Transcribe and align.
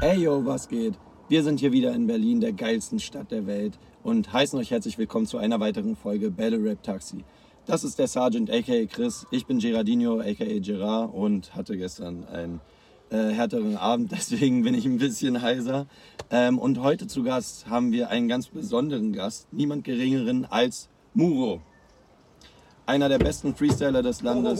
Ey 0.00 0.20
yo, 0.20 0.46
was 0.46 0.68
geht? 0.68 0.94
Wir 1.28 1.42
sind 1.42 1.58
hier 1.58 1.72
wieder 1.72 1.92
in 1.92 2.06
Berlin, 2.06 2.40
der 2.40 2.52
geilsten 2.52 3.00
Stadt 3.00 3.32
der 3.32 3.48
Welt 3.48 3.80
und 4.04 4.32
heißen 4.32 4.56
euch 4.56 4.70
herzlich 4.70 4.96
willkommen 4.96 5.26
zu 5.26 5.38
einer 5.38 5.58
weiteren 5.58 5.96
Folge 5.96 6.30
Battle 6.30 6.62
Rap 6.62 6.84
Taxi. 6.84 7.24
Das 7.66 7.82
ist 7.82 7.98
der 7.98 8.06
Sergeant 8.06 8.48
aka 8.48 8.84
Chris, 8.86 9.26
ich 9.32 9.46
bin 9.46 9.58
Gerardino 9.58 10.20
aka 10.20 10.60
Gerard 10.60 11.12
und 11.12 11.56
hatte 11.56 11.76
gestern 11.76 12.24
einen 12.28 12.60
äh, 13.10 13.32
härteren 13.34 13.76
Abend, 13.76 14.12
deswegen 14.16 14.62
bin 14.62 14.74
ich 14.74 14.86
ein 14.86 14.98
bisschen 14.98 15.42
heiser. 15.42 15.88
Ähm, 16.30 16.60
und 16.60 16.80
heute 16.80 17.08
zu 17.08 17.24
Gast 17.24 17.68
haben 17.68 17.90
wir 17.90 18.08
einen 18.08 18.28
ganz 18.28 18.46
besonderen 18.46 19.12
Gast, 19.12 19.52
niemand 19.52 19.82
geringeren 19.82 20.44
als 20.44 20.88
Muro. 21.12 21.60
Einer 22.88 23.10
der 23.10 23.18
besten 23.18 23.54
Freestyler 23.54 24.02
des 24.02 24.22
Landes, 24.22 24.58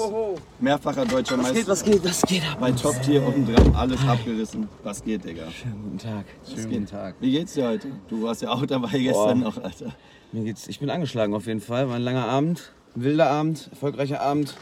mehrfacher 0.60 1.06
deutscher 1.06 1.38
Meister. 1.38 1.66
was 1.66 1.82
geht, 1.82 2.04
was 2.04 2.20
geht 2.20 2.42
ab? 2.46 2.58
Bei 2.60 2.70
Top 2.72 3.00
Tier 3.00 3.26
oben 3.26 3.46
dran, 3.46 3.74
alles 3.74 4.06
abgerissen. 4.06 4.68
Was 4.84 5.02
geht, 5.02 5.24
Digga? 5.24 5.50
Schönen 5.50 5.82
guten 5.82 5.96
Tag. 5.96 6.26
Schönen 6.46 6.68
guten 6.68 6.86
Tag. 6.86 7.14
Wie 7.20 7.30
geht's 7.30 7.54
dir 7.54 7.66
heute? 7.66 7.90
Du 8.06 8.24
warst 8.24 8.42
ja 8.42 8.50
auch 8.50 8.66
dabei 8.66 8.98
gestern 8.98 9.40
noch, 9.40 9.56
Alter. 9.56 9.94
Mir 10.32 10.44
geht's, 10.44 10.68
ich 10.68 10.78
bin 10.78 10.90
angeschlagen 10.90 11.32
auf 11.32 11.46
jeden 11.46 11.62
Fall. 11.62 11.88
War 11.88 11.96
ein 11.96 12.02
langer 12.02 12.28
Abend, 12.28 12.74
ein 12.94 13.02
wilder 13.02 13.30
Abend, 13.30 13.68
erfolgreicher 13.70 14.20
Abend. 14.20 14.54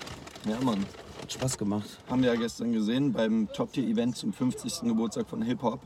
Ja, 0.48 0.64
Mann. 0.64 0.86
Hat 1.20 1.32
Spaß 1.32 1.58
gemacht. 1.58 1.88
Haben 2.08 2.22
wir 2.22 2.32
ja 2.32 2.38
gestern 2.38 2.72
gesehen 2.72 3.12
beim 3.12 3.48
Top 3.52 3.72
Tier 3.72 3.88
Event 3.88 4.16
zum 4.16 4.32
50. 4.32 4.82
Geburtstag 4.82 5.28
von 5.28 5.42
Hip 5.42 5.62
Hop, 5.62 5.80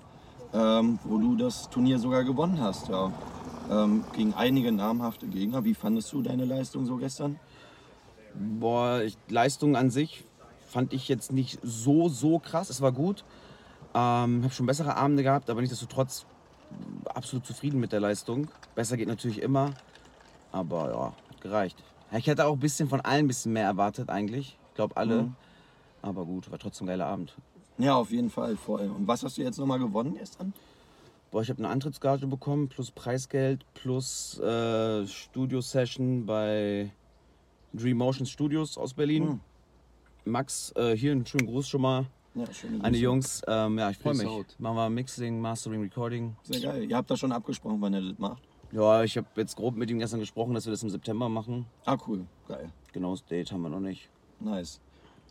ähm, 0.52 0.98
wo 1.04 1.16
du 1.16 1.34
das 1.34 1.70
Turnier 1.70 1.98
sogar 1.98 2.24
gewonnen 2.24 2.60
hast, 2.60 2.90
ja. 2.90 3.10
Ähm, 3.70 4.04
gegen 4.14 4.34
einige 4.34 4.70
namhafte 4.70 5.26
Gegner. 5.28 5.64
Wie 5.64 5.72
fandest 5.72 6.12
du 6.12 6.20
deine 6.20 6.44
Leistung 6.44 6.84
so 6.84 6.96
gestern? 6.96 7.38
Boah, 8.34 9.02
ich, 9.02 9.16
Leistung 9.28 9.76
an 9.76 9.90
sich 9.90 10.24
fand 10.68 10.92
ich 10.92 11.08
jetzt 11.08 11.32
nicht 11.32 11.58
so, 11.62 12.08
so 12.08 12.38
krass. 12.38 12.70
Es 12.70 12.80
war 12.80 12.92
gut. 12.92 13.24
Ähm, 13.92 14.44
habe 14.44 14.50
schon 14.50 14.66
bessere 14.66 14.96
Abende 14.96 15.22
gehabt, 15.22 15.50
aber 15.50 15.60
nichtsdestotrotz 15.60 16.26
absolut 17.06 17.44
zufrieden 17.44 17.80
mit 17.80 17.92
der 17.92 18.00
Leistung. 18.00 18.48
Besser 18.74 18.96
geht 18.96 19.08
natürlich 19.08 19.42
immer, 19.42 19.72
aber 20.52 20.90
ja, 20.90 21.06
hat 21.28 21.40
gereicht. 21.40 21.82
Ich 22.12 22.26
hätte 22.26 22.46
auch 22.46 22.54
ein 22.54 22.60
bisschen 22.60 22.88
von 22.88 23.00
allen 23.00 23.24
ein 23.24 23.28
bisschen 23.28 23.52
mehr 23.52 23.64
erwartet 23.64 24.08
eigentlich. 24.08 24.58
Ich 24.68 24.74
glaube 24.74 24.96
alle. 24.96 25.22
Mhm. 25.22 25.36
Aber 26.02 26.24
gut, 26.24 26.50
war 26.50 26.58
trotzdem 26.58 26.86
ein 26.86 26.88
geiler 26.88 27.06
Abend. 27.06 27.34
Ja, 27.78 27.94
auf 27.94 28.10
jeden 28.10 28.30
Fall 28.30 28.56
voll. 28.56 28.88
Und 28.90 29.06
was 29.06 29.22
hast 29.22 29.38
du 29.38 29.42
jetzt 29.42 29.58
nochmal 29.58 29.78
gewonnen 29.78 30.14
gestern? 30.14 30.52
Boah, 31.30 31.42
ich 31.42 31.50
habe 31.50 31.58
eine 31.58 31.68
Antrittsgage 31.68 32.26
bekommen, 32.26 32.68
plus 32.68 32.90
Preisgeld, 32.90 33.64
plus 33.74 34.38
äh, 34.40 35.06
Studio-Session 35.06 36.26
bei 36.26 36.90
Dream 37.72 37.96
Motion 37.98 38.26
Studios 38.26 38.76
aus 38.78 38.94
Berlin. 38.94 39.28
Hm. 39.28 39.40
Max, 40.24 40.72
äh, 40.76 40.96
hier 40.96 41.12
einen 41.12 41.24
schönen 41.26 41.46
Gruß 41.46 41.68
schon 41.68 41.80
mal 41.80 42.06
Ja, 42.34 42.44
an 42.82 42.92
die. 42.92 43.00
Jungs. 43.00 43.42
Ähm, 43.46 43.78
ja, 43.78 43.90
ich 43.90 43.98
freue 43.98 44.14
mich. 44.14 44.26
out. 44.26 44.46
Machen 44.58 44.76
wir 44.76 44.90
Mixing, 44.90 45.40
Mastering, 45.40 45.80
Recording. 45.82 46.36
Sehr 46.42 46.60
geil. 46.60 46.84
Ihr 46.90 46.96
habt 46.96 47.10
da 47.10 47.16
schon 47.16 47.32
abgesprochen, 47.32 47.80
wann 47.80 47.94
ihr 47.94 48.02
das 48.02 48.18
macht. 48.18 48.42
Ja, 48.72 49.02
ich 49.02 49.16
habe 49.16 49.26
jetzt 49.36 49.56
grob 49.56 49.74
mit 49.76 49.90
ihm 49.90 49.98
gestern 49.98 50.20
gesprochen, 50.20 50.54
dass 50.54 50.66
wir 50.66 50.70
das 50.70 50.82
im 50.82 50.90
September 50.90 51.28
machen. 51.28 51.66
Ah, 51.86 51.96
cool. 52.06 52.24
Geil. 52.46 52.70
Genaues 52.92 53.24
Date 53.24 53.50
haben 53.50 53.62
wir 53.62 53.68
noch 53.70 53.80
nicht. 53.80 54.08
Nice. 54.38 54.80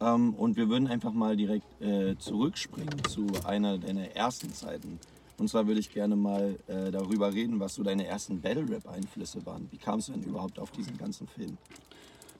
Ähm, 0.01 0.33
und 0.33 0.57
wir 0.57 0.67
würden 0.69 0.87
einfach 0.87 1.13
mal 1.13 1.37
direkt 1.37 1.81
äh, 1.81 2.17
zurückspringen 2.17 3.03
zu 3.07 3.27
einer 3.45 3.77
deiner 3.77 4.07
ersten 4.15 4.53
Zeiten. 4.53 4.99
Und 5.37 5.49
zwar 5.49 5.67
würde 5.67 5.79
ich 5.79 5.93
gerne 5.93 6.17
mal 6.17 6.57
äh, 6.67 6.91
darüber 6.91 7.33
reden, 7.33 7.59
was 7.61 7.75
so 7.75 7.83
deine 7.83 8.05
ersten 8.05 8.41
Battle-Rap-Einflüsse 8.41 9.45
waren. 9.45 9.67
Wie 9.71 9.77
kamst 9.77 10.09
du 10.09 10.13
denn 10.13 10.23
überhaupt 10.23 10.59
auf 10.59 10.71
diesen 10.71 10.97
ganzen 10.97 11.27
Film? 11.27 11.57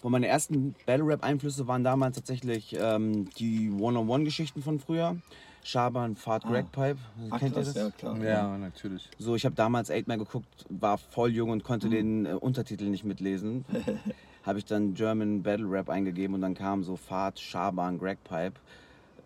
Boah, 0.02 0.10
meine 0.10 0.28
ersten 0.28 0.76
Battle-Rap-Einflüsse 0.86 1.68
waren 1.68 1.84
damals 1.84 2.16
tatsächlich 2.16 2.76
ähm, 2.80 3.30
die 3.38 3.70
One-on-One-Geschichten 3.72 4.62
von 4.62 4.80
früher. 4.80 5.18
Schaban, 5.64 6.16
Fahrt, 6.16 6.46
Ah. 6.46 6.50
Greg 6.50 6.72
Pipe. 6.72 6.98
Ach, 7.32 7.40
Kennt 7.40 7.52
ihr 7.52 7.56
krass, 7.64 7.74
das? 7.74 7.76
Ja, 7.76 7.90
klar. 7.92 8.18
Ja, 8.24 8.58
natürlich. 8.58 9.10
So, 9.20 9.36
ich 9.36 9.44
habe 9.46 9.56
damals 9.56 9.92
8 9.92 10.08
Man 10.08 10.18
geguckt, 10.20 10.48
war 10.70 10.98
voll 10.98 11.32
jung 11.32 11.50
und 11.50 11.66
konnte 11.66 11.90
den 11.90 12.26
äh, 12.26 12.30
Untertitel 12.30 12.86
nicht 12.86 13.04
mitlesen. 13.04 13.66
habe 14.46 14.58
ich 14.60 14.66
dann 14.66 14.94
German 14.94 15.44
Battle 15.44 15.70
Rap 15.70 15.90
eingegeben 15.90 16.34
und 16.34 16.42
dann 16.42 16.54
kam 16.54 16.84
so 16.84 16.96
Fahrt, 16.96 17.40
Schaban, 17.40 18.00
Greg 18.00 18.24
Pipe. 18.24 18.54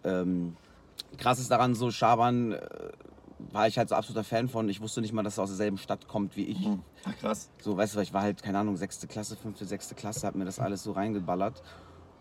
Ähm, 0.03 0.55
krass 1.17 1.39
ist 1.39 1.51
daran 1.51 1.75
so, 1.75 1.91
Schaban 1.91 2.53
äh, 2.53 2.59
war 3.51 3.67
ich 3.67 3.77
halt 3.77 3.89
so 3.89 3.95
absoluter 3.95 4.23
Fan 4.23 4.47
von. 4.47 4.69
Ich 4.69 4.81
wusste 4.81 5.01
nicht 5.01 5.13
mal, 5.13 5.23
dass 5.23 5.37
er 5.37 5.43
aus 5.43 5.49
derselben 5.49 5.77
Stadt 5.77 6.07
kommt 6.07 6.35
wie 6.35 6.45
ich. 6.45 6.69
Ach, 7.03 7.17
krass. 7.17 7.49
So, 7.59 7.75
weißt 7.77 7.95
du, 7.95 7.99
ich 7.99 8.13
war 8.13 8.21
halt, 8.21 8.43
keine 8.43 8.59
Ahnung, 8.59 8.77
sechste 8.77 9.07
Klasse, 9.07 9.35
fünfte, 9.35 9.65
sechste 9.65 9.95
Klasse, 9.95 10.27
hab 10.27 10.35
mir 10.35 10.45
das 10.45 10.59
alles 10.59 10.83
so 10.83 10.91
reingeballert. 10.91 11.61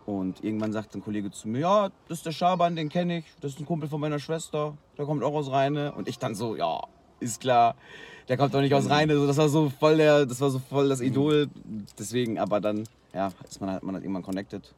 Und 0.05 0.43
irgendwann 0.43 0.73
sagt 0.73 0.95
ein 0.95 1.01
Kollege 1.01 1.31
zu 1.31 1.47
mir, 1.47 1.59
ja, 1.59 1.89
das 2.07 2.19
ist 2.19 2.25
der 2.25 2.31
Schaban, 2.31 2.75
den 2.75 2.89
kenne 2.89 3.19
ich, 3.19 3.25
das 3.39 3.53
ist 3.53 3.59
ein 3.59 3.65
Kumpel 3.65 3.87
von 3.87 4.01
meiner 4.01 4.19
Schwester, 4.19 4.77
der 4.97 5.05
kommt 5.05 5.23
auch 5.23 5.33
aus 5.33 5.49
Rheine. 5.49 5.93
Und 5.93 6.09
ich 6.09 6.19
dann 6.19 6.35
so, 6.35 6.57
ja, 6.57 6.81
ist 7.21 7.39
klar, 7.39 7.75
der 8.27 8.37
kommt 8.37 8.53
doch 8.53 8.61
nicht 8.61 8.73
aus 8.73 8.89
Rheine. 8.89 9.15
So, 9.15 9.25
das 9.27 9.37
war 9.37 9.49
so 9.49 9.69
voll 9.69 9.97
der, 9.97 10.25
das 10.25 10.41
war 10.41 10.49
so 10.49 10.59
voll 10.59 10.89
das 10.89 11.01
Idol. 11.01 11.49
Deswegen, 11.97 12.37
aber 12.37 12.59
dann, 12.59 12.83
ja, 13.13 13.31
ist 13.47 13.61
man 13.61 13.71
halt, 13.71 13.83
man 13.83 13.95
hat 13.95 14.03
irgendwann 14.03 14.23
connected. 14.23 14.73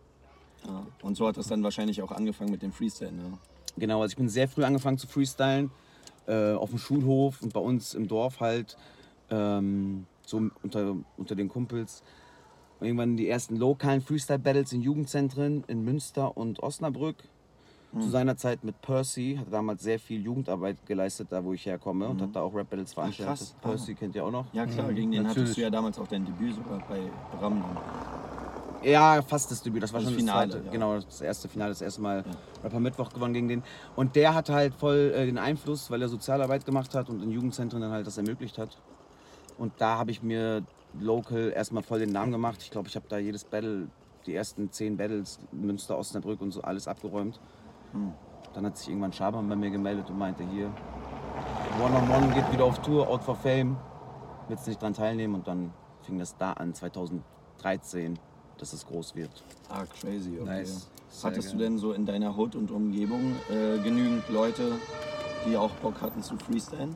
Ja. 0.66 0.85
Und 1.01 1.16
so 1.16 1.27
hat 1.27 1.38
das 1.38 1.47
dann 1.47 1.63
wahrscheinlich 1.63 2.01
auch 2.01 2.12
angefangen 2.12 2.51
mit 2.51 2.62
dem 2.62 2.72
Freestyle. 2.72 3.12
Ne? 3.12 3.38
Genau, 3.77 4.01
also 4.01 4.13
ich 4.13 4.17
bin 4.17 4.29
sehr 4.29 4.47
früh 4.47 4.63
angefangen 4.63 4.97
zu 4.97 5.07
freestylen, 5.07 5.69
äh, 6.28 6.53
auf 6.53 6.69
dem 6.69 6.80
Schulhof 6.80 7.41
und 7.41 7.53
bei 7.53 7.59
uns 7.59 7.94
im 7.94 8.08
Dorf 8.08 8.40
halt, 8.40 8.78
ähm, 9.30 10.06
so 10.25 10.41
unter, 10.63 10.96
unter 11.18 11.36
den 11.36 11.50
Kumpels. 11.50 12.03
Und 12.80 12.88
irgendwann 12.88 13.16
die 13.16 13.30
ersten 13.30 13.56
lokalen 13.56 14.02
Freestyle-Battles 14.02 14.74
in 14.74 14.81
Jugendzentren 14.81 15.63
in 15.68 15.84
Münster 15.86 16.36
und 16.36 16.62
Osnabrück. 16.62 17.18
Zu 17.97 18.09
seiner 18.09 18.36
Zeit 18.36 18.66
mit 18.66 18.81
Percy, 18.81 19.38
hat 19.40 19.53
damals 19.53 19.81
sehr 19.81 20.00
viel 20.00 20.22
Jugendarbeit 20.22 20.86
geleistet, 20.86 21.28
da 21.30 21.41
wo 21.46 21.53
ich 21.53 21.66
herkomme 21.66 22.09
und 22.09 22.22
hat 22.22 22.36
da 22.36 22.42
auch 22.42 22.53
Rap-Battles 22.53 22.94
veranstaltet. 22.94 23.38
krass. 23.38 23.56
Percy 23.62 23.96
kennt 23.96 24.13
ihr 24.16 24.25
auch 24.25 24.31
noch? 24.31 24.47
Ja, 24.52 24.66
klar, 24.66 24.92
Mhm, 24.92 24.96
gegen 24.96 25.12
den 25.12 25.22
hattest 25.22 25.38
natürlich. 25.38 25.56
du 25.56 25.62
ja 25.62 25.69
damals 25.69 25.97
auch 25.97 26.07
dein 26.07 26.25
Debüt 26.25 26.56
sogar 26.56 26.84
bei 26.90 27.00
Ram. 27.40 27.63
Ja, 28.85 29.22
fast 29.22 29.50
das 29.50 29.63
Debüt. 29.63 29.81
Das 29.84 29.91
war 29.94 30.00
Das 30.01 30.09
schon 30.09 30.18
Finale, 30.19 30.46
das 30.47 30.56
zweite. 30.56 30.66
ja. 30.68 30.72
Genau, 30.72 30.96
das 30.96 31.22
erste 31.22 31.47
Finale, 31.50 31.72
das 31.72 31.81
erste 31.81 32.01
Mal 32.01 32.23
Rapper 32.63 32.79
Mittwoch 32.79 33.09
gewonnen 33.12 33.34
gegen 33.34 33.47
den. 33.47 33.63
Und 33.96 34.16
der 34.16 34.35
hatte 34.35 34.53
halt 34.53 34.75
voll 34.75 35.12
äh, 35.16 35.25
den 35.25 35.38
Einfluss, 35.40 35.90
weil 35.90 36.01
er 36.01 36.07
Sozialarbeit 36.09 36.66
gemacht 36.66 36.94
hat 36.94 37.09
und 37.09 37.24
in 37.24 37.31
Jugendzentren 37.31 37.81
dann 37.81 37.91
halt 37.91 38.06
das 38.06 38.18
ermöglicht 38.18 38.57
hat. 38.57 38.78
Und 39.57 39.74
da 39.79 39.97
habe 39.97 40.12
ich 40.12 40.22
mir 40.22 40.63
local 41.00 41.51
erstmal 41.56 41.81
voll 41.84 42.00
den 42.00 42.12
Namen 42.12 42.31
gemacht. 42.31 42.62
Ich 42.62 42.69
glaube, 42.72 42.88
ich 42.88 42.95
habe 42.95 43.06
da 43.09 43.18
jedes 43.18 43.44
Battle, 43.44 43.88
die 44.25 44.35
ersten 44.35 44.72
zehn 44.72 44.97
Battles, 44.97 45.40
Münster, 45.51 45.97
Osnabrück 45.97 46.41
und 46.41 46.51
so 46.51 46.62
alles 46.62 46.88
abgeräumt. 46.88 47.40
Hm. 47.94 48.13
Dann 48.53 48.66
hat 48.66 48.78
sich 48.78 48.90
irgendwann 48.90 49.12
Schaban 49.13 49.47
bei 49.50 49.56
mir 49.56 49.69
gemeldet 49.72 50.09
und 50.09 50.18
meinte, 50.18 50.44
hier, 50.44 50.72
One 51.84 51.95
on 51.95 52.09
One 52.09 52.34
geht 52.34 52.50
wieder 52.51 52.63
auf 52.66 52.79
Tour, 52.81 53.07
Out 53.07 53.24
for 53.24 53.35
Fame. 53.35 53.75
Willst 54.47 54.66
du 54.68 54.69
nicht 54.72 54.81
dran 54.81 54.94
teilnehmen? 54.94 55.35
Und 55.35 55.47
dann 55.47 55.74
fing 56.03 56.19
das 56.19 56.38
da 56.38 56.53
an, 56.53 56.74
2013, 56.74 58.18
dass 58.58 58.74
es 58.74 58.86
groß 58.86 59.16
wird. 59.16 59.32
Ah, 59.70 59.84
crazy, 59.86 60.38
okay. 60.40 60.46
Nice. 60.46 60.88
Sehr 61.10 61.30
Hattest 61.32 61.54
du 61.54 61.58
denn 61.58 61.78
so 61.78 61.94
in 61.94 62.06
deiner 62.06 62.38
Hood 62.38 62.56
und 62.56 62.72
Umgebung 62.72 63.36
äh, 63.50 63.78
genügend 63.82 64.28
Leute, 64.30 64.74
die 65.48 65.56
auch 65.56 65.72
Bock 65.76 66.02
hatten 66.02 66.22
zu 66.22 66.36
freestylen? 66.38 66.96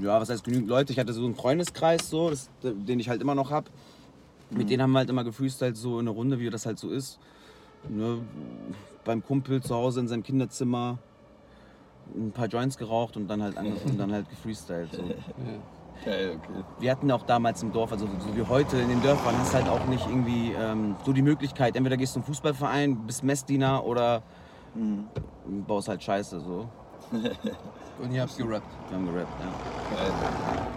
Ja, 0.00 0.20
was 0.20 0.30
heißt 0.30 0.44
genügend 0.44 0.68
Leute? 0.68 0.92
Ich 0.92 0.98
hatte 0.98 1.12
so 1.12 1.24
einen 1.24 1.34
Freundeskreis, 1.34 2.10
so, 2.10 2.30
das, 2.30 2.48
den 2.62 3.00
ich 3.00 3.08
halt 3.08 3.22
immer 3.22 3.34
noch 3.34 3.50
hab. 3.50 3.70
Mit 4.50 4.70
denen 4.70 4.82
haben 4.82 4.92
wir 4.92 4.98
halt 4.98 5.10
immer 5.10 5.22
gefreestylt, 5.22 5.76
so 5.76 6.00
in 6.00 6.08
einer 6.08 6.16
Runde, 6.16 6.40
wie 6.40 6.50
das 6.50 6.66
halt 6.66 6.78
so 6.78 6.90
ist. 6.90 7.18
Ne? 7.88 8.18
Beim 9.04 9.24
Kumpel 9.24 9.62
zu 9.62 9.74
Hause 9.74 10.00
in 10.00 10.08
seinem 10.08 10.24
Kinderzimmer 10.24 10.98
ein 12.14 12.32
paar 12.32 12.46
Joints 12.46 12.76
geraucht 12.76 13.16
und 13.16 13.28
dann 13.28 13.42
halt, 13.42 13.56
und 13.56 13.98
dann 13.98 14.12
halt 14.12 14.28
gefreestylt. 14.28 14.92
So. 14.92 15.04
Geil, 16.04 16.38
okay. 16.38 16.64
Wir 16.78 16.90
hatten 16.90 17.10
auch 17.10 17.22
damals 17.24 17.62
im 17.62 17.72
Dorf, 17.72 17.92
also 17.92 18.06
so 18.06 18.34
wie 18.34 18.42
heute 18.42 18.78
in 18.78 18.88
den 18.88 19.02
Dörfern, 19.02 19.36
hast 19.38 19.54
halt 19.54 19.68
auch 19.68 19.84
nicht 19.86 20.06
irgendwie 20.06 20.52
ähm, 20.52 20.96
so 21.04 21.12
die 21.12 21.22
Möglichkeit, 21.22 21.76
entweder 21.76 21.96
gehst 21.96 22.14
du 22.16 22.20
zum 22.20 22.24
Fußballverein, 22.24 23.06
bist 23.06 23.22
Messdiener 23.22 23.84
oder 23.84 24.22
Mhm. 24.74 25.08
baust 25.66 25.88
halt 25.88 26.02
Scheiße. 26.02 26.40
So. 26.40 26.68
Und 28.00 28.12
ihr 28.12 28.22
habt 28.22 28.36
gerappt. 28.36 28.66
Wir 28.88 28.96
haben 28.96 29.06
gerappt, 29.06 29.32
ja. 29.40 29.96
Geil. 29.96 30.12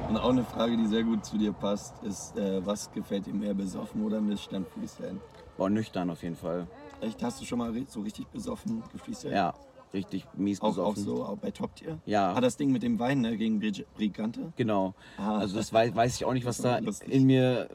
Und 0.09 0.17
auch 0.17 0.29
eine 0.29 0.43
Frage, 0.43 0.75
die 0.75 0.87
sehr 0.87 1.03
gut 1.03 1.23
zu 1.23 1.37
dir 1.37 1.53
passt, 1.53 1.93
ist, 2.03 2.35
äh, 2.35 2.65
was 2.65 2.91
gefällt 2.91 3.25
dir 3.27 3.33
mehr, 3.33 3.53
besoffen 3.53 4.03
oder 4.03 4.19
nüchtern 4.19 4.65
freestylen? 4.65 5.21
War 5.57 5.69
nüchtern 5.69 6.09
auf 6.09 6.23
jeden 6.23 6.35
Fall. 6.35 6.67
Echt, 7.01 7.21
hast 7.21 7.39
du 7.39 7.45
schon 7.45 7.59
mal 7.59 7.71
so 7.87 8.01
richtig 8.01 8.27
besoffen 8.29 8.83
gefreestylt? 8.91 9.33
Ja, 9.33 9.53
richtig 9.93 10.25
mies 10.35 10.61
Auch, 10.61 10.77
auch 10.77 10.95
besoffen. 10.95 11.03
so, 11.03 11.23
auch 11.25 11.37
bei 11.37 11.51
Top 11.51 11.75
Tier? 11.75 11.99
Ja. 12.05 12.33
Ah, 12.33 12.41
das 12.41 12.57
Ding 12.57 12.71
mit 12.71 12.83
dem 12.83 12.99
Wein, 12.99 13.21
ne, 13.21 13.37
gegen 13.37 13.59
Brig- 13.59 13.85
Brigante? 13.95 14.51
Genau. 14.55 14.93
Ah. 15.17 15.37
Also 15.37 15.55
das 15.57 15.71
weiß, 15.71 15.95
weiß 15.95 16.15
ich 16.15 16.25
auch 16.25 16.33
nicht, 16.33 16.45
was 16.45 16.57
da 16.57 16.79
Lustig. 16.79 17.11
in 17.13 17.25
mir, 17.25 17.69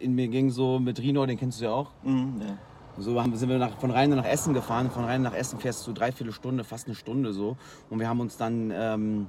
in 0.00 0.14
mir 0.14 0.28
ging, 0.28 0.50
so 0.50 0.78
mit 0.78 0.98
Rino, 1.00 1.24
den 1.26 1.38
kennst 1.38 1.60
du 1.60 1.66
ja 1.66 1.72
auch. 1.72 1.90
Mhm, 2.02 2.40
ja. 2.40 2.58
So 2.98 3.20
haben, 3.20 3.34
sind 3.36 3.48
wir 3.48 3.58
nach, 3.58 3.76
von 3.78 3.90
Rhein 3.90 4.10
nach 4.10 4.24
Essen 4.24 4.54
gefahren. 4.54 4.88
Von 4.90 5.04
Rhein 5.04 5.22
nach 5.22 5.34
Essen 5.34 5.58
fährst 5.58 5.84
du 5.86 5.92
dreiviertel 5.92 6.32
Stunde, 6.32 6.62
fast 6.62 6.86
eine 6.86 6.94
Stunde 6.94 7.32
so. 7.32 7.56
Und 7.90 7.98
wir 7.98 8.08
haben 8.08 8.20
uns 8.20 8.36
dann 8.36 8.72
ähm, 8.72 9.28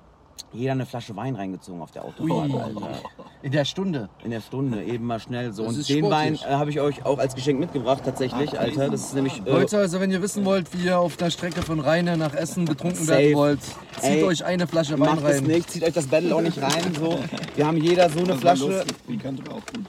jeder 0.54 0.72
eine 0.74 0.86
Flasche 0.86 1.16
Wein 1.16 1.36
reingezogen 1.36 1.82
auf 1.82 1.92
der 1.92 2.06
Autofahrt, 2.06 2.52
Alter. 2.52 3.02
In 3.42 3.52
der 3.52 3.66
Stunde. 3.66 4.10
In 4.24 4.32
der 4.32 4.42
Stunde, 4.42 4.84
eben 4.84 5.06
mal 5.06 5.20
schnell 5.20 5.54
so. 5.54 5.66
Das 5.66 5.76
Und 5.78 5.90
den 5.90 6.10
Wein 6.10 6.36
äh, 6.36 6.54
habe 6.54 6.70
ich 6.70 6.80
euch 6.80 7.06
auch 7.06 7.20
als 7.20 7.36
Geschenk 7.36 7.60
mitgebracht, 7.60 8.04
tatsächlich, 8.06 8.52
Ach, 8.54 8.60
Alter. 8.60 8.90
Das 8.90 9.02
ist 9.02 9.16
nämlich. 9.16 9.46
Äh, 9.46 9.50
Leute, 9.50 9.78
also 9.78 10.00
wenn 10.00 10.12
ihr 10.12 10.22
wissen 10.22 10.46
wollt, 10.46 10.74
wie 10.74 10.86
ihr 10.86 11.00
auf 11.00 11.18
der 11.18 11.30
Strecke 11.30 11.62
von 11.62 11.80
Rheine 11.80 12.18
nach 12.18 12.34
Essen 12.34 12.66
betrunken 12.66 13.06
Safe. 13.06 13.20
werden 13.20 13.36
wollt, 13.36 13.62
zieht 13.62 14.04
Ey, 14.04 14.24
euch 14.24 14.46
eine 14.46 14.68
Flasche 14.68 14.94
Wein 14.94 15.00
Macht 15.00 15.24
es 15.26 15.38
rein. 15.38 15.44
nicht, 15.44 15.70
zieht 15.70 15.84
euch 15.84 15.94
das 15.94 16.08
Battle 16.08 16.36
auch 16.36 16.42
nicht 16.42 16.62
rein. 16.62 16.94
So. 16.98 17.20
Wir 17.56 17.68
haben 17.68 17.78
jeder 17.78 18.10
so 18.10 18.20
eine 18.20 18.30
war 18.30 18.38
Flasche. 18.38 18.86
Die 19.08 19.18
kannte 19.18 19.46
war 19.48 19.56
auch 19.56 19.66
gut. 19.66 19.86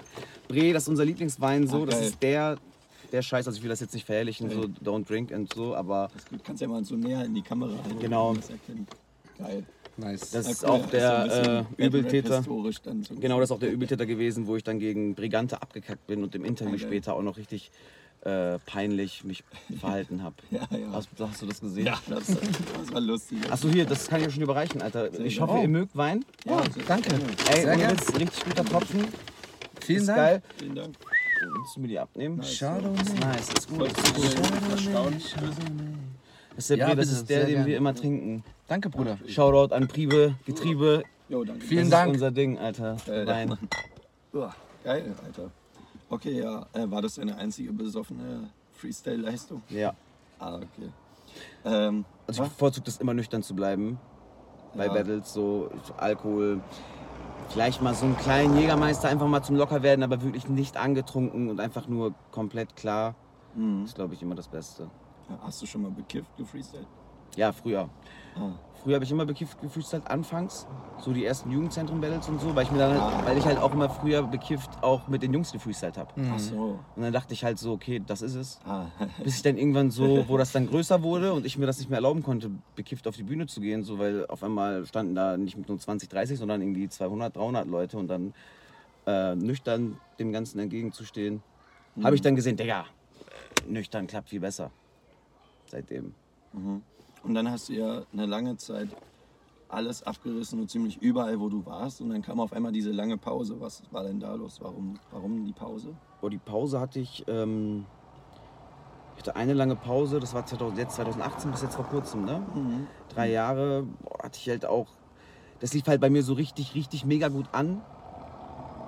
Bre, 0.48 0.72
das 0.72 0.84
ist 0.84 0.88
unser 0.88 1.04
Lieblingswein, 1.04 1.66
so. 1.66 1.82
Ach, 1.84 1.90
das 1.90 2.00
ist 2.00 2.22
der, 2.22 2.56
der 3.12 3.22
Scheiß. 3.22 3.46
Also 3.46 3.56
ich 3.56 3.62
will 3.62 3.70
das 3.70 3.80
jetzt 3.80 3.94
nicht 3.94 4.06
verherrlichen, 4.06 4.50
so 4.50 4.68
don't 4.84 5.06
drink 5.06 5.30
und 5.30 5.52
so, 5.52 5.74
aber 5.74 6.08
Das 6.12 6.22
ist 6.22 6.30
gut. 6.30 6.44
Kannst 6.44 6.62
ja 6.62 6.68
mal 6.68 6.84
so 6.84 6.96
näher 6.96 7.24
in 7.24 7.34
die 7.34 7.42
Kamera 7.42 7.70
halten. 7.84 7.98
Genau. 8.00 8.32
man. 8.34 8.42
Geil. 9.38 9.64
Nice. 9.96 10.30
das 10.30 10.46
ist 10.48 10.64
auch 10.64 10.86
der 10.90 11.66
äh, 11.78 11.84
Übeltäter. 11.84 12.38
historisch 12.38 12.82
dann 12.82 13.02
so 13.02 13.14
Genau, 13.14 13.40
das 13.40 13.50
ist 13.50 13.54
auch 13.54 13.60
der 13.60 13.72
Übeltäter 13.72 14.06
gewesen, 14.06 14.46
wo 14.46 14.56
ich 14.56 14.64
dann 14.64 14.78
gegen 14.78 15.14
Brigante 15.14 15.60
abgekackt 15.62 16.06
bin 16.06 16.22
und 16.22 16.34
im 16.34 16.44
Interview 16.44 16.74
Ah, 16.74 16.76
geil. 16.78 16.86
später 16.86 17.14
auch 17.14 17.22
noch 17.22 17.36
richtig 17.36 17.70
äh, 18.22 18.58
peinlich 18.66 19.24
mich 19.24 19.44
verhalten 19.78 20.22
habe. 20.22 20.34
Ja, 20.50 20.66
ja. 20.76 20.92
Hast, 20.92 21.08
hast 21.18 21.42
du 21.42 21.46
das 21.46 21.60
gesehen? 21.60 21.86
Ja, 21.86 21.98
das, 22.08 22.26
das 22.26 22.92
war 22.92 23.00
lustig. 23.00 23.38
Achso, 23.50 23.68
hier, 23.68 23.84
das 23.86 24.08
kann 24.08 24.20
ich 24.20 24.26
euch 24.26 24.34
schon 24.34 24.42
überreichen, 24.42 24.82
Alter. 24.82 25.12
Ich 25.20 25.40
hoffe, 25.40 25.54
Oh. 25.58 25.62
ihr 25.62 25.68
mögt 25.68 25.96
Wein. 25.96 26.24
Ja, 26.44 26.62
danke. 26.88 27.10
Ey, 27.50 27.60
Sehr 27.62 27.68
ohne 27.68 27.76
gern. 27.76 27.92
Witz, 27.92 28.14
richtig 28.18 28.44
guter 28.44 28.64
Tropfen. 28.64 29.04
Vielen 29.80 30.00
ist 30.00 30.08
Dank. 30.08 30.18
geil. 30.18 30.42
Vielen 30.58 30.74
Dank. 30.74 30.96
Willst 31.58 31.76
du 31.76 31.80
mir 31.80 31.88
die 31.88 31.98
abnehmen? 31.98 32.40
Chardonnay. 32.42 33.00
Ist 33.02 33.20
nice, 33.20 33.48
ist 33.52 33.68
gut. 33.68 33.90
Dir 34.16 34.70
erstaunen? 34.72 35.20
Das 35.20 36.05
ist 36.56 36.70
der, 36.70 36.76
Ja, 36.78 36.86
Bier, 36.86 36.96
das 36.96 37.10
ist 37.10 37.28
der, 37.30 37.46
den 37.46 37.54
gern. 37.56 37.66
wir 37.66 37.76
immer 37.76 37.94
trinken. 37.94 38.44
Danke, 38.66 38.88
Bruder. 38.90 39.18
Shoutout 39.26 39.74
an 39.74 39.86
Priebe, 39.88 40.34
Getriebe. 40.44 41.02
Jo, 41.28 41.44
danke. 41.44 41.64
Vielen 41.64 41.90
das 41.90 42.00
Dank. 42.00 42.08
ist 42.10 42.14
unser 42.14 42.30
Ding, 42.30 42.58
Alter. 42.58 42.96
Äh, 43.08 43.26
Wein. 43.26 43.58
Geil, 44.84 45.14
Alter. 45.24 45.50
Okay, 46.08 46.40
ja. 46.40 46.66
Äh, 46.72 46.90
war 46.90 47.02
das 47.02 47.14
deine 47.16 47.36
einzige 47.36 47.72
besoffene 47.72 48.50
Freestyle-Leistung? 48.74 49.62
Ja. 49.70 49.94
Ah, 50.38 50.56
okay. 50.56 50.90
Ähm, 51.64 52.04
Also 52.26 52.44
ich 52.44 52.48
bevorzuge 52.50 52.84
das 52.84 52.98
immer 52.98 53.14
nüchtern 53.14 53.42
zu 53.42 53.54
bleiben. 53.56 53.98
Bei 54.76 54.86
Ja. 54.86 54.92
Battles, 54.92 55.32
so 55.32 55.70
Alkohol. 55.96 56.60
Vielleicht 57.48 57.80
mal 57.82 57.94
so 57.94 58.04
einen 58.06 58.16
kleinen 58.18 58.56
Jägermeister 58.56 59.08
einfach 59.08 59.26
mal 59.26 59.42
zum 59.42 59.56
locker 59.56 59.82
werden, 59.82 60.02
aber 60.02 60.22
wirklich 60.22 60.48
nicht 60.48 60.76
angetrunken 60.76 61.48
und 61.48 61.60
einfach 61.60 61.88
nur 61.88 62.14
komplett 62.30 62.76
klar. 62.76 63.14
mhm. 63.54 63.84
ist, 63.84 63.94
glaube 63.94 64.14
ich, 64.14 64.22
immer 64.22 64.34
das 64.34 64.48
Beste. 64.48 64.90
Hast 65.42 65.60
du 65.62 65.66
schon 65.66 65.82
mal 65.82 65.90
bekifft, 65.90 66.36
gefreestylt? 66.36 66.86
Ja, 67.36 67.52
früher. 67.52 67.88
Ah. 68.36 68.52
Früher 68.82 68.94
habe 68.94 69.04
ich 69.04 69.10
immer 69.10 69.26
bekifft 69.26 69.60
gefreestylt, 69.60 70.06
anfangs. 70.06 70.66
So 70.98 71.12
die 71.12 71.24
ersten 71.24 71.50
Jugendzentrum-Battles 71.50 72.28
und 72.28 72.40
so, 72.40 72.54
weil 72.54 72.64
ich 72.64 72.70
mir 72.70 72.78
dann 72.78 72.96
Ah. 72.96 73.16
halt, 73.16 73.26
weil 73.26 73.38
ich 73.38 73.44
halt 73.44 73.58
auch 73.58 73.72
immer 73.72 73.88
früher 73.90 74.22
bekifft 74.22 74.70
auch 74.82 75.08
mit 75.08 75.22
den 75.22 75.32
Jungs 75.32 75.50
gefreestylt 75.52 75.98
habe. 75.98 76.12
Ach 76.32 76.38
so. 76.38 76.78
Und 76.94 77.02
dann 77.02 77.12
dachte 77.12 77.34
ich 77.34 77.42
halt 77.44 77.58
so, 77.58 77.72
okay, 77.72 78.00
das 78.06 78.22
ist 78.22 78.34
es. 78.36 78.60
Ah. 78.64 78.86
Bis 79.24 79.36
ich 79.36 79.42
dann 79.42 79.56
irgendwann 79.58 79.90
so, 79.90 80.24
wo 80.28 80.36
das 80.36 80.52
dann 80.52 80.68
größer 80.68 81.02
wurde 81.02 81.32
und 81.32 81.44
ich 81.44 81.58
mir 81.58 81.66
das 81.66 81.78
nicht 81.78 81.90
mehr 81.90 81.98
erlauben 81.98 82.22
konnte, 82.22 82.50
bekifft 82.76 83.08
auf 83.08 83.16
die 83.16 83.24
Bühne 83.24 83.46
zu 83.46 83.60
gehen, 83.60 83.82
so 83.82 83.98
weil 83.98 84.26
auf 84.28 84.42
einmal 84.42 84.86
standen 84.86 85.14
da 85.14 85.36
nicht 85.36 85.56
nur 85.68 85.78
20, 85.78 86.08
30, 86.08 86.38
sondern 86.38 86.62
irgendwie 86.62 86.88
200, 86.88 87.36
300 87.36 87.66
Leute 87.66 87.98
und 87.98 88.08
dann 88.08 88.32
äh, 89.06 89.34
nüchtern 89.34 89.98
dem 90.18 90.32
Ganzen 90.32 90.58
entgegenzustehen, 90.58 91.42
habe 92.02 92.14
ich 92.14 92.20
dann 92.22 92.34
gesehen, 92.36 92.56
Digga, 92.56 92.84
nüchtern 93.68 94.06
klappt 94.06 94.28
viel 94.30 94.40
besser. 94.40 94.70
Seitdem. 95.66 96.14
Und 97.22 97.34
dann 97.34 97.50
hast 97.50 97.68
du 97.68 97.74
ja 97.74 98.02
eine 98.12 98.26
lange 98.26 98.56
Zeit 98.56 98.88
alles 99.68 100.02
abgerissen 100.02 100.60
und 100.60 100.70
ziemlich 100.70 101.00
überall, 101.02 101.40
wo 101.40 101.48
du 101.48 101.64
warst. 101.66 102.00
Und 102.00 102.10
dann 102.10 102.22
kam 102.22 102.40
auf 102.40 102.52
einmal 102.52 102.72
diese 102.72 102.92
lange 102.92 103.18
Pause. 103.18 103.60
Was 103.60 103.82
war 103.90 104.04
denn 104.04 104.20
da 104.20 104.34
los? 104.34 104.60
Warum, 104.60 104.98
warum 105.10 105.44
die 105.44 105.52
Pause? 105.52 105.94
Boah, 106.20 106.30
die 106.30 106.38
Pause 106.38 106.80
hatte 106.80 107.00
ich, 107.00 107.24
ähm, 107.26 107.84
ich 109.14 109.22
hatte 109.22 109.36
eine 109.36 109.54
lange 109.54 109.76
Pause, 109.76 110.20
das 110.20 110.34
war 110.34 110.46
2000, 110.46 110.78
jetzt 110.78 110.94
2018 110.96 111.50
bis 111.50 111.62
jetzt 111.62 111.74
vor 111.74 111.86
kurzem, 111.86 112.24
ne? 112.24 112.46
Drei 113.08 113.30
Jahre 113.30 113.84
boah, 114.02 114.22
hatte 114.22 114.38
ich 114.38 114.48
halt 114.48 114.64
auch, 114.66 114.88
das 115.60 115.74
lief 115.74 115.86
halt 115.86 116.00
bei 116.00 116.10
mir 116.10 116.22
so 116.22 116.34
richtig, 116.34 116.74
richtig 116.74 117.04
mega 117.04 117.28
gut 117.28 117.46
an. 117.52 117.82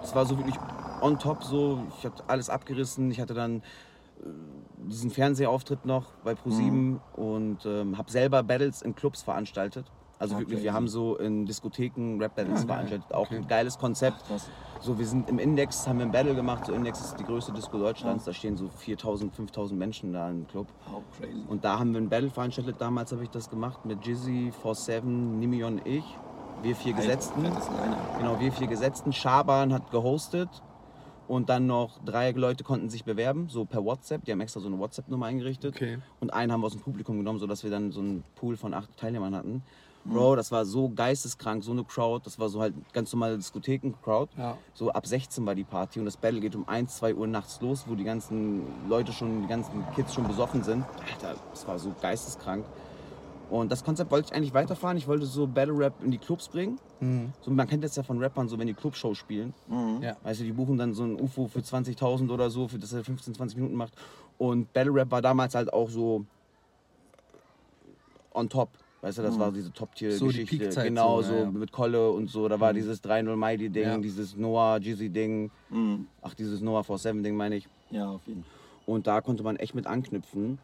Es 0.02 0.14
war 0.14 0.26
so 0.26 0.38
wirklich 0.38 0.56
on 1.00 1.19
top 1.19 1.42
so, 1.42 1.82
ich 1.98 2.04
hatte 2.04 2.22
alles 2.28 2.50
abgerissen, 2.50 3.10
ich 3.10 3.20
hatte 3.20 3.34
dann 3.34 3.62
äh, 4.20 4.28
diesen 4.88 5.11
Fernsehauftritt 5.11 5.85
noch 5.87 6.05
bei 6.25 6.35
ProSieben 6.35 7.00
und 7.17 7.64
ähm, 7.67 7.96
habe 7.99 8.11
selber 8.11 8.43
Battles 8.43 8.82
in 8.82 8.94
Clubs 8.94 9.23
veranstaltet. 9.23 9.87
Also 10.20 10.35
Ah, 10.35 10.38
wirklich, 10.40 10.62
wir 10.64 10.73
haben 10.73 10.88
so 10.88 11.17
in 11.17 11.46
Diskotheken 11.46 12.19
Rap-Battles 12.20 12.64
veranstaltet. 12.64 13.12
Auch 13.14 13.26
Okay. 13.26 13.37
ein 13.37 13.46
geiles 13.46 13.79
Konzept. 13.79 14.26
Krass. 14.26 14.49
So, 14.81 14.99
wir 14.99 15.06
sind 15.06 15.29
im 15.31 15.38
Index, 15.38 15.87
haben 15.87 15.99
wir 16.00 16.06
ein 16.06 16.11
Battle 16.12 16.35
gemacht. 16.35 16.67
So, 16.67 16.73
Index 16.73 17.00
ist 17.00 17.20
die 17.20 17.25
größte 17.25 17.52
Disco 17.52 17.79
Deutschlands. 17.79 18.25
Da 18.25 18.32
stehen 18.32 18.56
so 18.56 18.69
4000, 18.69 19.32
5000 19.32 19.79
Menschen 19.79 20.12
da 20.12 20.29
im 20.29 20.46
Club. 20.49 20.67
Auch 20.93 21.02
crazy. 21.20 21.44
Und 21.46 21.64
da 21.64 21.79
haben 21.79 21.93
wir 21.93 22.00
ein 22.00 22.08
Battle 22.08 22.31
veranstaltet. 22.31 22.76
Damals 22.81 23.12
habe 23.12 23.23
ich 23.23 23.31
das 23.31 23.49
gemacht 23.49 23.84
mit 23.87 24.05
Jizzy, 24.05 24.52
47, 24.62 25.05
Nimion, 25.05 25.81
ich. 25.84 26.05
Wir 26.62 26.75
vier 26.75 26.94
Gesetzten. 26.94 27.44
Genau, 28.19 28.41
wir 28.41 28.50
vier 28.50 28.67
Gesetzten. 28.67 29.12
Schaban 29.12 29.73
hat 29.73 29.93
gehostet. 29.93 30.49
Und 31.28 31.50
dann 31.50 31.66
noch 31.66 32.02
drei 32.04 32.30
Leute 32.30 32.64
konnten 32.64 32.88
sich 32.88 33.04
bewerben, 33.04 33.48
so 33.50 33.66
per 33.66 33.84
WhatsApp. 33.84 34.25
Die 34.25 34.32
haben 34.32 34.40
extra 34.40 34.60
so 34.60 34.66
eine 34.66 34.78
WhatsApp-Nummer 34.78 35.26
eingerichtet. 35.26 35.76
Okay. 35.76 35.98
Und 36.20 36.32
einen 36.32 36.50
haben 36.50 36.62
wir 36.62 36.66
aus 36.66 36.72
dem 36.72 36.80
Publikum 36.80 37.19
genommen, 37.19 37.38
sodass 37.38 37.62
wir 37.62 37.70
dann 37.70 37.92
so 37.92 38.00
einen 38.00 38.25
Pool 38.34 38.56
von 38.56 38.72
acht 38.72 38.96
Teilnehmern 38.96 39.34
hatten. 39.34 39.62
Bro, 40.04 40.36
das 40.36 40.50
war 40.50 40.64
so 40.64 40.88
geisteskrank, 40.88 41.62
so 41.62 41.72
eine 41.72 41.84
Crowd. 41.84 42.25
Das 42.25 42.38
war 42.38 42.48
so 42.48 42.60
halt 42.60 42.72
ganz 42.94 43.12
normale 43.12 43.36
Diskotheken-Crowd. 43.36 44.32
Ja. 44.38 44.56
So 44.72 44.90
ab 44.90 45.06
16 45.06 45.44
war 45.44 45.54
die 45.54 45.64
Party 45.64 45.98
und 45.98 46.06
das 46.06 46.16
Battle 46.16 46.40
geht 46.40 46.56
um 46.56 46.66
1, 46.66 46.96
2 46.96 47.14
Uhr 47.14 47.26
nachts 47.26 47.60
los, 47.60 47.84
wo 47.86 47.94
die 47.94 48.04
ganzen 48.04 48.62
Leute 48.88 49.12
schon, 49.12 49.42
die 49.42 49.48
ganzen 49.48 49.84
Kids 49.94 50.14
schon 50.14 50.26
besoffen 50.26 50.62
sind. 50.62 50.84
Alter, 51.12 51.38
das 51.50 51.66
war 51.66 51.78
so 51.78 51.94
geisteskrank. 52.00 52.64
Und 53.50 53.72
das 53.72 53.82
Konzept 53.82 54.10
wollte 54.10 54.28
ich 54.30 54.34
eigentlich 54.36 54.52
weiterfahren. 54.52 54.96
Ich 54.98 55.08
wollte 55.08 55.24
so 55.26 55.46
Battle 55.46 55.78
Rap 55.78 55.94
in 56.02 56.10
die 56.10 56.18
Clubs 56.18 56.48
bringen. 56.48 56.78
So, 57.40 57.50
man 57.50 57.66
kennt 57.66 57.82
das 57.82 57.96
ja 57.96 58.02
von 58.02 58.18
Rappern, 58.18 58.48
so 58.48 58.58
wenn 58.58 58.66
die 58.66 58.74
Clubshow 58.74 59.14
spielen. 59.14 59.54
Ja. 60.02 60.16
Weißt 60.22 60.40
du, 60.40 60.44
die 60.44 60.52
buchen 60.52 60.76
dann 60.76 60.92
so 60.92 61.04
ein 61.04 61.18
UFO 61.18 61.46
für 61.46 61.60
20.000 61.60 62.30
oder 62.30 62.50
so, 62.50 62.68
für 62.68 62.78
das 62.78 62.92
er 62.92 63.04
15, 63.04 63.34
20 63.34 63.56
Minuten 63.56 63.76
macht. 63.76 63.94
Und 64.36 64.72
Battle 64.72 64.92
Rap 64.94 65.10
war 65.10 65.22
damals 65.22 65.54
halt 65.54 65.72
auch 65.72 65.88
so 65.88 66.24
on 68.34 68.48
top. 68.48 68.68
Weißt 69.00 69.18
du, 69.18 69.22
das 69.22 69.38
war 69.38 69.52
diese 69.52 69.66
So 69.66 69.70
die 69.70 69.78
Top-Tier-Geschichte. 69.78 70.56
Peakzeit 70.58 70.84
genau, 70.88 71.22
so, 71.22 71.28
so 71.28 71.34
ja, 71.34 71.40
ja. 71.44 71.50
mit 71.50 71.70
Kolle 71.70 72.10
und 72.10 72.28
so. 72.28 72.48
Da 72.48 72.58
war 72.58 72.72
dieses 72.74 73.02
3-0 73.02 73.36
Mighty-Ding, 73.36 73.82
Ja. 73.84 73.98
dieses 73.98 74.36
Noah 74.36 74.78
Jizzy-Ding. 74.78 75.50
Mhm. 75.70 76.08
Ach, 76.20 76.34
dieses 76.34 76.60
Noah 76.60 76.80
47-Ding 76.82 77.36
meine 77.36 77.56
ich. 77.56 77.68
Ja, 77.90 78.10
auf 78.10 78.26
jeden 78.26 78.42
Fall. 78.42 78.52
Und 78.86 79.06
da 79.06 79.20
konnte 79.20 79.44
man 79.44 79.56
echt 79.56 79.74
mit 79.74 79.86
anknüpfen. 79.86 80.58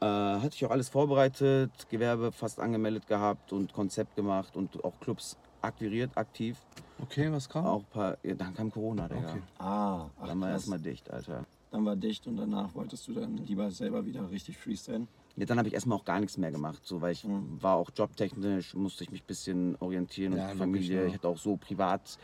Äh, 0.00 0.06
hatte 0.06 0.54
ich 0.54 0.64
auch 0.64 0.70
alles 0.70 0.88
vorbereitet, 0.88 1.88
Gewerbe 1.88 2.30
fast 2.30 2.60
angemeldet 2.60 3.06
gehabt 3.06 3.52
und 3.52 3.72
Konzept 3.72 4.14
gemacht 4.14 4.56
und 4.56 4.82
auch 4.84 4.98
Clubs 5.00 5.36
akquiriert, 5.60 6.16
aktiv. 6.16 6.60
Okay, 7.00 7.32
was 7.32 7.48
kam? 7.48 7.66
Auch 7.66 7.80
ein 7.80 7.86
paar, 7.86 8.16
ja, 8.22 8.34
dann 8.34 8.54
kam 8.54 8.70
Corona, 8.70 9.08
Digga. 9.08 9.18
Okay. 9.30 9.42
Ah, 9.58 10.08
ach, 10.20 10.26
Dann 10.28 10.40
war 10.40 10.48
krass. 10.48 10.52
erstmal 10.52 10.78
dicht, 10.80 11.10
Alter. 11.10 11.44
Dann 11.70 11.84
war 11.84 11.96
dicht 11.96 12.26
und 12.26 12.36
danach 12.36 12.74
wolltest 12.74 13.08
du 13.08 13.12
dann 13.12 13.36
lieber 13.38 13.70
selber 13.70 14.06
wieder 14.06 14.30
richtig 14.30 14.56
freestylen. 14.56 15.08
Ja, 15.36 15.46
dann 15.46 15.58
habe 15.58 15.68
ich 15.68 15.74
erstmal 15.74 15.98
auch 15.98 16.04
gar 16.04 16.20
nichts 16.20 16.36
mehr 16.36 16.50
gemacht, 16.50 16.80
so, 16.84 17.00
weil 17.00 17.12
ich 17.12 17.24
Mhm. 17.24 17.60
war 17.60 17.76
auch 17.76 17.90
jobtechnisch, 17.94 18.74
musste 18.74 19.04
ich 19.04 19.10
mich 19.10 19.22
ein 19.22 19.26
bisschen 19.26 19.76
orientieren 19.80 20.32
und 20.32 20.38
Ja, 20.38 20.46
die 20.52 20.58
logisch, 20.58 20.58
Familie. 20.58 21.00
ja. 21.02 21.06
Ich 21.08 21.14
hatte 21.14 21.28
auch 21.28 21.38
so 21.38 21.56
privat 21.56 22.16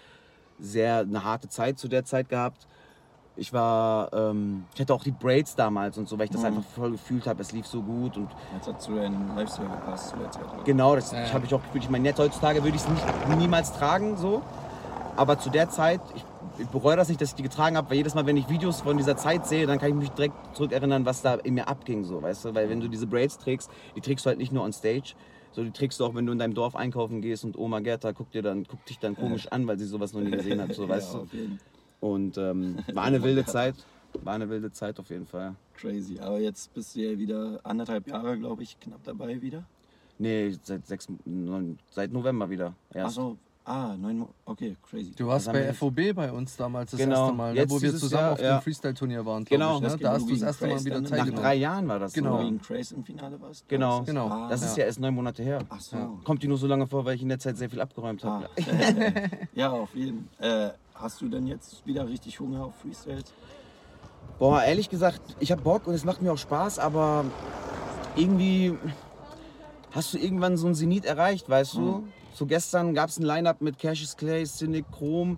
sehr 0.59 1.01
eine 1.01 1.25
harte 1.25 1.49
Zeit 1.49 1.79
zu 1.79 1.89
der 1.89 2.05
Zeit 2.05 2.29
gehabt. 2.29 2.67
Ich 3.37 3.53
war, 3.53 4.13
ähm, 4.13 4.65
ich 4.75 4.81
hatte 4.81 4.95
auch 4.95 5.03
die 5.03 5.11
Braids 5.11 5.57
damals 5.57 5.99
und 5.99 6.09
so, 6.09 6.17
weil 6.19 6.27
ich 6.27 6.31
das 6.31 6.43
Mhm. 6.43 6.47
einfach 6.47 6.63
voll 6.63 6.93
gefühlt 6.93 7.27
habe. 7.27 7.43
Es 7.43 7.51
lief 7.53 7.67
so 7.67 7.83
gut 7.83 8.17
und 8.17 8.29
Jetzt 8.53 8.69
hat 8.69 8.81
zu 8.81 8.95
deinem 8.95 9.35
Lifestyle 9.37 9.69
gepasst 9.69 10.11
zu 10.11 10.17
der 10.17 10.31
Zeit. 10.31 10.45
oder? 10.45 10.63
genau, 10.65 10.95
das 10.95 11.11
ja. 11.11 11.33
habe 11.33 11.45
ich 11.45 11.53
auch 11.53 11.63
gefühlt. 11.63 11.83
Ich 11.85 11.91
meine, 11.91 12.09
jetzt 12.09 12.19
heutzutage 12.21 12.63
würde 12.63 12.77
ich 12.77 12.83
es 12.83 13.37
niemals 13.37 13.73
tragen, 13.73 14.17
so. 14.17 14.43
Aber 15.17 15.39
zu 15.39 15.51
der 15.51 15.69
Zeit, 15.69 16.01
ich, 16.15 16.25
ich 16.59 16.69
bereue 16.69 16.97
das 16.97 17.09
nicht, 17.09 17.21
dass 17.21 17.31
ich 17.31 17.35
die 17.35 17.43
getragen 17.43 17.77
habe, 17.77 17.91
weil 17.91 17.97
jedes 17.97 18.15
Mal, 18.15 18.25
wenn 18.27 18.37
ich 18.37 18.49
Videos 18.49 18.83
von 18.83 18.97
dieser 18.97 19.17
Zeit 19.17 19.47
sehe, 19.47 19.67
dann 19.67 19.79
kann 19.79 19.89
ich 19.89 19.95
mich 19.97 20.11
direkt 20.11 20.35
zurückerinnern, 20.57 21.05
was 21.05 21.23
da 21.23 21.35
in 21.35 21.55
mir 21.55 21.67
abging, 21.67 22.05
so, 22.05 22.23
weißt 22.23 22.45
du? 22.45 22.55
Weil 22.55 22.69
wenn 22.69 22.81
du 22.81 22.89
diese 22.89 23.07
Braids 23.09 23.39
trägst, 23.39 23.69
die 23.97 24.01
trägst 24.01 24.25
du 24.27 24.29
halt 24.29 24.39
nicht 24.39 24.53
nur 24.53 24.63
on 24.63 24.73
stage, 24.73 25.15
so 25.51 25.63
die 25.65 25.73
trägst 25.73 25.99
du 25.99 26.05
auch, 26.05 26.15
wenn 26.15 26.27
du 26.27 26.33
in 26.33 26.39
deinem 26.39 26.55
Dorf 26.55 26.77
einkaufen 26.77 27.21
gehst 27.21 27.45
und 27.45 27.57
Oma 27.59 27.81
Gerda 27.81 28.13
guckt, 28.13 28.35
dir 28.35 28.43
dann, 28.43 28.63
guckt 28.65 28.89
dich 28.89 28.99
dann 29.01 29.17
komisch 29.17 29.49
an, 29.49 29.67
weil 29.67 29.79
sie 29.79 29.87
sowas 29.87 30.13
noch 30.13 30.21
nie 30.21 30.31
gesehen 30.33 30.61
hat, 30.61 30.73
so, 30.75 30.89
weißt 30.89 31.15
ja, 31.15 31.21
du? 31.21 31.59
Und 32.05 32.37
ähm, 32.37 32.77
war 32.93 33.05
eine 33.05 33.23
wilde 33.23 33.47
Zeit, 33.47 33.77
war 34.23 34.35
eine 34.35 34.51
wilde 34.51 34.71
Zeit 34.71 35.01
auf 35.01 35.09
jeden 35.09 35.27
Fall. 35.27 35.55
Crazy. 35.73 36.19
Aber 36.21 36.39
jetzt 36.39 36.75
bist 36.75 36.95
du 36.95 37.01
ja 37.01 37.19
wieder 37.19 37.61
anderthalb 37.65 38.07
Jahre, 38.07 38.39
glaube 38.39 38.63
ich, 38.63 38.79
knapp 38.79 39.03
dabei 39.05 39.41
wieder. 39.41 39.65
Nee, 40.19 40.55
seit, 40.63 40.87
sechs, 40.87 41.09
neun, 41.25 41.79
seit 41.91 42.13
November 42.13 42.51
wieder. 42.51 42.75
Ach 42.91 42.97
Erst. 42.97 43.15
so, 43.15 43.39
Ah, 43.67 43.97
neun 43.97 44.19
Monate. 44.19 44.35
Okay, 44.45 44.77
crazy. 44.83 45.13
Du 45.17 45.27
warst 45.27 45.51
bei? 45.51 45.73
FOB 45.73 46.13
bei 46.15 46.31
uns 46.31 46.55
damals 46.55 46.91
das 46.91 47.01
Genau. 47.01 47.23
erste 47.23 47.35
Mal, 47.37 47.55
ne, 47.55 47.71
wo 47.71 47.81
wir 47.81 47.97
zusammen 47.97 48.23
Jahr, 48.23 48.33
auf 48.35 48.41
ja. 48.41 48.59
dem 48.59 48.63
Freestyle-Turnier 48.63 49.25
waren. 49.25 49.45
Genau. 49.47 49.77
Ich, 49.77 49.83
ne? 49.83 49.97
Da 49.99 50.13
hast 50.13 50.27
du 50.29 50.33
das 50.33 50.43
erste 50.43 50.67
Mal 50.67 50.85
wieder 50.85 51.01
dann. 51.01 51.19
Nach 51.19 51.25
Genau. 51.25 51.41
drei 51.41 51.55
Jahren 51.55 51.89
war 51.89 51.99
das. 51.99 52.13
Genau. 52.13 52.37
du 52.39 52.45
gegen 52.45 52.61
Craze 52.61 52.95
im 52.95 53.05
Finale 53.05 53.41
warst? 53.41 53.67
Genau. 53.67 53.99
Das 54.01 54.07
Genau. 54.07 54.29
Ah, 54.29 54.49
Das 54.51 54.63
ist 54.63 54.77
ja 54.77 54.85
erst 54.85 55.01
neun 55.01 55.15
Monate 55.15 55.43
her. 55.43 55.61
Ach 55.71 55.81
so. 55.81 55.97
Ja. 55.97 56.11
Kommt 56.25 56.43
dir 56.43 56.49
nur 56.49 56.59
so 56.59 56.67
lange 56.67 56.87
vor, 56.87 57.07
weil 57.07 57.15
ich 57.15 57.23
in 57.23 57.31
der 57.31 57.39
Zeit 57.39 57.57
sehr 57.57 57.71
viel 57.71 57.81
abgeräumt 57.81 58.23
Ah. 58.25 58.43
habe. 58.43 58.49
ja, 59.55 59.71
auf 59.71 59.95
jeden 59.95 60.29
Fall. 60.39 60.69
Äh, 60.69 60.71
hast 60.95 61.23
du 61.23 61.29
denn 61.31 61.47
jetzt 61.47 61.87
wieder 61.87 62.07
richtig 62.07 62.39
Hunger 62.41 62.67
auf 62.67 62.75
Freestyles? 62.83 63.33
Boah, 64.39 64.63
ehrlich 64.63 64.91
gesagt, 64.91 65.23
ich 65.41 65.51
hab 65.53 65.65
Bock 65.65 65.87
und 65.87 65.95
es 65.95 66.05
macht 66.05 66.21
mir 66.21 66.33
auch 66.33 66.39
Spaß, 66.39 66.79
aber 66.79 67.25
irgendwie 68.15 68.77
hast 69.93 70.13
du 70.13 70.19
irgendwann 70.19 70.59
so 70.59 70.67
ein 70.67 70.75
Zenit 70.75 71.07
erreicht, 71.07 71.49
weißt 71.49 71.75
du? 71.77 72.05
So 72.35 72.47
gestern 72.47 72.95
gab 72.95 73.09
es 73.09 73.19
ein 73.19 73.23
Line-Up 73.25 73.61
mit 73.63 73.79
Cassius 73.79 74.17
Clay, 74.17 74.45
Cynic, 74.45 74.85
Chrome. 74.91 75.37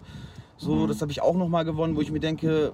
So, 0.57 0.87
das 0.87 1.03
habe 1.03 1.13
ich 1.13 1.21
auch 1.21 1.35
noch 1.35 1.49
mal 1.49 1.65
gewonnen, 1.65 1.95
wo 1.95 2.01
ich 2.01 2.11
mir 2.11 2.21
denke, 2.21 2.73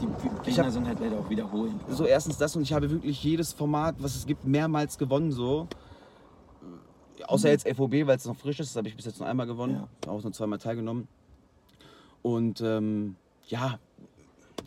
Die 0.00 0.08
Ich 0.48 0.56
Gegner 0.56 0.70
sind 0.72 0.86
halt 0.86 0.98
leider 0.98 1.18
auch 1.20 1.30
wiederholend. 1.30 1.80
so 1.88 2.04
erstens 2.04 2.36
das 2.36 2.56
und 2.56 2.62
ich 2.62 2.72
habe 2.72 2.90
wirklich 2.90 3.22
jedes 3.22 3.52
Format, 3.52 3.94
was 4.00 4.16
es 4.16 4.26
gibt, 4.26 4.44
mehrmals 4.44 4.98
gewonnen 4.98 5.30
so. 5.30 5.68
Außer 7.28 7.48
jetzt 7.48 7.68
FOB, 7.68 7.92
weil 8.06 8.16
es 8.16 8.24
noch 8.26 8.36
frisch 8.36 8.58
ist, 8.58 8.70
das 8.70 8.76
habe 8.76 8.88
ich 8.88 8.96
bis 8.96 9.04
jetzt 9.06 9.20
nur 9.20 9.28
einmal 9.28 9.46
gewonnen, 9.46 9.84
auch 10.08 10.22
nur 10.22 10.32
zweimal 10.32 10.58
teilgenommen. 10.58 11.06
Und 12.22 12.60
ähm, 12.60 13.14
ja, 13.46 13.78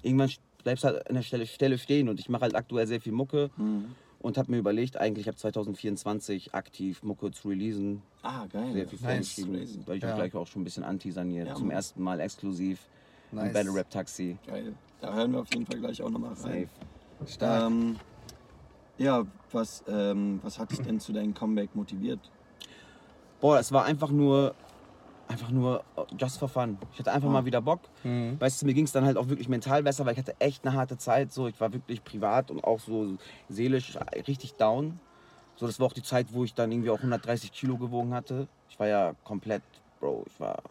irgendwann 0.02 0.32
bleibst 0.64 0.86
du 0.86 0.88
halt 0.88 1.08
an 1.10 1.16
der 1.16 1.22
Stelle, 1.24 1.46
Stelle 1.46 1.78
stehen 1.78 2.08
und 2.08 2.20
ich 2.22 2.30
mache 2.30 2.44
halt 2.44 2.56
aktuell 2.56 2.88
sehr 2.88 3.02
viel 3.02 3.12
Mucke 3.12 3.50
Mhm. 3.58 3.94
Und 4.20 4.38
habe 4.38 4.52
mir 4.52 4.58
überlegt, 4.58 4.98
eigentlich 4.98 5.30
ab 5.30 5.38
2024 5.38 6.54
aktiv 6.56 7.04
Mucke 7.04 7.32
zu 7.32 7.50
releasen. 7.50 8.02
Ah, 8.24 8.46
geil. 8.48 8.74
Sehr 8.74 8.88
viel 8.88 9.00
Nice. 9.00 9.34
vorgeschrieben, 9.34 9.54
Crazy. 9.56 9.80
weil 9.86 9.98
ich 9.98 10.04
Ja. 10.04 10.12
auch 10.12 10.16
gleich 10.16 10.36
auch 10.36 10.48
schon 10.48 10.62
ein 10.62 10.66
bisschen 10.66 10.84
anteasern 10.84 11.30
hier. 11.30 11.46
Ja, 11.46 11.56
Zum 11.56 11.70
ersten 11.72 12.02
Mal 12.02 12.20
exklusiv 12.20 12.80
im 13.32 13.38
Nice. 13.38 13.54
Battle 13.54 13.74
Rap 13.74 13.90
Taxi. 13.90 14.38
Geil. 14.48 14.74
Da 15.02 15.14
hören 15.14 15.32
wir 15.34 15.42
auf 15.42 15.50
jeden 15.54 15.66
Fall 15.66 15.80
gleich 15.80 16.02
auch 16.02 16.10
nochmal 16.10 16.34
rein. 16.34 16.68
Safe. 17.18 17.32
Stark. 17.32 17.72
Ähm, 17.72 17.96
ja, 18.98 19.26
was, 19.52 19.84
ähm, 19.88 20.40
was 20.44 20.58
hat 20.58 20.72
dich 20.72 20.82
denn 20.82 21.00
zu 21.00 21.14
deinem 21.14 21.34
Comeback 21.34 21.76
motiviert? 21.76 22.20
Boah, 23.40 23.60
es 23.60 23.72
war 23.72 23.86
einfach 23.86 24.10
nur, 24.10 24.56
einfach 25.28 25.50
nur 25.52 25.84
just 26.18 26.38
for 26.40 26.48
fun. 26.48 26.78
Ich 26.94 27.00
hatte 27.00 27.12
einfach 27.12 27.28
Ah. 27.30 27.34
mal 27.34 27.46
wieder 27.46 27.62
Bock. 27.62 27.82
Mhm. 28.04 28.40
Weißt 28.40 28.62
du, 28.62 28.66
mir 28.66 28.74
ging 28.74 28.86
es 28.86 28.92
dann 28.92 29.06
halt 29.06 29.18
auch 29.18 29.28
wirklich 29.28 29.50
mental 29.50 29.84
besser, 29.84 30.06
weil 30.06 30.14
ich 30.14 30.20
hatte 30.20 30.36
echt 30.40 30.66
eine 30.66 30.76
harte 30.76 30.98
Zeit. 30.98 31.32
So, 31.34 31.48
ich 31.48 31.60
war 31.60 31.74
wirklich 31.74 32.04
privat 32.04 32.50
und 32.52 32.64
auch 32.64 32.80
so 32.80 33.18
seelisch 33.50 33.98
richtig 34.28 34.54
down. 34.56 35.00
So, 35.56 35.66
das 35.68 35.80
war 35.80 35.88
auch 35.88 35.94
die 35.94 36.04
Zeit, 36.04 36.28
wo 36.34 36.44
ich 36.44 36.54
dann 36.54 36.72
irgendwie 36.72 36.90
auch 36.90 36.98
130 36.98 37.52
Kilo 37.52 37.78
gewogen 37.78 38.14
hatte. 38.14 38.48
Ich 38.70 38.80
war 38.80 38.88
ja 38.88 39.14
komplett, 39.24 39.64
Bro, 40.00 40.24
ich 40.28 40.40
war. 40.40 40.62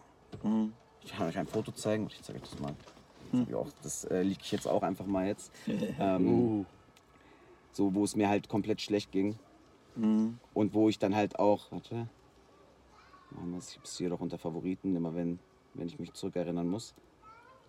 Mhm. 0.43 0.73
Ich 1.03 1.13
kann 1.13 1.27
euch 1.27 1.37
ein 1.37 1.47
Foto 1.47 1.71
zeigen. 1.71 2.07
Ich 2.09 2.21
zeige 2.21 2.39
euch 2.41 2.49
das 2.49 2.59
mal. 2.59 2.73
Das, 3.31 3.41
ich 3.47 3.55
auch, 3.55 3.67
das 3.83 4.05
äh, 4.05 4.21
liege 4.21 4.39
ich 4.41 4.51
jetzt 4.51 4.67
auch 4.67 4.83
einfach 4.83 5.05
mal 5.05 5.27
jetzt. 5.27 5.51
Ähm, 5.99 6.27
Uh. 6.27 6.65
So, 7.73 7.93
wo 7.93 8.03
es 8.03 8.15
mir 8.15 8.27
halt 8.27 8.49
komplett 8.49 8.81
schlecht 8.81 9.11
ging. 9.11 9.37
Mhm. 9.95 10.39
Und 10.53 10.73
wo 10.73 10.89
ich 10.89 10.97
dann 10.99 11.15
halt 11.15 11.37
auch, 11.37 11.71
warte, 11.71 12.07
machen 13.31 13.51
wir 13.51 13.57
es, 13.57 13.71
ich 13.71 13.77
hab's 13.77 13.97
hier 13.97 14.09
doch 14.09 14.19
unter 14.19 14.37
Favoriten, 14.37 14.95
immer 14.95 15.13
wenn, 15.15 15.39
wenn 15.73 15.87
ich 15.87 15.99
mich 15.99 16.13
zurückerinnern 16.13 16.67
muss. 16.67 16.93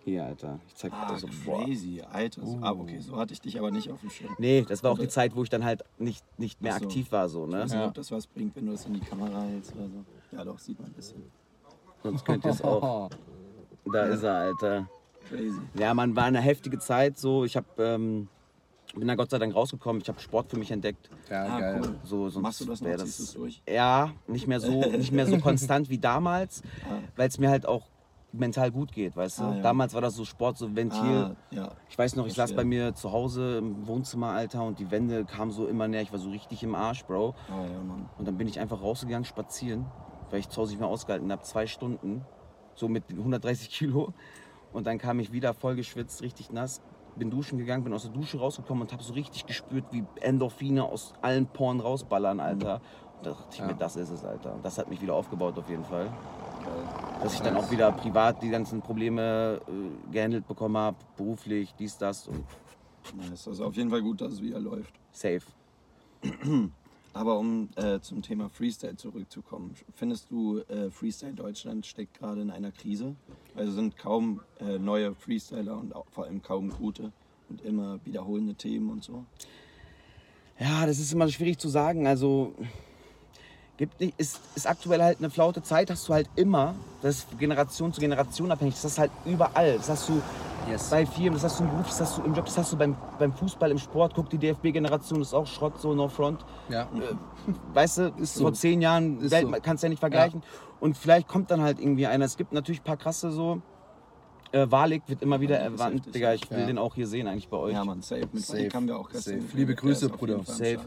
Hier, 0.05 0.25
Alter, 0.25 0.59
ich 0.65 0.75
zeig 0.75 0.93
Ah, 0.93 1.11
dir 1.13 1.19
so, 1.19 1.27
boah. 1.45 1.63
crazy, 1.65 2.01
Alter. 2.01 2.45
So, 2.45 2.57
Ah, 2.61 2.71
okay, 2.71 2.99
so 2.99 3.17
hatte 3.17 3.33
ich 3.33 3.41
dich 3.41 3.59
aber 3.59 3.69
nicht 3.69 3.91
auf 3.91 3.99
dem 3.99 4.09
Schirm. 4.09 4.33
Nee, 4.39 4.65
das 4.67 4.81
war 4.81 4.91
auch 4.91 4.97
die 4.97 5.09
Zeit, 5.09 5.35
wo 5.35 5.43
ich 5.43 5.49
dann 5.49 5.65
halt 5.65 5.83
nicht, 5.97 6.23
nicht 6.39 6.61
mehr 6.61 6.73
so. 6.79 6.85
aktiv 6.85 7.11
war, 7.11 7.27
so, 7.27 7.45
Ich 7.45 7.51
ne? 7.51 7.59
weiß 7.59 7.71
nicht, 7.71 7.79
Ja. 7.81 7.87
ob 7.87 7.93
das 7.95 8.09
was 8.11 8.25
bringt, 8.25 8.55
wenn 8.55 8.65
du 8.67 8.71
das 8.71 8.85
in 8.85 8.93
die 8.93 9.01
Kamera 9.01 9.41
hältst 9.43 9.75
oder 9.75 9.89
so. 9.89 10.05
Ja, 10.31 10.43
doch, 10.45 10.57
sieht 10.57 10.79
man 10.79 10.89
ein 10.89 10.93
bisschen. 10.93 11.21
Sonst 12.01 12.23
könnt 12.25 12.45
ihr 12.45 12.51
es 12.51 12.61
auch. 12.61 13.09
Da 13.91 14.03
ist 14.05 14.21
er, 14.23 14.35
Alter. 14.35 14.87
Crazy. 15.27 15.59
Ja, 15.73 15.93
man, 15.95 16.15
war 16.15 16.25
eine 16.25 16.41
heftige 16.41 16.77
Zeit, 16.79 17.17
so. 17.17 17.43
Ich 17.43 17.57
hab, 17.57 17.79
ähm, 17.79 18.27
bin 18.95 19.07
da 19.07 19.15
Gott 19.15 19.29
sei 19.29 19.37
Dank 19.37 19.53
rausgekommen. 19.55 20.01
Ich 20.01 20.07
habe 20.09 20.19
Sport 20.19 20.49
für 20.49 20.57
mich 20.57 20.71
entdeckt. 20.71 21.09
Ja, 21.29 21.45
Ah, 21.45 21.59
geil. 21.59 21.81
cool. 21.83 21.95
So, 22.03 22.29
sonst 22.29 22.43
Machst 22.43 22.61
du 22.61 22.65
das 22.65 22.81
noch? 22.81 22.89
du 22.95 23.03
es 23.03 23.33
durch? 23.33 23.61
Ja, 23.69 24.11
nicht 24.27 24.47
mehr 24.47 24.59
so, 24.59 24.71
nicht 24.97 25.11
mehr 25.11 25.25
so 25.27 25.37
konstant 25.37 25.89
wie 25.89 25.97
damals, 25.99 26.61
Ah. 26.89 26.99
weil 27.15 27.27
es 27.27 27.37
mir 27.37 27.49
halt 27.49 27.65
auch 27.65 27.87
mental 28.31 28.69
gut 28.71 28.91
geht, 28.91 29.15
weißt 29.15 29.39
du? 29.39 29.43
Ah, 29.43 29.55
ja. 29.55 29.61
Damals 29.61 29.93
war 29.95 30.01
das 30.01 30.15
so 30.15 30.23
Sport, 30.23 30.57
so 30.57 30.75
Ventil. 30.75 30.99
Ah, 31.01 31.35
ja. 31.49 31.71
Ich 31.89 31.97
weiß 31.97 32.15
noch, 32.15 32.27
ich 32.27 32.33
saß 32.33 32.53
bei 32.53 32.63
mir 32.63 32.93
zu 32.93 33.11
Hause 33.11 33.57
im 33.57 33.87
Wohnzimmer, 33.87 34.27
Alter, 34.29 34.63
und 34.63 34.77
die 34.79 34.91
Wände 34.91 35.25
kamen 35.25 35.51
so 35.51 35.65
immer 35.67 35.87
näher. 35.87 36.01
Ich 36.03 36.11
war 36.11 36.19
so 36.19 36.29
richtig 36.29 36.61
im 36.63 36.75
Arsch, 36.75 37.05
Bro. 37.05 37.33
Ah, 37.49 37.65
ja, 37.65 37.81
Mann. 37.83 38.07
Und 38.19 38.27
dann 38.27 38.37
bin 38.37 38.47
ich 38.47 38.59
einfach 38.59 38.81
rausgegangen, 38.81 39.25
spazieren, 39.25 39.85
weil 40.29 40.39
ich 40.41 40.49
zu 40.49 40.61
Hause 40.61 40.71
nicht 40.73 40.79
mehr 40.79 40.89
ausgehalten 40.89 41.31
habe. 41.31 41.41
Zwei 41.41 41.65
Stunden, 41.65 42.23
so 42.75 42.87
mit 42.87 43.03
130 43.09 43.69
Kilo. 43.71 44.13
Und 44.73 44.85
dann 44.85 44.99
kam 44.99 45.19
ich 45.19 45.31
wieder 45.31 45.55
voll 45.55 45.75
geschwitzt, 45.75 46.21
richtig 46.21 46.51
nass. 46.51 46.81
Bin 47.19 47.29
duschen 47.29 47.57
gegangen, 47.57 47.83
bin 47.83 47.93
aus 47.93 48.03
der 48.03 48.11
Dusche 48.11 48.39
rausgekommen 48.39 48.83
und 48.83 48.93
habe 48.93 49.03
so 49.03 49.11
richtig 49.11 49.45
gespürt, 49.45 49.83
wie 49.91 50.05
Endorphine 50.21 50.85
aus 50.85 51.13
allen 51.21 51.45
Poren 51.47 51.81
rausballern, 51.81 52.39
Alter. 52.39 52.75
Und 53.17 53.25
da 53.25 53.31
dachte 53.31 53.47
ich 53.51 53.59
Ja. 53.59 53.67
mir, 53.67 53.73
das 53.73 53.97
ist 53.97 54.09
es, 54.09 54.23
Alter. 54.23 54.53
Und 54.55 54.63
das 54.63 54.77
hat 54.77 54.89
mich 54.89 55.01
wieder 55.01 55.13
aufgebaut 55.15 55.57
auf 55.57 55.69
jeden 55.69 55.83
Fall. 55.83 56.05
Geil. 56.05 57.19
Dass 57.21 57.33
ich 57.33 57.41
dann 57.41 57.57
auch 57.57 57.69
wieder 57.69 57.91
privat 57.91 58.41
die 58.41 58.49
ganzen 58.49 58.81
Probleme 58.81 59.59
äh, 59.67 60.11
gehandelt 60.13 60.47
bekommen 60.47 60.77
habe, 60.77 60.95
beruflich, 61.17 61.75
dies, 61.77 61.97
das 61.97 62.25
und 62.29 62.45
Nice. 63.13 63.49
Also 63.49 63.65
auf 63.65 63.75
jeden 63.75 63.89
Fall 63.89 64.01
gut, 64.01 64.21
dass 64.21 64.33
es 64.33 64.41
wieder 64.41 64.59
läuft. 64.59 64.93
safe. 65.11 65.41
Aber 67.13 67.39
um 67.39 67.69
äh, 67.75 67.99
zum 67.99 68.21
Thema 68.21 68.49
Freestyle 68.49 68.95
zurückzukommen, 68.95 69.75
findest 69.95 70.29
du, 70.29 70.59
äh, 70.69 70.89
Freestyle 70.91 71.33
Deutschland 71.33 71.85
steckt 71.85 72.19
gerade 72.19 72.41
in 72.41 72.51
einer 72.51 72.71
Krise? 72.71 73.15
Also 73.55 73.71
sind 73.71 73.97
kaum 73.97 74.41
äh, 74.59 74.77
neue 74.77 75.15
Freestyler 75.15 75.77
und 75.77 75.95
auch 75.95 76.05
vor 76.11 76.25
allem 76.25 76.41
kaum 76.41 76.69
gute 76.69 77.11
und 77.49 77.61
immer 77.63 77.99
wiederholende 78.05 78.53
Themen 78.53 78.91
und 78.91 79.03
so? 79.03 79.25
Ja, 80.59 80.85
das 80.85 80.99
ist 80.99 81.11
immer 81.11 81.27
schwierig 81.29 81.57
zu 81.57 81.69
sagen. 81.69 82.05
Also 82.05 82.53
gibt 83.77 83.99
nicht, 84.01 84.13
ist, 84.19 84.39
ist 84.55 84.67
aktuell 84.67 85.01
halt 85.01 85.19
eine 85.19 85.29
flaute 85.29 85.63
Zeit, 85.63 85.89
hast 85.89 86.07
du 86.09 86.13
halt 86.13 86.29
immer, 86.35 86.75
das 87.01 87.19
ist 87.19 87.39
Generation 87.39 87.93
zu 87.93 88.01
Generation 88.01 88.51
abhängig, 88.51 88.75
das 88.79 88.95
du 88.95 89.01
halt 89.01 89.11
überall. 89.25 89.77
Das 89.77 89.89
hast 89.89 90.09
du 90.09 90.21
Yes. 90.67 90.89
bei 90.89 91.05
Firmen, 91.05 91.33
das 91.33 91.43
hast 91.43 91.59
du 91.59 91.63
im 91.63 91.69
Beruf, 91.71 91.87
das 91.87 92.01
hast 92.01 92.17
du 92.17 92.23
im 92.23 92.33
Job, 92.33 92.45
das 92.45 92.57
hast 92.57 92.73
du 92.73 92.77
beim, 92.77 92.95
beim 93.17 93.33
Fußball, 93.33 93.71
im 93.71 93.77
Sport. 93.77 94.13
Guck, 94.15 94.29
die 94.29 94.37
DFB-Generation 94.37 95.21
ist 95.21 95.33
auch 95.33 95.47
Schrott, 95.47 95.79
so 95.79 95.93
no 95.93 96.07
front. 96.07 96.45
Ja. 96.69 96.87
Weißt 97.73 97.97
du, 97.99 98.13
Ist 98.17 98.35
so. 98.35 98.41
vor 98.43 98.53
zehn 98.53 98.81
Jahren 98.81 99.19
Welt, 99.31 99.47
so. 99.47 99.55
kannst 99.61 99.83
du 99.83 99.87
ja 99.87 99.89
nicht 99.89 99.99
vergleichen. 99.99 100.43
Und 100.79 100.97
vielleicht 100.97 101.27
kommt 101.27 101.51
dann 101.51 101.61
halt 101.61 101.79
irgendwie 101.79 102.07
einer. 102.07 102.25
Es 102.25 102.37
gibt 102.37 102.53
natürlich 102.53 102.81
ein 102.81 102.85
paar 102.85 102.97
krasse 102.97 103.31
so. 103.31 103.61
Äh, 104.51 104.65
Walik 104.71 105.03
wird 105.07 105.21
immer 105.21 105.39
wieder 105.41 105.57
Ja, 105.57 105.65
erwähnt. 105.65 105.95
heftig, 105.97 106.13
Digga, 106.13 106.33
ich 106.33 106.49
will 106.49 106.59
ja. 106.61 106.65
den 106.65 106.77
auch 106.77 106.95
hier 106.95 107.05
sehen, 107.07 107.27
eigentlich 107.27 107.49
bei 107.49 107.57
euch. 107.57 107.73
Ja, 107.73 107.83
Mann, 107.85 108.01
safe. 108.01 108.27
Mit 108.31 108.43
Safe. 108.43 108.69
Haben 108.73 108.87
wir 108.87 108.97
auch. 108.97 109.09
Safe. 109.11 109.39
Liebe 109.53 109.75
Grüße, 109.75 110.09
Bruder. 110.09 110.43
Safe. 110.43 110.79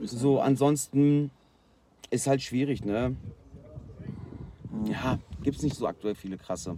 So, 0.00 0.40
ansonsten 0.40 1.30
ist 2.10 2.26
halt 2.26 2.40
schwierig, 2.42 2.84
ne? 2.84 3.14
Ja, 4.86 5.18
gibt's 5.42 5.62
nicht 5.62 5.76
so 5.76 5.86
aktuell 5.86 6.14
viele 6.14 6.36
krasse. 6.36 6.76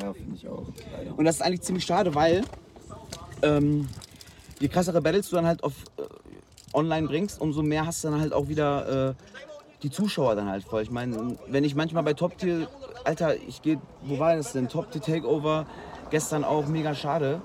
Ja, 0.00 0.12
finde 0.12 0.36
ich 0.36 0.48
auch. 0.48 0.66
Leider. 0.96 1.18
Und 1.18 1.24
das 1.24 1.36
ist 1.36 1.42
eigentlich 1.42 1.62
ziemlich 1.62 1.84
schade, 1.84 2.14
weil 2.14 2.42
ähm, 3.42 3.88
je 4.60 4.68
krassere 4.68 5.00
Battles 5.00 5.30
du 5.30 5.36
dann 5.36 5.46
halt 5.46 5.62
auf 5.64 5.72
äh, 5.96 6.02
online 6.72 7.06
bringst, 7.06 7.40
umso 7.40 7.62
mehr 7.62 7.86
hast 7.86 8.04
du 8.04 8.08
dann 8.08 8.20
halt 8.20 8.32
auch 8.32 8.48
wieder 8.48 9.10
äh, 9.10 9.14
die 9.82 9.90
Zuschauer 9.90 10.34
dann 10.34 10.48
halt 10.48 10.64
voll. 10.64 10.82
Ich 10.82 10.90
meine, 10.90 11.36
wenn 11.48 11.64
ich 11.64 11.74
manchmal 11.74 12.02
bei 12.02 12.14
Top 12.14 12.38
Tier, 12.38 12.68
Alter, 13.04 13.36
ich 13.36 13.62
gehe, 13.62 13.80
wo 14.02 14.18
war 14.18 14.36
das 14.36 14.52
denn? 14.52 14.68
Top 14.68 14.90
Tier 14.90 15.00
Takeover, 15.00 15.66
gestern 16.10 16.44
auch 16.44 16.66
mega 16.66 16.94
schade. 16.94 17.40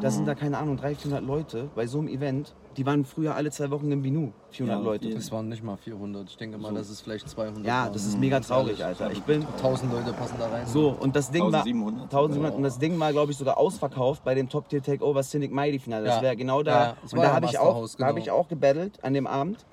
Da 0.00 0.10
sind 0.10 0.26
da 0.26 0.34
keine 0.34 0.58
Ahnung, 0.58 0.76
300, 0.76 1.00
400 1.00 1.26
Leute 1.26 1.70
bei 1.74 1.86
so 1.86 1.98
einem 1.98 2.08
Event. 2.08 2.54
Die 2.76 2.84
waren 2.84 3.04
früher 3.06 3.34
alle 3.34 3.50
zwei 3.50 3.70
Wochen 3.70 3.90
im 3.90 4.02
Binu, 4.02 4.32
400 4.50 4.78
Ja, 4.78 4.84
Leute. 4.84 5.10
Das 5.10 5.32
waren 5.32 5.48
nicht 5.48 5.64
mal 5.64 5.76
400. 5.78 6.28
Ich 6.28 6.36
denke 6.36 6.58
mal, 6.58 6.74
das 6.74 6.90
ist 6.90 7.00
vielleicht 7.00 7.28
200. 7.28 7.64
Ja, 7.64 7.84
waren. 7.84 7.92
das 7.94 8.04
ist 8.04 8.18
mega 8.18 8.36
Ganz 8.36 8.48
traurig. 8.48 8.84
Alter. 8.84 9.10
Ich 9.12 9.22
bin 9.22 9.46
1000 9.56 9.90
Leute 9.92 10.12
passen 10.12 10.34
da 10.38 10.48
rein. 10.48 10.66
so 10.66 10.90
und 10.90 11.16
das 11.16 11.30
Ding 11.30 11.42
war 11.44 11.60
1700. 11.64 12.04
1700 12.04 12.54
und 12.54 12.62
das 12.62 12.78
Ding 12.78 12.98
war 13.00 13.12
glaube 13.12 13.32
ich 13.32 13.38
sogar 13.38 13.56
ausverkauft 13.56 14.24
bei 14.24 14.34
dem 14.34 14.48
Top 14.50 14.68
Tier 14.68 14.82
Takeover 14.82 15.22
Cynic 15.22 15.52
Mighty 15.52 15.78
Finale. 15.78 16.04
Das 16.04 16.16
Ja. 16.16 16.22
wäre 16.22 16.36
genau 16.36 16.62
da. 16.62 16.70
Ja, 16.88 16.96
das 17.02 17.12
und 17.14 17.18
da 17.20 17.24
ja 17.26 17.32
habe 17.34 17.46
ich 17.46 17.58
auch, 17.58 17.74
House, 17.76 17.96
da 17.96 18.04
habe 18.06 18.14
genau. 18.20 18.24
ich 18.24 18.30
auch 18.30 18.48
gebattelt 18.48 19.02
an 19.02 19.14
dem 19.14 19.26
Abend 19.26 19.64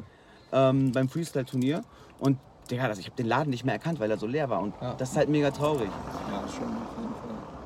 ähm, 0.53 0.91
beim 0.93 1.10
Freestyle 1.10 1.45
Turnier 1.45 1.83
und 2.19 2.38
Digga, 2.72 2.88
das, 2.88 2.98
ich 3.00 3.07
habe 3.07 3.17
den 3.17 3.25
Laden 3.27 3.50
nicht 3.50 3.65
mehr 3.65 3.74
erkannt, 3.74 4.00
weil 4.00 4.10
er 4.10 4.17
so 4.17 4.25
leer 4.27 4.50
war 4.50 4.62
und 4.62 4.74
Ja. 4.81 4.93
das 4.93 5.12
ist 5.12 5.17
halt 5.17 5.27
mega 5.27 5.51
traurig. 5.51 5.89
Ja, 6.31 6.48
schon. 6.48 6.72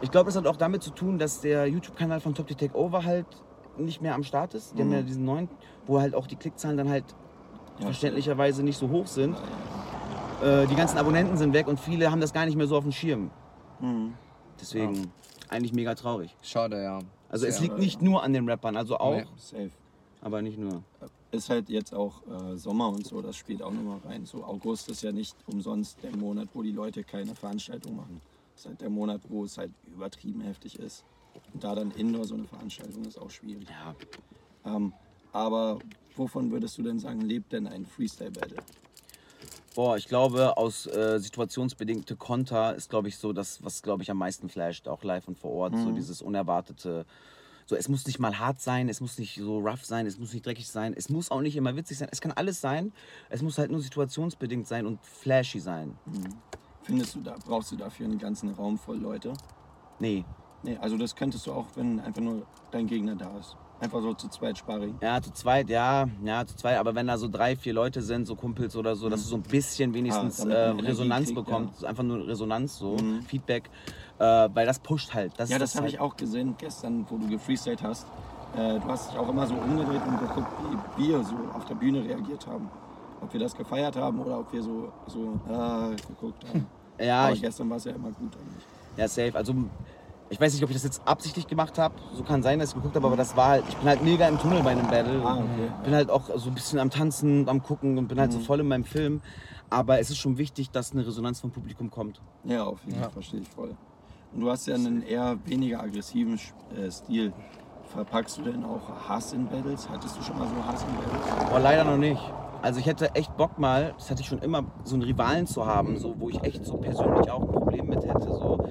Ich 0.01 0.09
glaube, 0.11 0.25
das 0.27 0.35
hat 0.35 0.47
auch 0.47 0.55
damit 0.57 0.81
zu 0.83 0.89
tun, 0.91 1.19
dass 1.19 1.41
der 1.41 1.67
YouTube-Kanal 1.67 2.19
von 2.19 2.33
Top 2.33 2.47
Tier 2.47 2.57
Takeover 2.57 3.03
halt 3.03 3.25
nicht 3.85 4.01
mehr 4.01 4.15
am 4.15 4.23
Start 4.23 4.53
ist. 4.53 4.73
Die 4.77 4.81
haben 4.81 4.87
Mhm. 4.89 4.93
ja 4.93 5.01
diesen 5.01 5.25
neuen, 5.25 5.49
wo 5.85 5.99
halt 5.99 6.15
auch 6.15 6.27
die 6.27 6.35
Klickzahlen 6.35 6.77
dann 6.77 6.89
halt 6.89 7.05
Ja, 7.79 7.85
verständlicherweise 7.85 8.63
nicht 8.63 8.77
so 8.77 8.89
hoch 8.89 9.05
sind. 9.07 9.35
Ja, 10.41 10.47
ja. 10.47 10.63
Äh, 10.63 10.67
die 10.67 10.75
ganzen 10.75 10.97
Abonnenten 10.97 11.37
sind 11.37 11.53
weg 11.53 11.67
und 11.67 11.79
viele 11.79 12.09
haben 12.11 12.21
das 12.21 12.33
gar 12.33 12.45
nicht 12.45 12.55
mehr 12.55 12.65
so 12.67 12.75
auf 12.77 12.83
dem 12.83 12.91
Schirm. 12.91 13.29
Mhm. 13.79 14.13
Deswegen 14.59 15.11
eigentlich 15.49 15.73
mega 15.73 15.93
traurig. 15.95 16.35
Schade, 16.41 16.81
ja. 16.81 16.99
Also 17.29 17.45
es 17.45 17.57
Ja, 17.57 17.63
liegt 17.63 17.77
nicht 17.77 18.01
nur 18.01 18.23
an 18.23 18.33
den 18.33 18.49
Rappern, 18.49 18.75
also 18.77 18.97
auch, 18.97 19.15
Nee. 19.17 19.25
Safe. 19.37 19.71
aber 20.21 20.41
nicht 20.41 20.57
nur. 20.57 20.83
ist 21.31 21.49
halt 21.49 21.69
jetzt 21.69 21.93
auch 21.93 22.21
äh, 22.25 22.57
Sommer 22.57 22.87
und 22.89 23.05
so, 23.05 23.21
das 23.21 23.35
spielt 23.35 23.61
auch 23.61 23.71
nochmal 23.71 23.99
rein. 24.05 24.25
So 24.25 24.43
August 24.45 24.89
ist 24.89 25.03
ja 25.03 25.11
nicht 25.11 25.35
umsonst 25.45 26.01
der 26.01 26.15
Monat, 26.15 26.47
wo 26.53 26.63
die 26.63 26.71
Leute 26.71 27.03
keine 27.03 27.35
Veranstaltung 27.35 27.95
machen. 27.97 28.21
Das 28.53 28.61
ist 28.63 28.69
halt 28.69 28.81
der 28.81 28.89
Monat, 28.89 29.21
wo 29.27 29.43
es 29.43 29.57
halt 29.57 29.71
übertrieben 29.85 30.41
heftig 30.41 30.79
ist. 30.79 31.03
Und 31.53 31.63
da 31.63 31.75
dann 31.75 31.91
Indoor 31.91 32.25
so 32.25 32.35
eine 32.35 32.45
Veranstaltung 32.45 33.05
ist 33.05 33.17
auch 33.17 33.29
schwierig. 33.29 33.67
Ja. 33.69 33.95
Ähm, 34.75 34.93
aber 35.31 35.79
wovon 36.15 36.51
würdest 36.51 36.77
du 36.77 36.83
denn 36.83 36.99
sagen, 36.99 37.21
lebt 37.21 37.53
denn 37.53 37.67
ein 37.67 37.85
Freestyle-Battle? 37.85 38.57
Boah, 39.75 39.95
ich 39.95 40.07
glaube, 40.07 40.57
aus 40.57 40.87
äh, 40.87 41.19
situationsbedingte 41.19 42.15
Konter 42.15 42.73
ist, 42.75 42.89
glaube 42.89 43.09
ich, 43.09 43.17
so 43.17 43.31
das, 43.31 43.63
was, 43.63 43.83
glaube 43.83 44.01
ich, 44.01 44.09
am 44.09 44.17
meisten 44.17 44.49
flasht, 44.49 44.87
auch 44.87 45.03
live 45.03 45.27
und 45.27 45.37
vor 45.37 45.51
Ort. 45.51 45.75
So 45.77 45.91
dieses 45.91 46.23
unerwartete. 46.23 47.05
So, 47.67 47.75
es 47.75 47.87
muss 47.87 48.07
nicht 48.07 48.17
mal 48.17 48.39
hart 48.39 48.59
sein, 48.59 48.89
es 48.89 49.01
muss 49.01 49.19
nicht 49.19 49.35
so 49.35 49.59
rough 49.59 49.85
sein, 49.85 50.07
es 50.07 50.17
muss 50.17 50.33
nicht 50.33 50.45
dreckig 50.45 50.67
sein, 50.69 50.95
es 50.97 51.09
muss 51.09 51.29
auch 51.29 51.41
nicht 51.41 51.55
immer 51.55 51.75
witzig 51.75 51.97
sein. 51.97 52.07
Es 52.11 52.21
kann 52.21 52.31
alles 52.31 52.59
sein. 52.59 52.91
Es 53.29 53.43
muss 53.43 53.57
halt 53.59 53.69
nur 53.69 53.81
situationsbedingt 53.81 54.65
sein 54.67 54.87
und 54.87 55.05
flashy 55.05 55.59
sein. 55.59 55.95
Findest 56.81 57.13
du 57.13 57.21
da, 57.21 57.35
brauchst 57.45 57.71
du 57.71 57.75
dafür 57.75 58.07
einen 58.07 58.17
ganzen 58.17 58.49
Raum 58.51 58.79
voll 58.79 58.97
Leute? 58.97 59.33
Nee. 59.99 60.25
Nee, 60.67 60.77
also 60.81 60.97
das 60.97 61.15
könntest 61.15 61.47
du 61.47 61.53
auch, 61.53 61.65
wenn 61.75 61.99
einfach 62.01 62.21
nur 62.21 62.41
dein 62.71 62.87
Gegner 62.87 63.15
da 63.15 63.31
ist. 63.39 63.55
Einfach 63.79 64.01
so 64.01 64.13
zu 64.15 64.27
zweit 64.27 64.57
Sparring. 64.57 64.95
Ja, 65.01 65.21
zu 65.21 65.31
zweit, 65.31 65.69
ja, 65.69 66.07
ja, 66.25 66.45
zu 66.45 66.55
zweit. 66.57 66.77
Aber 66.77 66.93
wenn 66.95 67.07
da 67.07 67.17
so 67.17 67.29
drei, 67.29 67.55
vier 67.55 67.73
Leute 67.73 68.01
sind, 68.01 68.25
so 68.25 68.35
Kumpels 68.35 68.75
oder 68.75 68.95
so, 68.95 69.07
dass 69.07 69.21
du 69.21 69.27
so 69.29 69.35
ein 69.37 69.43
bisschen 69.43 69.93
wenigstens 69.93 70.45
Ah, 70.45 70.49
äh, 70.49 70.69
Resonanz 70.71 71.27
kriegt, 71.27 71.35
bekommst. 71.45 71.85
Einfach 71.85 72.03
nur 72.03 72.27
Resonanz, 72.27 72.77
so, 72.77 72.97
Feedback. 73.27 73.69
Äh, 74.19 74.49
weil 74.53 74.65
das 74.65 74.79
pusht 74.79 75.13
halt. 75.13 75.31
Das, 75.37 75.49
Ja, 75.49 75.59
das 75.59 75.75
habe 75.75 75.83
halt, 75.85 75.93
ich 75.93 75.99
auch 75.99 76.17
gesehen 76.17 76.55
gestern, 76.57 77.05
wo 77.07 77.17
du 77.17 77.27
gefreestylt 77.29 77.81
hast. 77.83 78.07
Äh, 78.57 78.79
du 78.79 78.85
hast 78.87 79.11
dich 79.11 79.17
auch 79.19 79.29
immer 79.29 79.45
so 79.45 79.53
umgedreht 79.53 80.01
und 80.05 80.19
geguckt, 80.19 80.47
wie 80.97 81.07
wir 81.09 81.23
so 81.23 81.35
auf 81.53 81.63
der 81.65 81.75
Bühne 81.75 82.03
reagiert 82.03 82.45
haben. 82.47 82.67
Ob 83.21 83.31
wir 83.31 83.39
das 83.39 83.55
gefeiert 83.55 83.95
haben 83.95 84.19
oder 84.19 84.39
ob 84.39 84.51
wir 84.51 84.63
so, 84.63 84.91
so 85.05 85.39
äh, 85.47 85.95
geguckt 86.07 86.43
haben. 86.49 86.67
Ja, 86.99 87.25
Aber 87.25 87.33
ich, 87.33 87.41
gestern 87.41 87.69
war 87.69 87.77
es 87.77 87.83
ja 87.83 87.91
immer 87.91 88.09
gut 88.09 88.33
eigentlich. 88.35 88.65
ja, 88.97 89.07
safe. 89.07 89.35
Also, 89.35 89.53
ich 90.29 90.39
weiß 90.39 90.53
nicht, 90.53 90.63
ob 90.63 90.69
ich 90.69 90.75
das 90.75 90.83
jetzt 90.83 91.01
absichtlich 91.05 91.47
gemacht 91.47 91.77
habe. 91.77 91.95
So 92.13 92.23
kann 92.23 92.43
sein, 92.43 92.59
dass 92.59 92.69
ich 92.69 92.75
geguckt 92.75 92.95
habe, 92.95 93.07
aber 93.07 93.15
das 93.15 93.35
war 93.37 93.49
halt, 93.49 93.63
ich 93.69 93.77
bin 93.77 93.87
halt 93.87 94.03
mega 94.03 94.27
im 94.27 94.37
Tunnel 94.39 94.61
bei 94.61 94.71
einem 94.71 94.87
Battle. 94.87 95.21
Ah, 95.23 95.37
okay. 95.37 95.71
Bin 95.83 95.93
halt 95.93 96.09
auch 96.09 96.29
so 96.35 96.49
ein 96.49 96.53
bisschen 96.53 96.79
am 96.79 96.89
Tanzen, 96.89 97.47
am 97.47 97.63
Gucken 97.63 97.97
und 97.97 98.07
bin 98.07 98.19
halt 98.19 98.33
so 98.33 98.39
voll 98.39 98.59
in 98.59 98.67
meinem 98.67 98.83
Film. 98.83 99.21
Aber 99.69 99.99
es 99.99 100.09
ist 100.09 100.17
schon 100.17 100.37
wichtig, 100.37 100.71
dass 100.71 100.91
eine 100.91 101.05
Resonanz 101.05 101.39
vom 101.39 101.51
Publikum 101.51 101.89
kommt. 101.89 102.21
Ja, 102.43 102.63
auf 102.63 102.79
jeden 102.85 102.99
Fall, 102.99 103.09
verstehe 103.09 103.41
ich 103.41 103.49
voll. 103.49 103.75
Und 104.33 104.41
du 104.41 104.49
hast 104.49 104.67
ja 104.67 104.75
einen 104.75 105.01
eher 105.03 105.37
weniger 105.45 105.81
aggressiven 105.81 106.39
äh, 106.75 106.91
Stil. 106.91 107.33
Verpackst 107.93 108.37
du 108.37 108.41
denn 108.43 108.65
auch 108.65 108.81
Hass 109.07 109.31
in 109.31 109.47
Battles? 109.47 109.89
Hattest 109.89 110.17
du 110.17 110.21
schon 110.21 110.37
mal 110.37 110.47
so 110.47 110.65
Hass 110.65 110.83
in 110.83 110.95
Battles? 110.95 111.53
Oh, 111.53 111.57
leider 111.57 111.85
noch 111.85 111.97
nicht. 111.97 112.21
Also 112.61 112.79
ich 112.79 112.85
hätte 112.85 113.13
echt 113.15 113.35
Bock 113.37 113.59
mal, 113.59 113.93
das 113.97 114.09
hatte 114.09 114.21
ich 114.21 114.27
schon 114.27 114.39
immer, 114.39 114.65
so 114.83 114.95
einen 114.95 115.03
Rivalen 115.03 115.47
zu 115.47 115.65
haben, 115.65 115.97
so, 115.99 116.15
wo 116.17 116.29
ich 116.29 116.43
echt 116.43 116.65
so 116.65 116.77
persönlich 116.77 117.29
auch 117.31 117.41
ein 117.41 117.47
Problem 117.51 117.87
mit 117.87 118.03
hätte. 118.05 118.27
So, 118.31 118.67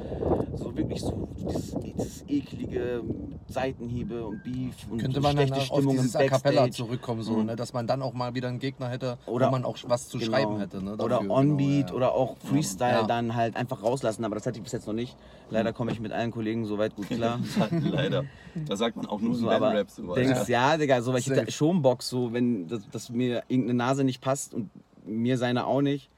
so 0.55 0.77
wirklich 0.77 1.01
so 1.01 1.29
dieses, 1.39 1.75
dieses 1.75 2.25
eklige 2.29 3.03
Seitenhiebe 3.49 4.25
und 4.27 4.43
Beef 4.43 4.75
und 4.91 4.99
Könnte 5.01 5.17
so 5.17 5.21
man 5.23 5.37
dann 5.37 5.47
schlechte 5.47 5.57
auf 5.73 5.79
Stimmung 5.79 5.95
im 5.97 6.03
dieses 6.03 6.13
Backstage. 6.13 6.71
zurückkommen, 6.73 7.23
so, 7.23 7.43
ne? 7.43 7.55
dass 7.57 7.73
man 7.73 7.87
dann 7.87 8.03
auch 8.03 8.13
mal 8.13 8.35
wieder 8.35 8.49
einen 8.49 8.59
Gegner 8.59 8.89
hätte, 8.89 9.19
Oder- 9.27 9.47
wo 9.47 9.51
man 9.53 9.65
auch 9.65 9.77
was 9.87 10.09
zu 10.09 10.19
Genau. 10.19 10.33
schreiben 10.33 10.59
hätte. 10.59 10.83
Ne? 10.83 10.95
oder 10.95 11.21
Onbeat 11.31 11.87
genau, 11.87 11.89
ja. 11.91 11.95
oder 11.95 12.13
auch 12.15 12.37
Freestyle 12.39 12.91
Ja. 13.01 13.07
dann 13.07 13.35
halt 13.35 13.57
einfach 13.57 13.83
rauslassen, 13.83 14.25
aber 14.25 14.35
das 14.35 14.47
hatte 14.47 14.59
ich 14.59 14.63
bis 14.65 14.73
jetzt 14.73 14.87
noch 14.87 14.95
nicht. 14.95 15.17
Leider 15.51 15.73
komme 15.73 15.93
ich 15.93 16.01
mit 16.01 16.11
allen 16.13 16.33
Kollegen 16.33 16.65
soweit 16.65 16.97
gut 16.97 17.09
klar. 17.09 17.39
Leider. 17.71 18.25
Da 18.67 18.75
sagt 18.77 18.97
man 18.97 19.07
auch 19.07 19.21
nur 19.21 19.35
So, 19.35 19.43
so 19.43 19.51
aber 19.51 19.61
Battle 19.67 19.79
Rap 19.81 19.91
sowas. 19.91 20.15
denkst, 20.17 20.49
ja, 20.49 20.77
Digga, 20.77 21.01
so, 21.03 21.13
weil 21.13 21.21
ich 21.21 21.31
hätte 21.31 21.53
schon 21.53 21.83
Bock, 21.83 22.03
so, 22.03 22.33
wenn 22.33 22.67
das, 22.67 22.81
dass 22.91 23.11
mir 23.11 23.43
irgendeine 23.49 23.76
Nase 23.77 24.05
nicht 24.05 24.21
passt 24.21 24.55
und 24.55 24.71
mir 25.05 25.39
seine 25.39 25.67
auch 25.67 25.83
nicht. 25.83 26.11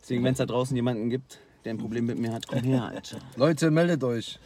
Deswegen, 0.00 0.22
wenn 0.24 0.32
es 0.32 0.38
da 0.38 0.46
draußen 0.46 0.74
jemanden 0.76 1.10
gibt, 1.10 1.38
der 1.64 1.74
ein 1.74 1.78
Problem 1.78 2.06
mit 2.06 2.18
mir 2.18 2.32
hat, 2.32 2.46
komm 2.46 2.60
her, 2.60 2.84
Alter. 2.84 3.18
Leute, 3.36 3.70
meldet 3.70 4.02
euch. 4.04 4.38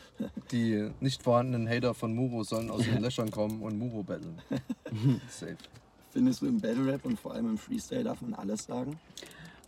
Die 0.50 0.90
nicht 1.00 1.22
vorhandenen 1.22 1.68
Hater 1.68 1.94
von 1.94 2.14
Muro 2.14 2.42
sollen 2.42 2.70
aus 2.70 2.82
den 2.82 3.02
Löchern 3.02 3.30
kommen 3.30 3.60
und 3.62 3.78
Muro 3.78 4.02
battlen. 4.02 4.38
Safe. 5.28 5.56
Findest 6.10 6.42
du 6.42 6.46
im 6.46 6.60
Battle 6.60 6.86
Rap 6.86 7.04
und 7.04 7.18
vor 7.18 7.32
allem 7.34 7.50
im 7.50 7.58
Freestyle 7.58 8.04
darf 8.04 8.20
man 8.22 8.34
alles 8.34 8.64
sagen? 8.64 8.98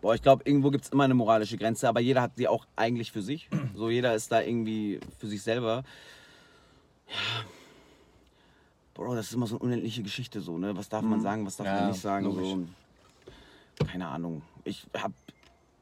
Boah, 0.00 0.14
ich 0.14 0.22
glaube, 0.22 0.42
irgendwo 0.44 0.70
gibt 0.70 0.84
es 0.84 0.90
immer 0.90 1.04
eine 1.04 1.14
moralische 1.14 1.56
Grenze, 1.56 1.88
aber 1.88 2.00
jeder 2.00 2.20
hat 2.22 2.38
die 2.38 2.48
auch 2.48 2.66
eigentlich 2.76 3.10
für 3.12 3.22
sich. 3.22 3.48
So, 3.74 3.88
jeder 3.88 4.14
ist 4.14 4.30
da 4.32 4.42
irgendwie 4.42 5.00
für 5.18 5.26
sich 5.26 5.42
selber. 5.42 5.84
Ja. 7.08 7.44
Bro, 8.94 9.14
das 9.16 9.26
ist 9.28 9.32
immer 9.34 9.46
so 9.46 9.56
eine 9.56 9.64
unendliche 9.64 10.02
Geschichte, 10.02 10.40
so, 10.40 10.56
ne? 10.58 10.76
Was 10.76 10.88
darf 10.88 11.02
man 11.02 11.20
sagen, 11.20 11.44
was 11.46 11.56
darf 11.56 11.66
Ja, 11.66 11.80
man 11.80 11.90
nicht 11.90 12.00
sagen? 12.00 12.26
logisch. 12.26 12.48
So. 12.48 12.64
Keine 13.86 14.08
Ahnung. 14.08 14.42
Ich 14.64 14.86
habe 14.96 15.14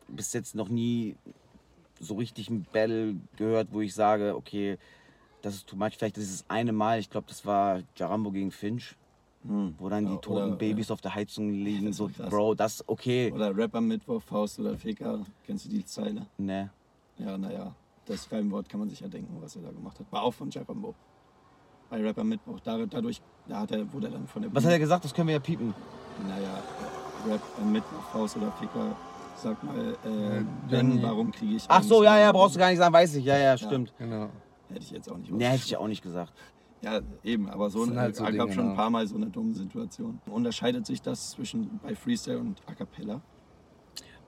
bis 0.08 0.32
jetzt 0.32 0.54
noch 0.54 0.68
nie 0.68 1.16
so 2.00 2.14
richtig 2.16 2.50
ein 2.50 2.66
Battle 2.72 3.16
gehört, 3.36 3.68
wo 3.70 3.80
ich 3.80 3.94
sage, 3.94 4.34
okay, 4.36 4.78
das 5.42 5.54
ist 5.54 5.66
too 5.66 5.76
much. 5.76 5.96
Vielleicht 5.96 6.18
ist 6.18 6.32
es 6.32 6.44
eine 6.48 6.72
Mal, 6.72 6.98
ich 6.98 7.10
glaube, 7.10 7.26
das 7.28 7.44
war 7.46 7.80
Jarambo 7.96 8.30
gegen 8.30 8.50
Finch, 8.50 8.96
wo 9.44 9.88
dann 9.88 10.06
die 10.06 10.12
Ja, 10.12 10.18
toten 10.18 10.46
oder, 10.48 10.56
Babys 10.56 10.90
auf 10.90 11.00
der 11.00 11.14
Heizung 11.14 11.50
liegen. 11.52 11.86
das 11.86 11.96
So. 11.96 12.10
Bro, 12.28 12.54
das 12.54 12.86
okay. 12.88 13.30
Oder 13.32 13.56
Rapper 13.56 13.80
Mittwoch, 13.80 14.22
Faust 14.22 14.58
oder 14.58 14.76
Ficker? 14.76 15.24
Kennst 15.46 15.66
du 15.66 15.68
die 15.70 15.84
Zeile? 15.84 16.26
Ne. 16.38 16.70
Ja, 17.18 17.36
naja, 17.38 17.74
das 18.06 18.30
Reimwort 18.32 18.68
kann 18.68 18.80
man 18.80 18.88
sich 18.88 19.00
ja 19.00 19.08
denken, 19.08 19.36
was 19.40 19.54
er 19.56 19.62
da 19.62 19.70
gemacht 19.70 19.98
hat. 20.00 20.10
War 20.10 20.22
auch 20.22 20.34
von 20.34 20.50
Jarambo. 20.50 20.94
Bei 21.90 22.00
Rapper 22.02 22.24
Mittwoch. 22.24 22.58
Da- 22.60 22.86
Dadurch 22.86 23.20
da 23.46 23.60
hat 23.60 23.70
er, 23.70 23.92
wurde 23.92 24.06
er 24.08 24.12
dann 24.14 24.26
von 24.26 24.42
der 24.42 24.54
Was 24.54 24.64
hat 24.64 24.72
er 24.72 24.78
gesagt? 24.78 25.04
Das 25.04 25.12
können 25.14 25.28
wir 25.28 25.34
ja 25.34 25.40
piepen. 25.40 25.74
Naja, 26.26 26.62
Rapper 27.26 27.64
Mittwoch, 27.64 28.02
Faust 28.12 28.36
oder 28.36 28.52
Ficker. 28.52 28.94
Sag 29.36 29.62
mal, 29.64 29.76
äh, 29.76 29.90
Äh, 30.08 30.44
Ben, 30.68 30.90
Ben- 30.90 31.02
warum 31.02 31.30
kriege 31.32 31.56
ich. 31.56 31.64
Ach 31.68 31.82
so, 31.82 32.02
ja, 32.04 32.18
ja, 32.18 32.32
brauchst 32.32 32.54
du 32.54 32.58
gar 32.60 32.68
nicht 32.68 32.78
sagen, 32.78 32.92
weiß 32.92 33.14
ich. 33.16 33.24
Ja, 33.24 33.36
ja, 33.38 33.56
stimmt. 33.58 33.92
Genau. 33.98 34.28
Hätte 34.68 34.80
ich 34.80 34.90
jetzt 34.90 35.10
auch 35.10 35.16
nicht 35.16 35.32
Ne, 35.32 35.44
hätte 35.46 35.64
ich 35.64 35.76
auch 35.76 35.88
nicht 35.88 36.02
gesagt. 36.02 36.32
Ja, 36.82 37.00
eben, 37.22 37.48
aber 37.48 37.70
so 37.70 37.82
eine, 37.82 37.98
halt 37.98 38.16
so 38.16 38.24
gab 38.24 38.32
Dinge, 38.32 38.52
schon 38.52 38.70
ein 38.70 38.76
paar 38.76 38.90
Mal 38.90 39.06
so 39.06 39.14
eine 39.16 39.26
dumme 39.26 39.54
Situation. 39.54 40.20
Unterscheidet 40.26 40.84
sich 40.86 41.00
das 41.00 41.30
zwischen 41.30 41.78
bei 41.82 41.94
Freestyle 41.94 42.38
und 42.38 42.60
A 42.66 42.74
Cappella? 42.74 43.20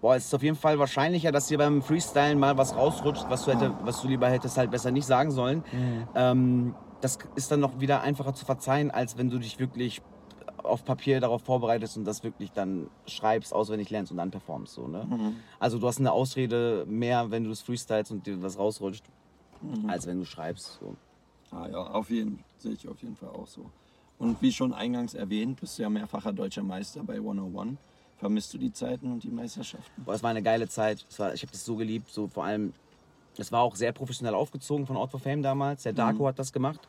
Boah, 0.00 0.16
es 0.16 0.26
ist 0.26 0.34
auf 0.34 0.42
jeden 0.42 0.56
Fall 0.56 0.78
wahrscheinlicher, 0.78 1.32
dass 1.32 1.46
dir 1.48 1.58
beim 1.58 1.80
Freestylen 1.82 2.38
mal 2.38 2.56
was 2.58 2.76
rausrutscht, 2.76 3.24
was 3.28 3.44
du, 3.44 3.52
hätte, 3.52 3.72
was 3.84 4.02
du 4.02 4.08
lieber 4.08 4.28
hättest 4.28 4.56
halt 4.58 4.70
besser 4.70 4.90
nicht 4.90 5.06
sagen 5.06 5.30
sollen. 5.30 5.64
Ähm, 6.14 6.74
das 7.00 7.18
ist 7.36 7.50
dann 7.50 7.60
noch 7.60 7.80
wieder 7.80 8.02
einfacher 8.02 8.34
zu 8.34 8.44
verzeihen, 8.44 8.90
als 8.90 9.16
wenn 9.18 9.30
du 9.30 9.38
dich 9.38 9.58
wirklich 9.58 10.02
auf 10.64 10.84
Papier 10.84 11.20
darauf 11.20 11.42
vorbereitest 11.42 11.96
und 11.96 12.04
das 12.04 12.24
wirklich 12.24 12.52
dann 12.52 12.88
schreibst, 13.06 13.52
auswendig 13.52 13.90
lernst 13.90 14.10
und 14.10 14.18
dann 14.18 14.30
performst. 14.30 14.74
So, 14.74 14.88
ne? 14.88 15.34
Also 15.58 15.78
du 15.78 15.86
hast 15.86 15.98
eine 15.98 16.12
Ausrede 16.12 16.84
mehr, 16.88 17.30
wenn 17.30 17.44
du 17.44 17.50
das 17.50 17.60
freestylst 17.60 18.10
und 18.10 18.26
dir 18.26 18.42
was 18.42 18.58
rausrutscht, 18.58 19.04
als 19.86 20.06
wenn 20.06 20.18
du 20.18 20.24
schreibst. 20.24 20.78
So. 20.80 20.96
Ah 21.50 21.68
ja, 21.68 21.78
auf 21.78 22.10
jeden 22.10 22.42
sehe 22.58 22.72
ich 22.72 22.88
auf 22.88 23.00
jeden 23.02 23.16
Fall 23.16 23.30
auch 23.30 23.46
so. 23.46 23.70
Und 24.18 24.40
wie 24.42 24.52
schon 24.52 24.72
eingangs 24.72 25.14
erwähnt, 25.14 25.60
bist 25.60 25.78
du 25.78 25.82
ja 25.82 25.90
mehrfacher 25.90 26.32
deutscher 26.32 26.62
Meister 26.62 27.02
bei 27.02 27.14
101. 27.14 27.78
Vermisst 28.16 28.54
du 28.54 28.58
die 28.58 28.72
Zeiten 28.72 29.10
und 29.12 29.22
die 29.22 29.30
Meisterschaften? 29.30 30.04
Boah, 30.04 30.14
es 30.14 30.22
war 30.22 30.30
eine 30.30 30.42
geile 30.42 30.68
Zeit. 30.68 31.04
War, 31.18 31.34
ich 31.34 31.42
habe 31.42 31.52
das 31.52 31.64
so 31.64 31.76
geliebt. 31.76 32.08
So 32.10 32.28
vor 32.28 32.44
allem, 32.44 32.72
es 33.36 33.50
war 33.50 33.62
auch 33.62 33.74
sehr 33.74 33.92
professionell 33.92 34.34
aufgezogen 34.34 34.86
von 34.86 34.96
Out 34.96 35.10
for 35.10 35.20
Fame 35.20 35.42
damals. 35.42 35.82
Der 35.82 35.92
Darko 35.92 36.26
hat 36.26 36.38
das 36.38 36.52
gemacht. 36.52 36.80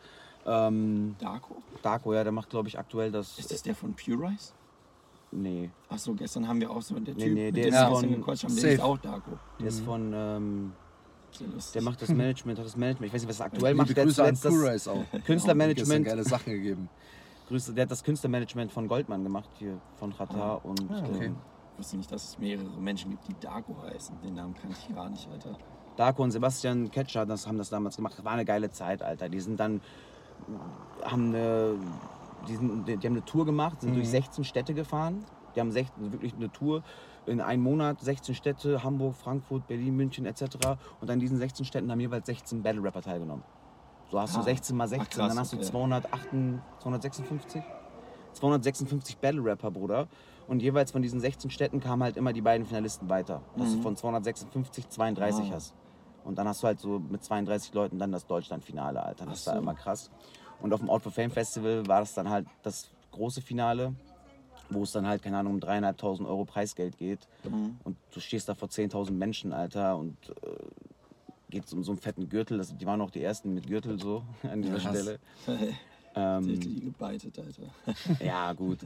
Ähm, 0.46 1.16
Darko? 1.20 1.56
Darko, 1.82 2.14
ja, 2.14 2.24
der 2.24 2.32
macht, 2.32 2.50
glaube 2.50 2.68
ich, 2.68 2.78
aktuell 2.78 3.12
das. 3.12 3.38
Ist 3.40 3.52
das 3.52 3.64
der 3.64 3.76
von 3.76 3.94
Pure 3.96 4.30
Rice? 4.30 4.54
Nee, 5.32 5.70
Ach 5.90 5.98
so, 5.98 6.14
gestern 6.14 6.48
haben 6.48 6.62
wir 6.62 6.70
auch 6.72 6.82
so 6.82 6.96
der 6.96 7.14
Typ, 7.16 7.18
Nee, 7.18 7.30
nee, 7.34 7.46
mit 7.52 7.56
der 7.58 7.64
dem 7.66 7.74
ist 7.74 8.00
von- 8.00 8.10
gequatscht 8.16 8.44
haben, 8.46 8.54
der 8.56 8.62
Safe. 8.62 8.74
ist 8.76 8.82
auch 8.82 8.98
Darko. 9.00 9.32
der 9.60 9.68
ist 9.68 9.80
von. 9.82 10.14
Ähm, 10.14 10.72
der 11.74 11.82
macht 11.82 12.02
das 12.02 12.10
Management, 12.10 12.58
hat 12.60 12.66
das 12.66 12.78
Management. 12.78 13.08
Ich 13.08 13.14
weiß 13.14 13.22
nicht, 13.24 13.30
was 13.30 13.40
er 13.42 13.48
aktuell 13.48 13.74
Liebe 13.74 13.78
macht. 13.84 13.90
Der 13.98 14.04
hat 14.04 14.08
Grüße 14.08 14.24
an 14.24 14.36
zuletzt 14.38 14.44
Pure 14.58 14.72
das 14.72 14.74
Rice 14.74 14.88
auch. 14.88 15.24
Künstlermanagement. 15.26 16.06
geile 16.06 16.24
Sachen 16.24 16.54
gegeben. 16.54 16.90
Grüße, 17.50 17.74
der 17.74 17.84
hat 17.84 17.92
das 17.92 18.04
Künstlermanagement 18.04 18.72
von 18.72 18.88
Goldmann 18.88 19.24
gemacht, 19.24 19.50
hier 19.56 19.82
von 19.98 20.16
Qatar. 20.16 20.64
Und 20.64 20.80
okay. 20.90 21.26
ähm, 21.26 21.36
Ich 21.74 21.80
wusste 21.80 21.98
nicht, 21.98 22.12
dass 22.12 22.24
es 22.30 22.40
mehrere 22.40 22.80
Menschen 22.80 23.12
gibt, 23.12 23.28
die 23.28 23.36
Darko 23.46 23.76
heißen. 23.84 24.16
Den 24.22 24.36
Namen 24.36 24.54
kannte 24.54 24.78
ich 24.80 24.96
gar 24.96 25.10
nicht, 25.10 25.28
Alter. 25.30 25.58
Darko 25.98 26.24
und 26.24 26.32
Sebastian 26.32 26.90
Ketscher 26.92 27.26
das 27.26 27.46
haben 27.46 27.58
das 27.58 27.70
damals 27.70 27.98
gemacht. 27.98 28.14
Das 28.18 28.24
war 28.24 28.32
eine 28.32 28.46
geile 28.46 28.72
Zeit, 28.72 29.02
Alter. 29.02 29.28
Die 29.28 29.42
sind 29.42 29.60
dann, 29.60 29.82
haben 31.04 31.30
eine, 31.36 31.76
die, 32.48 32.56
sind, 32.56 32.88
die 32.88 32.94
haben 32.94 33.06
eine 33.14 33.26
Tour 33.26 33.46
gemacht, 33.46 33.82
sind 33.82 33.96
durch 33.96 34.10
16 34.10 34.44
Städte 34.44 34.74
gefahren. 34.74 35.24
Die 35.56 35.60
haben 35.60 35.72
16, 35.72 36.12
wirklich 36.12 36.34
eine 36.36 36.52
Tour 36.52 36.84
in 37.26 37.42
einem 37.42 37.64
Monat, 37.64 38.02
16 38.02 38.36
Städte, 38.36 38.84
Hamburg, 38.84 39.16
Frankfurt, 39.16 39.66
Berlin, 39.68 39.96
München 39.96 40.26
etc. 40.26 40.44
Und 41.02 41.10
an 41.10 41.20
diesen 41.20 41.38
16 41.38 41.66
Städten 41.66 41.90
haben 41.92 42.00
jeweils 42.00 42.26
16 42.28 42.62
Battle 42.62 42.84
Rapper 42.84 43.02
teilgenommen. 43.02 43.44
So 44.12 44.20
hast 44.20 44.36
du 44.36 44.40
Ah. 44.42 44.44
16 44.44 44.76
mal 44.78 44.88
16, 44.88 45.08
krass, 45.10 45.30
dann 45.30 45.40
hast 45.40 45.54
du 45.54 45.58
okay. 45.58 45.66
208, 45.66 46.30
256? 46.80 47.64
256 48.34 49.18
Battle 49.18 49.44
Rapper, 49.44 49.72
Bruder. 49.72 50.08
Und 50.48 50.62
jeweils 50.62 50.92
von 50.92 51.02
diesen 51.02 51.20
16 51.20 51.50
Städten 51.50 51.80
kamen 51.80 52.04
halt 52.04 52.18
immer 52.18 52.32
die 52.34 52.42
beiden 52.42 52.68
Finalisten 52.68 53.10
weiter. 53.10 53.42
Dass 53.58 53.74
du 53.74 53.82
von 53.82 53.96
256 53.96 54.90
32 54.90 55.46
Mhm. 55.46 55.52
Ah. 55.52 55.56
hast. 55.56 55.74
Und 56.26 56.36
dann 56.38 56.48
hast 56.48 56.62
du 56.64 56.68
halt 56.68 56.80
so 56.80 57.00
mit 57.00 57.24
32 57.24 57.74
Leuten 57.74 57.98
dann 58.00 58.12
das 58.12 58.26
Deutschland-Finale, 58.28 59.02
Alter. 59.02 59.26
Das 59.26 59.44
Ach 59.44 59.48
war 59.48 59.54
so. 59.56 59.62
immer 59.62 59.76
krass. 59.76 60.10
Und 60.60 60.74
auf 60.74 60.80
dem 60.82 60.90
Out 60.90 61.04
for 61.04 61.12
Fame 61.12 61.32
Festival 61.32 61.86
war 61.88 62.00
das 62.02 62.14
dann 62.14 62.30
halt 62.30 62.48
das 62.64 62.90
große 63.12 63.42
Finale. 63.42 63.94
wo 64.70 64.82
es 64.82 64.92
dann 64.92 65.06
halt, 65.06 65.22
keine 65.22 65.38
Ahnung, 65.38 65.54
um 65.54 65.60
dreieinhalbtausend 65.60 66.28
Euro 66.28 66.44
Preisgeld 66.44 66.98
geht. 66.98 67.20
Und 67.84 67.96
du 68.12 68.20
stehst 68.20 68.50
da 68.50 68.56
vor 68.56 68.68
10.000 68.68 69.12
Menschen, 69.12 69.54
Alter, 69.54 69.96
und 69.96 70.18
äh, 70.30 71.52
geht 71.52 71.72
um 71.72 71.84
so 71.84 71.92
einen 71.92 72.02
fetten 72.02 72.28
Gürtel. 72.30 72.58
Das, 72.58 72.76
die 72.76 72.86
waren 72.88 73.00
auch 73.02 73.12
die 73.12 73.22
ersten 73.22 73.54
mit 73.54 73.68
Gürtel 73.68 74.00
so 74.00 74.24
an 74.52 74.64
dieser 74.64 74.80
Krass. 74.80 74.90
Stelle. 74.98 75.20
Ähm, 76.16 76.48
hätte 76.48 76.60
die 76.60 76.80
gebeitet, 76.82 77.38
Alter. 77.40 78.24
ja, 78.26 78.54
gut. 78.54 78.80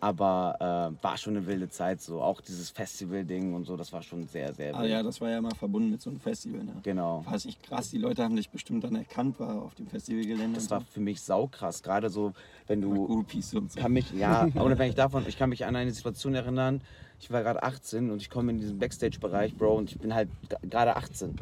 Aber 0.00 0.92
äh, 0.98 1.02
war 1.02 1.16
schon 1.16 1.36
eine 1.36 1.46
wilde 1.46 1.68
Zeit 1.68 2.00
so. 2.00 2.20
Auch 2.20 2.40
dieses 2.40 2.70
Festival-Ding 2.70 3.54
und 3.54 3.64
so, 3.64 3.76
das 3.76 3.92
war 3.92 4.02
schon 4.02 4.26
sehr, 4.26 4.52
sehr 4.54 4.74
Ah 4.74 4.82
wild. 4.82 4.90
ja, 4.90 5.02
das 5.02 5.20
war 5.20 5.30
ja 5.30 5.40
mal 5.40 5.54
verbunden 5.54 5.90
mit 5.90 6.00
so 6.02 6.10
einem 6.10 6.20
Festival, 6.20 6.64
ne? 6.64 6.74
Genau. 6.82 7.24
War 7.26 7.34
es 7.34 7.44
nicht 7.44 7.62
krass, 7.62 7.90
die 7.90 7.98
Leute 7.98 8.22
haben 8.22 8.36
dich 8.36 8.50
bestimmt 8.50 8.84
dann 8.84 8.94
erkannt, 8.94 9.40
war 9.40 9.62
auf 9.62 9.74
dem 9.74 9.86
Festivalgelände. 9.86 10.54
Das 10.54 10.70
war 10.70 10.80
so. 10.80 10.86
für 10.90 11.00
mich 11.00 11.20
saukrass. 11.22 11.82
Gerade 11.82 12.10
so, 12.10 12.32
wenn 12.66 12.80
du 12.80 13.06
Groupies 13.06 13.54
und 13.54 13.72
so. 13.72 13.80
kann 13.80 13.92
mich, 13.92 14.12
ja, 14.12 14.48
unabhängig 14.54 14.94
davon, 14.94 15.24
ich 15.26 15.38
kann 15.38 15.50
mich 15.50 15.64
an 15.64 15.76
eine 15.76 15.90
Situation 15.90 16.34
erinnern, 16.34 16.80
ich 17.18 17.30
war 17.30 17.42
gerade 17.42 17.62
18 17.62 18.10
und 18.10 18.20
ich 18.20 18.28
komme 18.30 18.52
in 18.52 18.58
diesen 18.58 18.78
Backstage-Bereich, 18.78 19.56
Bro, 19.56 19.76
und 19.76 19.90
ich 19.90 19.98
bin 19.98 20.14
halt 20.14 20.28
gerade 20.62 20.96
18. 20.96 21.34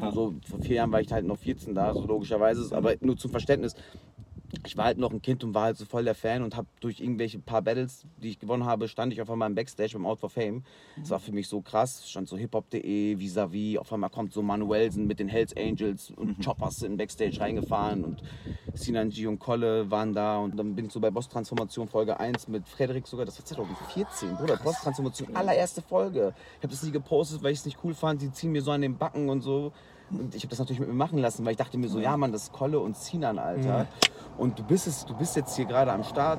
Ja. 0.00 0.12
So, 0.12 0.34
vor 0.48 0.60
vier 0.60 0.76
Jahren 0.76 0.92
war 0.92 1.00
ich 1.00 1.12
halt 1.12 1.26
noch 1.26 1.38
14 1.38 1.74
da, 1.74 1.92
so 1.92 2.06
logischerweise, 2.06 2.74
aber 2.76 2.94
nur 3.00 3.16
zum 3.16 3.30
Verständnis. 3.30 3.74
Ich 4.64 4.76
war 4.78 4.86
halt 4.86 4.96
noch 4.96 5.12
ein 5.12 5.20
Kind 5.20 5.44
und 5.44 5.54
war 5.54 5.64
halt 5.64 5.76
so 5.76 5.84
voll 5.84 6.04
der 6.04 6.14
Fan 6.14 6.42
und 6.42 6.56
habe 6.56 6.68
durch 6.80 7.00
irgendwelche 7.00 7.38
paar 7.38 7.60
Battles, 7.60 8.06
die 8.22 8.30
ich 8.30 8.38
gewonnen 8.38 8.64
habe, 8.64 8.88
stand 8.88 9.12
ich 9.12 9.20
auf 9.20 9.30
einmal 9.30 9.48
im 9.48 9.54
Backstage 9.54 9.92
beim 9.92 10.06
Out 10.06 10.20
for 10.20 10.30
Fame. 10.30 10.64
Das 10.96 11.10
war 11.10 11.20
für 11.20 11.32
mich 11.32 11.48
so 11.48 11.60
krass. 11.60 12.08
Stand 12.08 12.28
so 12.28 12.36
hiphop.de, 12.38 13.16
vis-à-vis. 13.16 13.78
Auf 13.78 13.92
einmal 13.92 14.08
kommt 14.08 14.32
so 14.32 14.40
Manuelsen 14.40 15.06
mit 15.06 15.20
den 15.20 15.28
Hells 15.28 15.54
Angels 15.54 16.10
und 16.10 16.42
Choppers 16.42 16.82
in 16.82 16.96
Backstage 16.96 17.38
reingefahren 17.40 18.04
und 18.04 18.22
Sinan 18.72 19.10
G 19.10 19.26
und 19.26 19.38
Kolle 19.38 19.90
waren 19.90 20.14
da. 20.14 20.38
Und 20.38 20.58
dann 20.58 20.74
bin 20.74 20.86
ich 20.86 20.92
so 20.92 21.00
bei 21.00 21.10
Boss 21.10 21.28
Transformation 21.28 21.86
Folge 21.86 22.18
1 22.18 22.48
mit 22.48 22.66
Frederik 22.66 23.06
sogar. 23.06 23.26
Das 23.26 23.38
war 23.38 23.44
2014, 23.44 24.36
Bruder. 24.36 24.56
Boss 24.56 24.80
Transformation, 24.80 25.36
allererste 25.36 25.82
Folge. 25.82 26.32
Ich 26.56 26.62
habe 26.62 26.68
das 26.68 26.82
nie 26.82 26.90
gepostet, 26.90 27.42
weil 27.42 27.52
ich 27.52 27.58
es 27.58 27.66
nicht 27.66 27.78
cool 27.84 27.92
fand. 27.92 28.22
Die 28.22 28.32
ziehen 28.32 28.52
mir 28.52 28.62
so 28.62 28.70
an 28.70 28.80
den 28.80 28.96
Backen 28.96 29.28
und 29.28 29.42
so. 29.42 29.72
Und 30.10 30.34
ich 30.34 30.42
habe 30.42 30.48
das 30.50 30.58
natürlich 30.58 30.80
mit 30.80 30.88
mir 30.88 30.94
machen 30.94 31.18
lassen, 31.18 31.44
weil 31.44 31.52
ich 31.52 31.58
dachte 31.58 31.76
mir 31.78 31.88
so, 31.88 31.98
ja 32.00 32.16
Mann, 32.16 32.32
das 32.32 32.44
ist 32.44 32.52
Kolle 32.52 32.78
und 32.80 32.96
Sinan, 32.96 33.38
Alter. 33.38 33.86
Und 34.38 34.58
du 34.58 34.62
bist 34.62 34.86
es, 34.86 35.04
du 35.04 35.14
bist 35.14 35.36
jetzt 35.36 35.56
hier 35.56 35.64
gerade 35.64 35.92
am 35.92 36.04
Start. 36.04 36.38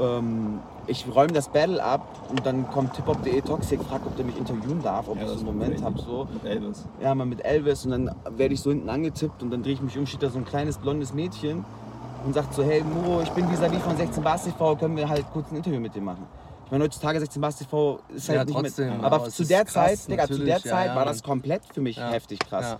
Ähm, 0.00 0.60
ich 0.86 1.04
räume 1.12 1.32
das 1.32 1.48
Battle 1.48 1.82
ab 1.82 2.06
und 2.30 2.46
dann 2.46 2.68
kommt 2.70 2.96
hiphop.de 2.96 3.40
Toxic, 3.42 3.82
fragt, 3.82 4.06
ob 4.06 4.16
der 4.16 4.24
mich 4.24 4.36
interviewen 4.38 4.80
darf, 4.82 5.08
ob 5.08 5.16
Ja, 5.16 5.24
ich 5.24 5.28
so 5.30 5.34
einen 5.36 5.46
war 5.46 5.52
Moment 5.52 5.82
habe. 5.82 6.00
So. 6.00 6.28
Mit 6.32 6.44
Elvis. 6.44 6.84
Ja, 7.00 7.14
mal 7.14 7.26
mit 7.26 7.44
Elvis 7.44 7.84
und 7.84 7.90
dann 7.90 8.10
werde 8.30 8.54
ich 8.54 8.60
so 8.60 8.70
hinten 8.70 8.88
angetippt 8.88 9.42
und 9.42 9.50
dann 9.50 9.62
drehe 9.62 9.72
ich 9.74 9.82
mich 9.82 9.98
um, 9.98 10.06
steht 10.06 10.22
da 10.22 10.30
so 10.30 10.38
ein 10.38 10.44
kleines 10.44 10.78
blondes 10.78 11.12
Mädchen 11.12 11.64
und 12.24 12.32
sagt 12.34 12.54
so, 12.54 12.62
hey 12.62 12.82
Muro, 12.84 13.22
ich 13.22 13.30
bin 13.30 13.44
vis-à-vis 13.48 13.80
von 13.82 13.96
16 13.96 14.22
Bars 14.22 14.44
TV, 14.44 14.76
können 14.76 14.96
wir 14.96 15.08
halt 15.08 15.24
kurz 15.32 15.50
ein 15.50 15.56
Interview 15.56 15.80
mit 15.80 15.94
dir 15.94 16.02
machen. 16.02 16.26
Ich 16.66 16.70
meine, 16.70 16.84
heutzutage 16.84 17.18
16 17.18 17.42
Bars 17.42 17.56
TV 17.56 17.98
ist 18.14 18.28
halt 18.28 18.38
Ja, 18.38 18.44
nicht 18.44 18.54
trotzdem, 18.54 18.86
mehr, 18.96 19.04
aber 19.04 19.16
aber 19.16 19.28
zu 19.30 19.44
der 19.44 19.64
krass, 19.64 19.72
Zeit, 20.04 20.08
Digga, 20.10 20.26
zu 20.26 20.38
der 20.38 20.62
Zeit 20.62 20.86
ja, 20.86 20.94
war 20.94 21.04
Mann. 21.04 21.06
das 21.08 21.22
komplett 21.22 21.62
für 21.74 21.80
mich 21.80 21.96
Ja, 21.96 22.10
heftig 22.10 22.38
krass. 22.38 22.76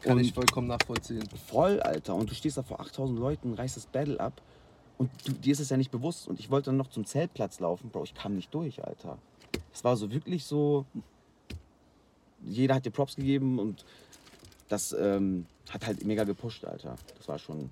Kann 0.00 0.16
Und- 0.16 0.24
ich 0.24 0.32
vollkommen 0.32 0.66
nachvollziehen. 0.68 1.22
Voll, 1.48 1.80
Alter. 1.80 2.14
Und 2.14 2.30
du 2.30 2.34
stehst 2.34 2.56
da 2.56 2.62
vor 2.62 2.80
8000 2.80 3.18
Leuten, 3.18 3.54
reißt 3.54 3.76
das 3.76 3.86
Battle 3.86 4.18
ab. 4.18 4.40
Und 4.98 5.10
du, 5.26 5.32
dir 5.32 5.52
ist 5.52 5.60
es 5.60 5.70
ja 5.70 5.76
nicht 5.76 5.90
bewusst. 5.90 6.28
Und 6.28 6.38
ich 6.40 6.50
wollte 6.50 6.66
dann 6.66 6.76
noch 6.76 6.88
zum 6.88 7.04
Zeltplatz 7.04 7.60
laufen. 7.60 7.90
Bro, 7.90 8.04
ich 8.04 8.14
kam 8.14 8.34
nicht 8.34 8.52
durch, 8.54 8.84
Alter. 8.84 9.18
Es 9.72 9.84
war 9.84 9.96
so 9.96 10.10
wirklich 10.10 10.44
so. 10.44 10.84
Jeder 12.42 12.74
hat 12.74 12.86
dir 12.86 12.90
Props 12.90 13.16
gegeben 13.16 13.58
und 13.58 13.84
das 14.68 14.92
ähm, 14.92 15.46
hat 15.70 15.86
halt 15.86 16.04
mega 16.06 16.24
gepusht, 16.24 16.64
Alter. 16.64 16.96
Das 17.18 17.28
war 17.28 17.38
schon, 17.38 17.70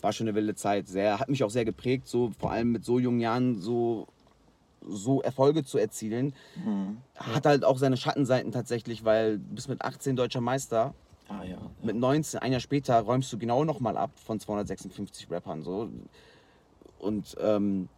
war 0.00 0.12
schon 0.12 0.26
eine 0.28 0.34
wilde 0.34 0.54
Zeit. 0.54 0.88
Sehr, 0.88 1.18
hat 1.18 1.28
mich 1.28 1.44
auch 1.44 1.50
sehr 1.50 1.64
geprägt, 1.66 2.06
so 2.08 2.32
vor 2.38 2.52
allem 2.52 2.72
mit 2.72 2.84
so 2.84 2.98
jungen 2.98 3.20
Jahren 3.20 3.60
so, 3.60 4.06
so 4.86 5.20
Erfolge 5.20 5.64
zu 5.64 5.76
erzielen. 5.78 6.32
Hat 7.16 7.44
halt 7.44 7.64
auch 7.64 7.76
seine 7.78 7.96
Schattenseiten 7.98 8.50
tatsächlich, 8.52 9.04
weil 9.04 9.38
du 9.38 9.54
bist 9.54 9.68
mit 9.68 9.82
18 9.82 10.16
deutscher 10.16 10.40
Meister 10.40 10.94
Ah 11.28 11.42
ja. 11.44 11.58
mit 11.82 11.96
19, 11.96 12.40
ein 12.40 12.52
Jahr 12.52 12.60
später, 12.60 13.00
räumst 13.00 13.32
du 13.32 13.38
genau 13.38 13.64
nochmal 13.64 13.96
ab 13.96 14.10
von 14.14 14.38
256 14.38 15.30
Rappern. 15.30 15.62
So. 15.62 15.88
Und 16.98 17.36
ähm, 17.40 17.88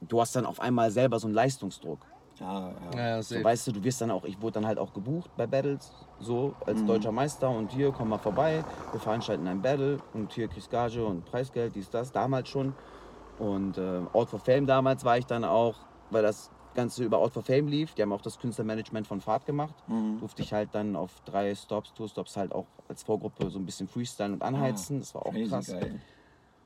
du 0.00 0.20
hast 0.20 0.36
dann 0.36 0.46
auf 0.46 0.60
einmal 0.60 0.90
selber 0.90 1.18
so 1.18 1.26
einen 1.26 1.34
Leistungsdruck. 1.34 2.00
Ja, 2.38 2.68
ja. 2.68 2.74
Ja, 2.94 3.08
ja, 3.08 3.22
So, 3.22 3.42
weißt 3.42 3.66
du, 3.66 3.72
du 3.72 3.84
wirst 3.84 4.00
dann 4.00 4.10
auch, 4.10 4.24
ich 4.24 4.40
wurde 4.40 4.54
dann 4.54 4.66
halt 4.66 4.78
auch 4.78 4.94
gebucht 4.94 5.30
bei 5.36 5.46
Battles, 5.46 5.92
so 6.20 6.54
als 6.66 6.84
deutscher 6.86 7.12
Meister 7.12 7.50
und 7.50 7.70
hier, 7.70 7.92
komm 7.92 8.08
mal 8.08 8.18
vorbei, 8.18 8.64
wir 8.92 9.00
veranstalten 9.00 9.46
ein 9.46 9.60
Battle 9.60 9.98
und 10.14 10.32
hier 10.32 10.48
kriegst 10.48 10.70
Gage 10.70 11.04
und 11.04 11.24
Preisgeld, 11.26 11.74
dies, 11.74 11.90
das, 11.90 12.12
damals 12.12 12.48
schon. 12.48 12.74
Und 13.38 13.76
äh, 13.76 14.00
Out 14.12 14.30
for 14.30 14.38
Fame 14.38 14.66
damals 14.66 15.04
war 15.04 15.18
ich 15.18 15.26
dann 15.26 15.44
auch, 15.44 15.74
weil 16.10 16.22
das 16.22 16.50
Ganze 16.74 17.04
über 17.04 17.18
Out 17.18 17.32
for 17.32 17.42
Fame 17.42 17.68
lief, 17.68 17.94
die 17.94 18.02
haben 18.02 18.12
auch 18.12 18.22
das 18.22 18.38
Künstlermanagement 18.38 19.06
von 19.06 19.20
Fahrt 19.20 19.46
gemacht, 19.46 19.74
durfte 20.20 20.42
ich 20.42 20.52
halt 20.52 20.68
dann 20.72 20.96
auf 20.96 21.10
drei 21.24 21.54
Stops, 21.54 21.92
Tourstops 21.94 22.36
halt 22.36 22.52
auch 22.52 22.66
als 22.88 23.02
Vorgruppe 23.02 23.50
so 23.50 23.58
ein 23.58 23.66
bisschen 23.66 23.88
freestylen 23.88 24.34
und 24.34 24.42
anheizen, 24.42 25.00
das 25.00 25.14
war 25.14 25.26
auch 25.26 25.34
krass. 25.48 25.66
geil. 25.68 26.00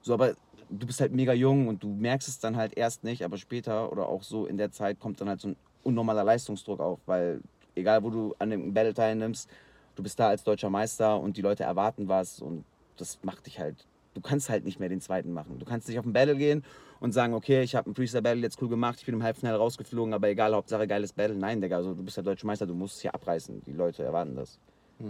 So, 0.03 0.13
aber 0.15 0.35
du 0.69 0.87
bist 0.87 1.01
halt 1.01 1.13
mega 1.13 1.33
jung 1.33 1.69
und 1.69 1.83
du 1.83 1.89
merkst 1.89 2.29
es 2.29 2.39
dann 2.39 2.57
halt 2.57 2.77
erst 2.77 3.05
nicht, 3.05 3.25
aber 3.25 3.39
später 3.39 3.91
oder 3.91 4.09
auch 4.09 4.23
so 4.23 4.47
in 4.47 4.59
der 4.59 4.71
Zeit 4.71 5.01
kommt 5.01 5.21
dann 5.21 5.29
halt 5.29 5.41
so 5.41 5.49
ein 5.49 5.57
unnormaler 5.83 6.25
Leistungsdruck 6.25 6.81
auf, 6.81 7.01
weil 7.07 7.41
egal 7.75 8.03
wo 8.03 8.11
du 8.11 8.35
an 8.39 8.51
dem 8.51 8.75
Battle 8.75 8.95
teilnimmst, 8.95 9.49
du 9.95 10.03
bist 10.03 10.19
da 10.19 10.29
als 10.29 10.45
deutscher 10.45 10.71
Meister 10.71 11.19
und 11.19 11.37
die 11.37 11.43
Leute 11.43 11.65
erwarten 11.65 12.09
was 12.09 12.41
und 12.41 12.65
das 12.97 13.19
macht 13.23 13.47
dich 13.47 13.59
halt, 13.59 13.87
du 14.15 14.21
kannst 14.21 14.49
halt 14.49 14.65
nicht 14.65 14.81
mehr 14.81 14.89
den 14.89 15.01
zweiten 15.01 15.33
machen. 15.33 15.59
Du 15.59 15.65
kannst 15.65 15.89
nicht 15.89 15.99
auf 15.99 16.07
ein 16.07 16.13
Battle 16.13 16.37
gehen 16.37 16.65
und 17.01 17.13
sagen, 17.13 17.35
okay, 17.35 17.63
ich 17.63 17.75
habe 17.75 17.91
ein 17.91 17.95
Freestyle-Battle 17.95 18.41
jetzt 18.43 18.61
cool 18.63 18.69
gemacht, 18.69 18.99
ich 19.01 19.07
bin 19.07 19.15
im 19.15 19.23
Halbfinale 19.23 19.59
rausgeflogen, 19.59 20.15
aber 20.15 20.29
egal, 20.29 20.55
Hauptsache 20.55 20.87
geiles 20.87 21.13
Battle. 21.13 21.37
Nein, 21.37 21.61
Digga, 21.61 21.77
also 21.77 21.95
du 21.95 22.03
bist 22.03 22.17
der 22.17 22.25
deutsche 22.25 22.47
Meister, 22.47 22.67
du 22.67 22.75
musst 22.75 22.97
es 22.97 23.03
hier 23.03 23.15
abreißen. 23.15 23.63
Die 23.67 23.73
Leute 23.73 24.03
erwarten 24.03 24.35
das. 24.37 24.59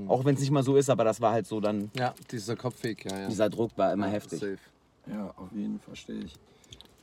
Auch 0.09 0.25
wenn 0.25 0.35
es 0.35 0.41
nicht 0.41 0.51
mal 0.51 0.63
so 0.63 0.77
ist, 0.77 0.89
aber 0.89 1.05
das 1.05 1.21
war 1.21 1.33
halt 1.33 1.47
so 1.47 1.61
dann, 1.61 1.91
Ja, 1.95 2.15
dieser 2.31 2.57
Kopfweg, 2.57 3.05
ja, 3.05 3.21
ja. 3.21 3.29
dieser 3.29 3.51
Druck 3.51 3.71
war 3.77 3.93
immer 3.93 4.07
ja, 4.07 4.13
heftig. 4.13 4.41
Safe. 4.41 4.59
Ja, 5.07 5.33
auf 5.37 5.53
jeden 5.53 5.79
Fall 5.79 5.95
verstehe 5.95 6.21
ich. 6.25 6.35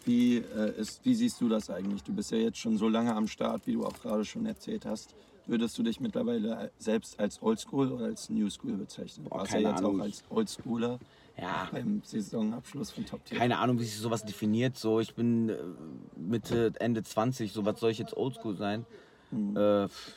Wie, 0.03 0.37
äh, 0.37 0.79
ist, 0.79 1.05
wie 1.05 1.13
siehst 1.13 1.39
du 1.39 1.47
das 1.47 1.69
eigentlich? 1.69 2.01
Du 2.03 2.11
bist 2.11 2.31
ja 2.31 2.39
jetzt 2.39 2.57
schon 2.57 2.75
so 2.77 2.89
lange 2.89 3.15
am 3.15 3.27
Start, 3.27 3.67
wie 3.67 3.73
du 3.73 3.85
auch 3.85 3.93
gerade 3.93 4.25
schon 4.25 4.47
erzählt 4.47 4.85
hast. 4.87 5.13
Würdest 5.45 5.77
du 5.77 5.83
dich 5.83 5.99
mittlerweile 5.99 6.71
selbst 6.79 7.19
als 7.19 7.41
Oldschool 7.41 7.91
oder 7.91 8.05
als 8.05 8.29
Newschool 8.29 8.73
bezeichnen? 8.73 9.27
Boah, 9.29 9.39
Warst 9.39 9.51
ja 9.53 9.57
keine 9.59 9.69
jetzt 9.69 9.77
Ahnung. 9.79 9.99
auch 9.99 10.03
als 10.03 10.23
Oldschooler 10.29 10.99
Ja, 11.37 11.69
beim 11.71 12.01
Saisonabschluss 12.03 12.91
von 12.91 13.05
Top 13.05 13.23
Tier. 13.25 13.37
keine 13.37 13.57
Ahnung, 13.59 13.79
wie 13.79 13.85
sich 13.85 13.97
sowas 13.97 14.23
definiert. 14.23 14.77
So, 14.77 14.99
ich 14.99 15.15
bin 15.15 15.49
äh, 15.49 15.57
Mitte, 16.15 16.73
Ende 16.79 17.03
20, 17.03 17.51
so 17.53 17.65
was 17.65 17.79
soll 17.79 17.91
ich 17.91 17.97
jetzt 17.97 18.15
oldschool 18.15 18.55
sein? 18.55 18.85
Äh, 19.31 19.87
pff, 19.87 20.11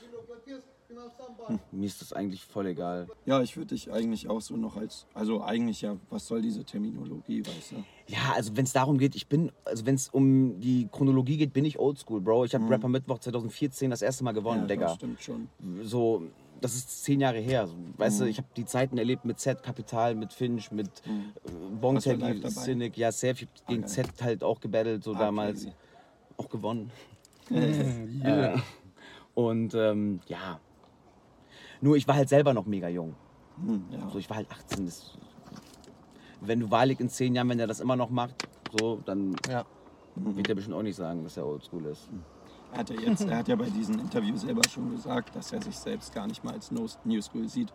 hm, 1.46 1.61
mir 1.72 1.87
ist 1.87 2.00
das 2.00 2.12
eigentlich 2.12 2.44
voll 2.44 2.66
egal. 2.66 3.09
Ja, 3.27 3.42
ich 3.42 3.57
würde 3.57 3.74
dich 3.74 3.90
eigentlich 3.92 4.29
auch 4.29 4.40
so 4.40 4.57
noch 4.57 4.77
als, 4.77 5.07
also 5.12 5.42
eigentlich 5.42 5.83
ja, 5.83 5.96
was 6.09 6.27
soll 6.27 6.40
diese 6.40 6.64
Terminologie, 6.64 7.42
weißt 7.46 7.72
du? 7.72 7.77
Ja, 8.07 8.33
also 8.35 8.57
wenn 8.57 8.64
es 8.64 8.72
darum 8.72 8.98
geht, 8.98 9.14
ich 9.14 9.29
bin, 9.29 9.53
also 9.64 9.85
wenn 9.85 9.94
es 9.94 10.09
um 10.09 10.61
die 10.61 10.88
Chronologie 10.90 11.37
geht, 11.37 11.53
bin 11.53 11.64
ich 11.64 11.79
oldschool, 11.79 12.20
Bro. 12.20 12.46
Ich 12.46 12.55
habe 12.55 12.68
Rapper 12.68 12.88
Mittwoch 12.88 13.18
2014 13.18 13.90
das 13.90 14.03
erste 14.03 14.24
Mal 14.24 14.33
gewonnen, 14.33 14.62
ja, 14.62 14.66
Digga. 14.66 14.87
das 14.87 14.94
stimmt 14.94 15.22
schon. 15.22 15.48
So, 15.83 16.22
das 16.61 16.75
ist 16.75 17.05
zehn 17.05 17.21
Jahre 17.21 17.38
her. 17.38 17.67
So, 17.67 17.75
weißt 17.97 18.21
du, 18.21 18.25
ich 18.25 18.38
habe 18.38 18.49
die 18.57 18.64
Zeiten 18.64 18.97
erlebt 18.99 19.25
mit 19.25 19.38
Z, 19.38 19.62
Kapital, 19.62 20.14
mit 20.14 20.33
Finch, 20.33 20.71
mit 20.71 20.88
äh, 21.07 21.99
Taggy, 22.01 22.40
dabei? 22.40 22.49
Cynic, 22.51 22.97
ja, 22.97 23.12
safe. 23.12 23.33
Ich 23.35 23.43
hab 23.43 23.67
gegen 23.69 23.83
geil. 23.83 23.90
Z 23.90 24.23
halt 24.23 24.43
auch 24.45 24.61
gebattelt, 24.61 25.05
so 25.05 25.14
Ah, 25.14 25.19
damals. 25.19 25.62
crazy. 25.64 25.75
Auch 26.37 26.49
gewonnen. 26.49 26.90
Yeah. 27.51 28.55
Äh, 28.55 28.59
und 29.35 29.75
ähm, 29.75 30.21
ja. 30.27 30.59
Nur 31.81 31.97
ich 31.97 32.09
war 32.09 32.14
halt 32.14 32.29
selber 32.29 32.55
noch 32.55 32.64
mega 32.67 32.88
jung. 32.88 33.14
Hm, 33.57 33.85
ja. 33.90 34.09
So, 34.11 34.19
ich 34.19 34.29
war 34.31 34.37
halt 34.38 34.51
18. 34.51 34.87
Das, 34.87 35.19
wenn 36.40 36.61
du 36.61 36.71
wahrlich 36.71 36.99
in 37.01 37.09
zehn 37.09 37.35
Jahren, 37.35 37.49
wenn 37.51 37.59
er 37.59 37.67
das 37.67 37.81
immer 37.81 37.97
noch 37.97 38.11
macht, 38.11 38.49
so, 38.79 39.01
dann 39.05 39.37
Ja. 39.51 39.64
wird 40.17 40.49
er 40.49 40.55
bestimmt 40.55 40.77
auch 40.77 40.83
nicht 40.83 40.97
sagen, 40.97 41.23
dass 41.25 41.37
er 41.37 41.47
oldschool 41.47 41.85
ist. 41.87 42.09
Er 42.75 42.79
hat 42.81 42.91
ja, 42.91 43.01
jetzt, 43.01 43.21
er 43.25 43.37
hat 43.39 43.47
ja 43.49 43.55
bei 43.55 43.71
diesem 43.71 44.01
Interview 44.01 44.37
selber 44.37 44.63
schon 44.69 44.91
gesagt, 44.91 45.35
dass 45.37 45.53
er 45.53 45.63
sich 45.63 45.77
selbst 45.77 46.13
gar 46.13 46.27
nicht 46.27 46.43
mal 46.43 46.55
als 46.55 46.73
No- 46.73 46.87
New 47.05 47.23
School 47.23 47.49
sieht. 47.49 47.73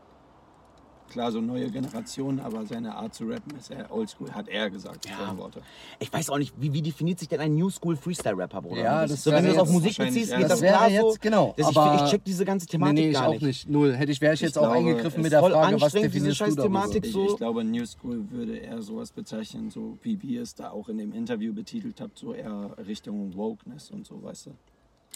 Klar, 1.10 1.32
so 1.32 1.42
neue 1.42 1.72
Generation, 1.72 2.40
aber 2.40 2.68
seine 2.68 2.94
Art 2.94 3.16
zu 3.16 3.24
rappen 3.26 3.58
ist 3.58 3.72
eher 3.72 3.92
oldschool, 3.92 4.32
hat 4.32 4.48
er 4.48 4.70
gesagt, 4.70 5.08
Ja. 5.10 5.36
Worte. 5.38 5.62
Ich 5.98 6.14
weiß 6.14 6.30
auch 6.30 6.38
nicht, 6.38 6.54
wie, 6.62 6.72
wie 6.72 6.84
definiert 6.84 7.18
sich 7.18 7.28
denn 7.28 7.40
ein 7.40 7.56
New 7.56 7.72
School 7.72 7.96
Freestyle 7.96 8.38
Rapper, 8.38 8.62
Bruder? 8.62 8.84
Ja, 8.84 9.08
das 9.08 9.24
so, 9.24 9.32
wenn 9.32 9.44
du 9.44 9.50
das 9.54 9.58
auf 9.60 9.72
Musik 9.72 9.98
beziehst, 9.98 10.32
geht 10.32 10.44
Das 10.44 10.50
das, 10.52 10.62
wäre 10.62 10.76
klar 10.78 10.90
jetzt, 10.92 11.02
so. 11.14 11.18
genau, 11.20 11.54
Das 11.58 11.72
ich, 11.72 11.78
aber- 11.78 12.04
ich 12.06 12.12
check 12.12 12.24
diese 12.26 12.46
ganze 12.46 12.66
Nee, 12.66 12.72
Thematik 12.72 12.96
nee, 12.96 13.08
ich 13.08 13.14
gar 13.16 13.28
auch 13.30 13.42
nicht. 13.42 13.68
Null. 13.70 13.96
Hätte 13.96 14.12
ich, 14.12 14.22
wäre 14.22 14.34
ich 14.36 14.42
Ich 14.42 14.46
jetzt 14.50 14.58
auch 14.60 14.64
glaube, 14.72 14.76
eingegriffen 14.78 15.24
mit 15.24 15.32
der 15.32 15.40
Frage, 15.40 15.82
was 15.82 15.94
definierst 15.94 16.42
du 16.42 16.46
darüber? 16.46 16.56
Scheißthematik. 16.82 17.06
Ich, 17.08 17.12
so- 17.14 17.26
ich 17.32 17.38
glaube, 17.38 17.64
New 17.64 17.86
School 17.88 18.30
würde 18.30 18.58
eher 18.58 18.80
sowas 18.84 19.12
bezeichnen, 19.12 19.72
so 19.72 19.98
wie 20.04 20.22
wir 20.22 20.44
es 20.44 20.54
da 20.54 20.70
auch 20.70 20.90
in 20.90 21.00
dem 21.00 21.12
Interview 21.14 21.54
betitelt 21.56 22.00
habt, 22.02 22.20
so 22.20 22.36
eher 22.36 22.76
Richtung 22.86 23.36
Wokeness 23.36 23.90
und 23.90 24.06
so, 24.06 24.22
weißt 24.22 24.46
du? 24.46 24.52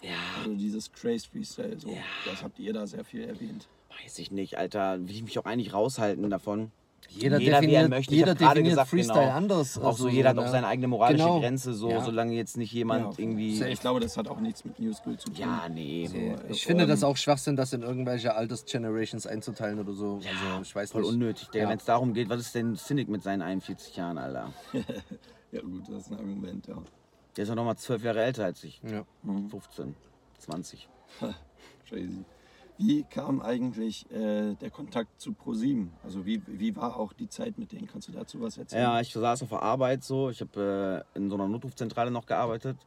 Ja, 0.03 0.09
Also 0.39 0.55
dieses 0.55 0.91
Craze 0.91 1.27
Freestyle, 1.29 1.79
so, 1.79 1.89
Ja. 1.89 1.95
das 2.29 2.43
habt 2.43 2.59
ihr 2.59 2.73
da 2.73 2.85
sehr 2.85 3.03
viel 3.03 3.23
erwähnt. 3.23 3.67
weiß 4.03 4.19
ich 4.19 4.31
nicht, 4.31 4.57
Alter. 4.57 4.99
Will 4.99 5.11
ich 5.15 5.23
mich 5.23 5.37
auch 5.39 5.45
eigentlich 5.45 5.73
raushalten 5.73 6.29
davon. 6.29 6.71
Jeder, 7.09 7.37
jeder 7.37 7.55
er 7.57 7.61
definiert, 7.61 7.89
möchte. 7.89 8.15
Jeder 8.15 8.33
definiert 8.33 8.65
gesagt, 8.69 8.89
Freestyle 8.89 9.19
genau. 9.25 9.31
anders. 9.35 9.77
Auch 9.77 9.81
so, 9.81 9.87
Also, 10.05 10.09
jeder 10.09 10.29
hat 10.29 10.37
auch 10.39 10.43
ne? 10.45 10.49
seine 10.51 10.67
eigene 10.67 10.87
moralische 10.87 11.23
Genau. 11.25 11.39
Grenze, 11.41 11.73
so, 11.73 11.89
Ja. 11.89 12.01
solange 12.03 12.33
jetzt 12.33 12.57
nicht 12.57 12.71
jemand 12.71 13.17
Ja, 13.17 13.23
irgendwie. 13.23 13.61
Ich 13.65 13.79
glaube, 13.81 13.99
das 13.99 14.15
hat 14.17 14.27
auch 14.29 14.39
nichts 14.39 14.63
mit 14.65 14.79
New 14.79 14.91
School 14.93 15.17
zu 15.17 15.27
tun. 15.29 15.35
Ja, 15.35 15.67
nee. 15.69 16.09
Nee, 16.11 16.35
So, 16.37 16.43
ich 16.53 16.65
finde 16.65 16.83
ähm, 16.83 16.89
das 16.89 17.03
auch 17.03 17.15
Schwachsinn, 17.17 17.55
das 17.55 17.71
in 17.73 17.81
irgendwelche 17.83 18.33
Altersgenerations 18.35 19.27
einzuteilen 19.27 19.79
oder 19.79 19.93
so. 19.93 20.19
Ja, 20.23 20.51
also 20.51 20.61
ich 20.63 20.73
weiß 20.75 20.91
voll 20.91 21.01
nicht. 21.01 21.11
unnötig, 21.11 21.49
Digga. 21.49 21.65
Ja. 21.65 21.69
Wenn 21.69 21.77
es 21.77 21.85
darum 21.85 22.13
geht, 22.13 22.29
was 22.29 22.39
ist 22.39 22.55
denn 22.55 22.75
Cynic 22.77 23.09
mit 23.09 23.21
seinen 23.21 23.41
41 23.41 23.95
Jahren, 23.95 24.17
Alter? 24.17 24.51
Ja 25.51 25.61
gut, 25.61 25.83
das 25.87 26.07
ist 26.07 26.11
ein 26.11 26.17
Argument, 26.17 26.65
ja. 26.67 26.77
Der 27.35 27.43
ist 27.43 27.49
ja 27.49 27.55
nochmal 27.55 27.77
zwölf 27.77 28.03
Jahre 28.03 28.21
älter 28.21 28.45
als 28.45 28.63
ich. 28.63 28.81
Ja. 28.83 29.05
15, 29.49 29.95
20. 30.39 30.87
Crazy. 31.89 32.23
Wie 32.77 33.03
kam 33.03 33.41
eigentlich 33.41 34.09
äh, 34.11 34.55
der 34.55 34.71
Kontakt 34.71 35.21
zu 35.21 35.33
ProSieben? 35.33 35.91
Also 36.03 36.25
wie, 36.25 36.41
wie 36.47 36.75
war 36.75 36.97
auch 36.97 37.13
die 37.13 37.29
Zeit 37.29 37.57
mit 37.57 37.71
denen? 37.71 37.87
Kannst 37.87 38.07
du 38.07 38.11
dazu 38.11 38.41
was 38.41 38.57
erzählen? 38.57 38.81
Ja, 38.83 38.99
ich 38.99 39.13
saß 39.13 39.43
auf 39.43 39.49
der 39.49 39.61
Arbeit 39.61 40.03
so. 40.03 40.29
Ich 40.29 40.41
habe 40.41 41.05
äh, 41.15 41.17
in 41.17 41.29
so 41.29 41.35
einer 41.35 41.47
Notrufzentrale 41.47 42.09
noch 42.09 42.25
gearbeitet 42.25 42.77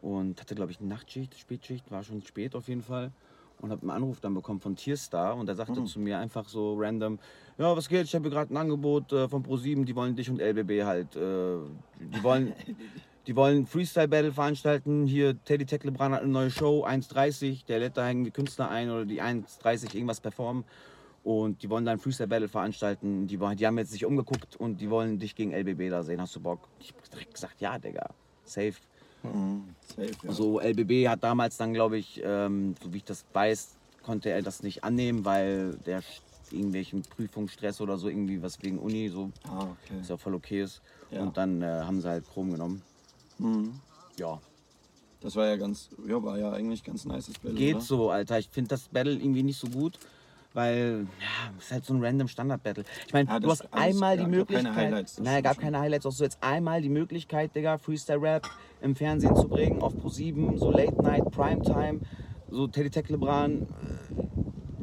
und 0.00 0.40
hatte, 0.40 0.54
glaube 0.54 0.72
ich, 0.72 0.80
eine 0.80 0.88
Nachtschicht, 0.88 1.38
Spätschicht, 1.38 1.90
war 1.90 2.02
schon 2.02 2.22
spät 2.22 2.54
auf 2.54 2.68
jeden 2.68 2.82
Fall. 2.82 3.12
Und 3.60 3.70
habe 3.70 3.82
einen 3.82 3.90
Anruf 3.90 4.20
dann 4.20 4.34
bekommen 4.34 4.60
von 4.60 4.76
Tierstar 4.76 5.36
und 5.36 5.46
der 5.46 5.54
sagte 5.54 5.76
Hm. 5.76 5.86
zu 5.86 5.98
mir 5.98 6.18
einfach 6.18 6.48
so 6.48 6.74
random, 6.78 7.18
ja, 7.56 7.74
was 7.74 7.88
geht, 7.88 8.04
ich 8.04 8.14
habe 8.14 8.28
gerade 8.28 8.52
ein 8.52 8.56
Angebot 8.56 9.12
äh, 9.12 9.28
von 9.28 9.42
Pro7, 9.42 9.84
die 9.84 9.96
wollen 9.96 10.14
dich 10.14 10.28
und 10.28 10.40
LBB 10.40 10.84
halt, 10.84 11.16
äh, 11.16 11.56
die 12.00 12.22
wollen... 12.22 12.52
Die 13.26 13.34
wollen 13.34 13.66
Freestyle-Battle 13.66 14.32
veranstalten. 14.32 15.06
Hier, 15.06 15.42
Teddy 15.44 15.66
Tech 15.66 15.82
Lebran 15.82 16.12
hat 16.12 16.22
eine 16.22 16.30
neue 16.30 16.50
Show, 16.50 16.86
1.30. 16.86 17.66
Der 17.66 17.80
lädt 17.80 17.96
da 17.96 18.08
irgendwie 18.08 18.30
Künstler 18.30 18.70
ein 18.70 18.88
oder 18.88 19.04
die 19.04 19.20
1.30 19.20 19.94
irgendwas 19.94 20.20
performen. 20.20 20.64
Und 21.24 21.64
die 21.64 21.70
wollen 21.70 21.84
da 21.84 21.90
ein 21.90 21.98
Freestyle-Battle 21.98 22.48
veranstalten. 22.48 23.26
Die, 23.26 23.36
die 23.36 23.66
haben 23.66 23.78
jetzt 23.78 23.90
sich 23.90 24.04
umgeguckt 24.04 24.54
und 24.54 24.80
die 24.80 24.90
wollen 24.90 25.18
dich 25.18 25.34
gegen 25.34 25.52
LBB 25.52 25.90
da 25.90 26.04
sehen. 26.04 26.20
Hast 26.20 26.36
du 26.36 26.40
Bock? 26.40 26.60
Ich 26.78 26.92
hab 26.92 27.10
direkt 27.10 27.34
gesagt, 27.34 27.60
ja, 27.60 27.78
Digga. 27.78 28.10
Safe. 28.44 28.74
Mhm, 29.24 29.64
safe, 29.96 30.12
ja. 30.22 30.32
So, 30.32 30.60
LBB 30.60 31.08
hat 31.08 31.24
damals 31.24 31.56
dann, 31.56 31.74
glaube 31.74 31.98
ich, 31.98 32.22
ähm, 32.24 32.76
so 32.80 32.92
wie 32.92 32.98
ich 32.98 33.04
das 33.04 33.24
weiß, 33.32 33.76
konnte 34.04 34.30
er 34.30 34.40
das 34.42 34.62
nicht 34.62 34.84
annehmen, 34.84 35.24
weil 35.24 35.74
der 35.84 36.00
irgendwelchen 36.52 37.02
Prüfungsstress 37.02 37.80
oder 37.80 37.98
so 37.98 38.08
irgendwie 38.08 38.40
was 38.40 38.62
wegen 38.62 38.78
Uni, 38.78 39.08
so, 39.08 39.32
ah, 39.48 39.62
okay. 39.64 39.98
was 39.98 40.08
ja 40.08 40.16
voll 40.16 40.36
okay 40.36 40.62
ist. 40.62 40.80
Ja. 41.10 41.22
Und 41.22 41.36
dann 41.36 41.60
äh, 41.60 41.66
haben 41.66 42.00
sie 42.00 42.08
halt 42.08 42.24
Chrom 42.32 42.52
genommen. 42.52 42.82
Mhm. 43.38 43.80
Ja, 44.18 44.40
Das 45.20 45.34
war 45.36 45.46
ja 45.46 45.56
ganz, 45.56 45.90
ja, 46.06 46.22
war 46.22 46.38
ja 46.38 46.52
eigentlich 46.52 46.84
ganz 46.84 47.04
nice 47.04 47.28
Battle, 47.42 47.54
Geht 47.54 47.76
oder? 47.76 47.84
so, 47.84 48.10
Alter. 48.10 48.38
Ich 48.38 48.48
finde 48.48 48.68
das 48.68 48.88
Battle 48.88 49.12
irgendwie 49.14 49.42
nicht 49.42 49.58
so 49.58 49.66
gut, 49.68 49.98
weil 50.54 51.06
ja, 51.20 51.52
es 51.58 51.64
ist 51.66 51.72
halt 51.72 51.84
so 51.84 51.94
ein 51.94 52.02
random 52.04 52.28
Standard-Battle. 52.28 52.84
Ich 53.06 53.12
meine, 53.12 53.28
Ja, 53.28 53.40
du 53.40 53.48
das 53.48 53.60
hast 53.60 53.72
einmal 53.72 54.16
die 54.16 54.22
gab 54.22 54.30
keine 54.30 54.36
Möglichkeit. 54.38 54.74
Highlights, 54.74 55.16
das 55.16 55.24
Naja, 55.24 55.40
gab 55.40 55.58
keine 55.58 55.78
Highlights. 55.80 56.04
Hast 56.06 56.20
du 56.20 56.24
jetzt 56.24 56.38
einmal 56.42 56.80
die 56.80 56.88
Möglichkeit, 56.88 57.54
Digga, 57.54 57.76
Freestyle-Rap 57.78 58.46
im 58.82 58.94
Fernsehen 58.96 59.34
zu 59.36 59.48
bringen, 59.48 59.82
auf 59.82 59.94
Pro7, 59.94 60.58
so 60.58 60.70
Late 60.70 61.02
Night, 61.02 61.30
Primetime, 61.30 62.00
so 62.50 62.66
Teddy 62.68 62.90
Tech 62.90 63.08
Lebran. 63.08 63.62
äh, 63.62 63.66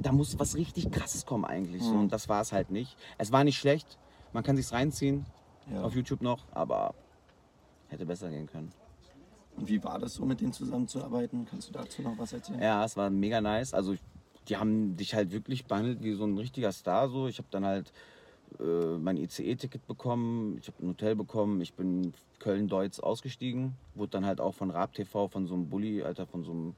Da 0.01 0.11
muss 0.11 0.37
was 0.37 0.55
richtig 0.55 0.91
krasses 0.91 1.25
kommen 1.25 1.45
eigentlich. 1.45 1.81
So. 1.83 1.93
Mhm. 1.93 1.99
Und 2.01 2.11
das 2.13 2.27
war 2.27 2.41
es 2.41 2.51
halt 2.51 2.69
nicht. 2.71 2.97
Es 3.17 3.31
war 3.31 3.43
nicht 3.43 3.57
schlecht. 3.57 3.97
Man 4.33 4.43
kann 4.43 4.57
sich's 4.57 4.73
reinziehen. 4.73 5.25
Ja. 5.71 5.81
Auf 5.83 5.95
YouTube 5.95 6.21
noch, 6.21 6.43
aber 6.51 6.93
hätte 7.93 8.05
besser 8.05 8.29
gehen 8.29 8.47
können. 8.47 8.71
Und 9.55 9.67
wie 9.67 9.83
war 9.83 9.99
das 9.99 10.15
so, 10.15 10.25
mit 10.25 10.41
denen 10.41 10.51
zusammenzuarbeiten? 10.53 11.45
Kannst 11.49 11.69
du 11.69 11.73
dazu 11.73 12.01
noch 12.01 12.17
was 12.17 12.33
erzählen? 12.33 12.59
Ja, 12.61 12.83
es 12.83 12.97
war 12.97 13.09
mega 13.09 13.39
nice. 13.39 13.73
Also 13.73 13.95
die 14.49 14.57
haben 14.57 14.97
dich 14.97 15.13
halt 15.13 15.31
wirklich 15.31 15.65
behandelt 15.65 16.03
wie 16.03 16.13
so 16.13 16.25
ein 16.25 16.37
richtiger 16.37 16.71
Star. 16.71 17.07
So. 17.09 17.27
Ich 17.27 17.37
habe 17.37 17.47
dann 17.51 17.63
halt 17.65 17.93
äh, 18.59 18.97
mein 18.97 19.17
ICE-Ticket 19.17 19.85
bekommen, 19.87 20.57
ich 20.59 20.67
habe 20.67 20.83
ein 20.83 20.89
Hotel 20.89 21.15
bekommen, 21.15 21.61
ich 21.61 21.73
bin 21.73 22.13
Köln-Deutz 22.39 22.99
ausgestiegen, 22.99 23.73
wurde 23.95 24.11
dann 24.11 24.25
halt 24.25 24.41
auch 24.41 24.53
von 24.53 24.69
Raab 24.69 24.93
TV, 24.93 25.27
von 25.27 25.47
so 25.47 25.53
einem 25.53 25.69
Bulli, 25.69 26.03
Alter, 26.03 26.25
von 26.27 26.43
so 26.43 26.51
einem 26.51 26.75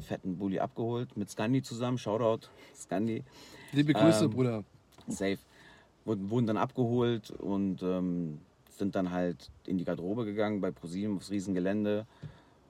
fetten 0.00 0.36
Bulli 0.38 0.60
abgeholt, 0.60 1.16
mit 1.16 1.28
Scandi 1.30 1.62
zusammen, 1.62 1.98
Shoutout, 1.98 2.46
Scandi, 2.76 3.24
Liebe 3.72 3.92
Grüße, 3.94 4.24
Ähm, 4.24 4.30
Bruder. 4.30 4.64
safe. 5.08 5.38
Wurden, 6.04 6.30
wurden 6.30 6.46
dann 6.46 6.56
abgeholt 6.56 7.30
und 7.32 7.82
ähm, 7.82 8.40
sind 8.78 8.94
dann 8.94 9.10
halt 9.10 9.50
in 9.66 9.78
die 9.78 9.84
Garderobe 9.84 10.24
gegangen 10.24 10.60
bei 10.60 10.70
ProSieben 10.70 11.16
aufs 11.16 11.30
Riesengelände, 11.30 12.06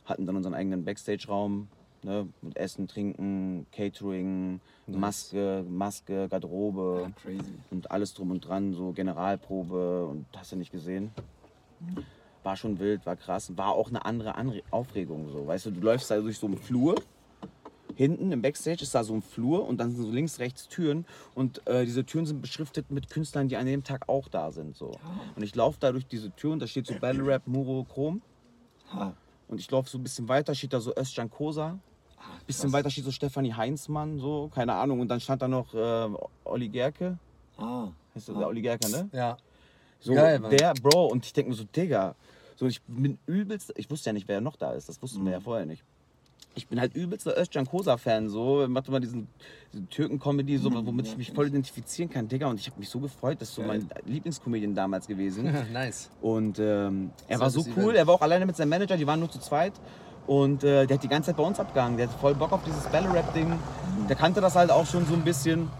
hatten 0.04 0.26
dann 0.26 0.36
unseren 0.36 0.54
eigenen 0.54 0.84
Backstage-Raum 0.84 1.68
ne, 2.02 2.28
mit 2.42 2.56
Essen, 2.56 2.88
Trinken, 2.88 3.66
Catering, 3.72 4.60
Maske, 4.86 5.64
Maske, 5.68 6.28
Garderobe 6.28 7.12
Ja, 7.26 7.32
und 7.70 7.90
alles 7.90 8.14
drum 8.14 8.30
und 8.30 8.40
dran, 8.40 8.72
so 8.72 8.92
Generalprobe 8.92 10.06
und 10.06 10.26
hast 10.36 10.52
du 10.52 10.56
nicht 10.56 10.72
gesehen. 10.72 11.10
War 12.42 12.56
schon 12.56 12.78
wild, 12.78 13.04
war 13.04 13.16
krass, 13.16 13.56
war 13.56 13.72
auch 13.72 13.88
eine 13.88 14.04
andere 14.04 14.34
Anre 14.36 14.62
Aufregung 14.70 15.28
so, 15.30 15.46
weißt 15.46 15.66
du, 15.66 15.70
du 15.72 15.80
läufst 15.80 16.10
da 16.10 16.18
durch 16.18 16.38
so 16.38 16.46
einen 16.46 16.56
Flur, 16.56 16.94
hinten 17.98 18.30
im 18.30 18.40
Backstage 18.42 18.82
ist 18.82 18.94
da 18.94 19.02
so 19.02 19.12
ein 19.12 19.22
Flur 19.22 19.66
und 19.66 19.78
dann 19.78 19.90
sind 19.90 20.06
so 20.06 20.10
links, 20.10 20.38
rechts 20.38 20.68
Türen 20.68 21.04
und 21.34 21.66
äh, 21.66 21.84
diese 21.84 22.06
Türen 22.06 22.26
sind 22.26 22.40
beschriftet 22.40 22.90
mit 22.92 23.10
Künstlern, 23.10 23.48
die 23.48 23.56
an 23.56 23.66
dem 23.66 23.82
Tag 23.82 24.08
auch 24.08 24.28
da 24.28 24.52
sind 24.52 24.76
so. 24.76 24.92
Und 25.34 25.42
ich 25.42 25.54
laufe 25.56 25.78
da 25.80 25.90
durch 25.90 26.06
diese 26.06 26.30
Tür 26.30 26.52
und 26.52 26.60
da 26.60 26.66
steht 26.68 26.86
so 26.86 26.94
Battle 26.94 27.26
Rap, 27.26 27.46
Muro, 27.46 27.84
Chrom 27.92 28.22
und 29.48 29.60
ich 29.60 29.68
laufe 29.70 29.90
so 29.90 29.98
ein 29.98 30.02
bisschen 30.04 30.28
weiter, 30.28 30.54
steht 30.54 30.72
da 30.72 30.80
so 30.80 30.94
Özcan 30.96 31.28
Kosa. 31.28 31.78
Bisschen 32.46 32.72
weiter 32.72 32.88
steht 32.90 33.04
so 33.04 33.10
Stefanie 33.10 33.52
Heinzmann, 33.54 34.18
so, 34.18 34.48
keine 34.54 34.74
Ahnung. 34.74 35.00
Und 35.00 35.08
dann 35.08 35.20
stand 35.20 35.42
da 35.42 35.48
noch 35.48 35.74
äh, 35.74 36.08
Olli 36.44 36.68
Gerke. 36.68 37.18
Ah, 37.56 37.88
Heißt 38.14 38.28
der 38.28 38.46
Olli 38.46 38.62
Gerke, 38.62 38.90
ne? 38.90 39.08
Ja. 39.12 39.36
So, 40.00 40.14
Geil, 40.14 40.38
Mann. 40.38 40.50
der, 40.50 40.74
Bro, 40.74 41.06
und 41.08 41.24
ich 41.26 41.32
denke 41.32 41.50
mir 41.50 41.56
so, 41.56 41.64
Digga, 41.64 42.14
so 42.56 42.66
ich 42.66 42.80
bin 42.82 43.18
übelst, 43.26 43.72
ich 43.76 43.90
wusste 43.90 44.10
ja 44.10 44.12
nicht, 44.12 44.28
wer 44.28 44.40
noch 44.40 44.56
da 44.56 44.72
ist, 44.72 44.88
das 44.88 45.00
wussten 45.02 45.24
wir 45.24 45.32
ja 45.32 45.40
vorher 45.40 45.66
nicht. 45.66 45.82
Ich 46.54 46.66
bin 46.66 46.80
halt 46.80 46.94
übelster 46.94 47.36
Özcan 47.38 47.66
Kosa-Fan, 47.66 48.28
so, 48.28 48.66
macht 48.68 48.88
immer 48.88 48.98
diesen, 48.98 49.28
diesen 49.72 49.88
Türken-Comedy, 49.88 50.58
so, 50.58 50.72
womit 50.72 51.06
ich 51.06 51.16
mich 51.16 51.30
voll 51.30 51.46
identifizieren 51.46 52.10
kann, 52.10 52.26
Digga, 52.26 52.48
und 52.48 52.58
ich 52.58 52.66
habe 52.68 52.80
mich 52.80 52.88
so 52.88 52.98
gefreut, 52.98 53.40
das 53.40 53.50
ist 53.50 53.54
so 53.54 53.62
Geil. 53.62 53.80
mein 53.80 53.88
Lieblingscomedian 54.12 54.74
damals 54.74 55.06
gewesen. 55.06 55.54
nice. 55.72 56.10
Und 56.20 56.58
ähm, 56.58 57.10
er 57.28 57.36
So 57.38 57.42
war 57.42 57.50
so 57.50 57.64
cool, 57.76 57.94
er 57.94 58.06
war 58.06 58.14
auch 58.14 58.22
alleine 58.22 58.44
mit 58.44 58.56
seinem 58.56 58.70
Manager, 58.70 58.96
die 58.96 59.06
waren 59.06 59.20
nur 59.20 59.30
zu 59.30 59.38
zweit. 59.38 59.74
Und 60.26 60.62
äh, 60.62 60.86
der 60.86 60.96
hat 60.96 61.02
die 61.02 61.08
ganze 61.08 61.28
Zeit 61.28 61.38
bei 61.38 61.42
uns 61.42 61.58
abgehangen. 61.58 61.96
Der 61.96 62.06
hat 62.06 62.14
voll 62.20 62.34
Bock 62.34 62.52
auf 62.52 62.62
dieses 62.62 62.84
Battle-Rap-Ding. 62.88 63.58
Der 64.10 64.16
kannte 64.16 64.42
das 64.42 64.56
halt 64.56 64.70
auch 64.70 64.84
schon 64.84 65.06
so 65.06 65.14
ein 65.14 65.24
bisschen. 65.24 65.70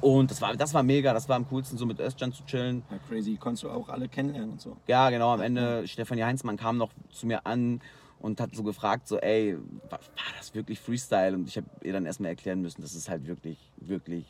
Und 0.00 0.30
das 0.30 0.40
war, 0.40 0.56
das 0.56 0.72
war 0.72 0.82
mega, 0.82 1.12
das 1.12 1.28
war 1.28 1.36
am 1.36 1.46
coolsten, 1.48 1.76
so 1.76 1.84
mit 1.84 2.00
Özcan 2.00 2.32
zu 2.32 2.44
chillen. 2.44 2.82
ja, 2.90 2.96
crazy. 3.08 3.36
Konntest 3.36 3.64
du 3.64 3.70
auch 3.70 3.90
alle 3.90 4.08
kennenlernen 4.08 4.52
und 4.52 4.60
so. 4.60 4.76
Ja, 4.86 5.10
genau, 5.10 5.32
am 5.32 5.40
Ende, 5.42 5.86
Stefanie 5.86 6.22
Heinzmann 6.24 6.56
kam 6.56 6.78
noch 6.78 6.92
zu 7.10 7.26
mir 7.26 7.46
an 7.46 7.80
und 8.24 8.40
hat 8.40 8.54
so 8.56 8.62
gefragt, 8.62 9.06
so, 9.06 9.18
ey, 9.18 9.58
war, 9.90 10.00
war 10.00 10.32
das 10.38 10.54
wirklich 10.54 10.80
Freestyle? 10.80 11.34
Und 11.34 11.46
ich 11.46 11.58
habe 11.58 11.66
ihr 11.82 11.92
dann 11.92 12.06
erstmal 12.06 12.30
erklären 12.30 12.62
müssen, 12.62 12.80
dass 12.80 12.94
es 12.94 13.06
halt 13.10 13.26
wirklich, 13.26 13.58
wirklich 13.76 14.24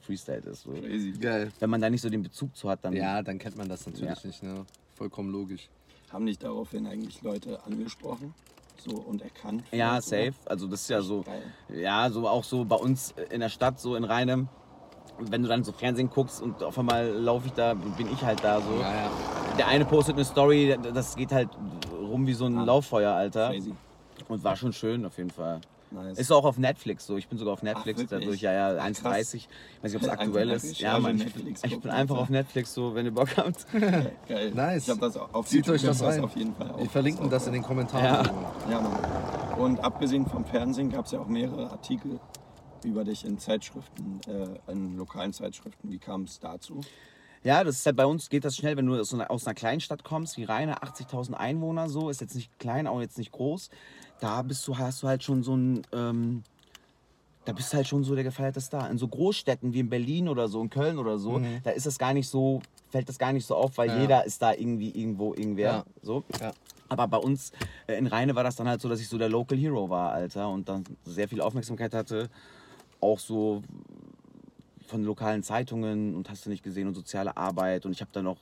Freestyle 0.00 0.42
ist. 0.42 0.62
So. 0.62 0.70
Crazy. 0.70 1.10
Geil. 1.10 1.50
Wenn 1.58 1.68
man 1.68 1.80
da 1.80 1.90
nicht 1.90 2.02
so 2.02 2.08
den 2.08 2.22
Bezug 2.22 2.54
zu 2.56 2.70
hat, 2.70 2.84
dann... 2.84 2.92
Ja, 2.92 3.20
dann 3.20 3.40
kennt 3.40 3.56
man 3.56 3.68
das 3.68 3.84
natürlich 3.84 4.22
Ja. 4.22 4.26
nicht. 4.28 4.42
Ne? 4.44 4.64
Vollkommen 4.94 5.30
logisch. 5.32 5.68
Haben 6.12 6.26
dich 6.26 6.38
daraufhin 6.38 6.86
eigentlich 6.86 7.20
Leute 7.22 7.58
angesprochen 7.64 8.32
so 8.78 8.92
und 8.96 9.22
erkannt? 9.22 9.64
Ja, 9.72 10.00
safe. 10.00 10.34
Also 10.44 10.68
das 10.68 10.82
ist 10.82 10.90
ja 10.90 11.02
so, 11.02 11.22
Geil. 11.22 11.42
ja, 11.68 12.10
so 12.10 12.28
auch 12.28 12.44
so 12.44 12.64
bei 12.64 12.76
uns 12.76 13.12
in 13.30 13.40
der 13.40 13.48
Stadt, 13.48 13.80
so 13.80 13.96
in 13.96 14.04
Rheinem. 14.04 14.48
Wenn 15.18 15.42
du 15.42 15.48
dann 15.48 15.64
so 15.64 15.72
Fernsehen 15.72 16.10
guckst 16.10 16.40
und 16.40 16.62
auf 16.62 16.78
einmal 16.78 17.08
laufe 17.08 17.48
ich 17.48 17.52
da, 17.54 17.74
bin 17.74 18.08
ich 18.12 18.22
halt 18.22 18.42
da 18.44 18.60
so. 18.60 18.72
Ja, 18.80 18.94
ja. 18.94 19.10
Der 19.58 19.66
eine 19.66 19.84
postet 19.84 20.14
eine 20.14 20.24
Story, 20.24 20.78
das 20.94 21.16
geht 21.16 21.32
halt 21.32 21.50
rum 22.12 22.26
wie 22.26 22.34
so 22.34 22.44
ein 22.46 22.58
Ah. 22.58 22.64
Lauffeuer, 22.64 23.12
Alter. 23.12 23.50
Crazy. 23.50 23.72
Und 24.28 24.44
war 24.44 24.54
schon 24.56 24.72
schön 24.72 25.04
auf 25.04 25.16
jeden 25.18 25.30
Fall. 25.30 25.60
Nice. 25.90 26.18
Ist 26.18 26.30
auch 26.32 26.44
auf 26.46 26.56
Netflix 26.56 27.04
so. 27.06 27.18
Ich 27.18 27.28
bin 27.28 27.36
sogar 27.38 27.52
auf 27.52 27.62
Netflix 27.62 28.00
wirklich? 28.00 28.20
dadurch. 28.20 28.40
Ja, 28.40 28.52
ja, 28.52 28.78
Ach, 28.80 28.86
1,30. 28.86 29.02
krass. 29.02 29.34
Ich 29.34 29.48
weiß 29.82 29.92
nicht, 29.92 29.96
ob 29.96 30.02
es 30.02 30.08
aktuell 30.08 30.50
ist. 30.50 30.80
Ja, 30.80 30.98
Mann. 30.98 31.16
Ich, 31.16 31.24
Netflix 31.24 31.60
bin- 31.62 31.70
ich 31.72 31.80
bin 31.80 31.90
einfach 31.90 32.16
auf 32.16 32.30
Netflix 32.30 32.72
so, 32.72 32.94
wenn 32.94 33.04
ihr 33.04 33.12
Bock 33.12 33.28
habt. 33.36 33.66
Geil. 34.28 34.52
Nice. 34.54 34.84
Ich 34.84 34.90
habe 34.90 35.00
das 35.00 35.16
auf 35.18 35.46
Zieht 35.48 35.66
YouTube 35.66 35.74
euch 35.74 35.82
das 35.82 36.02
rein. 36.02 36.24
auf 36.24 36.34
jeden 36.36 36.54
Fall. 36.54 36.72
Wir 36.78 36.88
verlinken 36.88 37.28
das 37.28 37.46
in 37.46 37.52
den 37.52 37.62
Kommentaren. 37.62 38.26
Ja. 38.68 38.70
Ja, 38.70 38.80
Mann. 38.80 39.60
Und 39.60 39.80
abgesehen 39.84 40.24
vom 40.26 40.44
Fernsehen 40.46 40.90
gab 40.90 41.04
es 41.06 41.12
ja 41.12 41.20
auch 41.20 41.26
mehrere 41.28 41.70
Artikel 41.70 42.20
über 42.84 43.04
dich 43.04 43.24
in 43.26 43.38
Zeitschriften, 43.38 44.20
äh, 44.28 44.72
in 44.72 44.96
lokalen 44.96 45.32
Zeitschriften. 45.34 45.90
Wie 45.90 45.98
kam 45.98 46.22
es 46.22 46.40
dazu? 46.40 46.80
Ja, 47.44 47.64
das 47.64 47.76
ist 47.76 47.86
halt 47.86 47.96
bei 47.96 48.06
uns 48.06 48.28
geht 48.28 48.44
das 48.44 48.56
schnell, 48.56 48.76
wenn 48.76 48.86
du 48.86 48.98
aus 48.98 49.12
einer, 49.12 49.30
aus 49.30 49.46
einer 49.46 49.54
Kleinstadt 49.54 50.04
kommst, 50.04 50.36
wie 50.36 50.44
Rheine, 50.44 50.82
80.000 50.82 51.34
Einwohner, 51.34 51.88
so, 51.88 52.08
ist 52.08 52.20
jetzt 52.20 52.36
nicht 52.36 52.56
klein, 52.58 52.86
auch 52.86 53.00
jetzt 53.00 53.18
nicht 53.18 53.32
groß. 53.32 53.68
Da 54.20 54.42
bist 54.42 54.66
du, 54.68 54.78
hast 54.78 55.02
du 55.02 55.08
halt 55.08 55.24
schon 55.24 55.42
so 55.42 55.56
ein, 55.56 55.82
ähm, 55.92 56.44
da 57.44 57.52
bist 57.52 57.72
du 57.72 57.76
halt 57.78 57.88
schon 57.88 58.04
so 58.04 58.14
der 58.14 58.22
gefeierte 58.22 58.60
Star. 58.60 58.88
In 58.88 58.98
so 58.98 59.08
Großstädten 59.08 59.74
wie 59.74 59.80
in 59.80 59.90
Berlin 59.90 60.28
oder 60.28 60.48
so, 60.48 60.62
in 60.62 60.70
Köln 60.70 60.98
oder 60.98 61.18
so, 61.18 61.42
da 61.64 61.70
ist 61.70 61.86
das 61.86 61.98
gar 61.98 62.14
nicht 62.14 62.28
so, 62.28 62.62
fällt 62.90 63.08
das 63.08 63.18
gar 63.18 63.32
nicht 63.32 63.46
so 63.46 63.56
auf, 63.56 63.76
weil 63.76 63.88
Ja. 63.88 64.00
jeder 64.00 64.24
ist 64.24 64.40
da 64.40 64.52
irgendwie 64.52 64.90
irgendwo 64.90 65.34
irgendwer. 65.34 65.72
Ja. 65.72 65.84
So. 66.02 66.22
Ja. 66.40 66.52
Aber 66.88 67.08
bei 67.08 67.16
uns 67.16 67.50
äh, 67.88 67.94
in 67.98 68.06
Rheine 68.06 68.36
war 68.36 68.44
das 68.44 68.54
dann 68.54 68.68
halt 68.68 68.80
so, 68.80 68.88
dass 68.88 69.00
ich 69.00 69.08
so 69.08 69.18
der 69.18 69.28
Local 69.30 69.58
Hero 69.58 69.88
war, 69.90 70.12
Alter, 70.12 70.48
und 70.48 70.68
dann 70.68 70.84
sehr 71.04 71.26
viel 71.26 71.40
Aufmerksamkeit 71.40 71.94
hatte. 71.94 72.28
Auch 73.00 73.18
so 73.18 73.62
von 74.92 75.02
lokalen 75.04 75.42
Zeitungen 75.42 76.14
und 76.14 76.28
hast 76.28 76.44
du 76.44 76.50
nicht 76.50 76.62
gesehen 76.62 76.86
und 76.86 76.94
soziale 76.94 77.36
Arbeit. 77.36 77.86
Und 77.86 77.92
ich 77.92 78.02
habe 78.02 78.10
dann 78.12 78.26
auch 78.26 78.36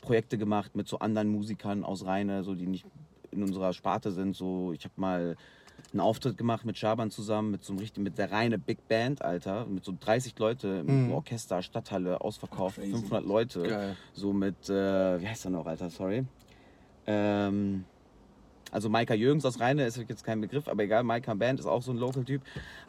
Projekte 0.00 0.38
gemacht 0.38 0.74
mit 0.74 0.88
so 0.88 0.98
anderen 0.98 1.28
Musikern 1.28 1.84
aus 1.84 2.06
Rheine, 2.06 2.42
so 2.42 2.54
die 2.54 2.66
nicht 2.66 2.86
in 3.30 3.42
unserer 3.42 3.74
Sparte 3.74 4.10
sind. 4.10 4.34
So, 4.34 4.72
ich 4.72 4.82
habe 4.84 4.94
mal 4.96 5.36
einen 5.92 6.00
Auftritt 6.00 6.38
gemacht 6.38 6.64
mit 6.64 6.78
Schaban 6.78 7.10
zusammen, 7.10 7.50
mit 7.50 7.64
so 7.64 7.72
einem 7.74 7.80
richtigen, 7.80 8.02
mit 8.02 8.16
der 8.16 8.32
reine 8.32 8.58
Big 8.58 8.88
Band, 8.88 9.22
Alter, 9.22 9.66
mit 9.66 9.84
so 9.84 9.92
30 9.98 10.38
Leute 10.38 10.68
im 10.68 11.06
Mhm. 11.08 11.12
Orchester, 11.12 11.60
Stadthalle, 11.62 12.20
ausverkauft, 12.22 12.76
Crazy. 12.76 12.92
500 12.92 13.24
Leute. 13.24 13.62
Geil. 13.62 13.96
So 14.14 14.32
mit, 14.32 14.70
äh, 14.70 15.20
wie 15.20 15.28
heißt 15.28 15.44
er 15.44 15.50
noch, 15.50 15.66
Alter, 15.66 15.90
sorry. 15.90 16.24
Ähm, 17.06 17.84
also 18.70 18.88
Maika 18.88 19.14
Jürgens 19.14 19.44
aus 19.44 19.58
Rheine 19.60 19.84
ist 19.86 19.96
jetzt 19.96 20.24
kein 20.24 20.40
Begriff, 20.40 20.68
aber 20.68 20.82
egal, 20.82 21.02
Maika 21.02 21.34
Band 21.34 21.60
ist 21.60 21.66
auch 21.66 21.82
so 21.82 21.92
ein 21.92 21.98
Local-Typ. 21.98 22.42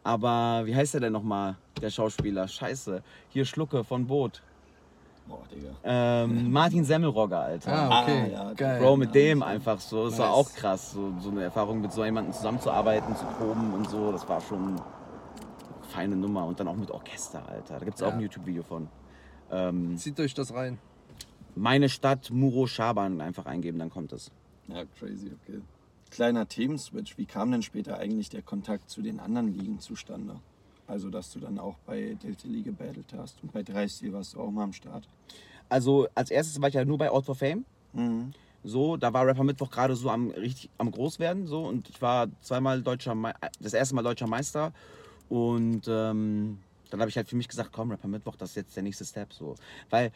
Aber 0.03 0.61
wie 0.65 0.75
heißt 0.75 0.93
er 0.95 1.01
denn 1.01 1.13
nochmal, 1.13 1.55
der 1.81 1.89
Schauspieler? 1.89 2.47
Scheiße. 2.47 3.01
Hier 3.29 3.45
Schlucke 3.45 3.83
von 3.83 4.05
Boot. 4.07 4.41
Boah, 5.27 5.43
Digga. 5.51 5.69
Ähm, 5.83 6.51
Martin 6.51 6.83
Semmelrogger, 6.83 7.39
Alter. 7.39 7.71
Ah, 7.71 8.01
okay. 8.03 8.31
Ah, 8.35 8.43
ja, 8.49 8.53
Geil. 8.53 8.79
Bro, 8.81 8.97
mit 8.97 9.09
ja, 9.09 9.13
dem 9.21 9.43
einfach 9.43 9.79
so. 9.79 10.05
Das 10.09 10.17
war 10.17 10.27
Nice. 10.29 10.35
auch 10.35 10.53
krass, 10.53 10.91
so, 10.93 11.13
so 11.19 11.29
eine 11.29 11.43
Erfahrung 11.43 11.81
mit 11.81 11.91
so 11.91 12.03
jemandem 12.03 12.33
zusammenzuarbeiten, 12.33 13.15
zu 13.15 13.25
proben 13.25 13.73
und 13.73 13.89
so. 13.89 14.11
Das 14.11 14.27
war 14.27 14.41
schon 14.41 14.69
eine 14.69 14.81
feine 15.89 16.15
Nummer. 16.15 16.45
Und 16.45 16.59
dann 16.59 16.67
auch 16.67 16.75
mit 16.75 16.89
Orchester, 16.91 17.47
Alter. 17.47 17.79
Da 17.79 17.85
gibt 17.85 17.97
es 17.97 18.03
auch 18.03 18.07
Ja. 18.09 18.13
ein 18.15 18.21
YouTube-Video 18.21 18.63
von. 18.63 18.87
Ähm, 19.51 19.97
Zieht 19.97 20.19
euch 20.19 20.33
das 20.33 20.53
rein. 20.53 20.79
meine 21.55 21.87
Stadt, 21.89 22.29
Muro 22.31 22.65
Schaban 22.67 23.21
einfach 23.21 23.45
eingeben, 23.45 23.77
dann 23.79 23.89
kommt 23.89 24.13
es. 24.13 24.31
Ja, 24.67 24.83
crazy, 24.97 25.31
okay. 25.43 25.59
Kleiner 26.11 26.47
Themenswitch. 26.47 27.17
Wie 27.17 27.25
kam 27.25 27.51
denn 27.51 27.63
später 27.63 27.97
eigentlich 27.97 28.29
der 28.29 28.41
Kontakt 28.41 28.89
zu 28.89 29.01
den 29.01 29.19
anderen 29.19 29.57
Ligen 29.57 29.79
zustande? 29.79 30.35
Also, 30.85 31.09
dass 31.09 31.31
du 31.31 31.39
dann 31.39 31.57
auch 31.57 31.77
bei 31.85 32.17
Delta 32.21 32.49
League 32.49 32.65
gebattelt 32.65 33.13
hast 33.17 33.41
und 33.41 33.53
bei 33.53 33.63
3 33.63 33.87
warst 34.11 34.33
du 34.33 34.41
auch 34.41 34.51
mal 34.51 34.63
am 34.63 34.73
Start. 34.73 35.07
Also 35.69 36.09
als 36.13 36.29
erstes 36.29 36.61
war 36.61 36.67
ich 36.67 36.75
ja 36.75 36.83
nur 36.83 36.97
bei 36.97 37.09
Out 37.09 37.25
for 37.25 37.35
Fame. 37.35 37.63
Mhm. 37.93 38.33
So, 38.63 38.97
da 38.97 39.13
war 39.13 39.25
Rapper 39.25 39.45
Mittwoch 39.45 39.71
gerade 39.71 39.95
so 39.95 40.09
am 40.09 40.31
richtig 40.31 40.69
am 40.77 40.91
groß 40.91 41.17
werden 41.17 41.47
so 41.47 41.65
und 41.65 41.89
ich 41.89 42.01
war 42.01 42.27
zweimal 42.41 42.81
deutscher 42.81 43.15
Me 43.15 43.33
das 43.59 43.73
erste 43.73 43.95
Mal 43.95 44.03
deutscher 44.03 44.27
Meister 44.27 44.73
und 45.29 45.87
ähm, 45.87 46.59
dann 46.89 46.99
habe 46.99 47.09
ich 47.09 47.15
halt 47.15 47.29
für 47.29 47.37
mich 47.37 47.47
gesagt, 47.47 47.69
komm 47.71 47.89
Rapper 47.89 48.09
Mittwoch, 48.09 48.35
das 48.35 48.49
ist 48.49 48.55
jetzt 48.57 48.75
der 48.75 48.83
nächste 48.83 49.05
Step 49.05 49.33
so, 49.33 49.55
weil 49.89 50.07
äh, 50.07 50.11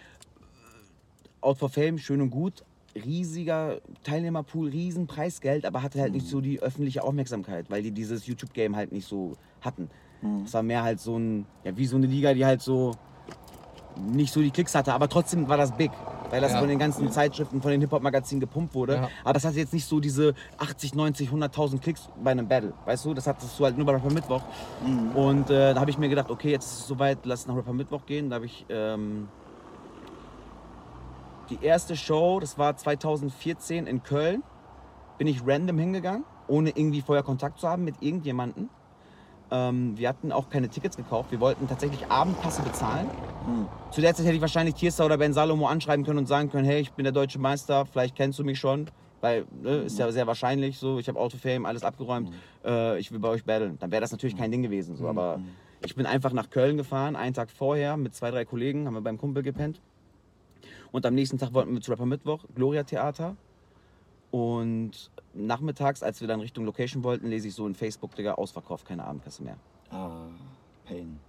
Out 1.41 1.58
for 1.58 1.69
Fame 1.69 1.97
schön 1.97 2.21
und 2.21 2.29
gut, 2.29 2.63
riesiger 2.95 3.81
Teilnehmerpool, 4.03 4.69
riesen 4.69 5.08
Preisgeld, 5.08 5.65
aber 5.65 5.81
hatte 5.84 5.99
halt 5.99 6.13
nicht 6.13 6.27
so 6.27 6.39
die 6.41 6.62
öffentliche 6.62 7.03
Aufmerksamkeit, 7.03 7.69
weil 7.69 7.84
die 7.84 7.91
dieses 7.91 8.25
YouTube 8.27 8.53
Game 8.53 8.75
halt 8.75 8.91
nicht 8.91 9.08
so 9.08 9.34
hatten. 9.62 9.89
Es 10.43 10.53
war 10.53 10.63
mehr 10.63 10.81
halt 10.81 10.99
so 10.99 11.17
ein 11.19 11.45
ja, 11.63 11.77
wie 11.77 11.86
so 11.86 11.97
eine 11.97 12.08
Liga, 12.08 12.34
die 12.34 12.45
halt 12.45 12.62
so 12.62 12.91
nicht 14.12 14.34
so 14.34 14.41
die 14.41 14.51
Klicks 14.51 14.73
hatte, 14.75 14.93
aber 14.93 15.08
trotzdem 15.08 15.47
war 15.47 15.55
das 15.58 15.71
big, 15.71 15.91
weil 16.29 16.41
das 16.41 16.51
Ja. 16.53 16.60
von 16.60 16.67
den 16.67 16.79
ganzen 16.79 17.10
Zeitschriften, 17.12 17.62
von 17.62 17.71
den 17.71 17.79
Hip-Hop-Magazinen 17.81 18.39
gepumpt 18.41 18.73
wurde. 18.73 18.95
Ja. 18.95 19.10
Aber 19.23 19.34
das 19.34 19.45
hat 19.45 19.53
jetzt 19.53 19.71
nicht 19.71 19.86
so 19.86 19.99
diese 19.99 20.34
80, 20.58 20.95
90, 20.95 21.29
100.000 21.29 21.79
Klicks 21.79 22.10
bei 22.21 22.31
einem 22.31 22.47
Battle, 22.47 22.73
weißt 22.86 23.05
du? 23.05 23.13
Das 23.13 23.27
hattest 23.27 23.58
du 23.58 23.63
halt 23.63 23.77
nur 23.77 23.86
bei 23.86 23.93
Rapper 23.93 24.12
Mittwoch. 24.13 24.41
Und 25.13 25.49
äh, 25.49 25.73
da 25.73 25.79
habe 25.79 25.91
ich 25.91 25.97
mir 25.97 26.10
gedacht, 26.10 26.29
okay, 26.29 26.51
jetzt 26.51 26.65
ist 26.65 26.79
es 26.79 26.88
soweit, 26.88 27.19
lass 27.25 27.45
nach 27.47 27.55
Rapper 27.55 27.73
Mittwoch 27.73 28.05
gehen. 28.05 28.29
Da 28.29 28.36
habe 28.38 28.47
ich 28.47 28.65
ähm, 28.69 29.27
die 31.49 31.60
erste 31.62 31.95
Show, 31.95 32.39
das 32.39 32.58
war 32.58 32.75
2014 32.75 33.88
in 33.88 34.03
Köln, 34.03 34.43
bin 35.17 35.27
ich 35.27 35.41
random 35.45 35.77
hingegangen, 35.77 36.25
ohne 36.47 36.69
irgendwie 36.69 37.01
vorher 37.01 37.23
Kontakt 37.23 37.60
zu 37.60 37.67
haben 37.67 37.84
mit 37.84 37.95
irgendjemandem. 38.01 38.69
Ähm, 39.51 39.97
wir 39.97 40.10
hatten 40.10 40.31
auch 40.31 40.49
keine 40.49 40.69
Tickets 40.69 40.97
gekauft. 40.97 41.31
Wir 41.31 41.39
wollten 41.39 41.67
tatsächlich 41.67 42.08
Abendpasse 42.08 42.63
bezahlen. 42.63 43.08
Zu 43.91 44.01
der 44.01 44.15
Zeit 44.15 44.25
hätte 44.25 44.36
ich 44.36 44.41
wahrscheinlich 44.41 44.75
Tierster 44.75 45.05
oder 45.05 45.17
Ben 45.17 45.34
Salomo 45.34 45.67
anschreiben 45.67 46.03
können 46.03 46.17
und 46.17 46.27
sagen 46.27 46.49
können, 46.49 46.65
hey, 46.65 46.81
ich 46.81 46.91
bin 46.93 47.03
der 47.03 47.13
deutsche 47.13 47.38
Meister, 47.38 47.86
vielleicht 47.86 48.15
kennst 48.15 48.39
du 48.39 48.43
mich 48.43 48.60
schon. 48.60 48.88
Weil, 49.21 49.45
ne, 49.62 49.77
ist 49.77 49.97
ja 49.97 50.12
sehr 50.12 50.27
wahrscheinlich 50.27 50.77
so, 50.77 50.99
ich 50.99 51.08
habe 51.08 51.19
Autofame, 51.19 51.67
alles 51.67 51.84
abgeräumt, 51.84 52.31
äh, 52.63 52.99
ich 52.99 53.12
will 53.12 53.19
bei 53.19 53.29
euch 53.29 53.43
battlen. 53.43 53.77
Dann 53.79 53.91
wäre 53.91 54.01
das 54.01 54.12
natürlich 54.12 54.36
kein 54.36 54.51
Ding 54.51 54.62
gewesen. 54.62 54.95
So. 54.95 55.08
Aber 55.08 55.39
ich 55.86 55.95
bin 55.95 56.05
einfach 56.05 56.34
nach 56.34 56.49
Köln 56.49 56.77
gefahren, 56.77 57.15
einen 57.15 57.34
Tag 57.34 57.49
vorher 57.49 57.97
mit 57.97 58.13
zwei, 58.13 58.31
drei 58.31 58.45
Kollegen, 58.45 58.88
haben 58.88 58.93
wir 58.93 59.01
beim 59.01 59.17
Kumpel 59.17 59.41
gepennt. 59.41 59.79
Und 60.95 61.05
am 61.05 61.13
nächsten 61.13 61.38
Tag 61.38 61.53
wollten 61.53 61.73
wir 61.73 61.81
zu 61.81 61.91
Rapper 61.91 62.05
Mittwoch, 62.05 62.45
Gloria 62.55 62.84
Theater. 62.84 63.36
Und 64.31 65.12
nachmittags, 65.34 66.01
als 66.01 66.21
wir 66.21 66.29
dann 66.29 66.39
Richtung 66.39 66.63
Location 66.63 67.03
wollten, 67.03 67.27
lese 67.27 67.49
ich 67.49 67.53
so 67.53 67.67
in 67.67 67.75
Facebook, 67.75 68.15
Digga, 68.15 68.36
ausverkauft, 68.36 68.88
keine 68.88 69.03
Abendkasse 69.03 69.43
mehr. 69.43 69.58
Ah, 69.91 70.27
Pain. 70.86 71.19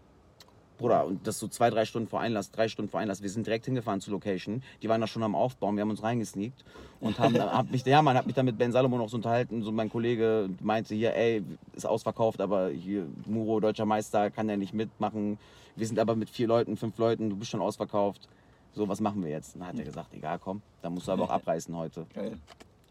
Bruder, 0.79 1.05
und 1.05 1.27
das 1.27 1.41
so 1.41 1.49
zwei, 1.49 1.69
drei 1.71 1.85
Stunden 1.85 2.07
vor 2.07 2.21
Einlass, 2.21 2.53
drei 2.53 2.69
Stunden 2.69 2.93
vor 2.93 3.01
Einlass. 3.01 3.23
Wir 3.23 3.29
sind 3.29 3.45
direkt 3.45 3.65
hingefahren 3.65 4.01
zur 4.01 4.13
Location. 4.13 4.63
Die 4.83 4.89
waren 4.89 5.01
da 5.01 5.09
schon 5.09 5.25
am 5.25 5.35
Aufbauen. 5.35 5.75
Wir 5.75 5.81
haben 5.81 5.91
uns 5.91 6.05
reingesneakt 6.05 6.65
und 7.01 7.19
haben, 7.19 7.37
hab 7.41 7.69
mich, 7.69 7.85
ja, 7.85 8.03
man 8.03 8.17
hat 8.17 8.27
mich 8.27 8.37
dann 8.37 8.47
mit 8.47 8.59
Ben 8.59 8.71
Salomon 8.71 9.01
noch 9.01 9.09
so 9.09 9.17
unterhalten. 9.17 9.65
So 9.65 9.73
mein 9.73 9.91
Kollege 9.91 10.49
meinte 10.63 10.95
hier, 10.95 11.17
ey, 11.17 11.43
ist 11.75 11.87
ausverkauft, 11.87 12.41
aber 12.41 12.69
hier 12.69 13.09
Muro, 13.25 13.59
deutscher 13.59 13.85
Meister, 13.85 14.31
kann 14.31 14.49
ja 14.49 14.57
nicht 14.57 14.75
mitmachen. 14.75 15.39
Wir 15.75 15.89
sind 15.89 15.99
aber 15.99 16.15
mit 16.15 16.31
vier 16.31 16.47
Leuten, 16.47 16.77
fünf 16.77 16.97
Leuten, 16.99 17.31
du 17.31 17.37
bist 17.37 17.51
schon 17.51 17.61
ausverkauft. 17.61 18.29
So, 18.77 18.87
was 18.87 19.01
machen 19.01 19.25
wir 19.25 19.31
jetzt? 19.31 19.55
Dann 19.55 19.67
hat 19.67 19.79
er 19.79 19.85
gesagt, 19.87 20.13
egal, 20.13 20.39
komm, 20.39 20.61
dann 20.83 20.93
musst 20.93 21.09
du 21.09 21.13
aber 21.13 21.25
auch 21.25 21.31
abreißen 21.31 21.75
heute. 21.75 22.07
Geil. 22.15 22.37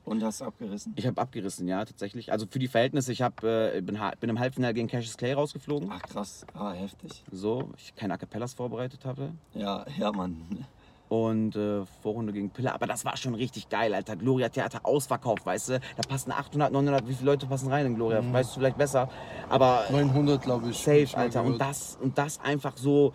Und 0.04 0.24
hast 0.24 0.41
du 0.41 0.45
abgerissen? 0.45 0.93
Ich 0.95 1.06
habe 1.06 1.21
abgerissen, 1.21 1.67
ja, 1.67 1.86
tatsächlich. 1.86 2.32
Also 2.32 2.48
für 2.50 2.58
die 2.58 2.67
Verhältnisse, 2.67 3.12
ich 3.12 3.21
hab, 3.21 3.43
äh, 3.43 3.82
bin, 3.82 4.00
bin 4.19 4.30
im 4.32 4.39
Halbfinale 4.39 4.74
gegen 4.74 4.88
Cassius 4.88 5.15
Clay 5.15 5.34
rausgeflogen. 5.34 5.89
Ach 5.91 6.02
krass. 6.02 6.43
Ah, 6.56 6.71
heftig. 6.74 7.24
So, 7.32 7.69
ich 7.78 7.93
keine 7.95 8.15
A 8.15 8.17
Cappellas 8.17 8.56
vorbereitet 8.56 9.06
hatte. 9.06 9.32
Ja, 9.54 9.86
ja, 9.95 10.12
Mann. 10.12 10.65
und 11.08 11.56
äh, 11.56 11.86
Vorrunde 12.02 12.34
gegen 12.34 12.50
Pille. 12.50 12.74
Aber 12.74 12.88
das 12.88 13.06
war 13.06 13.15
schon 13.15 13.36
richtig 13.36 13.69
geil, 13.69 13.93
Alter. 13.93 14.15
Gloria 14.15 14.50
Theater 14.50 14.80
ausverkauft, 14.84 15.45
weißt 15.45 15.69
du? 15.69 15.80
Da 15.98 16.02
passen 16.08 16.32
800, 16.32 16.71
900, 16.71 17.08
wie 17.08 17.13
viele 17.13 17.30
Leute 17.32 17.45
passen 17.45 17.69
rein 17.69 17.86
in 17.86 17.95
Gloria? 17.95 18.24
Weißt 18.34 18.56
du 18.56 18.60
vielleicht 18.60 18.78
besser. 18.78 19.08
Aber 19.50 19.86
900, 19.91 20.41
glaube 20.41 20.71
ich. 20.71 20.80
safe, 20.80 21.15
Alter. 21.15 21.43
Und 21.43 21.60
das, 21.60 21.95
und 22.02 22.17
das 22.17 22.39
einfach 22.39 22.76
so, 22.76 23.13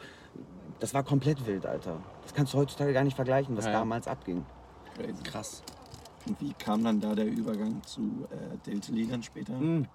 das 0.80 0.92
war 0.94 1.02
komplett 1.02 1.46
wild, 1.46 1.66
Alter. 1.66 1.98
Das 2.22 2.34
kannst 2.34 2.52
du 2.54 2.58
heutzutage 2.58 2.92
gar 2.92 3.04
nicht 3.04 3.14
vergleichen, 3.16 3.56
was 3.56 3.66
Ja, 3.66 3.72
ja. 3.72 3.78
damals 3.78 4.08
abging. 4.08 4.44
Crazy. 4.96 5.22
Krass. 5.22 5.62
Und 6.26 6.40
wie 6.40 6.52
kam 6.54 6.84
dann 6.84 7.00
da 7.00 7.14
der 7.14 7.26
Übergang 7.26 7.82
zu 7.84 8.26
äh, 8.30 8.56
Delta 8.66 8.92
dann 9.10 9.22
später? 9.22 9.52
Mhm. 9.54 9.86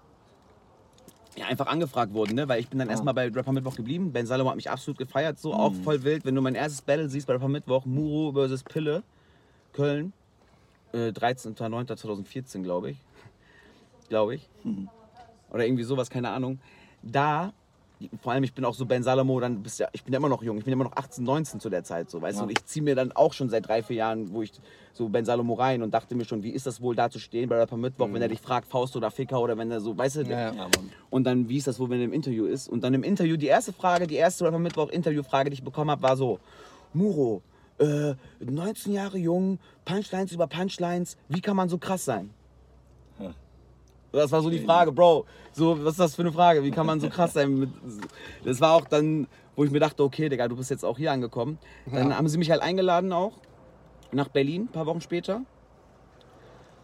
Ja, 1.36 1.46
einfach 1.46 1.66
angefragt 1.66 2.14
wurden, 2.14 2.34
ne? 2.34 2.48
Weil 2.48 2.60
ich 2.60 2.68
bin 2.68 2.78
dann 2.78 2.88
Ah. 2.88 2.92
erstmal 2.92 3.12
bei 3.12 3.28
Rapper 3.28 3.52
Mittwoch 3.52 3.76
geblieben. 3.76 4.10
Ben 4.12 4.26
Salomo 4.26 4.48
hat 4.50 4.56
mich 4.56 4.70
absolut 4.70 4.96
gefeiert, 4.98 5.38
so 5.38 5.52
auch 5.52 5.74
voll 5.84 6.02
wild. 6.02 6.24
Wenn 6.24 6.34
du 6.34 6.40
mein 6.40 6.54
erstes 6.54 6.80
Battle 6.80 7.08
siehst 7.10 7.26
bei 7.26 7.34
Rapper 7.34 7.48
Mittwoch, 7.48 7.84
Muro 7.84 8.32
versus 8.32 8.62
Pille, 8.64 9.02
Köln, 9.74 10.14
äh, 10.92 11.12
13.09.2014, 11.12 12.62
glaube 12.62 12.90
ich. 12.92 12.98
Glaube 14.08 14.36
ich. 14.36 14.48
Oder 15.50 15.66
irgendwie 15.66 15.82
sowas, 15.84 16.08
keine 16.08 16.30
Ahnung. 16.30 16.58
Da, 17.02 17.52
vor 18.22 18.32
allem 18.32 18.44
ich 18.44 18.52
bin 18.52 18.64
auch 18.64 18.74
so 18.74 18.84
Ben 18.84 19.02
Salomo, 19.02 19.40
dann 19.40 19.62
bist 19.62 19.78
ja, 19.78 19.88
ich 19.92 20.04
bin 20.04 20.12
ja 20.12 20.18
immer 20.18 20.28
noch 20.28 20.42
jung, 20.42 20.58
ich 20.58 20.64
bin 20.64 20.72
immer 20.72 20.84
noch 20.84 20.96
18, 20.96 21.24
19 21.24 21.60
zu 21.60 21.70
der 21.70 21.82
Zeit, 21.82 22.10
so, 22.10 22.20
weißt 22.20 22.36
Ja. 22.38 22.42
du. 22.44 22.48
Und 22.50 22.58
ich 22.58 22.64
ziehe 22.66 22.82
mir 22.82 22.94
dann 22.94 23.12
auch 23.12 23.32
schon 23.32 23.48
seit 23.48 23.66
drei, 23.68 23.82
vier 23.82 23.96
Jahren, 23.96 24.32
wo 24.32 24.42
ich 24.42 24.52
so 24.92 25.08
Ben 25.08 25.24
Salomo 25.24 25.54
rein 25.54 25.82
und 25.82 25.92
dachte 25.94 26.14
mir 26.14 26.24
schon, 26.24 26.42
wie 26.42 26.50
ist 26.50 26.66
das 26.66 26.80
wohl 26.80 26.94
da 26.94 27.10
zu 27.10 27.18
stehen 27.18 27.48
bei 27.48 27.56
Rapper 27.56 27.76
Mittwoch, 27.76 28.08
wenn 28.12 28.20
er 28.22 28.28
dich 28.28 28.40
fragt, 28.40 28.68
Faust 28.68 28.96
oder 28.96 29.10
Ficker 29.10 29.40
oder 29.40 29.56
wenn 29.56 29.70
er 29.70 29.80
so, 29.80 29.96
weißt 29.96 30.16
du, 30.16 30.22
Ja, 30.22 30.52
ja. 30.52 30.66
Und 31.10 31.24
dann, 31.24 31.48
wie 31.48 31.56
ist 31.56 31.66
das 31.66 31.78
wohl, 31.78 31.88
wenn 31.90 31.98
er 32.00 32.04
im 32.04 32.12
Interview 32.12 32.44
ist? 32.44 32.68
Und 32.68 32.82
dann 32.84 32.92
im 32.94 33.02
Interview, 33.02 33.36
die 33.36 33.46
erste 33.46 33.72
Frage, 33.72 34.06
die 34.06 34.16
erste 34.16 34.44
Rapper 34.44 34.58
Mittwoch 34.58 34.90
Interviewfrage, 34.90 35.50
die 35.50 35.54
ich 35.54 35.62
bekommen 35.64 35.90
habe, 35.90 36.02
war 36.02 36.16
so: 36.16 36.38
Muro, 36.92 37.42
äh, 37.78 38.14
19 38.40 38.92
Jahre 38.92 39.18
jung, 39.18 39.58
Punchlines 39.84 40.32
über 40.32 40.46
Punchlines, 40.46 41.16
wie 41.28 41.40
kann 41.40 41.56
man 41.56 41.68
so 41.68 41.78
krass 41.78 42.04
sein? 42.04 42.30
Ja. 44.16 44.22
Das 44.22 44.32
war 44.32 44.42
so 44.42 44.50
die 44.50 44.60
Frage, 44.60 44.92
Bro. 44.92 45.26
So, 45.52 45.82
was 45.84 45.92
ist 45.92 46.00
das 46.00 46.14
für 46.14 46.22
eine 46.22 46.32
Frage? 46.32 46.62
Wie 46.62 46.70
kann 46.70 46.86
man 46.86 47.00
so 47.00 47.08
krass 47.08 47.34
sein? 47.34 47.58
Mit, 47.58 47.70
das 48.44 48.60
war 48.60 48.72
auch 48.72 48.84
dann, 48.86 49.26
wo 49.54 49.64
ich 49.64 49.70
mir 49.70 49.80
dachte, 49.80 50.02
okay, 50.02 50.28
Digga, 50.28 50.48
du 50.48 50.56
bist 50.56 50.70
jetzt 50.70 50.84
auch 50.84 50.98
hier 50.98 51.12
angekommen. 51.12 51.58
Dann 51.90 52.10
Ja. 52.10 52.16
haben 52.16 52.28
sie 52.28 52.38
mich 52.38 52.50
halt 52.50 52.62
eingeladen 52.62 53.12
auch 53.12 53.32
nach 54.12 54.28
Berlin, 54.28 54.62
ein 54.62 54.68
paar 54.68 54.86
Wochen 54.86 55.00
später. 55.00 55.42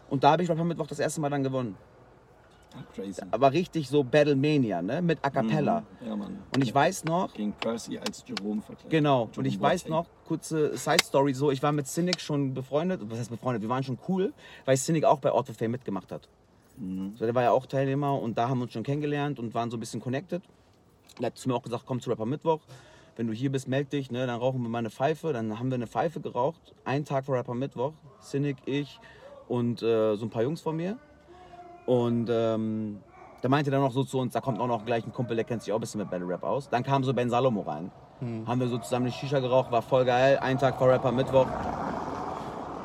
Und 0.09 0.23
da 0.23 0.31
habe 0.31 0.43
ich 0.43 0.49
Rapper 0.49 0.63
Mittwoch 0.63 0.87
das 0.87 0.99
erste 0.99 1.21
Mal 1.21 1.29
dann 1.29 1.43
gewonnen. 1.43 1.75
Crazy. 2.95 3.21
Aber 3.29 3.51
richtig 3.51 3.87
so 3.87 4.03
Battlemania, 4.03 4.81
ne? 4.81 4.99
Mit 5.01 5.19
A 5.21 5.29
Cappella. 5.29 5.81
Mhm. 6.01 6.07
Ja, 6.07 6.15
Mann. 6.15 6.39
Und 6.55 6.63
ich 6.63 6.73
weiß 6.73 7.03
noch, 7.05 7.31
Gegen 7.33 7.53
Percy 7.53 7.99
als 7.99 8.23
Jerome 8.27 8.61
verkleidet. 8.63 8.89
genau, 8.89 9.23
und 9.23 9.29
Jerome 9.35 9.47
ich 9.47 9.61
weiß 9.61 9.83
Boateng. 9.83 9.95
noch, 9.97 10.05
kurze 10.27 10.75
Side 10.75 11.03
Story, 11.03 11.33
so, 11.35 11.51
ich 11.51 11.61
war 11.61 11.71
mit 11.71 11.85
Cynic 11.87 12.19
schon 12.19 12.55
befreundet, 12.55 13.01
was 13.07 13.19
heißt 13.19 13.29
befreundet, 13.29 13.61
wir 13.61 13.69
waren 13.69 13.83
schon 13.83 13.99
cool, 14.07 14.33
weil 14.65 14.75
Cynic 14.75 15.03
auch 15.05 15.19
bei 15.19 15.31
of 15.31 15.45
Fame 15.55 15.69
mitgemacht 15.71 16.11
hat. 16.11 16.27
Mhm. 16.77 17.13
So, 17.15 17.25
der 17.25 17.35
war 17.35 17.43
ja 17.43 17.51
auch 17.51 17.65
Teilnehmer 17.65 18.19
und 18.19 18.37
da 18.37 18.49
haben 18.49 18.59
wir 18.59 18.63
uns 18.63 18.73
schon 18.73 18.83
kennengelernt 18.83 19.39
und 19.39 19.53
waren 19.53 19.69
so 19.69 19.77
ein 19.77 19.79
bisschen 19.79 20.01
connected. 20.01 20.41
Er 21.19 21.27
hat 21.27 21.37
zu 21.37 21.47
mir 21.49 21.55
auch 21.55 21.61
gesagt, 21.61 21.83
komm 21.85 22.01
zu 22.01 22.09
Rapper 22.09 22.25
Mittwoch, 22.25 22.59
wenn 23.15 23.27
du 23.27 23.33
hier 23.33 23.51
bist, 23.51 23.67
meld 23.67 23.93
dich, 23.93 24.09
ne, 24.11 24.25
dann 24.25 24.39
rauchen 24.39 24.61
wir 24.61 24.69
mal 24.69 24.79
eine 24.79 24.89
Pfeife. 24.89 25.33
Dann 25.33 25.59
haben 25.59 25.69
wir 25.69 25.75
eine 25.75 25.87
Pfeife 25.87 26.19
geraucht, 26.19 26.73
einen 26.85 27.05
Tag 27.05 27.25
vor 27.25 27.35
Rapper 27.35 27.53
Mittwoch, 27.53 27.93
Cynic, 28.21 28.57
ich 28.65 28.99
und 29.47 29.83
äh, 29.83 30.15
so 30.15 30.25
ein 30.25 30.29
paar 30.29 30.43
Jungs 30.43 30.61
von 30.61 30.75
mir. 30.75 30.97
Und 31.85 32.29
ähm, 32.31 33.01
da 33.41 33.49
meinte 33.49 33.69
er 33.69 33.73
dann 33.73 33.81
noch 33.81 33.91
so 33.91 34.03
zu 34.03 34.19
uns, 34.19 34.33
da 34.33 34.41
kommt 34.41 34.59
auch 34.59 34.67
noch 34.67 34.85
gleich 34.85 35.05
ein 35.05 35.11
Kumpel, 35.11 35.35
der 35.35 35.45
kennt 35.45 35.61
sich 35.61 35.73
auch 35.73 35.77
ein 35.77 35.81
bisschen 35.81 35.99
mit 35.99 36.09
Battle 36.09 36.27
Rap 36.27 36.43
aus. 36.43 36.69
Dann 36.69 36.81
kam 36.83 37.03
so 37.03 37.13
Ben 37.13 37.29
Salomo 37.29 37.61
rein. 37.61 37.91
Haben 38.47 38.61
wir 38.61 38.67
so 38.67 38.77
zusammen 38.77 39.07
eine 39.07 39.13
Shisha 39.13 39.39
geraucht, 39.39 39.71
war 39.71 39.81
voll 39.81 40.05
geil. 40.05 40.39
Ein 40.39 40.57
Tag 40.57 40.77
vor 40.77 40.87
Rapper 40.87 41.11
Mittwoch. 41.11 41.47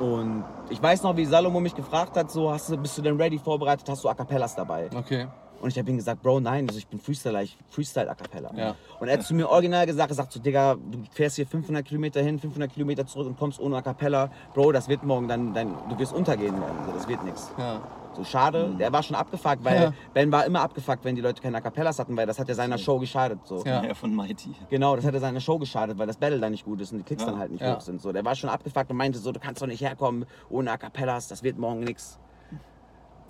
Und 0.00 0.44
ich 0.70 0.82
weiß 0.82 1.02
noch, 1.02 1.16
wie 1.16 1.24
Salomo 1.24 1.60
mich 1.60 1.74
gefragt 1.74 2.16
hat, 2.16 2.30
so, 2.30 2.50
hast 2.50 2.70
du, 2.70 2.76
bist 2.76 2.96
du 2.98 3.02
denn 3.02 3.20
ready 3.20 3.38
vorbereitet, 3.38 3.88
hast 3.88 4.04
du 4.04 4.08
A 4.08 4.14
Cappellas 4.14 4.54
dabei? 4.54 4.88
Okay. 4.94 5.26
Und 5.60 5.70
ich 5.70 5.78
habe 5.78 5.90
ihm 5.90 5.96
gesagt, 5.96 6.22
Bro, 6.22 6.40
nein, 6.40 6.68
also 6.68 6.78
ich 6.78 6.86
bin 6.86 7.00
Freestyler, 7.00 7.42
ich 7.42 7.58
Freestyle 7.68 8.08
A 8.08 8.14
Cappella. 8.14 8.50
Ja. 8.54 8.76
Und 9.00 9.08
er 9.08 9.18
hat 9.18 9.24
zu 9.24 9.34
mir 9.34 9.48
original 9.48 9.86
gesagt, 9.86 10.10
er 10.10 10.14
sagt 10.14 10.32
so, 10.32 10.40
Digga, 10.40 10.74
du 10.74 11.02
fährst 11.10 11.36
hier 11.36 11.46
500 11.46 11.84
Kilometer 11.84 12.22
hin, 12.22 12.38
500 12.38 12.72
Kilometer 12.72 13.06
zurück 13.06 13.26
und 13.26 13.38
kommst 13.38 13.58
ohne 13.58 13.76
A 13.76 13.82
Cappella. 13.82 14.30
Bro, 14.54 14.72
das 14.72 14.88
wird 14.88 15.02
morgen 15.02 15.26
dann, 15.26 15.54
dann 15.54 15.74
du 15.88 15.98
wirst 15.98 16.12
untergehen 16.12 16.58
morgen, 16.58 16.78
so, 16.86 16.92
das 16.92 17.08
wird 17.08 17.24
nichts. 17.24 17.50
Ja. 17.58 17.80
So 18.18 18.24
schade, 18.24 18.74
der 18.76 18.92
war 18.92 19.04
schon 19.04 19.14
abgefuckt, 19.14 19.64
weil 19.64 19.80
Ja. 19.80 19.92
Ben 20.12 20.32
war 20.32 20.44
immer 20.44 20.60
abgefuckt, 20.62 21.04
wenn 21.04 21.14
die 21.14 21.20
Leute 21.20 21.40
keine 21.40 21.58
A 21.58 21.60
Cappellas 21.60 22.00
hatten, 22.00 22.16
weil 22.16 22.26
das 22.26 22.36
hat 22.40 22.48
ja 22.48 22.54
seiner 22.56 22.76
Show 22.76 22.98
geschadet. 22.98 23.38
So. 23.44 23.62
Ja. 23.64 23.84
Ja, 23.84 23.94
von 23.94 24.12
Mighty. 24.12 24.56
Genau, 24.70 24.96
das 24.96 25.04
hat 25.04 25.14
ja 25.14 25.20
seiner 25.20 25.38
Show 25.38 25.56
geschadet, 25.56 25.96
weil 25.98 26.08
das 26.08 26.16
Battle 26.16 26.40
dann 26.40 26.50
nicht 26.50 26.64
gut 26.64 26.80
ist 26.80 26.90
und 26.90 26.98
die 26.98 27.04
Klicks 27.04 27.22
Ja. 27.22 27.30
dann 27.30 27.38
halt 27.38 27.52
nicht 27.52 27.60
Ja. 27.60 27.76
hoch 27.76 27.80
sind. 27.80 28.00
So, 28.02 28.10
der 28.10 28.24
war 28.24 28.34
schon 28.34 28.50
abgefuckt 28.50 28.90
und 28.90 28.96
meinte 28.96 29.20
so, 29.20 29.30
du 29.30 29.38
kannst 29.38 29.62
doch 29.62 29.68
nicht 29.68 29.82
herkommen 29.82 30.24
ohne 30.50 30.72
A 30.72 30.76
Cappellas, 30.76 31.28
das 31.28 31.44
wird 31.44 31.58
morgen 31.58 31.80
nix. 31.80 32.18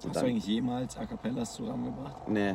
Hast 0.07 0.17
du 0.17 0.21
eigentlich 0.21 0.47
jemals 0.47 0.97
A 0.97 1.05
Cappellas 1.05 1.53
zusammengebracht? 1.53 2.27
Nee. 2.27 2.55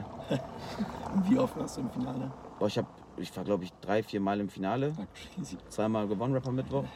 Und 1.13 1.29
wie 1.29 1.37
oft 1.37 1.55
warst 1.55 1.77
du 1.77 1.81
im 1.81 1.91
Finale? 1.91 2.31
Boah, 2.57 2.65
ich, 2.67 2.79
hab, 2.79 2.85
ich 3.17 3.35
war, 3.37 3.43
glaube 3.43 3.65
ich, 3.65 3.73
drei, 3.81 4.01
vier 4.01 4.21
Mal 4.21 4.39
im 4.39 4.49
Finale. 4.49 4.93
Crazy. 5.35 5.57
Zweimal 5.69 6.07
gewonnen, 6.07 6.33
Rapper 6.33 6.51
Mittwoch. 6.51 6.85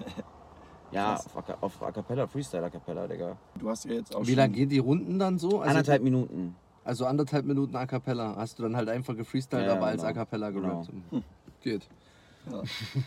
Ja, 0.91 1.15
Krass. 1.15 1.25
auf, 1.35 1.49
A- 1.49 1.57
auf 1.61 1.83
A 1.83 1.91
Cappella, 1.91 2.27
Freestyle 2.27 2.63
A 2.65 2.69
Cappella, 2.69 3.07
Digga. 3.07 3.35
Du 3.59 3.69
hast 3.69 3.85
ja 3.85 3.93
jetzt 3.93 4.15
auch 4.15 4.25
Wie 4.25 4.35
lange 4.35 4.53
gehen 4.53 4.69
die 4.69 4.79
Runden 4.79 5.19
dann 5.19 5.38
so? 5.38 5.59
Also, 5.59 5.69
Anderthalb 5.71 6.01
Minuten. 6.03 6.55
Also 6.83 7.05
anderthalb 7.05 7.45
Minuten 7.45 7.75
A 7.75 7.85
Cappella. 7.85 8.35
Hast 8.38 8.57
du 8.59 8.63
dann 8.63 8.77
halt 8.77 8.88
einfach 8.88 9.15
gefreestylt, 9.15 9.65
Ja, 9.65 9.73
aber 9.73 9.88
als 9.88 9.97
genau. 10.01 10.11
A 10.11 10.13
Cappella 10.13 10.49
gerappt. 10.51 10.88
Hm. 11.11 11.23
Geht. 11.61 11.88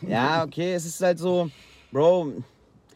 Ja, 0.07 0.45
okay, 0.45 0.74
es 0.74 0.85
ist 0.85 1.01
halt 1.03 1.18
so, 1.18 1.51
Bro, 1.91 2.33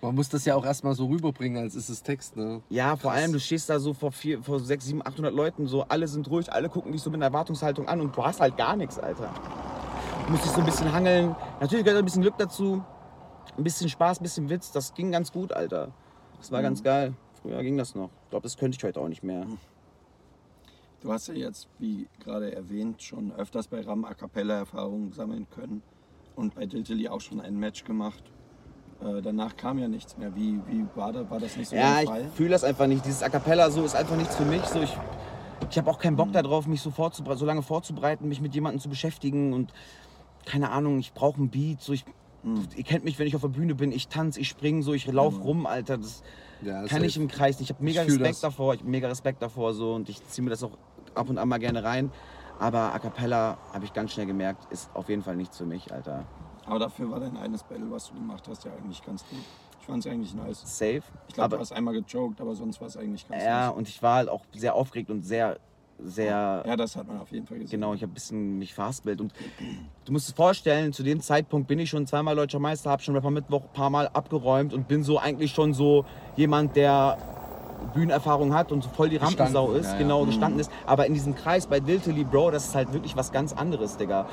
Man 0.03 0.15
muss 0.15 0.29
das 0.29 0.45
ja 0.45 0.55
auch 0.55 0.65
erstmal 0.67 0.95
so 0.95 1.07
rüberbringen, 1.07 1.63
als 1.63 1.75
ist 1.75 1.89
es 1.89 2.03
Text, 2.03 2.37
ne? 2.37 2.61
ja, 2.69 2.97
vor 2.97 3.13
allem, 3.13 3.33
du 3.33 3.41
stehst 3.41 3.71
da 3.71 3.79
so 3.81 3.95
vor, 3.95 4.13
vier, 4.13 4.43
vor 4.43 4.61
sechs, 4.61 4.85
sieben, 4.85 5.01
800 5.01 5.33
Leuten, 5.33 5.67
so, 5.67 5.83
alle 5.85 6.07
sind 6.07 6.29
ruhig, 6.29 6.53
alle 6.53 6.69
gucken 6.69 6.93
dich 6.93 7.01
so 7.01 7.09
mit 7.09 7.17
einer 7.19 7.27
Erwartungshaltung 7.27 7.89
an 7.89 8.03
und 8.03 8.15
du 8.15 8.23
hast 8.23 8.41
halt 8.41 8.59
gar 8.59 8.77
nichts, 8.77 8.99
Alter. 8.99 9.31
Du 10.27 10.33
musst 10.33 10.45
dich 10.45 10.53
so 10.53 10.61
ein 10.61 10.67
bisschen 10.67 10.93
hangeln. 10.93 11.35
Natürlich 11.61 11.85
gehört 11.85 12.03
ein 12.03 12.05
bisschen 12.05 12.21
Glück 12.23 12.37
dazu, 12.37 12.83
ein 13.57 13.65
bisschen 13.65 13.89
Spaß, 13.89 14.21
ein 14.21 14.23
bisschen 14.23 14.49
Witz, 14.51 14.73
das 14.73 14.95
ging 14.95 15.13
ganz 15.13 15.33
gut, 15.33 15.53
Alter. 15.53 15.93
Das 16.39 16.51
war 16.53 16.63
ganz 16.63 16.83
geil. 16.83 17.15
Früher 17.41 17.63
ging 17.63 17.77
das 17.77 17.95
noch. 17.95 18.11
Ich 18.25 18.31
glaube, 18.31 18.43
das 18.43 18.57
könnte 18.57 18.77
ich 18.77 18.85
heute 18.85 19.01
auch 19.01 19.09
nicht 19.09 19.23
mehr. 19.23 19.47
Du 21.01 21.13
hast 21.13 21.29
ja 21.29 21.35
jetzt, 21.35 21.69
wie 21.79 22.09
gerade 22.21 22.55
erwähnt, 22.55 23.03
schon 23.03 23.33
öfters 23.33 23.69
bei 23.69 23.83
Ram 23.83 24.05
A 24.05 24.15
Cappella 24.15 24.55
Erfahrungen 24.55 25.13
sammeln 25.13 25.47
können 25.51 25.83
und 26.35 26.55
bei 26.55 26.67
Diltily 26.67 27.09
auch 27.09 27.21
schon 27.21 27.41
ein 27.41 27.59
Match 27.59 27.85
gemacht. 27.85 28.23
Äh, 29.03 29.21
danach 29.21 29.57
kam 29.57 29.79
ja 29.79 29.89
nichts 29.89 30.17
mehr. 30.17 30.35
Wie, 30.35 30.61
wie 30.67 30.87
war, 30.95 31.13
da, 31.13 31.29
war 31.29 31.41
das 31.41 31.57
nicht 31.57 31.69
so 31.69 31.77
Ja, 31.77 32.01
ich 32.01 32.09
Fall? 32.09 32.29
fühle 32.35 32.51
das 32.51 32.65
einfach 32.65 32.87
nicht. 32.87 33.05
Dieses 33.05 33.23
A 33.23 33.29
Cappella 33.29 33.71
so 33.71 33.85
ist 33.85 33.95
einfach 33.95 34.17
nichts 34.17 34.35
für 34.37 34.47
mich. 34.47 34.65
So, 34.65 34.81
ich 34.81 34.97
ich 35.71 35.79
habe 35.79 35.91
auch 35.91 35.99
keinen 35.99 36.17
Bock 36.17 36.33
darauf, 36.33 36.67
mich 36.67 36.83
so, 36.83 36.91
so 36.91 37.47
lange 37.47 37.63
vorzubereiten, 37.63 38.29
mich 38.29 38.41
mit 38.41 38.55
jemandem 38.55 38.81
zu 38.81 38.89
beschäftigen 38.89 39.53
und 39.53 39.73
keine 40.45 40.71
Ahnung, 40.71 40.99
ich 40.99 41.13
brauche 41.13 41.39
einen 41.39 41.51
Beat. 41.51 41.81
So, 41.81 41.93
ich, 41.93 42.05
Ihr 42.77 42.85
kennt 42.85 43.05
mich, 43.05 43.19
wenn 43.19 43.27
ich 43.27 43.35
auf 43.35 43.43
der 43.43 43.49
Bühne 43.49 43.75
bin, 43.75 43.93
ich 43.93 44.09
tanze, 44.09 44.41
ich 44.41 44.49
springe 44.49 44.83
so, 44.83 44.93
ich 44.95 45.07
laufe 45.07 45.41
rum, 45.41 45.67
Alter. 45.67 45.99
Das 45.99 46.23
Ja, 46.63 46.85
kann 46.87 47.03
ich 47.05 47.17
im 47.17 47.29
Kreis 47.29 47.59
nicht. 47.59 47.71
Ich 47.71 47.75
habe 47.77 47.85
mega 47.85 48.03
Ich 48.03 48.09
Respekt 48.09 48.29
das. 48.35 48.41
davor, 48.41 48.75
ich 48.75 48.81
hab 48.81 48.87
mega 48.87 49.09
Respekt 49.09 49.43
davor 49.43 49.75
so 49.75 49.95
und 49.95 50.09
ich 50.09 50.25
ziehe 50.27 50.45
mir 50.45 50.51
das 50.51 50.63
auch 50.63 50.73
ab 51.15 51.29
und 51.29 51.39
an 51.39 51.49
mal 51.49 51.59
gerne 51.59 51.83
rein. 51.83 52.11
Aber 52.59 52.95
A 52.95 52.99
Cappella, 52.99 53.59
habe 53.73 53.85
ich 53.85 53.93
ganz 53.93 54.13
schnell 54.13 54.27
gemerkt, 54.27 54.71
ist 54.73 54.89
auf 54.95 55.09
jeden 55.09 55.23
Fall 55.23 55.37
nichts 55.37 55.59
für 55.59 55.67
mich, 55.67 55.93
Alter. 55.93 56.25
Aber 56.67 56.79
dafür 56.79 57.11
war 57.11 57.21
dein 57.21 57.37
eines 57.37 57.63
Battle, 57.63 57.91
was 57.91 58.09
du 58.09 58.15
gemacht 58.15 58.47
hast, 58.49 58.65
ja 58.65 58.73
eigentlich 58.73 59.05
ganz 59.05 59.25
gut. 59.29 59.41
Ich 59.81 59.87
fand 59.87 60.07
es 60.07 60.11
eigentlich 60.11 60.35
nice. 60.35 60.63
Safe. 60.65 61.03
Ich 61.29 61.35
glaube, 61.35 61.57
du 61.57 61.61
hast 61.61 61.73
einmal 61.73 61.93
gejoked, 61.95 62.41
aber 62.41 62.55
sonst 62.55 62.81
war 62.81 62.89
es 62.89 62.97
eigentlich 62.97 63.29
ganz 63.29 63.43
ja, 63.43 63.67
nice. 63.67 63.77
und 63.77 63.89
ich 63.89 64.03
war 64.03 64.17
halt 64.17 64.29
auch 64.31 64.45
sehr 64.55 64.75
aufgeregt 64.75 65.11
und 65.11 65.23
sehr, 65.23 65.59
sehr 66.03 66.63
Ja, 66.67 66.77
das 66.77 66.97
hat 66.97 67.07
man 67.07 67.21
auf 67.21 67.31
jeden 67.31 67.47
Fall 67.47 67.59
gesehen. 67.59 67.81
Genau, 67.81 67.95
ich 67.95 68.03
habe 68.03 68.13
ein 68.13 68.15
bisschen 68.15 68.59
mich 68.59 68.75
verhaspelt. 68.75 69.21
Und 69.21 69.33
du 70.05 70.13
musst 70.13 70.29
dir 70.29 70.35
vorstellen, 70.35 70.93
zu 70.93 71.03
dem 71.03 71.21
Zeitpunkt 71.21 71.69
bin 71.69 71.79
ich 71.79 71.91
schon 71.91 72.07
zweimal 72.07 72.37
Deutscher 72.37 72.59
Meister, 72.59 72.91
habe 72.91 73.03
schon 73.03 73.15
Rapper 73.15 73.31
Mittwoch 73.31 73.63
ein 73.63 73.73
paar 73.73 73.91
Mal 73.91 74.09
abgeräumt 74.09 74.73
und 74.73 74.89
bin 74.89 75.03
so 75.03 75.19
eigentlich 75.19 75.53
schon 75.53 75.75
so 75.75 76.05
jemand, 76.37 76.77
der 76.77 77.19
Bühnenerfahrung 77.93 78.55
hat 78.55 78.73
und 78.73 78.83
so 78.83 78.91
voll 78.91 79.09
die 79.09 79.19
Gestanden, 79.19 79.39
Rampensau 79.39 79.73
ist, 79.73 79.87
ja, 79.87 79.93
ja. 79.93 79.99
genau 79.99 80.25
gestanden 80.25 80.61
ist. 80.61 80.71
Aber 80.87 81.07
in 81.07 81.15
diesem 81.15 81.35
Kreis 81.35 81.67
bei 81.67 81.81
Diltily, 81.81 82.25
Bro, 82.25 82.51
das 82.51 82.67
ist 82.67 82.75
halt 82.75 82.93
wirklich 82.93 83.17
was 83.17 83.33
ganz 83.33 83.53
anderes, 83.53 83.97
Digga. 83.97 84.27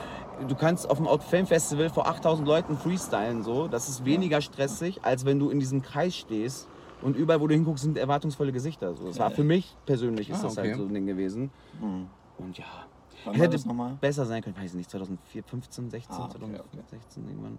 Du 0.47 0.55
kannst 0.55 0.89
auf 0.89 0.97
dem 0.97 1.07
Out 1.07 1.23
Film 1.23 1.45
Festival 1.45 1.89
vor 1.89 2.07
8000 2.07 2.47
Leuten 2.47 2.77
freestylen, 2.77 3.43
so. 3.43 3.67
Das 3.67 3.89
ist 3.89 4.05
weniger 4.05 4.41
stressig, 4.41 4.99
als 5.03 5.25
wenn 5.25 5.39
du 5.39 5.49
in 5.49 5.59
diesem 5.59 5.81
Kreis 5.81 6.15
stehst 6.15 6.67
und 7.01 7.15
überall, 7.15 7.41
wo 7.41 7.47
du 7.47 7.53
hinguckst, 7.55 7.83
sind 7.83 7.97
erwartungsvolle 7.97 8.51
Gesichter. 8.51 8.95
So. 8.95 9.07
Das 9.07 9.19
war 9.19 9.31
für 9.31 9.43
mich 9.43 9.75
persönlich 9.85 10.29
ist 10.29 10.39
Ah, 10.39 10.43
das 10.43 10.57
halt 10.57 10.67
okay. 10.69 10.77
so 10.77 10.85
ein 10.87 10.93
Ding 10.93 11.05
gewesen. 11.05 11.49
Und 12.37 12.57
ja, 12.57 12.65
Wann 13.25 13.35
hätte 13.35 13.57
nochmal? 13.67 13.97
besser 14.01 14.25
sein 14.25 14.41
können, 14.41 14.55
weiß 14.57 14.71
ich 14.71 14.77
nicht, 14.77 14.89
2004, 14.89 15.43
15, 15.43 15.89
16, 15.89 16.15
Ah, 16.15 16.25
okay, 16.25 16.37
2016 16.39 17.27
irgendwann. 17.27 17.57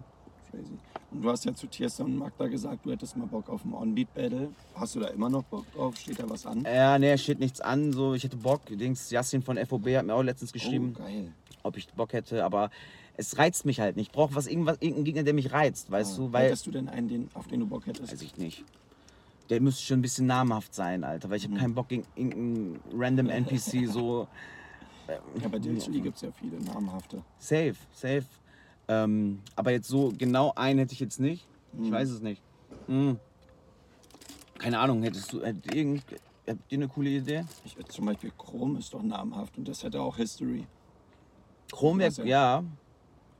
Crazy. 0.50 0.78
Und 1.10 1.22
du 1.22 1.30
hast 1.30 1.44
ja 1.46 1.54
zu 1.54 1.66
Tiesto 1.66 2.04
und 2.04 2.16
Magda 2.18 2.46
gesagt, 2.46 2.84
du 2.84 2.90
hättest 2.90 3.16
mal 3.16 3.26
Bock 3.26 3.48
auf 3.48 3.64
ein 3.64 3.72
On-Beat-Battle. 3.72 4.50
Hast 4.74 4.94
du 4.96 5.00
da 5.00 5.06
immer 5.08 5.30
noch 5.30 5.44
Bock 5.44 5.64
drauf? 5.72 5.96
Steht 5.96 6.18
da 6.18 6.28
was 6.28 6.44
an? 6.46 6.64
Ja, 6.64 6.98
nee, 6.98 7.16
steht 7.16 7.38
nichts 7.40 7.60
an, 7.60 7.92
so, 7.92 8.12
ich 8.14 8.24
hätte 8.24 8.36
Bock. 8.36 8.60
Dings, 8.66 9.10
Yassin 9.10 9.40
von 9.42 9.56
FOB 9.56 9.86
hat 9.96 10.04
mir 10.04 10.14
auch 10.14 10.22
letztens 10.22 10.52
geschrieben, 10.52 10.94
Oh, 11.00 11.68
ob 11.68 11.76
ich 11.76 11.88
Bock 11.94 12.12
hätte, 12.12 12.44
aber 12.44 12.70
es 13.16 13.38
reizt 13.38 13.64
mich 13.64 13.78
halt 13.80 13.96
nicht. 13.96 14.08
Ich 14.08 14.12
brauche 14.12 14.34
was, 14.34 14.46
irgendwas, 14.46 14.76
irgendeinen 14.80 15.04
Gegner, 15.04 15.22
der 15.22 15.32
mich 15.34 15.52
reizt, 15.52 15.90
weißt 15.90 16.18
du, 16.18 16.32
weil, 16.32 16.46
Hättest 16.46 16.66
du 16.66 16.70
denn 16.70 16.88
einen, 16.88 17.08
den, 17.08 17.28
auf 17.34 17.46
den 17.46 17.60
du 17.60 17.66
Bock 17.66 17.86
hättest? 17.86 18.12
weiß 18.12 18.20
ich 18.22 18.36
nicht. 18.36 18.64
Der 19.52 19.60
müsste 19.60 19.82
schon 19.82 19.98
ein 19.98 20.02
bisschen 20.02 20.26
namhaft 20.26 20.74
sein, 20.74 21.04
Alter, 21.04 21.28
weil 21.28 21.36
ich 21.36 21.46
Mhm. 21.46 21.52
habe 21.52 21.60
keinen 21.60 21.74
Bock 21.74 21.88
gegen 21.88 22.06
irgendeinen 22.14 22.80
random 22.94 23.28
NPC 23.28 23.86
so. 23.86 24.26
ja, 25.42 25.48
bei 25.48 25.58
Diltily 25.58 26.00
gibt 26.00 26.16
es 26.16 26.22
ja 26.22 26.30
viele 26.32 26.58
namhafte. 26.58 27.22
Safe, 27.38 27.74
safe. 27.92 28.24
Ähm, 28.88 29.40
aber 29.54 29.72
jetzt 29.72 29.88
so 29.88 30.10
genau 30.16 30.54
einen 30.56 30.78
hätte 30.78 30.94
ich 30.94 31.00
jetzt 31.00 31.20
nicht. 31.20 31.46
Ich 31.82 31.90
weiß 31.90 32.08
es 32.08 32.22
nicht. 32.22 32.40
Hm. 32.86 33.18
Keine 34.58 34.78
Ahnung, 34.78 35.02
hättest 35.02 35.30
du 35.34 35.44
hätt 35.44 35.74
irgend, 35.74 36.02
habt 36.48 36.72
ihr 36.72 36.78
eine 36.78 36.88
coole 36.88 37.10
Idee? 37.10 37.44
Ich, 37.62 37.76
zum 37.88 38.06
Beispiel 38.06 38.32
Chrome 38.38 38.78
ist 38.78 38.94
doch 38.94 39.02
namhaft 39.02 39.58
und 39.58 39.68
das 39.68 39.82
hätte 39.82 40.00
auch 40.00 40.16
History. 40.16 40.66
Was 41.72 42.14
denn? 42.14 42.26
ja. 42.26 42.64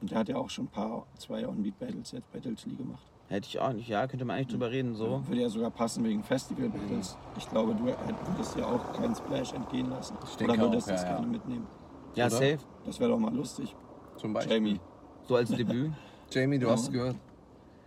Und 0.02 0.10
der 0.10 0.18
hat 0.18 0.28
ja 0.28 0.36
auch 0.36 0.50
schon 0.50 0.66
ein 0.66 0.68
paar, 0.68 1.06
zwei 1.16 1.48
On-Beat-Battles 1.48 2.12
jetzt 2.12 2.30
bei 2.30 2.38
Diltily 2.38 2.76
gemacht. 2.76 3.02
Hätte 3.33 3.49
ich 3.49 3.59
auch 3.59 3.72
nicht, 3.72 3.89
ja, 3.89 4.07
könnte 4.07 4.26
man 4.26 4.37
eigentlich 4.37 4.49
drüber 4.49 4.70
reden, 4.70 4.95
so. 4.95 5.22
Würde 5.26 5.41
ja 5.41 5.49
sogar 5.49 5.70
passen 5.70 6.05
wegen 6.05 6.22
Festival-Battles. 6.22 7.16
Ich 7.39 7.49
glaube, 7.49 7.74
du 7.74 7.87
würdest 7.87 8.55
dir 8.55 8.66
auch 8.68 8.93
keinen 8.93 9.14
Splash 9.14 9.55
entgehen 9.55 9.89
lassen. 9.89 10.18
Ich 10.22 10.37
denke 10.37 10.53
Oder 10.53 10.62
würdest 10.64 10.83
auch, 10.83 10.89
du 10.89 10.93
das 10.93 11.03
ja, 11.05 11.09
ja. 11.09 11.14
gerne 11.16 11.26
mitnehmen? 11.28 11.66
Ja, 12.14 12.26
Oder? 12.26 12.35
safe. 12.37 12.59
Das 12.85 13.01
wäre 13.01 13.09
doch 13.11 13.18
mal 13.18 13.35
lustig. 13.35 13.74
Zum 14.18 14.35
Beispiel. 14.35 14.53
Jamie, 14.53 14.80
So 15.26 15.37
als 15.37 15.49
Debüt. 15.49 15.93
Jamie, 16.30 16.59
du 16.59 16.66
Ja. 16.66 16.72
hast 16.72 16.83
es 16.83 16.93
gehört. 16.93 17.16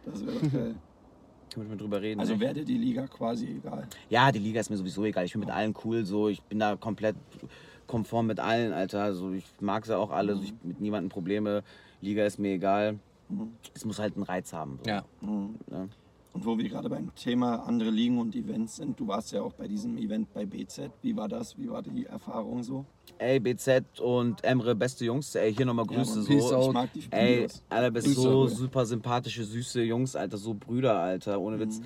das 0.04 0.26
wäre 0.26 0.40
doch 0.40 0.52
geil. 0.52 0.76
Können 1.54 1.70
wir 1.70 1.78
drüber 1.78 2.02
reden. 2.02 2.20
Also 2.22 2.34
ne? 2.34 2.40
wäre 2.40 2.54
dir 2.56 2.66
die 2.66 2.80
Liga 2.80 3.06
quasi 3.06 3.46
egal. 3.64 3.88
ja, 4.10 4.32
die 4.32 4.40
Liga 4.40 4.60
ist 4.62 4.72
mir 4.72 4.78
sowieso 4.78 5.06
egal. 5.06 5.26
Ich 5.26 5.34
bin 5.34 5.42
mit 5.42 5.52
allen 5.52 5.76
cool, 5.84 6.06
so. 6.06 6.28
Ich 6.28 6.42
bin 6.42 6.58
da 6.58 6.76
komplett 6.76 7.16
konform 7.86 8.26
mit 8.26 8.40
allen, 8.40 8.74
Alter. 8.74 9.04
Also 9.04 9.32
ich 9.32 9.46
mag 9.62 9.86
sie 9.86 9.96
auch 9.96 10.10
alle, 10.10 10.38
so. 10.38 10.42
ich 10.42 10.56
mit 10.64 10.82
niemandem 10.82 11.10
Probleme. 11.10 11.64
Liga 12.02 12.26
ist 12.26 12.40
mir 12.40 12.54
egal. 12.54 12.98
Es 13.74 13.86
muss 13.86 14.00
halt 14.00 14.16
einen 14.16 14.24
Reiz 14.24 14.54
haben. 14.54 14.80
So. 14.84 14.90
Ja. 14.90 15.04
Ne? 15.22 15.90
Und 16.34 16.46
wo 16.46 16.58
wir 16.58 16.68
gerade 16.68 16.90
beim 16.90 17.16
Thema 17.16 17.66
andere 17.66 17.90
Ligen 17.90 18.18
und 18.18 18.36
Events 18.36 18.76
sind, 18.76 19.00
du 19.00 19.08
warst 19.08 19.32
ja 19.32 19.42
auch 19.42 19.54
bei 19.54 19.70
diesem 19.70 19.98
Event 19.98 20.34
bei 20.34 20.46
BZ. 20.46 20.92
Wie 21.02 21.16
war 21.16 21.30
das? 21.30 21.58
Wie 21.58 21.70
war 21.70 21.82
die 21.82 22.06
Erfahrung 22.06 22.62
so? 22.62 22.86
Ey, 23.20 23.40
BZ 23.40 24.02
und 24.02 24.44
Emre, 24.44 24.76
beste 24.76 25.06
Jungs. 25.06 25.34
Ey, 25.36 25.56
hier 25.56 25.66
nochmal 25.66 25.86
Grüße. 25.86 26.18
Mann, 26.18 26.26
so. 26.26 26.34
Peace 26.34 26.52
out. 26.52 26.68
Ich 26.68 26.74
mag 26.74 26.94
die 26.94 27.04
Ey, 27.10 27.36
Videos. 27.38 27.64
Alter, 27.70 27.92
bist 27.92 28.08
Grüße. 28.08 28.22
so 28.22 28.48
super 28.48 28.86
sympathische, 28.86 29.46
süße 29.46 29.82
Jungs, 29.84 30.18
Alter, 30.18 30.38
so 30.38 30.54
Brüder, 30.54 31.00
Alter, 31.00 31.40
ohne 31.40 31.58
Witz. 31.58 31.80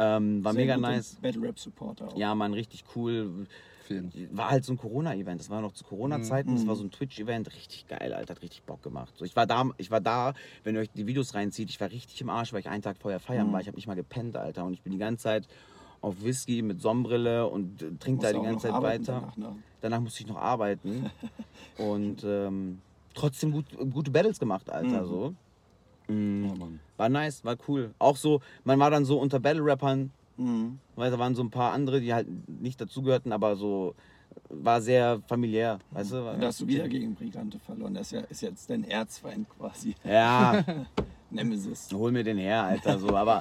Ähm, 0.00 0.42
war 0.42 0.52
Sehr 0.52 0.62
mega 0.62 0.76
nice. 0.76 1.16
Battle 1.22 1.42
Rap 1.42 1.58
Supporter 1.60 2.08
auch. 2.08 2.16
Ja, 2.16 2.34
Mann, 2.34 2.54
richtig 2.54 2.84
cool. 2.96 3.46
Vielen. 3.92 4.36
War 4.36 4.50
halt 4.50 4.64
so 4.64 4.72
ein 4.72 4.78
Corona-Event. 4.78 5.40
Das 5.40 5.50
war 5.50 5.60
noch 5.60 5.72
zu 5.72 5.84
Corona-Zeiten. 5.84 6.54
Das 6.54 6.66
war 6.66 6.76
so 6.76 6.84
ein 6.84 6.90
Twitch-Event. 6.90 7.54
Richtig 7.54 7.86
geil, 7.88 8.12
Alter. 8.12 8.34
Hat 8.34 8.42
richtig 8.42 8.62
Bock 8.62 8.82
gemacht. 8.82 9.14
So, 9.16 9.24
ich, 9.24 9.36
war 9.36 9.46
da, 9.46 9.70
ich 9.76 9.90
war 9.90 10.00
da, 10.00 10.34
wenn 10.64 10.74
ihr 10.74 10.80
euch 10.82 10.90
die 10.90 11.06
Videos 11.06 11.34
reinzieht, 11.34 11.70
ich 11.70 11.80
war 11.80 11.90
richtig 11.90 12.20
im 12.20 12.30
Arsch, 12.30 12.52
weil 12.52 12.60
ich 12.60 12.68
einen 12.68 12.82
Tag 12.82 12.96
vorher 12.98 13.20
feiern 13.20 13.52
war. 13.52 13.60
Ich 13.60 13.66
habe 13.66 13.76
nicht 13.76 13.86
mal 13.86 13.94
gepennt, 13.94 14.36
Alter. 14.36 14.64
Und 14.64 14.74
ich 14.74 14.82
bin 14.82 14.92
die 14.92 14.98
ganze 14.98 15.24
Zeit 15.24 15.48
auf 16.00 16.22
Whisky 16.22 16.62
mit 16.62 16.80
Sonnenbrille 16.80 17.46
und 17.46 17.82
äh, 17.82 17.92
trink 17.98 18.16
Musst 18.16 18.34
da 18.34 18.38
die 18.38 18.44
ganze 18.44 18.68
Zeit 18.68 18.82
weiter. 18.82 19.20
Danach, 19.20 19.36
ne? 19.36 19.56
Danach 19.80 20.00
musste 20.00 20.22
ich 20.22 20.28
noch 20.28 20.36
arbeiten. 20.36 21.10
und 21.78 22.24
ähm, 22.24 22.80
trotzdem 23.14 23.52
gut, 23.52 23.66
gute 23.90 24.10
Battles 24.10 24.38
gemacht, 24.38 24.68
Alter. 24.68 25.06
So. 25.06 25.34
Mm. 26.08 26.44
Ja. 26.44 26.52
War 26.96 27.08
nice, 27.08 27.44
war 27.44 27.56
cool. 27.68 27.94
Auch 27.98 28.16
so, 28.16 28.40
man 28.64 28.78
war 28.78 28.90
dann 28.90 29.04
so 29.04 29.18
unter 29.18 29.40
Battle-Rappern, 29.40 30.10
Mhm. 30.36 30.78
weil 30.96 31.10
da 31.10 31.18
waren 31.18 31.34
so 31.34 31.42
ein 31.42 31.50
paar 31.50 31.72
andere, 31.72 32.00
die 32.00 32.12
halt 32.14 32.26
nicht 32.48 32.80
dazugehörten, 32.80 33.32
aber 33.32 33.56
so 33.56 33.94
war 34.48 34.80
sehr 34.80 35.20
familiär, 35.26 35.78
weißt 35.90 36.12
du? 36.12 36.16
Da 36.40 36.46
hast 36.46 36.60
du 36.60 36.66
wieder 36.66 36.88
gegen 36.88 37.14
Brigante 37.14 37.58
verloren. 37.58 37.94
Das 37.94 38.06
ist, 38.06 38.12
ja, 38.12 38.20
ist 38.20 38.40
jetzt 38.42 38.70
dein 38.70 38.84
Erzfeind 38.84 39.46
quasi. 39.48 39.94
Ja, 40.04 40.64
Nemesis. 41.30 41.88
hol 41.92 42.12
mir 42.12 42.24
den 42.24 42.38
her, 42.38 42.62
Alter, 42.64 42.98
so, 42.98 43.14
aber 43.16 43.40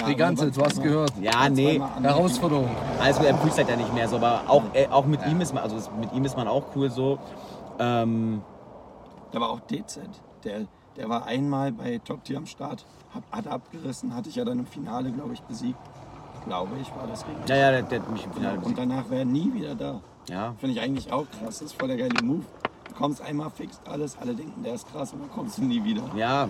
Ja, 0.00 0.06
Brigante, 0.06 0.50
du 0.50 0.60
hast 0.62 0.82
gehört. 0.82 1.12
ja, 1.20 1.48
nee, 1.48 1.80
Herausforderung. 2.02 2.68
also 3.00 3.22
er 3.22 3.34
freestylt 3.36 3.68
ja 3.68 3.76
nicht 3.76 3.92
mehr 3.94 4.08
so, 4.08 4.16
aber 4.16 4.42
auch, 4.48 4.62
äh, 4.74 4.86
auch 4.88 5.06
mit 5.06 5.24
ihm 5.26 5.40
ist 5.40 5.54
man, 5.54 5.62
also 5.62 5.76
mit 6.00 6.12
ihm 6.12 6.24
ist 6.24 6.36
man 6.36 6.48
auch 6.48 6.64
cool 6.76 6.90
so. 6.90 7.18
Ähm, 7.78 8.42
Da 9.32 9.40
war 9.40 9.50
auch 9.50 9.60
DZ. 9.60 10.00
Der, 10.44 10.66
der 10.96 11.08
war 11.08 11.26
einmal 11.26 11.72
bei 11.72 11.98
Top 11.98 12.24
Tier 12.24 12.38
am 12.38 12.46
Start, 12.46 12.84
hat, 13.14 13.22
hat 13.32 13.46
abgerissen, 13.46 14.14
hatte 14.14 14.28
ich 14.28 14.36
ja 14.36 14.44
dann 14.44 14.58
im 14.60 14.66
Finale, 14.66 15.10
glaube 15.12 15.34
ich, 15.34 15.40
besiegt. 15.42 15.78
Glaube 16.46 16.72
ich, 16.80 16.94
war 16.94 17.06
das 17.06 17.24
gegen. 17.24 17.38
ja, 17.46 17.56
ja, 17.56 17.70
der, 17.70 17.82
der 17.82 18.00
hat 18.02 18.10
mich 18.10 18.24
im 18.24 18.32
Finale 18.32 18.54
Und 18.56 18.60
besiegt. 18.62 18.78
danach 18.78 19.04
wäre 19.08 19.20
er 19.20 19.24
nie 19.24 19.52
wieder 19.54 19.74
da. 19.74 20.00
Ja, 20.28 20.54
Finde 20.58 20.74
ich 20.76 20.80
eigentlich 20.80 21.10
auch 21.12 21.26
krass. 21.30 21.58
Das 21.58 21.62
ist 21.62 21.72
voll 21.78 21.88
der 21.88 21.96
geile 21.96 22.22
Move. 22.22 22.44
Du 22.88 22.94
kommst 22.94 23.22
einmal, 23.22 23.50
fixst 23.50 23.80
alles, 23.88 24.16
alle 24.18 24.34
denken, 24.34 24.62
der 24.62 24.74
ist 24.74 24.86
krass 24.92 25.12
und 25.14 25.20
dann 25.20 25.30
kommst 25.30 25.58
du 25.58 25.64
nie 25.64 25.82
wieder. 25.82 26.02
ja. 26.14 26.48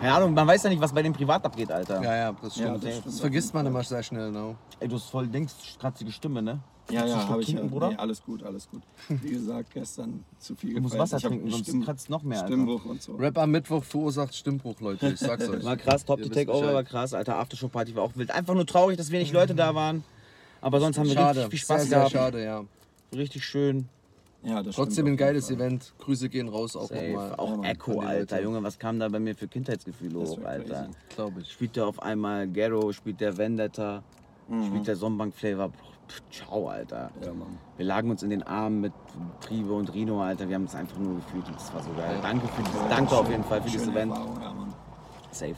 Keine 0.00 0.14
Ahnung, 0.16 0.34
man 0.34 0.48
weiß 0.48 0.64
ja 0.64 0.70
nicht, 0.70 0.80
was 0.82 0.92
bei 0.92 1.00
dem 1.00 1.12
privat 1.12 1.44
abgeht, 1.44 1.70
Alter. 1.70 2.02
Ja, 2.02 2.16
ja, 2.16 2.32
das 2.42 2.56
Ja, 2.56 2.66
stimmt. 2.70 2.76
das 2.78 2.90
das, 2.90 2.98
stimmt. 3.02 3.20
vergisst 3.20 3.54
man 3.54 3.64
immer 3.66 3.84
sehr 3.84 4.02
schnell. 4.02 4.32
No? 4.32 4.56
Ey, 4.80 4.88
du 4.88 4.96
hast 4.96 5.08
voll 5.08 5.28
Dings, 5.28 5.54
kratzige 5.78 6.10
Stimme, 6.10 6.42
ne? 6.42 6.58
Ja, 6.92 7.06
ja, 7.06 7.28
habe 7.28 7.40
ich 7.42 7.48
ja. 7.48 7.54
trinken, 7.54 7.70
Bruder? 7.70 7.90
Nee, 7.90 7.96
alles 7.96 8.22
gut, 8.22 8.42
alles 8.42 8.68
gut. 8.70 8.82
Wie 9.08 9.30
gesagt, 9.30 9.70
gestern 9.72 10.24
zu 10.38 10.54
viel 10.54 10.74
Du 10.74 10.80
musst. 10.82 10.98
Wasser 10.98 11.16
Ich 11.16 11.22
trinken, 11.24 11.50
sonst 11.50 11.68
Stimm- 11.68 11.84
kratzt 11.84 12.10
noch 12.10 12.22
mehr, 12.22 12.38
Alter. 12.42 12.48
Stimmbruch 12.52 12.84
und 12.84 13.00
so. 13.02 13.14
Rap 13.16 13.38
am 13.38 13.50
Mittwoch 13.50 13.82
verursacht 13.82 14.34
Stimmbruch, 14.34 14.80
Leute. 14.80 15.08
Ich 15.08 15.18
sag's 15.20 15.48
euch. 15.48 15.64
War 15.64 15.76
krass, 15.76 16.04
Top 16.04 16.18
Ihr 16.18 16.24
to 16.24 16.30
wisst 16.30 16.38
Take 16.38 16.50
Over 16.50 16.60
Bescheid. 16.60 16.74
war 16.74 16.82
krass, 16.84 17.14
Alter. 17.14 17.38
Aftershow-Party 17.38 17.94
war 17.96 18.02
auch 18.04 18.14
wild. 18.16 18.30
Einfach 18.30 18.54
nur 18.54 18.66
traurig, 18.66 18.96
dass 18.98 19.10
wenig 19.10 19.32
Leute 19.32 19.54
da 19.54 19.74
waren. 19.74 20.04
Aber 20.60 20.78
sonst 20.80 20.98
haben 20.98 21.06
wir 21.08 21.14
Schade, 21.14 21.40
richtig 21.40 21.50
viel 21.50 21.58
Spaß 21.60 21.80
sehr, 21.82 21.88
sehr 21.88 21.98
gehabt. 21.98 22.12
schade, 22.12 22.44
ja. 22.44 22.64
Richtig 23.14 23.44
schön. 23.44 23.88
Ja, 24.44 24.60
das 24.62 24.74
Trotzdem 24.74 25.06
ein 25.06 25.16
geiles 25.16 25.46
Fall. 25.46 25.56
Event. 25.56 25.92
Grüße 26.00 26.28
gehen 26.28 26.48
raus 26.48 26.74
auch 26.76 26.90
nochmal. 26.90 27.34
Auch 27.36 27.50
Mann, 27.58 27.64
Echo, 27.64 28.00
Alter. 28.00 28.42
Junge, 28.42 28.62
was 28.62 28.76
kam 28.78 28.98
da 28.98 29.08
bei 29.08 29.20
mir 29.20 29.34
für 29.36 29.46
Kindheitsgefühle 29.48 30.18
hoch, 30.18 30.42
Alter. 30.44 30.88
Glaube 31.14 31.40
ich. 31.42 31.52
Spielt 31.52 31.76
der 31.76 31.86
auf 31.86 32.02
einmal 32.02 32.48
Garo, 32.48 32.92
spielt 32.92 33.20
der 33.20 33.36
Vendetta, 33.36 34.02
Mhm. 34.48 34.66
spielt 34.66 34.86
der 34.88 34.96
Sonnenbank-Flavor. 34.96 35.68
Pff, 35.70 35.76
Ciao, 36.30 36.68
Alter. 36.68 37.10
Ja, 37.24 37.32
Mann. 37.32 37.58
Wir 37.76 37.86
lagen 37.86 38.10
uns 38.10 38.22
in 38.22 38.30
den 38.30 38.42
Armen 38.42 38.80
mit 38.80 38.92
Prive 39.40 39.72
und 39.72 39.92
Rino, 39.92 40.22
Alter. 40.22 40.48
Wir 40.48 40.56
haben 40.56 40.64
es 40.64 40.74
einfach 40.74 40.98
nur 40.98 41.16
gefühlt 41.16 41.46
und 41.46 41.56
das 41.56 41.72
war 41.74 41.82
so 41.82 41.90
geil. 41.94 42.18
Danke 42.22 42.46
für 42.48 42.62
dieses, 42.62 42.88
danke 42.88 43.16
auf 43.16 43.28
jeden 43.28 43.44
Fall 43.44 43.62
für 43.62 43.70
dieses 43.70 43.88
Event. 43.88 44.14
Ja. 44.14 44.54
Safe. 45.30 45.56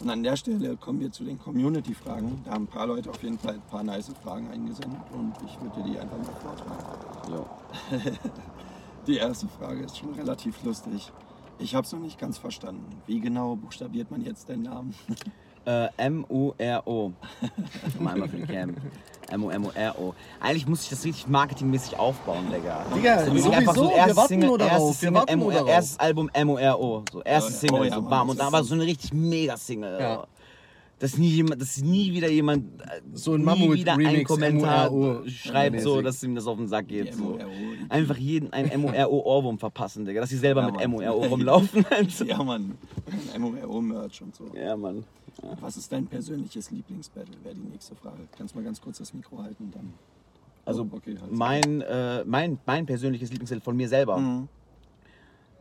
Und 0.00 0.10
an 0.10 0.22
der 0.22 0.36
Stelle 0.36 0.76
kommen 0.76 1.00
wir 1.00 1.10
zu 1.10 1.24
den 1.24 1.38
Community-Fragen. 1.38 2.42
Da 2.44 2.52
haben 2.52 2.64
ein 2.64 2.68
paar 2.68 2.86
Leute 2.86 3.10
auf 3.10 3.22
jeden 3.22 3.38
Fall 3.38 3.54
ein 3.54 3.62
paar 3.62 3.82
nice 3.82 4.12
Fragen 4.22 4.50
eingesendet 4.50 5.00
und 5.12 5.32
ich 5.44 5.60
würde 5.60 5.82
dir 5.82 5.92
die 5.92 5.98
einfach 5.98 6.18
mal 6.18 6.34
vortragen. 6.40 7.32
Jo. 7.32 7.46
Die 9.06 9.18
erste 9.18 9.46
Frage 9.46 9.84
ist 9.84 9.98
schon 9.98 10.14
relativ 10.14 10.64
lustig. 10.64 11.12
Ich 11.58 11.76
habe 11.76 11.86
es 11.86 11.92
noch 11.92 12.00
nicht 12.00 12.18
ganz 12.18 12.38
verstanden. 12.38 12.84
Wie 13.06 13.20
genau 13.20 13.54
buchstabiert 13.54 14.10
man 14.10 14.22
jetzt 14.22 14.48
deinen 14.48 14.64
Namen? 14.64 14.94
Äh, 15.66 15.88
M-U-R-O. 15.96 17.12
Mal 17.98 18.12
einmal 18.12 18.28
für 18.28 18.36
die 18.36 18.44
Cam. 18.46 18.76
M-O-M-O-R-O. 19.28 20.14
Eigentlich 20.40 20.66
muss 20.68 20.84
ich 20.84 20.90
das 20.90 21.04
richtig 21.04 21.26
marketingmäßig 21.26 21.98
aufbauen, 21.98 22.44
Digga. 22.52 22.84
Digga, 22.94 23.18
So, 23.20 23.26
sowieso, 23.30 23.50
einfach 23.50 23.74
so 23.74 23.88
wir 23.88 23.96
erstes 23.96 24.16
warten 24.16 24.28
Single, 24.28 24.48
nur 24.48 24.58
darauf, 24.58 24.72
erstes 24.72 25.02
wir 25.02 25.06
Single, 25.08 25.14
warten 25.20 25.38
nur 25.40 25.42
M-O-R, 25.48 25.54
darauf. 25.58 25.70
erstes 25.70 25.98
Album 25.98 26.30
M-O-R-O. 26.32 27.02
So, 27.12 27.22
erstes 27.22 27.54
Ja, 27.54 27.58
Single, 27.60 27.80
oh 27.80 27.84
ja, 27.84 27.94
so 27.96 28.00
Mann, 28.02 28.10
bam. 28.10 28.28
Und 28.28 28.36
ist 28.36 28.42
aber 28.42 28.62
so- 28.62 28.74
eine 28.74 28.84
richtig 28.84 29.12
Mega-Single. 29.12 30.00
Ja. 30.00 30.26
Dass 30.98 31.18
nie 31.18 31.28
jemand, 31.28 31.60
dass 31.60 31.76
nie 31.82 32.12
wieder 32.14 32.30
jemand, 32.30 32.80
äh, 32.80 33.02
So 33.12 33.34
ein 33.34 33.40
nie 33.40 33.44
Mammut- 33.44 33.74
wieder 33.74 33.98
Remix, 33.98 34.28
Kommentar 34.30 34.90
MORO 34.90 35.28
schreibt, 35.28 35.80
so, 35.82 36.00
dass 36.00 36.22
ihm 36.22 36.34
das 36.34 36.46
auf 36.46 36.56
den 36.56 36.68
Sack 36.68 36.88
geht. 36.88 37.12
So. 37.14 37.38
Einfach 37.90 38.16
jeden 38.16 38.50
ein 38.54 38.70
M-O-R-O-Ohrwurm 38.70 39.58
verpassen, 39.58 40.06
Digga. 40.06 40.22
Dass 40.22 40.30
sie 40.30 40.38
selber 40.38 40.62
Ja, 40.62 40.70
mit. 40.70 40.80
M-O-R-O 40.80 41.26
rumlaufen. 41.26 41.84
Alter. 41.90 42.24
Ja, 42.24 42.42
Mann. 42.42 42.78
MORO-Merch 43.38 44.22
und 44.22 44.34
so. 44.34 44.44
ja, 44.54 44.74
Mann. 44.74 45.04
Was 45.60 45.76
ist 45.76 45.92
dein 45.92 46.06
persönliches 46.06 46.70
Lieblingsbattle? 46.70 47.34
Wäre 47.44 47.54
die 47.54 47.60
nächste 47.72 47.94
Frage. 47.94 48.16
Kannst 48.38 48.54
du 48.54 48.58
mal 48.58 48.64
ganz 48.64 48.80
kurz 48.80 48.96
das 48.96 49.12
Mikro 49.12 49.42
halten? 49.42 49.70
Dann. 49.74 49.92
Also 50.64 50.88
Oh, 50.90 50.96
okay, 50.96 51.14
halt. 51.20 51.30
mein, 51.30 51.82
äh, 51.82 52.24
mein, 52.24 52.58
mein 52.64 52.86
persönliches 52.86 53.28
Lieblingslied 53.30 53.62
von 53.62 53.76
mir 53.76 53.88
selber. 53.90 54.16
Mhm. 54.16 54.48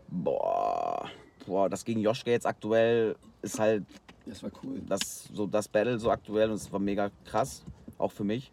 Boah, 0.08 1.10
boah, 1.46 1.70
das 1.70 1.84
gegen 1.84 2.00
Joschka 2.00 2.32
jetzt 2.32 2.46
aktuell 2.46 3.16
ist 3.42 3.60
halt 3.60 3.84
Das 4.26 4.42
war 4.44 4.52
cool. 4.64 4.82
das, 4.88 5.30
so 5.34 5.46
das 5.46 5.68
Battle 5.68 6.00
so 6.00 6.10
aktuell 6.10 6.50
und 6.50 6.56
es 6.56 6.72
war 6.72 6.80
mega 6.80 7.12
krass, 7.26 7.64
auch 7.98 8.12
für 8.12 8.24
mich. 8.24 8.52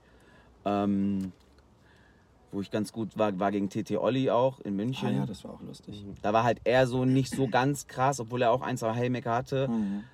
Ähm, 0.64 1.32
wo 2.50 2.60
ich 2.60 2.70
ganz 2.70 2.92
gut 2.92 3.16
war, 3.16 3.38
war 3.40 3.50
gegen 3.50 3.70
TT 3.70 3.92
Olli 3.96 4.30
auch 4.30 4.60
in 4.60 4.76
München. 4.76 5.08
Ah 5.08 5.12
ja, 5.12 5.26
das 5.26 5.42
war 5.44 5.52
auch 5.54 5.62
lustig. 5.62 6.04
da 6.20 6.32
war 6.34 6.44
halt 6.44 6.60
er 6.64 6.86
so 6.86 7.06
nicht 7.06 7.30
so 7.34 7.48
ganz 7.48 7.86
krass, 7.86 8.20
obwohl 8.20 8.42
er 8.42 8.50
auch 8.50 8.60
ein, 8.60 8.76
zwei 8.76 8.94
Haymaker 8.94 9.34
hatte. 9.34 9.68
Mhm. 9.68 10.04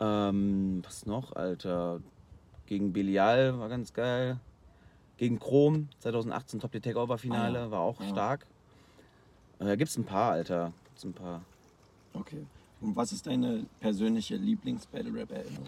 Ähm, 0.00 0.82
was 0.84 1.06
noch, 1.06 1.34
Alter? 1.34 2.00
Gegen 2.66 2.92
Belial 2.92 3.58
war 3.58 3.68
ganz 3.68 3.92
geil. 3.92 4.38
Gegen 5.16 5.40
Chrom 5.40 5.88
2018 5.98 6.60
Top 6.60 6.70
Tier 6.70 6.80
Takeover 6.82 7.18
Finale 7.18 7.58
Ah 7.58 7.64
ja. 7.64 7.70
war 7.72 7.80
auch 7.80 8.00
Ja. 8.00 8.06
stark. 8.06 8.46
Äh, 9.58 9.76
gibt's 9.76 9.96
ein 9.96 10.04
paar, 10.04 10.30
Alter. 10.32 10.72
Gibt's 10.84 11.04
ein 11.04 11.12
paar. 11.12 11.40
Okay. 12.14 12.46
Und 12.80 12.94
was 12.96 13.12
ist 13.12 13.26
deine 13.26 13.66
persönliche 13.80 14.36
Lieblings-Battle-Rap-Erinnerung? 14.36 15.66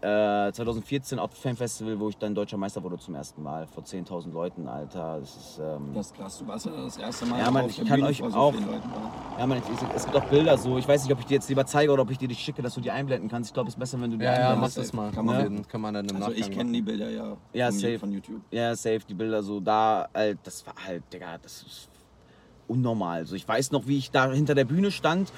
Äh, 0.00 0.50
2014 0.52 1.18
auf 1.20 1.32
Fame 1.34 1.54
Festival, 1.56 2.00
wo 2.00 2.08
ich 2.08 2.16
dann 2.16 2.34
deutscher 2.34 2.56
Meister 2.56 2.82
wurde 2.82 2.98
zum 2.98 3.14
ersten 3.14 3.40
Mal 3.42 3.68
vor 3.68 3.84
10.000 3.84 4.32
Leuten, 4.32 4.66
Alter. 4.66 5.20
Das 5.20 5.36
ist, 5.36 5.60
ähm, 5.62 5.92
Das 5.94 6.06
ist 6.06 6.14
krass. 6.16 6.38
Du 6.38 6.46
warst 6.48 6.66
ja 6.66 6.72
das 6.72 6.96
erste 6.96 7.26
Mal 7.26 7.38
Ja, 7.38 7.50
Mann, 7.52 7.66
auf 7.66 7.70
ich 7.70 7.76
kann 7.76 7.86
Bühne 7.86 8.06
euch 8.08 8.18
vor 8.18 8.30
so 8.32 8.36
auch- 8.38 8.52
vielen 8.52 8.66
Leuten, 8.66 8.90
oder? 8.90 9.12
ja, 9.38 9.46
man, 9.46 9.58
ich, 9.58 9.64
ich, 9.64 9.88
es 9.94 10.04
gibt 10.06 10.16
auch 10.16 10.24
Bilder 10.24 10.58
so. 10.58 10.76
Ich 10.78 10.88
weiß 10.88 11.04
nicht, 11.04 11.12
ob 11.12 11.20
ich 11.20 11.26
dir 11.26 11.34
jetzt 11.34 11.48
lieber 11.48 11.64
zeige 11.66 11.92
oder 11.92 12.02
ob 12.02 12.10
ich 12.10 12.18
dir 12.18 12.26
die 12.26 12.34
schicke, 12.34 12.62
dass 12.62 12.74
du 12.74 12.80
die 12.80 12.90
einblenden 12.90 13.28
kannst. 13.28 13.50
Ich 13.50 13.54
glaube, 13.54 13.68
es 13.68 13.74
ist 13.74 13.78
besser, 13.78 14.00
wenn 14.00 14.10
du 14.10 14.16
die 14.16 14.24
Ja, 14.24 14.32
ja, 14.40 14.50
einblendest. 14.50 14.76
mach 14.78 14.82
das 14.84 14.92
mal. 14.92 15.10
Kann 15.12 15.24
man 15.26 15.36
machen. 15.36 15.52
jeden- 15.52 15.68
Kann 15.68 15.80
man 15.82 15.94
dann 15.94 16.08
im 16.08 16.16
Also 16.16 16.28
Nachgang 16.30 16.50
ich 16.50 16.56
kenne 16.56 16.72
die 16.72 16.82
Bilder 16.82 17.10
ja, 17.10 17.36
Ja, 17.52 17.66
von, 17.70 17.78
safe. 17.78 17.98
von 17.98 18.12
YouTube. 18.12 18.40
Ja, 18.50 18.74
safe, 18.74 19.00
die 19.08 19.14
Bilder 19.14 19.40
so 19.42 19.60
da, 19.60 20.08
halt, 20.12 20.38
das 20.42 20.66
war 20.66 20.74
halt, 20.84 21.04
Digga, 21.12 21.38
das 21.38 21.62
ist 21.62 21.89
unnormal. 22.70 23.26
So, 23.26 23.34
ich 23.34 23.46
weiß 23.46 23.72
noch, 23.72 23.86
wie 23.86 23.98
ich 23.98 24.10
da 24.10 24.30
hinter 24.32 24.54
der 24.54 24.64
Bühne 24.64 24.90
stand. 24.90 25.32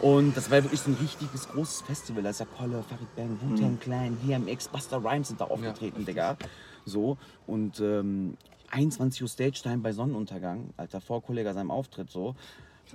Und 0.00 0.36
das 0.36 0.50
war 0.50 0.62
wirklich 0.62 0.80
so 0.80 0.90
ein 0.90 0.96
richtiges 1.00 1.48
großes 1.48 1.82
Festival. 1.82 2.22
Da 2.22 2.30
ist 2.30 2.38
ja 2.40 2.46
Kolle, 2.46 2.82
Farid 2.88 3.14
Bang, 3.16 3.36
Wu-Tang 3.42 3.78
Clan, 3.80 4.16
DMX, 4.24 4.68
Buster 4.68 5.02
Rhymes 5.02 5.28
sind 5.28 5.40
da 5.40 5.46
aufgetreten, 5.46 6.04
Digga. 6.04 6.36
So, 6.84 7.18
und 7.46 7.80
ähm, 7.80 8.36
21 8.70 9.22
Uhr 9.22 9.28
Stage-Time 9.28 9.78
bei 9.78 9.92
Sonnenuntergang, 9.92 10.70
Alter, 10.76 11.00
vor 11.00 11.22
Kollege 11.22 11.52
seinem 11.52 11.70
Auftritt 11.70 12.10
so, 12.10 12.34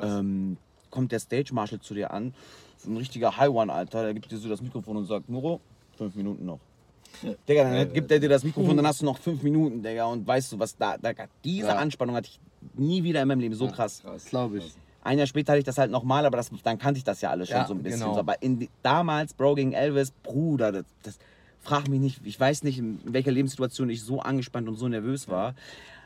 ähm, 0.01 0.57
kommt 0.89 1.11
der 1.11 1.19
Stage-Marshal 1.19 1.79
zu 1.81 1.93
dir 1.93 2.11
an, 2.11 2.33
so 2.77 2.89
ein 2.89 2.97
richtiger 2.97 3.35
High 3.37 3.49
One, 3.49 3.71
Alter, 3.71 4.03
der 4.03 4.13
gibt 4.13 4.31
dir 4.31 4.37
so 4.37 4.49
das 4.49 4.61
Mikrofon 4.61 4.97
und 4.97 5.05
sagt, 5.05 5.29
Muro, 5.29 5.59
fünf 5.97 6.15
Minuten 6.15 6.45
noch. 6.45 6.59
Digga, 7.47 7.63
dann 7.69 7.93
gibt 7.93 8.11
er 8.11 8.19
dir 8.19 8.29
das 8.29 8.43
Mikrofon, 8.43 8.77
dann 8.77 8.87
hast 8.87 9.01
du 9.01 9.05
noch 9.05 9.17
fünf 9.17 9.43
Minuten, 9.43 9.83
Digga, 9.83 10.05
und 10.05 10.25
weißt 10.25 10.53
du, 10.53 10.59
was 10.59 10.77
da, 10.77 10.97
da 10.97 11.11
diese 11.43 11.67
Ja. 11.67 11.75
Anspannung 11.75 12.15
hatte 12.15 12.29
ich 12.29 12.39
nie 12.75 13.03
wieder 13.03 13.21
in 13.21 13.27
meinem 13.27 13.39
Leben, 13.39 13.55
so 13.55 13.67
krass. 13.67 14.01
Krass. 14.01 14.25
Glaube 14.25 14.59
ich. 14.59 14.73
Ein 15.03 15.17
Jahr 15.17 15.27
später 15.27 15.51
hatte 15.51 15.59
ich 15.59 15.65
das 15.65 15.77
halt 15.77 15.91
nochmal, 15.91 16.25
aber 16.25 16.37
das, 16.37 16.49
dann 16.63 16.77
kannte 16.77 16.97
ich 16.97 17.03
das 17.03 17.19
ja 17.21 17.29
alles 17.29 17.49
schon 17.49 17.57
Ja, 17.57 17.67
so 17.67 17.73
ein 17.73 17.83
bisschen. 17.83 17.99
genau. 17.99 18.13
So, 18.13 18.19
aber 18.19 18.41
in, 18.41 18.69
damals, 18.83 19.33
Bro 19.33 19.55
gegen 19.55 19.73
Elvis, 19.73 20.11
Bruder, 20.11 20.71
das, 20.71 20.85
das 21.03 21.19
frag 21.61 21.89
mich 21.89 21.99
nicht, 21.99 22.21
ich 22.23 22.39
weiß 22.39 22.63
nicht, 22.63 22.77
in 22.79 22.99
welcher 23.03 23.31
Lebenssituation 23.31 23.89
ich 23.89 24.01
so 24.01 24.21
angespannt 24.21 24.67
und 24.69 24.77
so 24.77 24.87
nervös 24.87 25.27
war. 25.27 25.55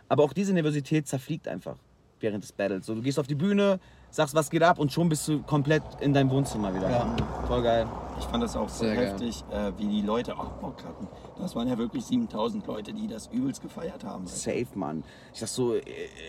Aber 0.10 0.24
auch 0.24 0.34
diese 0.34 0.54
Nervosität 0.54 1.08
zerfliegt 1.08 1.48
einfach 1.48 1.76
während 2.20 2.44
des 2.44 2.52
Battles. 2.52 2.86
So, 2.88 2.96
du 2.96 3.02
gehst 3.02 3.20
auf 3.20 3.28
die 3.28 3.36
Bühne, 3.36 3.80
sagst, 4.18 4.36
was 4.36 4.50
geht 4.50 4.64
ab 4.64 4.80
und 4.80 4.92
schon 4.92 5.08
bist 5.10 5.28
du 5.28 5.42
komplett 5.44 5.84
in 6.02 6.12
deinem 6.14 6.30
Wohnzimmer 6.32 6.74
wieder. 6.76 6.90
Ja. 6.90 7.16
Voll 7.48 7.62
geil. 7.64 7.88
Ich 8.20 8.26
fand 8.26 8.44
das 8.44 8.56
auch 8.56 8.68
so 8.68 8.84
Sehr 8.84 8.96
heftig, 8.96 9.44
äh, 9.52 9.72
wie 9.78 9.88
die 9.88 10.02
Leute 10.02 10.36
auch 10.38 10.50
Bock 10.54 10.84
hatten. 10.84 11.08
Das 11.38 11.56
waren 11.56 11.68
ja 11.68 11.78
wirklich 11.78 12.04
7000 12.04 12.66
Leute, 12.66 12.94
die 12.94 13.08
das 13.08 13.28
übelst 13.28 13.62
gefeiert 13.62 14.04
haben. 14.04 14.26
Safe, 14.26 14.66
Mann. 14.74 15.04
Ich 15.34 15.40
sag 15.40 15.48
so, 15.50 15.76
äh, 15.76 15.82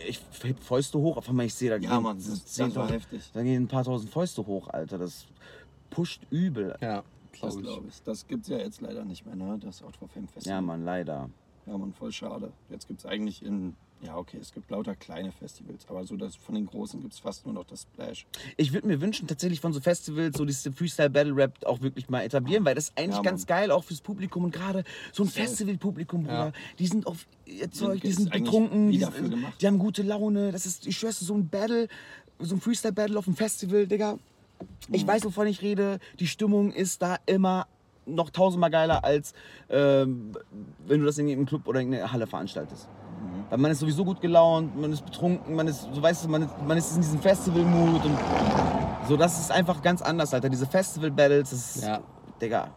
ich 0.07 0.21
heb 0.43 0.63
Fäuste 0.63 0.99
hoch, 0.99 1.17
auf 1.17 1.29
einmal 1.31 1.47
ich 1.47 1.55
sehe 1.55 1.71
da 1.71 1.77
Ja, 1.77 1.95
gehen 1.95 2.03
Mann, 2.03 2.17
das- 2.19 2.27
das 2.29 2.45
10.000 2.47 2.77
war 2.77 2.91
heftig. 2.91 3.31
Da 3.33 3.43
gehen 3.43 3.63
ein 3.65 3.69
paar 3.69 3.85
tausend 3.85 4.11
Fäuste 4.11 4.47
hoch, 4.47 4.69
Alter. 4.69 4.99
Das 4.99 5.25
pusht 5.89 6.21
übel. 6.31 6.77
Ja, 6.83 7.03
Das 7.41 7.57
glaube 7.57 7.87
ich. 7.89 8.03
Das 8.03 8.27
gibt 8.27 8.43
es 8.43 8.49
ja 8.51 8.59
jetzt 8.59 8.83
leider 8.83 9.05
nicht 9.07 9.25
mehr, 9.25 9.35
ne? 9.35 9.59
Das 9.59 9.83
Outdoor 9.83 10.09
Fame 10.09 10.29
Festival. 10.29 10.57
Ja, 10.57 10.61
Mann, 10.61 10.85
leider. 10.85 11.31
Ja, 11.65 11.79
Mann, 11.79 11.95
voll 11.95 12.13
schade. 12.13 12.53
Jetzt 12.69 12.87
gibt 12.87 13.01
es 13.01 13.07
eigentlich 13.07 13.43
in, 13.43 13.77
ja 14.03 14.17
okay, 14.17 14.39
es 14.41 14.53
gibt 14.53 14.71
lauter 14.71 14.95
kleine 14.95 15.33
Festivals, 15.33 15.87
aber 15.89 16.05
so 16.07 16.17
das 16.17 16.37
von 16.37 16.55
den 16.55 16.67
großen 16.67 17.01
gibt 17.01 17.15
es 17.15 17.19
fast 17.21 17.45
nur 17.45 17.55
noch 17.55 17.65
das 17.65 17.83
Splash. 17.83 18.27
Ich 18.57 18.73
würde 18.73 18.87
mir 18.87 19.01
wünschen, 19.01 19.27
tatsächlich 19.27 19.61
von 19.61 19.73
so 19.73 19.81
Festivals 19.81 20.37
so 20.37 20.45
diese 20.45 20.73
Freestyle 20.73 21.11
Battle 21.11 21.35
Rap 21.35 21.65
auch 21.65 21.81
wirklich 21.81 22.09
mal 22.09 22.23
etablieren, 22.23 22.65
weil 22.65 22.75
das 22.75 22.85
ist 22.91 22.99
eigentlich 22.99 23.17
Ja, 23.17 23.23
ganz 23.23 23.47
geil, 23.47 23.71
auch 23.71 23.85
fürs 23.85 24.01
Publikum 24.01 24.45
und 24.45 24.53
gerade 24.53 24.85
so 25.13 25.25
ein. 25.25 25.29
Festivalpublikum, 25.29 26.23
Bruder. 26.23 26.47
Ja. 26.47 26.53
Die 26.79 26.87
sind 26.87 27.07
auf 27.07 27.27
ihr 27.45 27.71
Zeug, 27.71 28.01
die 28.03 28.13
sind 28.13 28.31
betrunken, 28.31 28.91
die, 28.91 28.99
sind, 28.99 29.35
die 29.61 29.67
haben 29.67 29.79
gute 29.79 30.03
Laune. 30.03 30.53
Das 30.53 30.67
ist, 30.67 30.87
ich 30.87 30.97
schwör's 30.97 31.19
so 31.21 31.35
ein 31.35 31.49
Battle, 31.49 31.89
so 32.39 32.55
ein 32.55 32.61
Freestyle 32.61 32.93
Battle 32.95 33.19
auf 33.19 33.25
dem 33.25 33.35
Festival, 33.37 33.87
Digga. 33.87 34.19
Ich 34.93 35.03
Mhm. 35.05 35.09
weiß, 35.09 35.25
wovon 35.25 35.47
ich 35.47 35.63
rede. 35.63 35.99
Die 36.19 36.27
Stimmung 36.27 36.73
ist 36.73 37.03
da 37.03 37.17
immer 37.27 37.67
noch 38.07 38.31
tausendmal 38.31 38.71
geiler, 38.71 39.05
als 39.05 39.35
ähm, 39.69 40.33
wenn 40.87 41.01
du 41.01 41.07
das 41.07 41.19
in 41.19 41.29
irgendeinem 41.29 41.49
Club 41.49 41.67
oder 41.69 41.81
in 41.81 41.93
einer 41.95 42.11
Halle 42.11 42.27
veranstaltest. 42.27 42.89
Weil 43.51 43.59
man 43.59 43.71
ist 43.71 43.81
sowieso 43.81 44.05
gut 44.05 44.21
gelaunt, 44.21 44.79
man 44.79 44.93
ist 44.93 45.05
betrunken, 45.05 45.55
man 45.55 45.67
ist, 45.69 45.89
so 45.93 46.03
weißt 46.03 46.25
du, 46.25 46.29
man 46.29 46.49
man 46.67 46.77
ist 46.77 46.95
in 46.95 47.01
diesem 47.01 47.21
Festival-Mood 47.21 48.05
und 48.05 48.19
so, 49.09 49.17
das 49.17 49.39
ist 49.39 49.51
einfach 49.51 49.81
ganz 49.81 50.03
anders, 50.03 50.35
Alter. 50.35 50.51
Diese 50.51 50.67
Festival-Battles, 50.67 51.51
das 51.51 51.77
ist, 51.77 51.85
Ja. 51.85 52.01
Digga, 52.41 52.69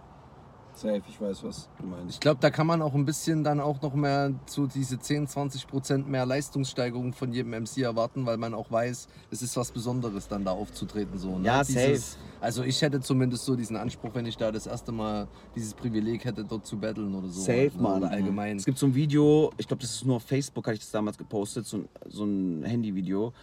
Safe, 0.81 1.01
ich 1.07 1.21
weiß, 1.21 1.43
was 1.43 1.69
du 1.79 1.85
meinst. 1.85 2.15
Ich 2.15 2.19
glaube, 2.19 2.39
da 2.41 2.49
kann 2.49 2.65
man 2.65 2.81
auch 2.81 2.95
ein 2.95 3.05
bisschen 3.05 3.43
dann 3.43 3.59
auch 3.59 3.81
noch 3.83 3.93
mehr 3.93 4.33
zu 4.47 4.65
diese 4.65 4.97
10, 4.97 5.27
20 5.27 5.67
Prozent 5.67 6.09
mehr 6.09 6.25
Leistungssteigerung 6.25 7.13
von 7.13 7.31
jedem 7.31 7.51
MC 7.51 7.79
erwarten, 7.83 8.25
weil 8.25 8.37
man 8.37 8.55
auch 8.55 8.71
weiß, 8.71 9.07
es 9.29 9.41
ist 9.43 9.55
was 9.57 9.71
Besonderes, 9.71 10.27
dann 10.27 10.43
da 10.43 10.51
aufzutreten. 10.51 11.19
So, 11.19 11.37
ne? 11.37 11.45
Ja, 11.45 11.63
Dieses, 11.63 12.13
safe. 12.13 12.23
Also 12.39 12.63
ich 12.63 12.81
hätte 12.81 12.99
zumindest 12.99 13.45
so 13.45 13.55
diesen 13.55 13.77
Anspruch, 13.77 14.09
wenn 14.15 14.25
ich 14.25 14.37
da 14.37 14.51
das 14.51 14.65
erste 14.65 14.91
Mal 14.91 15.27
dieses 15.55 15.75
Privileg 15.75 16.25
hätte, 16.25 16.43
dort 16.43 16.65
zu 16.65 16.77
battlen 16.79 17.13
oder 17.13 17.27
so. 17.27 17.41
Safe, 17.41 17.71
ne? 17.75 17.81
Mann. 17.81 18.01
Oder 18.01 18.11
allgemein. 18.11 18.57
Es 18.57 18.65
gibt 18.65 18.79
so 18.79 18.87
ein 18.87 18.95
Video, 18.95 19.51
ich 19.57 19.67
glaube, 19.67 19.81
das 19.81 19.91
ist 19.93 20.05
nur 20.05 20.15
auf 20.15 20.23
Facebook, 20.23 20.65
hatte 20.65 20.75
ich 20.75 20.81
das 20.81 20.91
damals 20.91 21.15
gepostet, 21.15 21.67
so 21.67 21.77
ein, 21.77 21.89
so 22.09 22.23
ein 22.25 22.63
Handyvideo, 22.63 23.33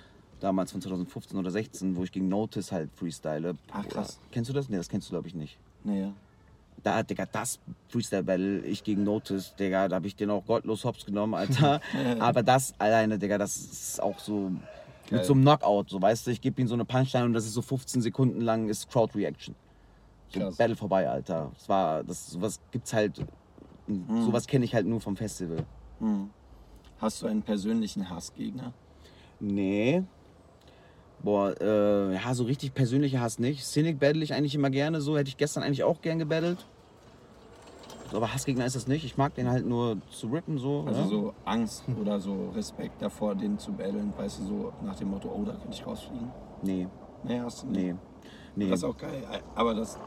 damals 0.40 0.72
von 0.72 0.80
2015 0.80 1.38
oder 1.38 1.52
16, 1.52 1.94
wo 1.94 2.02
ich 2.02 2.10
gegen 2.10 2.28
Notice 2.28 2.72
halt 2.72 2.90
freestyle. 2.96 3.56
Ach, 3.70 3.86
krass. 3.86 4.18
Kennst 4.32 4.50
du 4.50 4.54
das? 4.54 4.68
Nee, 4.68 4.76
das 4.76 4.88
kennst 4.88 5.08
du, 5.08 5.12
glaube 5.12 5.28
ich, 5.28 5.36
nicht. 5.36 5.56
Naja. 5.84 6.12
Da, 6.82 7.02
Digga, 7.02 7.26
das 7.26 7.58
Freestyle-Battle, 7.88 8.60
ich 8.60 8.84
gegen 8.84 9.04
Notice, 9.04 9.54
Digga, 9.56 9.88
da 9.88 9.96
habe 9.96 10.06
ich 10.06 10.16
den 10.16 10.30
auch 10.30 10.44
gottlos 10.44 10.84
hops 10.84 11.04
genommen, 11.04 11.34
Alter. 11.34 11.80
Aber 12.20 12.42
das 12.42 12.74
alleine, 12.78 13.18
Digga, 13.18 13.38
das 13.38 13.56
ist 13.56 14.02
auch 14.02 14.18
so 14.18 14.52
Geil. 15.08 15.18
mit 15.18 15.24
so 15.24 15.32
einem 15.32 15.42
Knockout, 15.42 15.90
so 15.90 16.00
weißt 16.00 16.26
du, 16.26 16.30
ich 16.30 16.40
gebe 16.40 16.60
ihm 16.60 16.68
so 16.68 16.74
eine 16.74 16.84
Punchline 16.84 17.24
und 17.24 17.32
das 17.32 17.46
ist 17.46 17.54
so 17.54 17.62
15 17.62 18.02
Sekunden 18.02 18.40
lang, 18.40 18.68
ist 18.68 18.90
Crowd-Reaction. 18.90 19.54
So 20.30 20.40
Krass. 20.40 20.56
Battle 20.56 20.76
vorbei, 20.76 21.08
Alter. 21.08 21.50
Das 21.54 21.68
war, 21.68 22.04
das, 22.04 22.30
sowas 22.30 22.60
gibt's 22.70 22.92
halt, 22.92 23.24
sowas 24.24 24.46
kenne 24.46 24.64
ich 24.64 24.74
halt 24.74 24.86
nur 24.86 25.00
vom 25.00 25.16
Festival. 25.16 25.64
Hm. 26.00 26.30
Hast 27.00 27.22
du 27.22 27.26
einen 27.26 27.42
persönlichen 27.42 28.10
Hassgegner? 28.10 28.72
Nee. 29.40 30.02
Boah, 31.22 31.54
äh, 31.60 32.14
ja, 32.14 32.34
so 32.34 32.44
richtig 32.44 32.74
persönlicher 32.74 33.20
Hass 33.20 33.38
nicht. 33.38 33.64
Cynic 33.64 33.98
battle 33.98 34.22
ich 34.22 34.34
eigentlich 34.34 34.54
immer 34.54 34.70
gerne 34.70 35.00
so. 35.00 35.16
Hätte 35.18 35.28
ich 35.28 35.36
gestern 35.36 35.62
eigentlich 35.62 35.82
auch 35.84 36.00
gern 36.00 36.18
gebattelt. 36.18 36.58
Aber 38.12 38.32
Hassgegner 38.32 38.64
ist 38.64 38.74
das 38.76 38.86
nicht. 38.86 39.04
Ich 39.04 39.18
mag 39.18 39.34
den 39.34 39.50
halt 39.50 39.66
nur 39.66 39.98
zu 40.10 40.28
rippen 40.28 40.56
so. 40.58 40.84
Also 40.86 41.00
ja. 41.00 41.06
so 41.08 41.34
Angst 41.44 41.84
oder 42.00 42.18
so 42.20 42.50
Respekt 42.54 43.02
davor, 43.02 43.34
den 43.34 43.58
zu 43.58 43.72
battlen, 43.72 44.12
weißt 44.16 44.40
du, 44.40 44.44
so 44.46 44.72
nach 44.82 44.96
dem 44.96 45.10
Motto, 45.10 45.28
oh, 45.28 45.44
da 45.44 45.52
könnte 45.52 45.72
ich 45.72 45.86
rausfliegen. 45.86 46.30
Nee, 46.62 46.86
Nee, 47.24 47.40
hast 47.40 47.64
du 47.64 47.66
nicht. 47.66 47.82
nee. 47.82 47.94
nee. 48.54 48.70
Das 48.70 48.78
ist 48.78 48.84
auch 48.84 48.96
geil. 48.96 49.22
Aber 49.56 49.74
das 49.74 49.98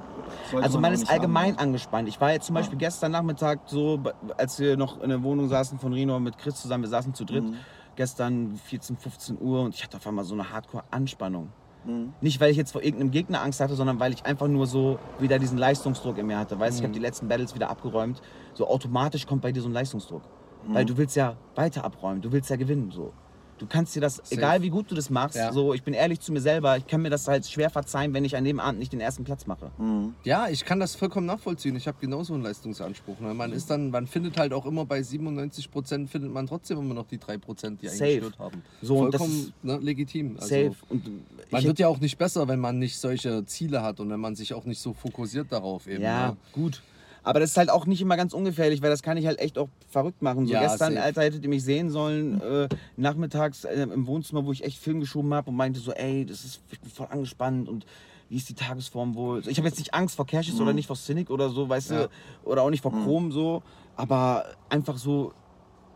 Also 0.56 0.78
man 0.78 0.84
man 0.84 0.94
ist 0.94 1.02
nicht 1.02 1.12
allgemein 1.12 1.52
haben. 1.58 1.60
angespannt. 1.60 2.08
Ich 2.08 2.20
war 2.20 2.32
jetzt 2.32 2.46
zum 2.48 2.56
Beispiel 2.56 2.78
gestern 2.80 3.12
Nachmittag 3.12 3.60
so, 3.68 4.00
als 4.38 4.58
wir 4.60 4.78
noch 4.78 5.02
in 5.02 5.10
der 5.10 5.22
Wohnung 5.22 5.48
saßen 5.50 5.78
von 5.78 5.94
Rino 5.94 6.20
mit 6.20 6.38
Chris 6.40 6.56
zusammen, 6.56 6.84
wir 6.86 6.90
saßen 6.90 7.14
zu 7.14 7.26
dritt, 7.26 7.44
Mhm. 7.44 7.56
Gestern 8.02 8.56
14, 8.56 8.98
15 8.98 9.38
Uhr 9.40 9.62
und 9.62 9.76
ich 9.76 9.84
hatte 9.84 9.98
auf 9.98 10.08
einmal 10.08 10.26
so 10.26 10.34
eine 10.34 10.52
Hardcore-Anspannung. 10.52 11.50
Mhm. 11.86 12.14
Nicht, 12.20 12.42
weil 12.42 12.50
ich 12.50 12.58
jetzt 12.58 12.72
vor 12.72 12.82
irgendeinem 12.82 13.12
Gegner 13.12 13.44
Angst 13.44 13.60
hatte, 13.60 13.76
sondern 13.76 14.00
weil 14.00 14.12
ich 14.12 14.26
einfach 14.26 14.48
nur 14.48 14.66
so 14.66 14.98
wieder 15.20 15.38
diesen 15.38 15.60
Leistungsdruck 15.60 16.18
in 16.18 16.26
mir 16.26 16.40
hatte. 16.40 16.60
Weißt 16.60 16.80
du, 16.80 16.82
ich 16.82 16.84
habe 16.86 16.94
die 16.96 17.00
letzten 17.00 17.28
Battles 17.28 17.54
wieder 17.54 17.70
abgeräumt. 17.70 18.20
So 18.56 18.68
automatisch 18.68 19.28
kommt 19.28 19.44
bei 19.44 19.52
dir 19.52 19.62
so 19.62 19.70
ein 19.70 19.74
Leistungsdruck. 19.74 20.24
Weil 20.68 20.84
du 20.86 20.98
willst 20.98 21.16
ja 21.16 21.38
weiter 21.54 21.86
abräumen, 21.86 22.24
du 22.24 22.32
willst 22.32 22.50
ja 22.50 22.56
gewinnen. 22.56 22.90
So. 22.90 23.14
Du 23.62 23.68
kannst 23.68 23.96
dir 23.96 24.02
das, 24.02 24.20
egal 24.32 24.64
wie 24.64 24.72
gut 24.72 24.90
du 24.90 24.96
das 24.96 25.12
machst, 25.12 25.36
Ja. 25.38 25.54
so, 25.54 25.76
ich 25.76 25.84
bin 25.84 25.94
ehrlich 25.94 26.20
zu 26.20 26.32
mir 26.34 26.42
selber, 26.42 26.78
ich 26.78 26.88
kann 26.88 27.04
mir 27.04 27.12
das 27.12 27.28
halt 27.28 27.46
schwer 27.46 27.70
verzeihen, 27.70 28.12
wenn 28.12 28.26
ich 28.26 28.36
an 28.36 28.44
dem 28.44 28.60
Abend 28.60 28.80
nicht 28.80 28.92
den 28.92 29.00
ersten 29.00 29.24
Platz 29.24 29.46
mache. 29.46 29.70
Mhm. 29.78 30.16
Ja, 30.24 30.50
ich 30.50 30.66
kann 30.66 30.80
das 30.80 30.96
vollkommen 30.96 31.28
nachvollziehen. 31.28 31.76
Ich 31.76 31.88
habe 31.88 31.98
genauso 32.02 32.34
einen 32.34 32.42
Leistungsanspruch. 32.42 33.20
Ne? 33.20 33.36
Man 33.36 33.52
ist 33.52 33.70
dann, 33.70 33.92
man 33.92 34.08
findet 34.08 34.40
halt 34.40 34.52
auch 34.52 34.66
immer 34.66 34.84
bei 34.86 35.04
97 35.04 35.70
Prozent 35.70 36.10
findet 36.10 36.34
man 36.34 36.48
trotzdem 36.48 36.80
immer 36.80 36.96
noch 36.96 37.06
die 37.06 37.20
3 37.20 37.38
Prozent, 37.38 37.84
die 37.84 37.88
einen 37.90 37.98
Safe. 38.00 38.14
gestört 38.16 38.40
haben. 38.40 38.64
So, 38.82 38.98
vollkommen 38.98 39.54
ne, 39.62 39.78
legitim. 39.78 40.38
Also, 40.38 40.48
Safe. 40.48 40.72
Und 40.90 41.04
Man 41.52 41.64
wird 41.64 41.78
ja 41.78 41.88
auch 41.88 42.00
nicht 42.00 42.18
besser, 42.18 42.48
wenn 42.48 42.60
man 42.60 42.80
nicht 42.80 42.98
solche 42.98 43.46
Ziele 43.46 43.84
hat 43.84 44.00
und 44.00 44.10
wenn 44.10 44.20
man 44.20 44.36
sich 44.36 44.56
auch 44.56 44.66
nicht 44.66 44.82
so 44.82 44.94
fokussiert 44.94 45.52
darauf 45.52 45.86
eben. 45.88 46.02
Ja, 46.02 46.30
Ne? 46.30 46.38
gut. 46.52 46.82
Aber 47.24 47.40
das 47.40 47.52
ist 47.52 47.58
halt 47.58 47.70
auch 47.70 47.86
nicht 47.86 48.02
immer 48.02 48.18
ganz 48.18 48.34
ungefährlich, 48.34 48.82
weil 48.82 48.90
das 48.90 49.04
kann 49.04 49.16
ich 49.18 49.26
halt 49.28 49.40
echt 49.40 49.58
auch 49.58 49.70
verrückt 49.90 50.22
machen. 50.22 50.48
So 50.48 50.54
Ja, 50.54 50.62
gestern, 50.62 50.94
safe. 50.96 51.04
Alter, 51.06 51.22
hättet 51.22 51.44
ihr 51.44 51.50
mich 51.50 51.64
sehen 51.64 51.90
sollen, 51.92 52.42
äh, 52.42 52.68
nachmittags 52.98 53.64
äh, 53.64 53.82
im 53.84 54.08
Wohnzimmer, 54.08 54.46
wo 54.46 54.52
ich 54.52 54.64
echt 54.64 54.80
Film 54.80 55.00
geschoben 55.00 55.34
habe 55.34 55.50
und 55.52 55.56
meinte 55.56 55.80
so, 55.80 55.92
ey, 55.92 56.26
das 56.26 56.44
ist, 56.44 56.62
ich 56.72 56.80
bin 56.80 56.90
voll 56.90 57.08
angespannt 57.10 57.70
und 57.70 57.86
wie 58.30 58.38
ist 58.38 58.48
die 58.50 58.54
Tagesform 58.56 59.14
wohl? 59.16 59.46
Ich 59.48 59.58
habe 59.58 59.68
jetzt 59.68 59.78
nicht 59.78 59.94
Angst 59.94 60.16
vor 60.16 60.26
Cashes 60.26 60.60
oder 60.62 60.72
nicht 60.74 60.88
vor 60.88 60.96
Cynic 60.96 61.30
oder 61.30 61.50
so, 61.50 61.68
weißt 61.70 61.92
Mhm. 61.92 61.96
Ja. 61.98 62.04
du, 62.04 62.10
oder 62.50 62.64
auch 62.64 62.70
nicht 62.70 62.82
vor 62.82 62.92
Chrom 62.94 63.32
so, 63.32 63.62
aber 63.98 64.46
einfach 64.70 64.98
so, 64.98 65.34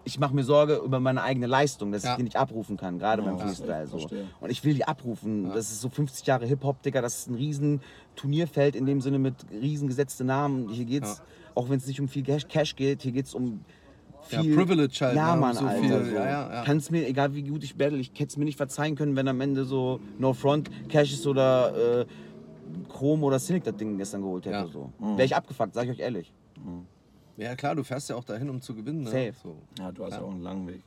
ich 0.05 0.19
mache 0.19 0.33
mir 0.35 0.43
Sorge 0.43 0.75
über 0.85 0.99
meine 0.99 1.21
eigene 1.23 1.47
Leistung, 1.47 1.91
dass 1.91 2.03
Ja. 2.03 2.11
ich 2.11 2.17
die 2.17 2.23
nicht 2.23 2.37
abrufen 2.37 2.77
kann, 2.77 2.99
gerade 2.99 3.21
beim 3.23 3.37
Ja, 3.37 3.45
Freestyle 3.47 3.87
so. 3.87 4.07
Und 4.39 4.49
ich 4.51 4.63
will 4.63 4.73
die 4.75 4.87
abrufen. 4.87 5.49
Das 5.53 5.71
ist 5.71 5.81
so 5.81 5.89
50 5.89 6.25
Jahre 6.27 6.45
Hip-Hop, 6.45 6.81
Digga. 6.83 7.01
Das 7.01 7.17
ist 7.19 7.27
ein 7.29 7.35
riesen 7.35 7.81
Turnierfeld 8.15 8.75
in 8.75 8.85
dem 8.85 9.01
Sinne 9.01 9.19
mit 9.19 9.33
riesen 9.51 9.87
gesetzte 9.87 10.23
Namen. 10.23 10.69
Hier 10.69 10.85
geht's, 10.85 11.21
auch 11.55 11.69
wenn 11.69 11.77
es 11.77 11.87
nicht 11.87 11.99
um 11.99 12.07
viel 12.07 12.23
Cash, 12.23 12.47
Cash 12.47 12.75
geht, 12.75 13.01
hier 13.01 13.11
geht's 13.11 13.33
um 13.33 13.61
Ja, 14.29 14.41
viel... 14.41 14.55
Privilege 14.55 14.97
halt, 15.01 15.15
Ja, 15.15 15.35
ne? 15.35 15.41
Mann, 15.41 15.55
So 15.55 15.65
Alter. 15.65 15.81
viel, 15.81 16.05
so. 16.05 16.11
ja, 16.15 16.25
ja, 16.25 16.53
ja. 16.53 16.63
Kann's 16.63 16.89
mir, 16.91 17.07
egal 17.07 17.33
wie 17.35 17.43
gut 17.43 17.63
ich 17.63 17.75
battle, 17.75 17.97
ich 17.99 18.09
hätte 18.13 18.25
es 18.27 18.37
mir 18.37 18.45
nicht 18.45 18.57
verzeihen 18.57 18.95
können, 18.95 19.15
wenn 19.15 19.27
am 19.27 19.39
Ende 19.41 19.65
so 19.65 19.99
No 20.17 20.33
Front, 20.33 20.69
Cashes 20.89 21.25
oder 21.27 22.01
äh, 22.01 22.05
Chrome 22.89 23.23
oder 23.25 23.39
Cynic 23.39 23.63
das 23.63 23.75
Ding 23.75 23.97
gestern 23.97 24.21
geholt 24.21 24.45
hätte. 24.45 24.55
Ja. 24.55 24.67
So. 24.67 24.91
Wäre 24.99 25.25
ich 25.25 25.35
abgefuckt, 25.35 25.73
sag 25.73 25.85
ich 25.85 25.91
euch 25.91 25.99
ehrlich. 25.99 26.31
Ja 27.37 27.55
klar, 27.55 27.75
du 27.75 27.83
fährst 27.83 28.09
ja 28.09 28.15
auch 28.15 28.23
dahin, 28.23 28.49
um 28.49 28.61
zu 28.61 28.73
gewinnen. 28.73 29.03
Ne? 29.03 29.09
Safe. 29.09 29.33
So. 29.43 29.55
Ja, 29.79 29.91
du 29.91 30.05
hast 30.05 30.13
Ja. 30.13 30.21
auch 30.21 30.31
einen 30.31 30.41
langen 30.41 30.67
Weg. 30.67 30.81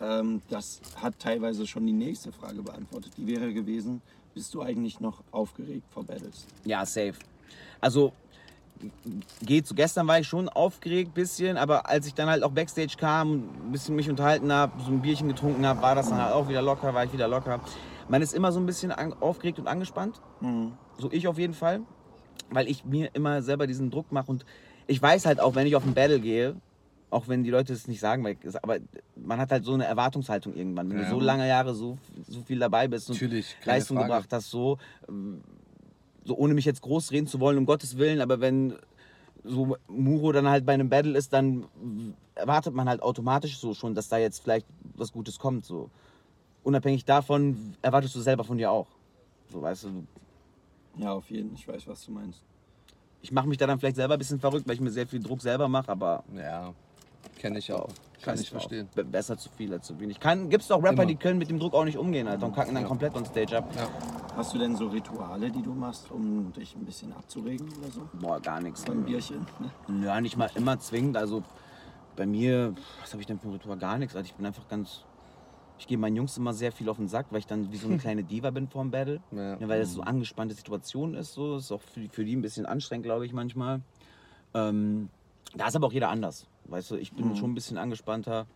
Ähm, 0.00 0.42
das 0.50 0.80
hat 1.00 1.18
teilweise 1.18 1.66
schon 1.66 1.86
die 1.86 1.92
nächste 1.92 2.30
Frage 2.30 2.62
beantwortet. 2.62 3.12
Die 3.16 3.26
wäre 3.26 3.52
gewesen, 3.54 4.02
bist 4.34 4.52
du 4.52 4.60
eigentlich 4.60 5.00
noch 5.00 5.22
aufgeregt 5.30 5.84
vor 5.90 6.04
Battles? 6.04 6.46
Ja, 6.64 6.84
safe. 6.84 7.14
Also 7.80 8.12
geht 9.42 9.66
so. 9.66 9.74
Gestern 9.74 10.06
war 10.06 10.18
ich 10.20 10.28
schon 10.28 10.50
aufgeregt 10.50 11.14
bisschen, 11.14 11.56
aber 11.56 11.88
als 11.88 12.06
ich 12.06 12.12
dann 12.12 12.28
halt 12.28 12.42
auch 12.42 12.50
Backstage 12.50 12.96
kam, 12.98 13.44
ein 13.68 13.72
bisschen 13.72 13.96
mich 13.96 14.10
unterhalten 14.10 14.52
habe, 14.52 14.72
so 14.82 14.90
ein 14.90 15.00
Bierchen 15.00 15.28
getrunken 15.28 15.64
habe, 15.64 15.80
war 15.80 15.94
das 15.94 16.10
dann 16.10 16.20
halt 16.20 16.34
auch 16.34 16.48
wieder 16.48 16.60
locker, 16.60 16.92
war 16.92 17.04
ich 17.04 17.12
wieder 17.14 17.28
locker. 17.28 17.60
Man 18.10 18.20
ist 18.20 18.34
immer 18.34 18.52
so 18.52 18.60
ein 18.60 18.66
bisschen 18.66 18.92
aufgeregt 18.92 19.58
und 19.58 19.66
angespannt. 19.66 20.20
So 20.98 21.10
ich 21.10 21.26
auf 21.26 21.38
jeden 21.38 21.54
Fall, 21.54 21.80
weil 22.50 22.68
ich 22.68 22.84
mir 22.84 23.08
immer 23.14 23.40
selber 23.40 23.66
diesen 23.66 23.90
Druck 23.90 24.12
mache 24.12 24.30
und 24.30 24.44
ich 24.86 25.00
weiß 25.00 25.26
halt 25.26 25.40
auch, 25.40 25.54
wenn 25.54 25.66
ich 25.66 25.76
auf 25.76 25.84
ein 25.84 25.94
Battle 25.94 26.20
gehe, 26.20 26.54
auch 27.10 27.28
wenn 27.28 27.44
die 27.44 27.50
Leute 27.50 27.72
es 27.72 27.88
nicht 27.88 28.00
sagen, 28.00 28.24
weil, 28.24 28.36
aber 28.62 28.78
man 29.16 29.38
hat 29.38 29.50
halt 29.50 29.64
so 29.64 29.74
eine 29.74 29.84
Erwartungshaltung 29.84 30.54
irgendwann. 30.54 30.90
Wenn 30.90 30.98
Ja. 30.98 31.04
du 31.04 31.10
so 31.10 31.20
lange 31.20 31.46
Jahre 31.46 31.74
so, 31.74 31.98
so 32.28 32.42
viel 32.42 32.58
dabei 32.58 32.88
bist 32.88 33.10
und 33.10 33.20
Leistung 33.64 33.96
Frage. 33.96 34.08
gebracht 34.12 34.32
hast, 34.32 34.50
so, 34.50 34.78
so 36.24 36.36
ohne 36.36 36.54
mich 36.54 36.64
jetzt 36.64 36.82
groß 36.82 37.12
reden 37.12 37.26
zu 37.26 37.40
wollen, 37.40 37.58
um 37.58 37.66
Gottes 37.66 37.96
Willen, 37.96 38.20
aber 38.20 38.40
wenn 38.40 38.74
so 39.44 39.76
Muro 39.86 40.32
dann 40.32 40.48
halt 40.48 40.66
bei 40.66 40.74
einem 40.74 40.88
Battle 40.88 41.16
ist, 41.16 41.32
dann 41.32 41.66
erwartet 42.34 42.74
man 42.74 42.88
halt 42.88 43.02
automatisch 43.02 43.58
so 43.58 43.74
schon, 43.74 43.94
dass 43.94 44.08
da 44.08 44.18
jetzt 44.18 44.42
vielleicht 44.42 44.66
was 44.96 45.12
Gutes 45.12 45.38
kommt. 45.38 45.64
So. 45.64 45.88
Unabhängig 46.64 47.04
davon 47.04 47.76
erwartest 47.82 48.16
du 48.16 48.20
selber 48.20 48.42
von 48.42 48.58
dir 48.58 48.70
auch. 48.72 48.88
So, 49.52 49.62
weißt 49.62 49.84
du, 49.84 49.88
Ja, 50.98 51.12
auf 51.12 51.30
jeden 51.30 51.50
Fall. 51.50 51.58
Ich 51.58 51.68
weiß, 51.68 51.86
was 51.86 52.04
du 52.04 52.10
meinst. 52.10 52.42
Ich 53.26 53.32
mache 53.32 53.48
mich 53.48 53.58
da 53.58 53.66
dann 53.66 53.80
vielleicht 53.80 53.96
selber 53.96 54.14
ein 54.14 54.18
bisschen 54.20 54.38
verrückt, 54.38 54.68
weil 54.68 54.74
ich 54.76 54.80
mir 54.80 54.90
sehr 54.92 55.06
viel 55.08 55.20
Druck 55.20 55.40
selber 55.42 55.66
mache, 55.68 55.88
aber 55.90 56.22
Ja, 56.36 56.72
kenne 57.40 57.58
ich 57.58 57.72
auch. 57.72 57.88
Kann 58.22 58.38
ich 58.40 58.48
verstehen. 58.50 58.88
Be- 58.94 59.04
Besser 59.04 59.36
zu 59.36 59.48
viel 59.50 59.72
als 59.72 59.86
zu 59.88 59.98
wenig. 59.98 60.20
Kann, 60.20 60.48
gibt's 60.48 60.70
auch 60.70 60.78
Rapper, 60.78 60.92
Immer. 61.02 61.06
die 61.06 61.16
können 61.16 61.38
mit 61.38 61.50
dem 61.50 61.58
Druck 61.58 61.74
auch 61.74 61.84
nicht 61.84 61.98
umgehen, 61.98 62.28
Alter, 62.28 62.46
und 62.46 62.54
kacken 62.54 62.74
dann 62.74 62.84
Ja. 62.84 62.88
komplett 62.88 63.14
on 63.16 63.24
Stage 63.26 63.58
ab. 63.58 63.68
Ja. 63.76 63.88
Hast 64.36 64.54
du 64.54 64.58
denn 64.58 64.76
so 64.76 64.86
Rituale, 64.86 65.50
die 65.50 65.62
du 65.62 65.72
machst, 65.72 66.10
um 66.12 66.52
dich 66.52 66.74
ein 66.76 66.84
bisschen 66.84 67.12
abzuregen 67.12 67.66
oder 67.80 67.90
so? 67.90 68.08
Boah, 68.14 68.38
gar 68.40 68.60
nichts. 68.60 68.84
Beim 68.84 69.04
Bierchen? 69.04 69.44
Ne? 69.88 70.04
Ja, 70.06 70.20
nicht 70.20 70.36
mal 70.36 70.48
immer 70.54 70.78
zwingend. 70.78 71.16
Also 71.16 71.42
bei 72.14 72.26
mir, 72.26 72.74
was 73.00 73.12
habe 73.12 73.20
ich 73.22 73.26
denn 73.26 73.38
für 73.40 73.48
ein 73.48 73.52
Ritual? 73.54 73.76
Gar 73.76 73.98
nichts. 73.98 74.14
Also 74.14 74.26
ich 74.26 74.34
bin 74.34 74.46
einfach 74.46 74.66
ganz. 74.68 75.02
Ich 75.78 75.86
gehe 75.86 75.98
meinen 75.98 76.16
Jungs 76.16 76.36
immer 76.38 76.52
sehr 76.54 76.72
viel 76.72 76.88
auf 76.88 76.96
den 76.96 77.06
Sack, 77.08 77.26
weil 77.30 77.38
ich 77.40 77.46
dann 77.46 77.70
wie 77.70 77.76
so 77.76 77.86
eine 77.88 77.98
kleine 77.98 78.24
Diva 78.24 78.50
bin 78.50 78.68
vor 78.68 78.82
dem 78.82 78.90
Battle. 78.90 79.20
Ja. 79.30 79.56
Ja, 79.58 79.68
weil 79.68 79.80
es 79.80 79.92
so 79.92 80.02
angespannte 80.02 80.54
Situation 80.54 81.14
ist. 81.14 81.34
So. 81.34 81.56
Ist 81.56 81.70
auch 81.72 81.80
für, 81.82 82.00
die- 82.00 82.08
für 82.08 82.24
die 82.24 82.34
ein 82.34 82.42
bisschen 82.42 82.66
anstrengend, 82.66 83.04
glaube 83.04 83.26
ich, 83.26 83.32
manchmal. 83.32 83.80
Ähm, 84.54 85.08
da 85.54 85.68
ist 85.68 85.76
aber 85.76 85.86
auch 85.86 85.92
jeder 85.92 86.08
anders. 86.08 86.46
Weißt 86.64 86.90
du, 86.90 86.96
ich 86.96 87.12
bin 87.12 87.36
schon 87.36 87.50
ein 87.52 87.54
bisschen 87.54 87.78
angespannter, 87.78 88.46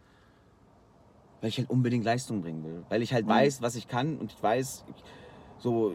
weil 1.41 1.49
ich 1.51 1.59
halt 1.59 1.71
unbedingt 1.71 2.05
Leistung 2.05 2.43
bringen 2.43 2.65
will. 2.65 2.85
Weil 2.89 3.03
ich 3.03 3.13
halt 3.13 3.27
weiß, 3.29 3.63
was 3.63 3.77
ich 3.77 3.87
kann 3.87 4.19
und 4.19 4.33
ich 4.33 4.43
weiß, 4.43 4.85
ich, 4.89 5.03
so, 5.59 5.95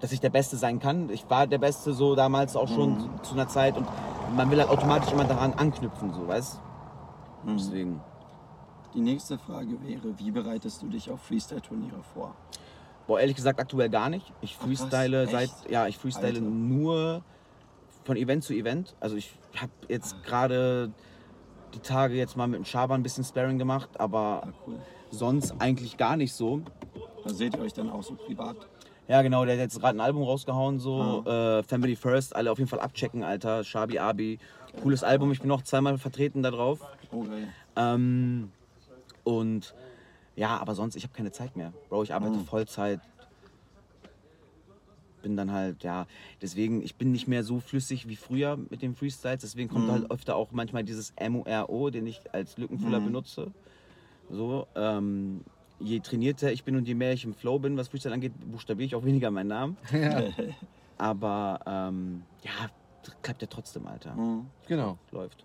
dass 0.00 0.12
ich 0.12 0.20
der 0.20 0.30
Beste 0.30 0.56
sein 0.56 0.78
kann. 0.78 1.10
Ich 1.10 1.28
war 1.28 1.46
der 1.46 1.58
Beste 1.58 1.92
so 1.92 2.14
damals 2.14 2.56
auch 2.56 2.68
schon 2.68 2.98
zu, 3.00 3.08
zu 3.22 3.34
einer 3.34 3.48
Zeit 3.48 3.76
und 3.76 3.86
man 4.34 4.50
will 4.50 4.58
halt 4.60 4.70
automatisch 4.70 5.12
immer 5.12 5.24
daran 5.24 5.52
anknüpfen, 5.54 6.12
so, 6.12 6.26
weißt 6.26 6.60
Deswegen. 7.46 8.00
Die 8.94 9.00
nächste 9.00 9.38
Frage 9.38 9.76
wäre, 9.86 10.18
wie 10.18 10.30
bereitest 10.30 10.82
du 10.82 10.88
dich 10.88 11.10
auf 11.10 11.20
Freestyle-Turniere 11.22 12.02
vor? 12.14 12.34
Boah, 13.06 13.20
ehrlich 13.20 13.36
gesagt 13.36 13.60
aktuell 13.60 13.88
gar 13.88 14.08
nicht. 14.10 14.32
Ich 14.40 14.56
Ach, 14.60 14.64
freestyle 14.64 15.26
seit, 15.28 15.44
Echt? 15.44 15.70
ja, 15.70 15.86
ich 15.86 15.96
freestyle 15.98 16.28
Alter. 16.28 16.40
nur 16.40 17.22
von 18.04 18.16
Event 18.16 18.44
zu 18.44 18.52
Event. 18.52 18.94
Also 19.00 19.16
ich 19.16 19.32
habe 19.60 19.72
jetzt 19.88 20.22
gerade 20.24 20.90
die 21.74 21.78
Tage 21.80 22.14
jetzt 22.14 22.36
mal 22.36 22.46
mit 22.48 22.58
dem 22.58 22.64
Schaber 22.64 22.94
ein 22.94 23.02
bisschen 23.02 23.24
Sparring 23.24 23.58
gemacht, 23.58 23.88
aber 23.98 24.42
Ah, 24.44 24.52
cool. 24.66 24.76
sonst 25.10 25.54
eigentlich 25.60 25.96
gar 25.96 26.16
nicht 26.16 26.32
so. 26.32 26.62
Da 27.24 27.30
seht 27.30 27.54
ihr 27.56 27.60
euch 27.62 27.72
dann 27.72 27.90
auch 27.90 28.02
so 28.02 28.14
privat. 28.14 28.56
Ja, 29.06 29.22
genau, 29.22 29.44
der 29.44 29.54
hat 29.54 29.60
jetzt 29.60 29.80
gerade 29.80 29.96
ein 29.98 30.00
Album 30.00 30.22
rausgehauen, 30.22 30.78
so 30.78 31.24
äh, 31.26 31.62
Family 31.64 31.96
First, 31.96 32.34
alle 32.36 32.50
auf 32.50 32.58
jeden 32.58 32.68
Fall 32.70 32.78
abchecken, 32.80 33.24
Alter. 33.24 33.64
Shabi 33.64 33.98
Abi, 33.98 34.38
cooles 34.82 35.02
Album, 35.02 35.32
ich 35.32 35.40
bin 35.40 35.48
noch 35.48 35.62
zweimal 35.62 35.98
vertreten 35.98 36.42
da 36.44 36.50
drauf. 36.52 36.78
Oh, 37.12 37.22
geil. 37.24 37.48
Ähm, 37.76 38.52
und 39.24 39.74
ja, 40.36 40.56
aber 40.58 40.74
sonst, 40.74 40.96
ich 40.96 41.02
habe 41.02 41.12
keine 41.12 41.32
Zeit 41.32 41.56
mehr. 41.56 41.72
Bro, 41.88 42.02
ich 42.04 42.14
arbeite 42.14 42.38
Vollzeit. 42.44 43.00
Bin 45.22 45.36
dann 45.36 45.52
halt, 45.52 45.84
ja, 45.84 46.06
deswegen, 46.40 46.82
ich 46.82 46.94
bin 46.94 47.12
nicht 47.12 47.28
mehr 47.28 47.44
so 47.44 47.60
flüssig 47.60 48.08
wie 48.08 48.16
früher 48.16 48.56
mit 48.56 48.80
den 48.80 48.94
Freestyles. 48.94 49.42
Deswegen 49.42 49.68
kommt 49.68 49.90
halt 49.90 50.10
öfter 50.10 50.34
auch 50.34 50.50
manchmal 50.52 50.82
dieses 50.82 51.12
MORO, 51.20 51.90
den 51.90 52.06
ich 52.06 52.20
als 52.32 52.56
Lückenfüller 52.56 53.00
benutze. 53.00 53.52
So, 54.30 54.66
ähm, 54.76 55.44
je 55.78 56.00
trainierter 56.00 56.52
ich 56.52 56.64
bin 56.64 56.74
und 56.76 56.88
je 56.88 56.94
mehr 56.94 57.12
ich 57.12 57.24
im 57.24 57.34
Flow 57.34 57.58
bin, 57.58 57.76
was 57.76 57.88
Freestyle 57.88 58.14
angeht, 58.14 58.32
buchstabiere 58.50 58.86
ich 58.86 58.94
auch 58.94 59.04
weniger 59.04 59.30
meinen 59.30 59.48
Namen. 59.48 59.76
Ja, 59.92 60.22
Aber 60.96 61.60
ähm, 61.66 62.22
ja, 62.42 62.70
klappt 63.22 63.42
ja 63.42 63.48
trotzdem, 63.48 63.86
Alter. 63.86 64.14
Mhm. 64.14 64.46
genau. 64.66 64.98
Läuft. 65.10 65.44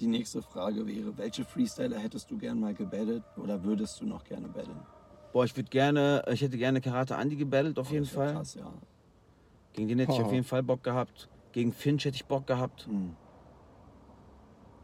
Die 0.00 0.06
nächste 0.06 0.42
Frage 0.42 0.86
wäre, 0.86 1.16
welche 1.18 1.44
Freestyler 1.44 1.98
hättest 1.98 2.30
du 2.30 2.38
gern 2.38 2.60
mal 2.60 2.72
gebattelt 2.74 3.24
oder 3.36 3.62
würdest 3.64 4.00
du 4.00 4.06
noch 4.06 4.22
gerne 4.24 4.48
battlen? 4.48 4.80
Boah, 5.32 5.44
ich 5.44 5.56
würde 5.56 5.68
gerne, 5.68 6.22
ich 6.30 6.40
hätte 6.40 6.56
gerne 6.56 6.80
Karate 6.80 7.14
Andy 7.14 7.36
gebattelt 7.36 7.78
auf 7.78 7.90
jeden 7.90 8.04
Das 8.04 8.14
wär 8.14 8.24
Fall. 8.26 8.34
Krass, 8.34 8.54
ja. 8.54 8.72
Gegen 9.72 9.88
den 9.88 9.98
hätte 9.98 10.12
ich 10.12 10.20
Oh. 10.20 10.24
auf 10.24 10.32
jeden 10.32 10.44
Fall 10.44 10.62
Bock 10.62 10.82
gehabt. 10.82 11.28
Gegen 11.52 11.72
Finch 11.72 12.04
hätte 12.04 12.14
ich 12.16 12.24
Bock 12.26 12.46
gehabt. 12.46 12.86
Mhm. 12.88 13.16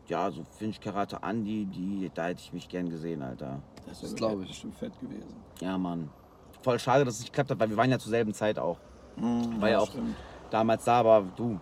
Ja, 0.09 0.31
so 0.31 0.45
Finch, 0.59 0.81
Karate, 0.81 1.23
Andi, 1.23 1.65
die, 1.67 2.11
da 2.12 2.27
hätte 2.27 2.41
ich 2.43 2.53
mich 2.53 2.69
gern 2.69 2.91
gesehen, 2.91 3.23
Alter. 3.23 3.62
Das, 3.87 4.01
Das 4.01 4.11
wär 4.11 4.17
glaub 4.17 4.41
ich. 4.43 4.49
bestimmt 4.49 4.75
fett 4.75 4.99
gewesen. 5.01 5.35
Ja, 5.61 5.79
Mann. 5.79 6.11
Voll 6.62 6.79
schade, 6.79 7.05
dass 7.05 7.15
es 7.15 7.21
nicht 7.21 7.33
geklappt 7.33 7.51
hat, 7.51 7.59
weil 7.59 7.71
wir 7.71 7.77
waren 7.77 7.91
ja 7.91 7.99
zur 7.99 8.11
selben 8.11 8.35
Zeit 8.35 8.59
auch. 8.59 8.79
Mhm, 9.17 9.61
War 9.61 9.71
ja 9.71 9.79
auch 9.79 9.89
stimmt. 9.91 10.15
damals 10.51 10.85
da, 10.85 11.01
aber 11.01 11.25
du, 11.37 11.59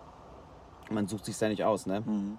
man 0.91 1.07
sucht 1.07 1.25
sich 1.25 1.39
ja 1.39 1.47
nicht 1.47 1.63
aus, 1.63 1.85
ne? 1.85 2.01
Mhm. 2.01 2.37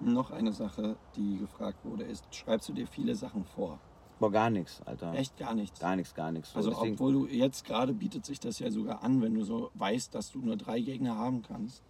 Noch 0.00 0.30
eine 0.30 0.52
Sache, 0.52 0.96
die 1.16 1.38
gefragt 1.38 1.84
wurde, 1.84 2.04
ist, 2.04 2.24
schreibst 2.34 2.68
du 2.68 2.72
dir 2.72 2.86
viele 2.86 3.14
Sachen 3.14 3.44
vor? 3.44 3.80
Boah, 4.20 4.30
gar 4.30 4.50
nichts, 4.50 4.80
Alter. 4.84 5.12
Echt 5.14 5.36
gar 5.36 5.54
nichts. 5.54 5.78
Gar 5.80 5.96
nichts, 5.96 6.14
gar 6.14 6.32
nichts. 6.32 6.52
So, 6.52 6.58
Also 6.58 6.70
deswegen- 6.70 6.94
obwohl 6.94 7.12
du 7.12 7.26
jetzt 7.26 7.64
gerade 7.64 7.92
bietet 7.94 8.24
sich 8.26 8.40
das 8.40 8.58
ja 8.58 8.70
sogar 8.70 9.02
an, 9.02 9.22
wenn 9.22 9.34
du 9.34 9.42
so 9.44 9.70
weißt, 9.74 10.14
dass 10.14 10.30
du 10.32 10.40
nur 10.40 10.56
drei 10.56 10.80
Gegner 10.80 11.16
haben 11.16 11.42
kannst. 11.42 11.82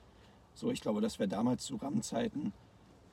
So, 0.54 0.70
ich 0.70 0.80
glaube, 0.80 1.00
das 1.00 1.18
wäre 1.18 1.28
damals 1.28 1.64
zu 1.64 1.76
RAM-Zeiten 1.76 2.52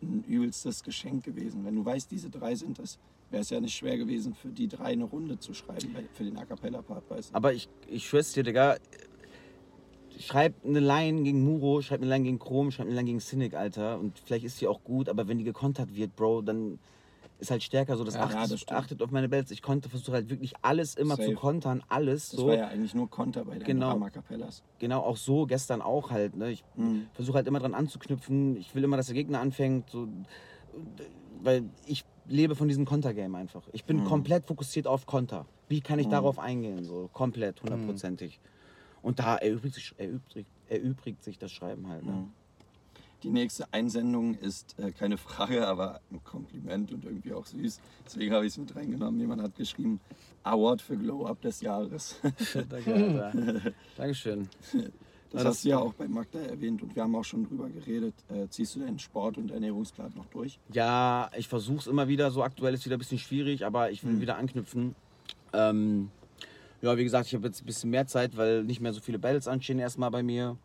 ein 0.02 0.24
übelstes 0.24 0.84
Geschenk 0.84 1.24
gewesen. 1.24 1.64
Wenn 1.66 1.76
du 1.76 1.86
weißt, 1.86 2.12
diese 2.12 2.30
drei 2.30 2.56
sind 2.56 2.80
das, 2.80 3.00
wäre 3.30 3.42
es 3.42 3.50
ja 3.50 3.60
nicht 3.62 3.76
schwer 3.76 3.98
gewesen, 3.98 4.34
für 4.34 4.50
die 4.50 4.68
drei 4.68 4.86
eine 4.94 5.06
Runde 5.06 5.40
zu 5.40 5.54
schreiben, 5.54 5.96
für 6.14 6.24
den 6.24 6.38
A 6.38 6.46
Cappella-Part, 6.46 7.10
weißt 7.10 7.32
du. 7.32 7.36
Aber 7.36 7.54
ich, 7.54 7.70
ich 7.88 8.08
schwör's 8.08 8.34
dir, 8.34 8.44
Digga. 8.44 8.78
Schreib 10.20 10.54
eine 10.64 10.80
Line 10.80 11.24
gegen 11.24 11.44
Muro, 11.44 11.82
schreib 11.82 12.02
eine 12.02 12.10
Line 12.10 12.24
gegen 12.26 12.40
Chrom, 12.40 12.72
schreib 12.72 12.86
eine 12.88 12.96
Line 12.96 13.06
gegen 13.06 13.20
Cynic, 13.20 13.54
Alter. 13.54 14.00
Und 14.00 14.20
vielleicht 14.20 14.46
ist 14.46 14.62
die 14.62 14.68
auch 14.68 14.84
gut, 14.84 15.10
aber 15.10 15.28
wenn 15.28 15.38
die 15.38 15.44
gekontert 15.44 15.96
wird, 15.96 16.16
Bro, 16.16 16.42
dann 16.42 16.80
ist 17.38 17.52
halt 17.52 17.64
stärker 17.64 17.98
so. 17.98 18.04
Das, 18.04 18.16
Ja, 18.16 18.22
achtet, 18.24 18.36
ja, 18.42 18.48
das 18.48 18.60
stimmt. 18.62 18.80
achtet 18.80 19.02
auf 19.02 19.12
meine 19.12 19.28
Bells. 19.28 19.52
Ich 19.52 19.62
konnte 19.62 19.90
versuche 19.90 20.14
halt 20.14 20.30
wirklich 20.30 20.54
alles 20.62 20.96
immer 20.96 21.18
Safe. 21.18 21.30
zu 21.30 21.36
kontern, 21.36 21.84
alles 21.90 22.30
Das 22.30 22.40
so. 22.40 22.48
war 22.48 22.56
ja 22.56 22.68
eigentlich 22.68 22.94
nur 22.94 23.10
Konter 23.10 23.44
bei 23.44 23.58
den 23.58 23.66
Genau. 23.66 23.90
RAM-A 23.90 24.10
Cappellas. 24.10 24.64
Genau, 24.80 25.02
auch 25.02 25.18
so, 25.18 25.46
gestern 25.46 25.82
auch 25.82 26.12
halt. 26.12 26.36
Ne? 26.36 26.52
Ich 26.52 26.64
Mhm. 26.76 27.08
versuche 27.14 27.36
halt 27.38 27.48
immer 27.48 27.60
dran 27.60 27.74
anzuknüpfen. 27.74 28.56
Ich 28.56 28.74
will 28.74 28.84
immer, 28.84 28.98
dass 28.98 29.08
der 29.08 29.16
Gegner 29.16 29.42
anfängt. 29.42 29.90
So, 29.90 30.08
weil 31.42 31.64
ich 31.86 32.04
lebe 32.26 32.56
von 32.56 32.68
diesem 32.68 32.86
Kontergame 32.86 33.38
einfach. 33.38 33.68
Ich 33.74 33.86
bin 33.86 33.98
Mhm. 33.98 34.04
komplett 34.06 34.46
fokussiert 34.48 34.88
auf 34.88 35.06
Konter. 35.06 35.46
Wie 35.68 35.82
kann 35.82 36.00
ich 36.00 36.08
darauf 36.08 36.40
eingehen? 36.40 36.84
So 36.84 37.10
komplett, 37.12 37.62
hundertprozentig. 37.64 38.40
Und 39.06 39.20
da 39.20 39.36
erübrigt 39.36 39.76
sich, 39.76 39.94
erübrigt, 39.98 40.50
erübrigt 40.68 41.24
sich 41.24 41.38
das 41.38 41.52
Schreiben 41.52 41.88
halt. 41.88 42.04
Ne? 42.04 42.12
Mhm. 42.12 42.32
Die 43.22 43.30
nächste 43.30 43.72
Einsendung 43.72 44.34
ist 44.34 44.76
äh, 44.80 44.92
keine 44.92 45.18
Frage, 45.18 45.68
aber 45.68 46.02
ein 46.12 46.24
Kompliment 46.24 46.92
und 46.92 47.06
irgendwie 47.06 47.32
auch 47.34 47.46
süß. 47.46 47.80
Deswegen 48.04 48.34
habe 48.34 48.48
ich 48.48 48.54
es 48.54 48.58
mit 48.58 48.76
reingenommen. 48.76 49.20
Jemand 49.20 49.44
hat 49.44 49.56
geschrieben, 49.56 50.00
Award 50.44 50.82
für 50.82 50.98
Glow 50.98 51.26
Up 51.28 51.40
des 51.42 51.62
Jahres. 51.62 52.20
Danke, 52.70 52.94
Alter. 52.96 53.72
Dankeschön. 53.96 54.50
Das 55.32 55.46
hast 55.46 55.66
du 55.66 55.70
ja 55.70 55.78
auch 55.78 55.94
bei 55.94 56.08
Magda 56.08 56.40
erwähnt 56.40 56.82
und 56.82 56.96
wir 56.96 57.04
haben 57.04 57.16
auch 57.16 57.24
schon 57.24 57.46
drüber 57.48 57.70
geredet. 57.70 58.16
Äh, 58.30 58.48
ziehst 58.50 58.76
du 58.76 58.80
deinen 58.80 58.98
Sport- 59.00 59.38
und 59.38 59.52
Ernährungsplan 59.52 60.14
noch 60.16 60.26
durch? 60.28 60.60
Ja, 60.74 61.30
ich 61.38 61.48
versuche 61.48 61.78
es 61.78 61.88
immer 61.88 62.08
wieder. 62.08 62.32
So 62.32 62.42
aktuell 62.42 62.74
ist 62.74 62.86
wieder 62.86 62.96
ein 62.98 63.00
bisschen 63.00 63.20
schwierig, 63.20 63.66
aber 63.68 63.92
ich 63.92 64.04
will 64.04 64.14
Mhm. 64.14 64.22
wieder 64.22 64.38
anknüpfen. 64.38 64.96
Ähm, 65.54 66.10
ja, 66.86 66.98
wie 66.98 67.04
gesagt, 67.04 67.28
ich 67.28 67.34
habe 67.34 67.48
jetzt 67.48 67.64
ein 67.64 67.66
bisschen 67.66 67.90
mehr 67.90 68.06
Zeit, 68.06 68.38
weil 68.38 68.64
nicht 68.64 68.80
mehr 68.80 68.94
so 68.94 69.02
viele 69.02 69.18
Battles 69.18 69.48
anstehen 69.48 69.80
erstmal 69.80 70.12
bei 70.12 70.22
mir. 70.22 70.56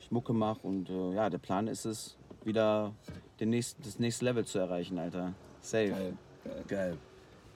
Ich 0.00 0.10
Mucke 0.10 0.32
mache 0.32 0.60
und 0.62 0.88
äh, 0.88 1.14
ja, 1.14 1.28
der 1.28 1.38
Plan 1.38 1.68
ist 1.68 1.84
es, 1.84 2.16
wieder 2.44 2.94
den 3.38 3.50
nächsten, 3.50 3.82
das 3.82 3.98
nächste 3.98 4.24
Level 4.24 4.44
zu 4.46 4.58
erreichen, 4.58 4.98
Alter. 4.98 5.34
Safe. 5.60 5.90
Geil, 5.90 6.16
geil. 6.44 6.64
Geil. 6.66 6.98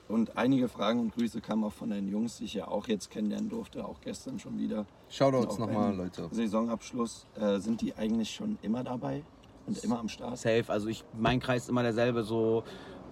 Und 0.06 0.36
einige 0.36 0.68
Fragen 0.68 1.00
und 1.00 1.14
Grüße 1.14 1.40
kamen 1.40 1.64
auch 1.64 1.72
von 1.72 1.88
deinen 1.88 2.08
Jungs, 2.10 2.36
die 2.36 2.44
ich 2.44 2.52
ja 2.52 2.68
auch 2.68 2.86
jetzt 2.88 3.10
kennenlernen 3.10 3.48
durfte, 3.48 3.82
auch 3.82 4.02
gestern 4.02 4.38
schon 4.38 4.58
wieder. 4.58 4.84
Shoutouts 5.08 5.54
Auch 5.54 5.60
nochmal, 5.60 5.96
Leute. 5.96 6.28
Saisonabschluss. 6.30 7.26
Äh, 7.40 7.58
sind 7.60 7.80
die 7.80 7.94
eigentlich 7.94 8.30
schon 8.30 8.58
immer 8.60 8.84
dabei 8.84 9.22
und 9.66 9.82
immer 9.82 9.98
am 9.98 10.10
Start? 10.10 10.36
Safe. 10.36 10.64
Also 10.68 10.88
ich, 10.88 11.02
mein 11.18 11.40
Kreis 11.40 11.62
ist 11.62 11.68
immer 11.70 11.82
derselbe, 11.82 12.22
so 12.22 12.64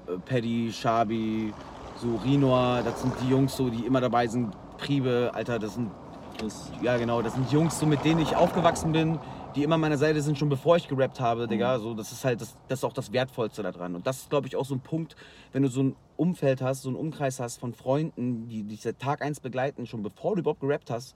äh, 0.07 0.19
Paddy, 0.19 0.71
Shabi, 0.71 1.55
so 1.97 2.17
Rinoa, 2.17 2.83
das 2.83 3.01
sind 3.01 3.15
die 3.23 3.31
Jungs 3.31 3.57
so, 3.57 3.71
die 3.71 3.87
immer 3.87 4.03
dabei 4.03 4.27
sind. 4.27 4.55
Priebe, 4.87 5.31
Alter, 5.33 5.61
das 5.61 5.75
sind 5.75 5.91
Chris, 6.39 6.73
Ja, 6.83 6.97
genau, 6.97 7.23
das 7.23 7.35
sind 7.35 7.51
Jungs, 7.53 7.79
so, 7.79 7.87
mit 7.87 8.05
denen 8.05 8.21
ich 8.21 8.35
aufgewachsen 8.35 8.91
bin, 8.91 9.19
die 9.55 9.63
immer 9.63 9.77
an 9.77 9.81
meiner 9.83 9.97
Seite 9.99 10.21
sind, 10.23 10.37
schon 10.37 10.49
bevor 10.49 10.77
ich 10.77 10.89
gerappt 10.89 11.21
habe, 11.21 11.47
Digga. 11.47 11.79
So, 11.79 11.95
das 11.95 12.11
ist 12.11 12.25
halt 12.25 12.41
das, 12.41 12.57
das 12.69 12.81
ist 12.81 12.85
auch 12.85 12.93
das 12.93 13.13
Wertvollste 13.13 13.63
daran. 13.63 13.95
Und 13.95 14.07
das 14.09 14.23
ist, 14.23 14.31
glaube 14.31 14.49
ich, 14.49 14.57
auch 14.57 14.65
so 14.65 14.75
ein 14.75 14.81
Punkt, 14.81 15.15
wenn 15.53 15.63
du 15.63 15.69
so 15.69 15.83
ein 15.85 15.97
Umfeld 16.17 16.61
hast, 16.63 16.83
so 16.83 16.89
einen 16.89 16.97
Umkreis 16.97 17.39
hast 17.39 17.59
von 17.61 17.75
Freunden, 17.75 18.49
die 18.49 18.65
dich 18.65 18.81
seit 18.83 18.99
Tag 18.99 19.23
1 19.23 19.39
begleiten, 19.41 19.87
schon 19.87 20.03
bevor 20.03 20.35
du 20.35 20.41
überhaupt 20.41 20.61
gerappt 20.61 20.91
hast, 20.91 21.15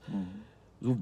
so, 0.79 0.95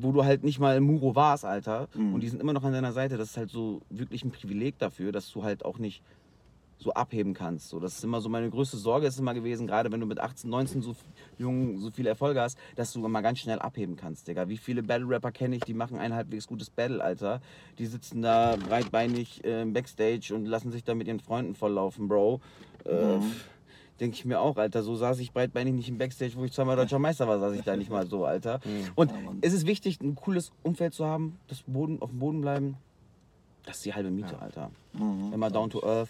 wo 0.00 0.12
du 0.12 0.24
halt 0.24 0.42
nicht 0.44 0.58
mal 0.58 0.76
im 0.76 0.84
Muro 0.84 1.14
warst, 1.14 1.44
Alter, 1.46 1.88
Mhm. 1.94 2.14
und 2.14 2.20
die 2.20 2.28
sind 2.28 2.40
immer 2.42 2.52
noch 2.52 2.64
an 2.64 2.72
deiner 2.72 2.92
Seite. 2.92 3.16
Das 3.16 3.30
ist 3.30 3.36
halt 3.38 3.50
so 3.50 3.80
wirklich 3.88 4.22
ein 4.24 4.32
Privileg 4.32 4.78
dafür, 4.78 5.12
dass 5.12 5.30
du 5.30 5.44
halt 5.44 5.64
auch 5.64 5.78
nicht 5.78 6.02
so 6.82 6.92
abheben 6.92 7.34
kannst. 7.34 7.68
So, 7.68 7.78
das 7.80 7.96
ist 7.96 8.04
immer 8.04 8.20
so 8.20 8.28
meine 8.28 8.50
größte 8.50 8.76
Sorge 8.76 9.06
ist 9.06 9.18
immer 9.18 9.34
gewesen, 9.34 9.66
gerade 9.66 9.90
wenn 9.92 10.00
du 10.00 10.06
mit 10.06 10.18
18, 10.20 10.50
19 10.50 10.82
so 10.82 10.94
jung 11.38 11.78
so 11.78 11.90
viele 11.90 12.08
Erfolge 12.10 12.40
hast, 12.40 12.58
dass 12.76 12.92
du 12.92 13.00
mal 13.06 13.20
ganz 13.20 13.38
schnell 13.38 13.58
abheben 13.58 13.96
kannst, 13.96 14.28
Digga. 14.28 14.48
Wie 14.48 14.56
viele 14.58 14.82
Battle-Rapper 14.82 15.32
kenne 15.32 15.56
ich, 15.56 15.62
die 15.62 15.74
machen 15.74 15.98
ein 15.98 16.14
halbwegs 16.14 16.46
gutes 16.46 16.70
Battle, 16.70 17.02
Alter. 17.02 17.40
Die 17.78 17.86
sitzen 17.86 18.22
da 18.22 18.56
breitbeinig 18.56 19.44
äh, 19.44 19.62
im 19.62 19.72
Backstage 19.72 20.34
und 20.34 20.46
lassen 20.46 20.70
sich 20.72 20.84
da 20.84 20.94
mit 20.94 21.06
ihren 21.08 21.20
Freunden 21.20 21.54
volllaufen, 21.54 22.08
Bro. 22.08 22.40
Äh, 22.84 23.18
Denke 24.00 24.16
ich 24.16 24.24
mir 24.24 24.40
auch, 24.40 24.56
Alter. 24.56 24.82
So 24.82 24.96
saß 24.96 25.20
ich 25.20 25.32
breitbeinig 25.32 25.74
nicht 25.74 25.88
im 25.88 25.98
Backstage, 25.98 26.32
wo 26.34 26.44
ich 26.44 26.52
zweimal 26.52 26.74
deutscher 26.76 26.98
Meister 26.98 27.28
war, 27.28 27.38
saß 27.38 27.54
ich 27.54 27.62
da 27.62 27.76
nicht 27.76 27.90
mal 27.90 28.06
so, 28.06 28.24
Alter. 28.24 28.58
Und 28.96 29.12
Ja, 29.12 29.16
Mann. 29.20 29.38
es 29.42 29.52
ist 29.52 29.66
wichtig, 29.66 30.00
ein 30.00 30.16
cooles 30.16 30.50
Umfeld 30.64 30.94
zu 30.94 31.04
haben, 31.06 31.38
das 31.46 31.62
Boden, 31.66 32.00
auf 32.02 32.10
dem 32.10 32.18
Boden 32.18 32.40
bleiben. 32.40 32.76
Das 33.64 33.76
ist 33.76 33.84
die 33.84 33.94
halbe 33.94 34.10
Miete, 34.10 34.40
Alter. 34.40 34.72
Mhm. 34.94 35.32
Immer 35.32 35.50
down 35.50 35.70
to 35.70 35.84
earth. 35.84 36.08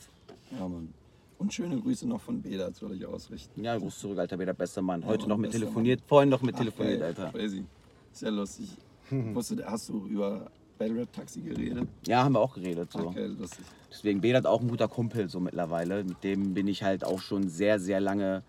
Ja, 0.58 0.68
Mann. 0.68 0.92
Und 1.38 1.52
schöne 1.52 1.80
Grüße 1.80 2.06
noch 2.06 2.20
von 2.20 2.40
Beda, 2.40 2.68
das 2.68 2.78
soll 2.78 2.94
ich 2.94 3.04
ausrichten. 3.04 3.64
Ja, 3.64 3.76
Gruß 3.76 3.98
zurück, 3.98 4.18
Alter, 4.18 4.36
der 4.36 4.52
bester 4.52 4.80
Mann. 4.82 5.00
Ja, 5.02 5.08
Heute 5.08 5.22
Mann, 5.22 5.28
noch 5.30 5.36
mit 5.38 5.50
telefoniert, 5.50 6.00
vorhin 6.06 6.28
noch 6.28 6.42
mit 6.42 6.54
Ach, 6.54 6.58
telefoniert, 6.60 7.00
geil, 7.00 7.08
Alter. 7.08 7.30
Crazy. 7.36 7.64
Sehr 8.12 8.30
lustig. 8.30 8.68
Wusste, 9.10 9.64
hast 9.66 9.88
du 9.88 10.06
über 10.06 10.50
Battle 10.78 11.00
Rap 11.00 11.12
Taxi 11.12 11.40
geredet? 11.40 11.88
Ja, 12.06 12.24
haben 12.24 12.34
wir 12.34 12.40
auch 12.40 12.54
geredet. 12.54 12.92
So. 12.92 13.08
Okay, 13.08 13.26
lustig. 13.26 13.64
Deswegen, 13.90 14.20
Bedat 14.20 14.46
auch 14.46 14.60
ein 14.60 14.68
guter 14.68 14.88
Kumpel 14.88 15.28
so 15.28 15.40
mittlerweile. 15.40 16.04
Mit 16.04 16.22
dem 16.22 16.54
bin 16.54 16.68
ich 16.68 16.82
halt 16.82 17.04
auch 17.04 17.18
schon 17.20 17.48
sehr, 17.48 17.80
sehr 17.80 18.00
lange 18.00 18.42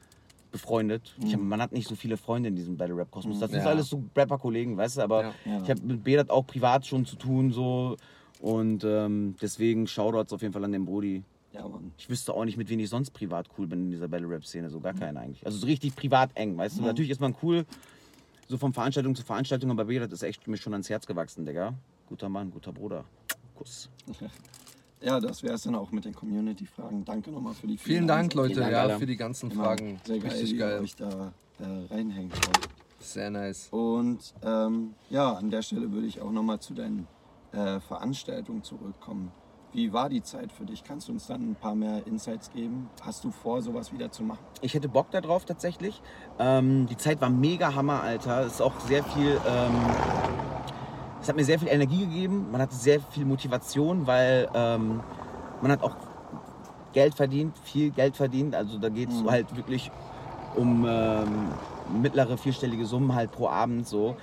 befreundet. 0.52 1.16
Ich 1.26 1.34
hab, 1.34 1.42
man 1.42 1.62
hat 1.62 1.72
nicht 1.72 1.88
so 1.90 1.96
viele 1.96 2.16
Freunde 2.16 2.50
in 2.50 2.56
diesem 2.56 2.78
Battle 2.78 2.96
Rap 2.96 3.10
Kosmos. 3.10 3.40
Das 3.40 3.50
sind 3.50 3.62
Ja. 3.62 3.66
alles 3.70 3.90
so 3.90 4.04
Rapper-Kollegen, 4.16 4.78
weißt 4.78 4.98
du, 4.98 5.02
aber 5.02 5.24
Ja. 5.24 5.34
Ja. 5.46 5.62
ich 5.64 5.70
habe 5.72 5.82
mit 5.82 6.04
Bedat 6.04 6.30
auch 6.30 6.46
privat 6.46 6.86
schon 6.86 7.06
zu 7.08 7.16
tun 7.16 7.52
so 7.52 7.98
und 8.40 8.84
ähm, 8.84 9.36
deswegen 9.42 9.88
Shoutouts 9.88 10.32
auf 10.32 10.42
jeden 10.44 10.54
Fall 10.54 10.64
an 10.64 10.72
den 10.72 10.86
Brody. 10.86 11.24
Ja, 11.54 11.68
Mann. 11.68 11.92
Ich 11.98 12.10
wüsste 12.10 12.34
auch 12.34 12.46
nicht, 12.46 12.58
mit 12.58 12.70
wem 12.70 12.80
ich 12.80 12.90
sonst 12.90 13.12
privat 13.12 13.48
cool 13.58 13.68
bin 13.68 13.86
in 13.86 13.92
dieser 13.92 14.08
Battle 14.08 14.28
Rap 14.28 14.44
Szene, 14.46 14.70
so 14.70 14.80
gar 14.80 14.94
keinen 14.94 15.18
eigentlich. 15.18 15.46
Also 15.46 15.60
so 15.60 15.68
richtig 15.68 15.96
privat 15.96 16.32
eng, 16.36 16.58
weißt 16.58 16.80
du. 16.80 16.82
Natürlich 16.82 17.12
ist 17.12 17.22
man 17.22 17.36
cool, 17.44 17.66
so 18.48 18.58
von 18.58 18.74
Veranstaltung 18.74 19.16
zu 19.16 19.24
Veranstaltung, 19.24 19.70
aber 19.72 19.86
Bedat 19.86 20.12
ist 20.12 20.24
echt 20.24 20.48
mir 20.48 20.58
schon 20.58 20.74
ans 20.74 20.90
Herz 20.90 21.06
gewachsen, 21.06 21.46
Digga. 21.46 21.76
Guter 22.10 22.28
Mann, 22.28 22.52
guter 22.52 22.74
Bruder. 22.74 23.06
Kuss. 23.56 23.90
Ja, 25.06 25.20
das 25.20 25.44
wäre 25.44 25.56
es 25.56 25.64
dann 25.64 25.76
auch 25.76 25.92
mit 25.92 26.06
den 26.06 26.14
Community-Fragen. 26.14 27.04
Danke 27.04 27.30
nochmal 27.30 27.54
für 27.54 27.68
die 27.68 27.78
Vielen 27.78 28.08
Dank, 28.08 28.24
Einsendungen. 28.32 28.50
Leute, 28.52 28.60
Dank, 28.62 28.72
ja, 28.72 28.82
Alter. 28.84 29.00
für 29.00 29.06
die 29.06 29.18
ganzen 29.18 29.52
Immer 29.52 29.64
Fragen. 29.66 30.00
Sehr 30.06 30.20
geil, 30.20 30.32
Richtig 30.32 30.58
geil. 30.58 30.80
euch 30.80 30.96
da 30.96 31.34
äh, 31.60 31.94
reinhängt. 31.94 32.34
Sehr 33.00 33.30
nice. 33.30 33.68
Und 33.72 34.34
ähm, 34.44 34.94
ja, 35.10 35.34
an 35.34 35.50
der 35.50 35.62
Stelle 35.62 35.92
würde 35.92 36.08
ich 36.08 36.22
auch 36.22 36.32
nochmal 36.32 36.62
zu 36.62 36.74
deinen 36.74 37.06
äh, 37.52 37.82
Veranstaltung 37.82 38.64
zurückkommen. 38.64 39.34
Wie 39.74 39.92
war 39.92 40.08
die 40.08 40.22
Zeit 40.22 40.52
für 40.52 40.66
dich? 40.66 40.84
Kannst 40.84 41.08
du 41.08 41.14
uns 41.14 41.26
dann 41.26 41.42
ein 41.50 41.56
paar 41.56 41.74
mehr 41.74 42.06
Insights 42.06 42.52
geben? 42.52 42.90
Hast 43.02 43.24
du 43.24 43.32
vor, 43.32 43.60
sowas 43.64 43.92
wieder 43.92 44.12
zu 44.12 44.22
machen? 44.24 44.42
Ich 44.62 44.76
hätte 44.76 44.88
Bock 44.88 45.10
darauf 45.10 45.46
tatsächlich. 45.46 46.00
Ähm, 46.38 46.86
die 46.86 46.96
Zeit 46.96 47.20
war 47.22 47.32
mega 47.32 47.74
Hammer, 47.74 48.04
Alter. 48.04 48.42
Es 48.46 48.54
ist 48.54 48.62
auch 48.62 48.80
sehr 48.82 49.04
viel. 49.04 49.40
Ähm, 49.48 49.74
es 51.22 51.28
hat 51.28 51.36
mir 51.36 51.44
sehr 51.44 51.58
viel 51.58 51.70
Energie 51.70 52.02
gegeben. 52.06 52.52
Man 52.52 52.62
hatte 52.62 52.76
sehr 52.76 53.00
viel 53.02 53.26
Motivation, 53.26 54.06
weil 54.06 54.48
ähm, 54.54 55.02
man 55.62 55.72
hat 55.72 55.82
auch 55.82 55.96
Geld 56.94 57.16
verdient, 57.16 57.58
viel 57.58 57.90
Geld 57.90 58.16
verdient. 58.16 58.54
Also 58.54 58.78
da 58.78 58.90
geht 58.90 59.10
es 59.10 59.24
Mhm. 59.24 59.32
halt 59.32 59.56
wirklich 59.56 59.90
um 60.56 60.86
ähm, 60.88 61.48
mittlere 62.00 62.38
vierstellige 62.38 62.86
Summen 62.86 63.16
halt 63.16 63.32
pro 63.32 63.48
Abend 63.48 63.88
so. 63.88 64.16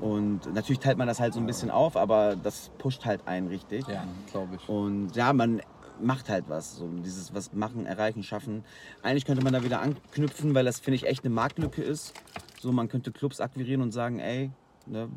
Und 0.00 0.52
natürlich 0.52 0.80
teilt 0.80 0.98
man 0.98 1.06
das 1.08 1.20
halt 1.20 1.34
so 1.34 1.40
ein 1.40 1.46
bisschen 1.46 1.70
auf, 1.70 1.96
aber 1.96 2.36
das 2.36 2.70
pusht 2.78 3.04
halt 3.04 3.26
einen 3.26 3.48
richtig. 3.48 3.86
Ja, 3.88 4.04
glaube 4.30 4.56
ich. 4.56 4.68
Und 4.68 5.14
ja, 5.16 5.32
man 5.32 5.60
macht 6.00 6.28
halt 6.28 6.48
was. 6.48 6.76
So 6.76 6.88
dieses 6.88 7.34
was 7.34 7.52
machen, 7.52 7.86
erreichen, 7.86 8.22
schaffen. 8.22 8.64
Eigentlich 9.02 9.24
könnte 9.24 9.42
man 9.42 9.52
da 9.52 9.64
wieder 9.64 9.80
anknüpfen, 9.80 10.54
weil 10.54 10.64
das 10.64 10.80
finde 10.80 10.96
ich 10.96 11.06
echt 11.06 11.24
eine 11.24 11.34
Marktlücke 11.34 11.82
ist. 11.82 12.12
So, 12.60 12.72
man 12.72 12.88
könnte 12.88 13.12
Clubs 13.12 13.40
akquirieren 13.40 13.80
und 13.82 13.92
sagen, 13.92 14.18
ey, 14.18 14.50
ne, 14.86 15.08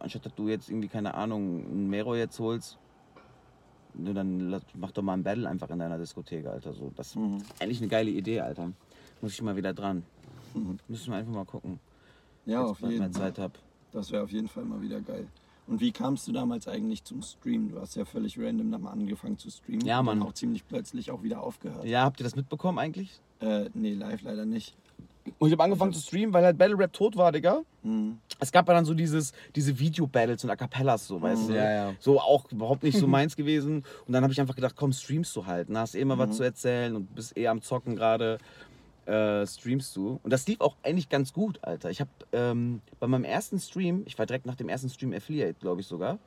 anstatt 0.00 0.26
dass 0.26 0.34
du 0.34 0.48
jetzt 0.48 0.68
irgendwie, 0.68 0.88
keine 0.88 1.14
Ahnung, 1.14 1.60
ein 1.60 1.88
Mero 1.88 2.14
jetzt 2.14 2.38
holst, 2.38 2.78
ne, 3.94 4.12
dann 4.14 4.60
mach 4.74 4.90
doch 4.92 5.02
mal 5.02 5.14
ein 5.14 5.22
Battle 5.22 5.48
einfach 5.48 5.70
in 5.70 5.78
deiner 5.78 5.98
Diskothek, 5.98 6.46
Alter. 6.46 6.72
So, 6.72 6.92
das 6.96 7.08
ist 7.08 7.16
Mhm. 7.16 7.38
eigentlich 7.60 7.78
eine 7.80 7.88
geile 7.88 8.10
Idee, 8.10 8.40
Alter. 8.40 8.72
Muss 9.20 9.32
ich 9.32 9.42
mal 9.42 9.56
wieder 9.56 9.72
dran. 9.72 10.04
Mhm. 10.54 10.78
Müssen 10.88 11.10
wir 11.12 11.18
einfach 11.18 11.32
mal 11.32 11.44
gucken. 11.44 11.78
Ja, 12.46 12.60
jetzt 12.62 12.70
auf 12.70 12.80
jeden 12.80 13.12
Fall. 13.12 13.12
Zeit 13.12 13.38
hab. 13.38 13.58
Das 13.92 14.10
wäre 14.10 14.22
auf 14.22 14.30
jeden 14.30 14.48
Fall 14.48 14.64
mal 14.64 14.80
wieder 14.82 15.00
geil. 15.00 15.26
Und 15.66 15.80
wie 15.80 15.92
kamst 15.92 16.26
du 16.26 16.32
damals 16.32 16.66
eigentlich 16.66 17.04
zum 17.04 17.20
Streamen? 17.22 17.70
Du 17.70 17.80
hast 17.80 17.94
ja 17.94 18.04
völlig 18.06 18.38
random 18.38 18.70
dann 18.70 18.82
mal 18.82 18.90
angefangen 18.90 19.36
zu 19.36 19.50
streamen. 19.50 19.84
Ja, 19.86 20.00
und 20.00 20.06
dann 20.06 20.18
Mann. 20.20 20.28
auch 20.28 20.32
ziemlich 20.32 20.66
plötzlich 20.66 21.10
auch 21.10 21.22
wieder 21.22 21.42
aufgehört. 21.42 21.84
Ja, 21.84 22.04
habt 22.04 22.20
ihr 22.20 22.24
das 22.24 22.36
mitbekommen 22.36 22.78
eigentlich? 22.78 23.20
Äh, 23.40 23.68
nee, 23.74 23.92
live 23.94 24.22
leider 24.22 24.46
nicht. 24.46 24.74
Und 25.38 25.48
ich 25.48 25.52
habe 25.52 25.62
angefangen 25.64 25.92
zu 25.92 26.00
streamen, 26.00 26.32
weil 26.32 26.42
halt 26.42 26.56
Battle 26.56 26.78
Rap 26.78 26.90
tot 26.94 27.14
war, 27.18 27.32
Digga. 27.32 27.60
Mhm. 27.82 28.16
Es 28.40 28.50
gab 28.50 28.66
ja 28.66 28.72
dann 28.72 28.86
so 28.86 28.94
dieses, 28.94 29.32
diese 29.54 29.78
Video-Battles 29.78 30.42
und 30.42 30.48
A 30.48 30.56
Cappellas, 30.56 31.06
so, 31.06 31.20
weißt 31.20 31.50
du? 31.50 31.54
Ja, 31.54 31.70
ja. 31.70 31.94
So 32.00 32.18
auch 32.18 32.50
überhaupt 32.50 32.82
nicht 32.82 32.96
so 32.96 33.06
meins 33.06 33.36
gewesen. 33.36 33.84
Und 34.06 34.12
dann 34.14 34.22
habe 34.22 34.32
ich 34.32 34.40
einfach 34.40 34.54
gedacht, 34.54 34.74
komm, 34.74 34.90
streamst 34.92 35.36
du 35.36 35.44
halt. 35.44 35.68
Ne? 35.68 35.80
Hast 35.80 35.94
eh 35.94 36.00
immer 36.00 36.16
Mhm. 36.16 36.20
was 36.20 36.36
zu 36.38 36.44
erzählen 36.44 36.96
und 36.96 37.14
bist 37.14 37.36
eh 37.36 37.46
am 37.46 37.60
Zocken 37.60 37.94
gerade. 37.94 38.38
Äh, 39.08 39.46
streamst 39.46 39.96
du. 39.96 40.20
Und 40.22 40.30
das 40.32 40.46
lief 40.46 40.60
auch 40.60 40.76
eigentlich 40.82 41.08
ganz 41.08 41.32
gut, 41.32 41.58
Alter. 41.62 41.88
Ich 41.90 42.00
habe 42.00 42.10
ähm, 42.32 42.82
bei 43.00 43.06
meinem 43.06 43.24
ersten 43.24 43.58
Stream, 43.58 44.02
ich 44.04 44.18
war 44.18 44.26
direkt 44.26 44.44
nach 44.44 44.54
dem 44.56 44.68
ersten 44.68 44.90
Stream 44.90 45.14
Affiliate, 45.14 45.54
glaube 45.58 45.80
ich 45.80 45.86
sogar. 45.86 46.18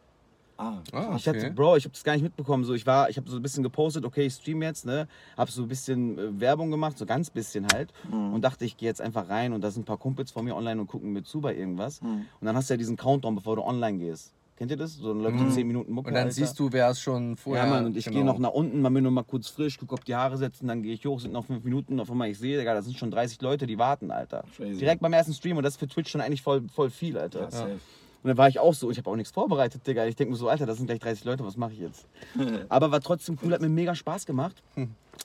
Ah, 0.57 0.79
Ah, 0.91 1.13
Ich 1.15 1.27
hatte, 1.27 1.39
okay. 1.39 1.49
Bro, 1.51 1.77
ich 1.77 1.83
habe 1.85 1.93
das 1.93 2.03
gar 2.03 2.13
nicht 2.13 2.23
mitbekommen. 2.23 2.63
So, 2.63 2.73
ich 2.73 2.85
war, 2.87 3.09
ich 3.09 3.17
habe 3.17 3.29
so 3.29 3.35
ein 3.37 3.41
bisschen 3.43 3.61
gepostet, 3.63 4.03
okay, 4.05 4.25
ich 4.25 4.33
stream 4.33 4.61
jetzt, 4.63 4.85
ne? 4.85 5.07
Habe 5.37 5.51
so 5.51 5.61
ein 5.63 5.67
bisschen 5.67 6.17
äh, 6.17 6.39
Werbung 6.39 6.71
gemacht, 6.71 6.97
so 6.97 7.05
ganz 7.05 7.29
bisschen 7.29 7.67
halt. 7.73 7.91
Mhm. 8.11 8.33
Und 8.33 8.41
dachte, 8.41 8.65
ich 8.65 8.77
gehe 8.77 8.87
jetzt 8.89 9.01
einfach 9.01 9.29
rein 9.29 9.53
und 9.53 9.61
da 9.61 9.69
sind 9.71 9.83
ein 9.83 9.85
paar 9.85 9.97
Kumpels 9.97 10.31
von 10.31 10.43
mir 10.45 10.55
online 10.55 10.81
und 10.81 10.87
gucken 10.87 11.13
mir 11.13 11.23
zu 11.23 11.39
bei 11.41 11.55
irgendwas. 11.55 12.01
Mhm. 12.01 12.25
Und 12.39 12.45
dann 12.45 12.55
hast 12.55 12.69
du 12.69 12.73
ja 12.73 12.77
diesen 12.79 12.97
Countdown, 12.97 13.35
bevor 13.35 13.55
du 13.57 13.63
online 13.63 13.99
gehst. 13.99 14.33
Kennt 14.61 14.69
ihr 14.69 14.77
das? 14.77 14.93
So 14.93 15.07
dann 15.07 15.23
läuft 15.23 15.39
Mhm. 15.39 15.49
10 15.49 15.65
Minuten 15.65 15.91
Mucke. 15.91 16.09
Und 16.09 16.13
dann 16.13 16.25
Alter. 16.25 16.35
siehst 16.35 16.59
du, 16.59 16.71
wer 16.71 16.87
es 16.91 17.01
schon 17.01 17.35
vorher. 17.35 17.63
Ja, 17.63 17.69
Mann, 17.71 17.87
und 17.87 17.97
ich 17.97 18.05
genau. 18.05 18.17
gehe 18.17 18.23
noch 18.23 18.37
nach 18.37 18.51
unten, 18.51 18.79
mal 18.79 18.91
mir 18.91 19.01
nur 19.01 19.09
mal 19.11 19.23
kurz 19.23 19.47
frisch, 19.47 19.79
gucke, 19.79 19.95
ob 19.95 20.05
die 20.05 20.13
Haare 20.13 20.37
setzen, 20.37 20.67
dann 20.67 20.83
gehe 20.83 20.93
ich 20.93 21.03
hoch, 21.03 21.19
sind 21.19 21.33
noch 21.33 21.45
5 21.45 21.63
Minuten, 21.63 21.99
auf 21.99 22.11
einmal 22.11 22.29
ich 22.29 22.37
sehe, 22.37 22.59
Digga, 22.59 22.75
da 22.75 22.83
sind 22.83 22.95
schon 22.95 23.09
30 23.09 23.41
Leute, 23.41 23.65
die 23.65 23.79
warten, 23.79 24.11
Alter. 24.11 24.43
Crazy. 24.55 24.77
Direkt 24.77 25.01
beim 25.01 25.13
ersten 25.13 25.33
Stream 25.33 25.57
und 25.57 25.63
das 25.63 25.73
ist 25.73 25.79
für 25.79 25.87
Twitch 25.87 26.11
schon 26.11 26.21
eigentlich 26.21 26.43
voll, 26.43 26.61
voll 26.71 26.91
viel, 26.91 27.17
Alter. 27.17 27.39
Ja, 27.39 27.49
safe. 27.49 27.71
Und 27.71 28.27
dann 28.27 28.37
war 28.37 28.49
ich 28.49 28.59
auch 28.59 28.75
so, 28.75 28.91
ich 28.91 28.99
habe 28.99 29.09
auch 29.09 29.15
nichts 29.15 29.31
vorbereitet, 29.31 29.87
Digga. 29.87 30.05
Ich 30.05 30.15
denke 30.15 30.33
mir 30.33 30.37
so, 30.37 30.47
Alter, 30.47 30.67
das 30.67 30.77
sind 30.77 30.85
gleich 30.85 30.99
30 30.99 31.25
Leute, 31.25 31.43
was 31.43 31.57
mache 31.57 31.73
ich 31.73 31.79
jetzt? 31.79 32.05
Aber 32.69 32.91
war 32.91 33.01
trotzdem 33.01 33.39
cool, 33.43 33.53
hat 33.53 33.61
mir 33.61 33.69
mega 33.69 33.95
Spaß 33.95 34.27
gemacht. 34.27 34.61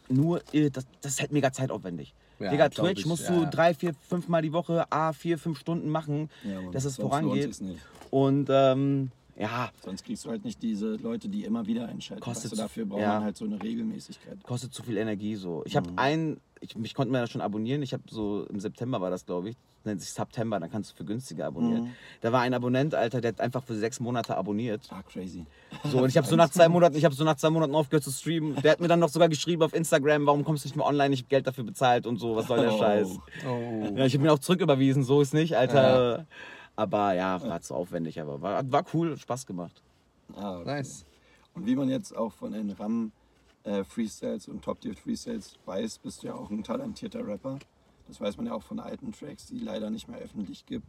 Nur, 0.09 0.41
äh, 0.55 0.71
das, 0.71 0.87
das 1.03 1.13
ist 1.13 1.21
halt 1.21 1.33
mega 1.33 1.53
zeitaufwendig. 1.53 2.15
Ja, 2.39 2.51
Digga, 2.51 2.71
Twitch 2.71 3.01
ich, 3.01 3.07
musst 3.07 3.29
ja, 3.29 3.35
du 3.35 3.43
ja. 3.43 3.51
drei, 3.51 3.75
vier, 3.75 3.93
fünf 4.09 4.29
Mal 4.29 4.41
die 4.41 4.55
Woche, 4.55 4.91
a 4.91 5.13
vier, 5.13 5.37
fünf 5.37 5.59
Stunden 5.59 5.91
machen, 5.91 6.31
Ja, 6.43 6.71
dass 6.71 6.87
es 6.87 6.97
vorangeht. 6.97 7.61
Und 8.11 8.49
ähm, 8.51 9.11
ja, 9.39 9.71
Sonst 9.85 10.05
kriegst 10.05 10.25
du 10.25 10.31
halt 10.31 10.45
nicht 10.45 10.63
diese 10.63 10.97
Leute, 10.97 11.29
die 11.29 11.45
immer 11.45 11.67
wieder 11.67 11.87
einschalten. 11.89 12.23
Kostet 12.23 12.53
weißt 12.53 12.59
du, 12.61 12.63
dafür 12.65 12.87
braucht 12.87 13.03
ja. 13.03 13.15
man 13.15 13.25
halt 13.25 13.37
so 13.37 13.45
eine 13.45 13.63
Regelmäßigkeit. 13.63 14.43
kostet 14.43 14.73
zu 14.73 14.83
viel 14.83 14.97
Energie 14.97 15.37
so. 15.37 15.63
Ich 15.67 15.77
habe 15.77 15.91
einen, 15.97 16.41
ich, 16.61 16.75
mich 16.77 16.95
konnte 16.95 17.13
mir 17.13 17.21
das 17.21 17.31
schon 17.31 17.43
abonnieren. 17.43 17.83
Ich 17.83 17.93
habe 17.93 18.03
so 18.09 18.47
im 18.47 18.61
September 18.61 19.01
war 19.01 19.11
das, 19.11 19.27
glaube 19.27 19.51
ich. 19.51 19.57
Nennt 19.85 20.01
sich 20.01 20.11
September, 20.11 20.59
dann 20.59 20.69
kannst 20.69 20.91
du 20.91 20.97
für 20.97 21.05
günstiger 21.05 21.47
abonnieren. 21.47 21.85
Mhm. 21.85 21.91
Da 22.21 22.33
war 22.33 22.41
ein 22.41 22.53
Abonnent, 22.55 22.93
Alter, 22.97 23.21
der 23.21 23.29
hat 23.29 23.41
einfach 23.41 23.63
für 23.63 23.77
sechs 23.77 24.01
Monate 24.01 24.37
abonniert. 24.37 24.81
Ah, 24.91 25.03
crazy. 25.03 25.47
So, 25.85 25.99
und 25.99 26.09
ich 26.09 26.17
habe 26.17 26.27
so 26.27 26.35
nach 26.43 26.51
zwei 26.51 26.69
Monaten, 26.69 26.97
ich 26.97 27.05
habe 27.05 27.15
so 27.15 27.23
nach 27.23 27.37
zwei 27.37 27.51
Monaten 27.51 27.73
aufgehört 27.75 28.03
zu 28.03 28.11
streamen. 28.11 28.57
Der 28.63 28.73
hat 28.73 28.81
mir 28.81 28.89
dann 28.89 28.99
noch 28.99 29.11
sogar 29.11 29.29
geschrieben 29.29 29.63
auf 29.63 29.75
Instagram, 29.75 30.27
warum 30.27 30.45
kommst 30.45 30.65
du 30.65 30.69
nicht 30.69 30.77
mehr 30.77 30.87
online? 30.87 31.15
Ich 31.15 31.21
habe 31.21 31.29
Geld 31.29 31.47
dafür 31.47 31.63
bezahlt 31.63 32.07
und 32.07 32.17
so, 32.17 32.35
was 32.35 32.49
soll 32.49 32.59
der 32.59 32.73
Oh. 32.73 32.79
Scheiß? 32.79 33.19
Oh. 33.47 33.93
Ja, 33.97 34.07
ich 34.07 34.15
habe 34.15 34.25
ihn 34.25 34.31
auch 34.31 34.41
zurücküberwiesen, 34.41 35.05
so 35.05 35.21
ist 35.21 35.35
nicht, 35.35 35.57
Alter. 35.57 36.27
Aber 36.77 37.15
ja, 37.15 37.43
war 37.43 37.61
zu 37.63 37.75
aufwendig, 37.75 38.21
aber 38.21 38.41
war, 38.43 38.71
war 38.71 38.85
cool, 38.93 39.17
Spaß 39.17 39.47
gemacht. 39.47 39.83
Ah, 40.35 40.59
okay. 40.59 40.67
Nice. 40.67 41.07
Und 41.55 41.67
wie 41.67 41.75
man 41.75 41.89
jetzt 41.89 42.15
auch 42.15 42.33
von 42.33 42.53
den 42.53 42.71
RAM 42.71 43.13
äh, 43.65 43.83
Freestyles 43.83 44.47
und 44.49 44.63
Top 44.63 44.81
Tier 44.81 44.95
Freestyles 44.95 45.59
weiß, 45.65 45.99
bist 45.99 46.23
du 46.23 46.29
ja 46.29 46.35
auch 46.35 46.51
ein 46.51 46.63
talentierter 46.63 47.27
Rapper. 47.27 47.59
Das 48.07 48.21
weiß 48.21 48.37
man 48.37 48.47
ja 48.47 48.53
auch 48.53 48.63
von 48.63 48.79
alten 48.79 49.13
Tracks, 49.13 49.47
die 49.47 49.59
leider 49.59 49.91
nicht 49.91 50.07
mehr 50.07 50.19
öffentlich 50.19 50.67
gibt. 50.67 50.87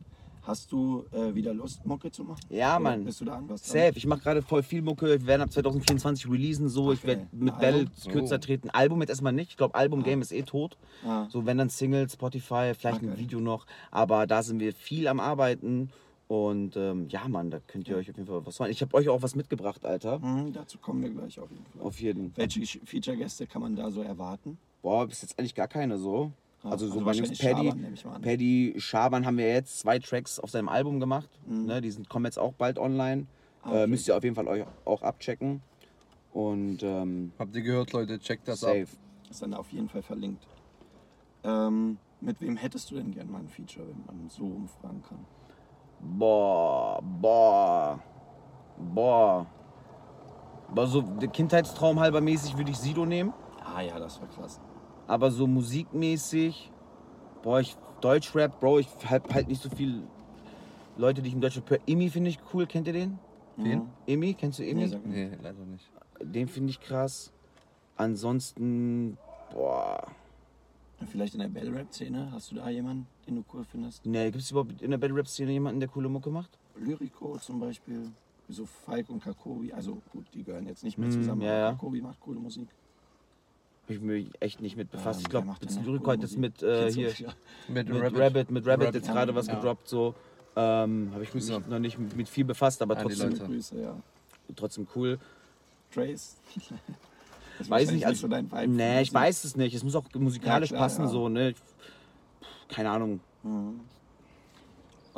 Hast 0.47 0.71
du 0.71 1.03
äh, 1.11 1.35
wieder 1.35 1.53
Lust, 1.53 1.85
Mucke 1.85 2.09
zu 2.09 2.23
machen? 2.23 2.39
Ja, 2.49 2.75
Oder 2.77 2.83
Mann. 2.83 3.03
Bist 3.03 3.19
du 3.19 3.25
da 3.25 3.35
an 3.35 3.49
was 3.49 3.63
dran? 3.63 3.71
Safe, 3.81 3.97
ich 3.97 4.05
mache 4.07 4.21
gerade 4.21 4.41
voll 4.41 4.63
viel 4.63 4.81
Mucke. 4.81 5.05
Wir 5.19 5.27
werden 5.27 5.41
ab 5.41 5.51
2024 5.51 6.29
releasen, 6.31 6.69
so. 6.69 6.93
Ich 6.93 6.99
Okay. 6.99 7.07
werde 7.07 7.27
mit 7.33 7.53
Ein 7.55 7.59
Album? 7.75 7.91
Kürzer 8.09 8.35
Oh. 8.35 8.39
treten. 8.39 8.69
Album 8.69 9.01
jetzt 9.01 9.09
erstmal 9.09 9.33
nicht. 9.33 9.51
Ich 9.51 9.57
glaube, 9.57 9.75
Album-Game 9.75 10.21
ist 10.21 10.31
eh 10.31 10.43
tot. 10.43 10.77
Ah, 11.03 11.27
So, 11.29 11.45
wenn 11.45 11.57
dann 11.57 11.69
Single, 11.69 12.09
Spotify, 12.09 12.71
vielleicht 12.79 13.01
ein 13.01 13.09
Okay. 13.09 13.19
Video 13.19 13.41
noch. 13.41 13.65
Aber 13.91 14.25
da 14.25 14.41
sind 14.41 14.61
wir 14.61 14.71
viel 14.73 15.09
am 15.09 15.19
Arbeiten. 15.19 15.89
Und 16.29 16.77
ähm, 16.77 17.07
ja, 17.09 17.27
Mann, 17.27 17.51
da 17.51 17.59
könnt 17.67 17.89
ihr 17.89 17.97
euch 17.97 18.09
auf 18.09 18.15
jeden 18.15 18.27
Fall 18.27 18.45
was 18.45 18.55
freuen. 18.55 18.71
Ich 18.71 18.81
habe 18.81 18.93
euch 18.95 19.09
auch 19.09 19.21
was 19.21 19.35
mitgebracht, 19.35 19.85
Alter. 19.85 20.19
mhm, 20.19 20.53
dazu 20.53 20.77
kommen 20.77 21.01
wir 21.01 21.09
gleich 21.09 21.37
auf 21.41 21.51
jeden 21.51 21.65
Fall. 21.65 21.81
Auf 21.81 21.99
jeden. 21.99 22.31
Welche 22.37 22.79
Feature-Gäste 22.85 23.47
kann 23.47 23.61
man 23.61 23.75
da 23.75 23.91
so 23.91 24.01
erwarten? 24.01 24.57
Boah, 24.81 25.05
bis 25.07 25.21
jetzt 25.23 25.37
eigentlich 25.37 25.55
gar 25.55 25.67
keine 25.67 25.97
so. 25.97 26.31
Also 26.63 26.87
so 26.87 26.93
also 26.93 27.05
bei 27.05 27.11
Jungs 27.13 27.29
wahrscheinlich 27.29 27.39
Paddy, 27.39 27.67
Schaban, 27.67 27.81
nehme 27.81 27.93
ich 27.93 28.05
mal 28.05 28.15
an. 28.15 28.21
Paddy 28.21 28.73
Schaban 28.77 29.25
haben 29.25 29.37
wir 29.37 29.47
jetzt 29.47 29.79
zwei 29.79 29.99
Tracks 29.99 30.39
auf 30.39 30.49
seinem 30.49 30.69
Album 30.69 30.99
gemacht. 30.99 31.29
Mhm. 31.45 31.65
Ne, 31.65 31.81
die 31.81 31.91
sind, 31.91 32.09
kommen 32.09 32.25
jetzt 32.25 32.39
auch 32.39 32.53
bald 32.53 32.79
online. 32.79 33.27
Ah, 33.61 33.69
okay. 33.69 33.83
äh, 33.83 33.87
müsst 33.87 34.07
ihr 34.07 34.17
auf 34.17 34.23
jeden 34.23 34.35
Fall 34.35 34.47
euch 34.47 34.65
auch 34.85 35.01
abchecken. 35.01 35.61
Und 36.33 36.83
ähm, 36.83 37.31
Habt 37.39 37.55
ihr 37.55 37.61
gehört, 37.61 37.93
Leute? 37.93 38.19
Checkt 38.19 38.47
das 38.47 38.59
safe. 38.61 38.83
ab. 38.83 39.29
Ist 39.29 39.41
dann 39.41 39.53
auf 39.53 39.71
jeden 39.71 39.89
Fall 39.89 40.01
verlinkt. 40.01 40.45
Ähm, 41.43 41.97
mit 42.21 42.41
wem 42.41 42.57
hättest 42.57 42.91
du 42.91 42.95
denn 42.95 43.11
gern 43.11 43.31
mal 43.31 43.39
ein 43.39 43.47
Feature, 43.47 43.87
wenn 43.87 44.05
man 44.05 44.29
so 44.29 44.45
umfragen 44.45 45.03
kann? 45.07 45.19
Boah, 45.99 47.01
boah, 47.01 47.99
boah. 48.77 49.45
Aber 50.69 50.87
so 50.87 51.01
der 51.01 51.29
Kindheitstraum 51.29 51.99
halber 51.99 52.21
mäßig 52.21 52.57
würde 52.57 52.71
ich 52.71 52.77
Sido 52.77 53.05
nehmen. 53.05 53.33
Ah 53.63 53.81
ja, 53.81 53.99
das 53.99 54.19
war 54.21 54.27
krass. 54.27 54.59
Aber 55.07 55.31
so 55.31 55.47
musikmäßig, 55.47 56.71
boah, 57.41 57.59
ich 57.61 57.75
Deutschrap, 58.01 58.59
Bro, 58.59 58.79
ich 58.79 58.87
halt, 59.09 59.33
halt 59.33 59.47
nicht 59.47 59.61
so 59.61 59.69
viel 59.69 60.03
Leute, 60.97 61.21
die 61.21 61.29
ich 61.29 61.33
im 61.33 61.41
Deutschrap 61.41 61.69
höre. 61.69 61.79
Imi 61.87 62.09
finde 62.09 62.29
ich 62.29 62.39
cool, 62.53 62.67
kennt 62.67 62.87
ihr 62.87 62.93
den? 62.93 63.17
Wen? 63.55 63.87
Imi, 64.05 64.33
kennst 64.35 64.59
du 64.59 64.63
Imi? 64.63 64.87
Nee. 64.87 64.99
Nee, 65.03 65.31
leider 65.41 65.65
nicht. 65.65 65.89
Den 66.21 66.47
finde 66.47 66.69
ich 66.71 66.79
krass. 66.79 67.31
Ansonsten, 67.95 69.17
boah. 69.51 70.05
Vielleicht 71.11 71.33
in 71.33 71.39
der 71.39 71.47
Battle 71.47 71.73
Rap 71.73 71.91
Szene, 71.91 72.31
hast 72.31 72.51
du 72.51 72.55
da 72.55 72.69
jemanden, 72.69 73.07
den 73.27 73.35
du 73.35 73.43
cool 73.53 73.63
findest? 73.63 74.05
Ne, 74.05 74.25
gibt 74.31 74.43
es 74.43 74.51
überhaupt 74.51 74.81
in 74.81 74.91
der 74.91 74.97
Battle 74.97 75.15
Rap 75.17 75.27
Szene 75.27 75.51
jemanden, 75.51 75.79
der 75.79 75.89
coole 75.89 76.09
Mucke 76.09 76.29
macht? 76.29 76.57
Lyrico 76.75 77.37
zum 77.37 77.59
Beispiel, 77.59 78.11
so 78.49 78.65
Falk 78.65 79.09
und 79.09 79.23
Kakobi, 79.23 79.71
also 79.73 80.01
gut, 80.11 80.25
die 80.33 80.43
gehören 80.43 80.67
jetzt 80.67 80.83
nicht 80.83 80.97
mehr 80.97 81.07
Mm, 81.07 81.11
zusammen, 81.11 81.41
ja, 81.41 81.49
aber 81.49 81.59
ja. 81.59 81.71
Kakobi 81.71 82.01
macht 82.01 82.19
coole 82.19 82.39
Musik. 82.39 82.67
Hab 83.87 83.91
ich 83.95 84.01
mich 84.01 84.29
echt 84.41 84.59
nicht 84.61 84.75
mit 84.75 84.91
befasst. 84.91 85.19
Ähm, 85.19 85.23
ich 85.23 85.29
glaube, 85.29 85.55
jetzt 85.61 85.75
noch 85.77 85.85
Lyric 85.85 86.01
coole 86.03 86.11
heute 86.17 86.25
ist 86.25 86.37
Musik? 86.37 86.61
mit 86.61 86.63
äh, 86.63 86.91
hier. 86.91 87.09
ja. 87.13 87.29
Mit, 87.69 87.87
Mit 87.87 88.19
Rabbit, 88.19 88.51
mit 88.51 88.67
Rabbit, 88.67 88.93
jetzt 88.93 89.07
ja, 89.07 89.13
gerade 89.13 89.33
was 89.33 89.47
ja. 89.47 89.55
gedroppt 89.55 89.87
so. 89.87 90.13
Ähm, 90.57 91.11
Habe 91.13 91.23
ich 91.23 91.33
mich 91.33 91.47
Grüße. 91.47 91.69
noch 91.69 91.79
nicht 91.79 91.97
mit 92.15 92.27
viel 92.27 92.43
befasst, 92.43 92.81
aber 92.81 92.97
trotzdem, 92.97 93.29
Leute. 93.29 93.45
Grüße, 93.45 93.79
ja. 93.79 93.95
trotzdem 94.55 94.87
cool. 94.95 95.19
Trace. 95.93 96.35
Das 97.57 97.65
ist 97.65 97.71
Weiß 97.71 97.91
nicht, 97.91 98.05
also, 98.05 98.21
so 98.21 98.27
dein 98.27 98.51
Vibe. 98.51 98.67
nee, 98.67 99.01
ich 99.01 99.11
weiß 99.11 99.43
es 99.43 99.55
nicht. 99.55 99.73
Es 99.73 99.83
muss 99.83 99.95
auch 99.95 100.03
musikalisch 100.13 100.69
Ja, 100.69 100.75
klar, 100.75 100.89
passen, 100.89 101.05
ja. 101.05 101.07
so, 101.07 101.27
ne? 101.27 101.55
Keine 102.69 102.91
Ahnung. 102.91 103.19
Mhm. 103.41 103.79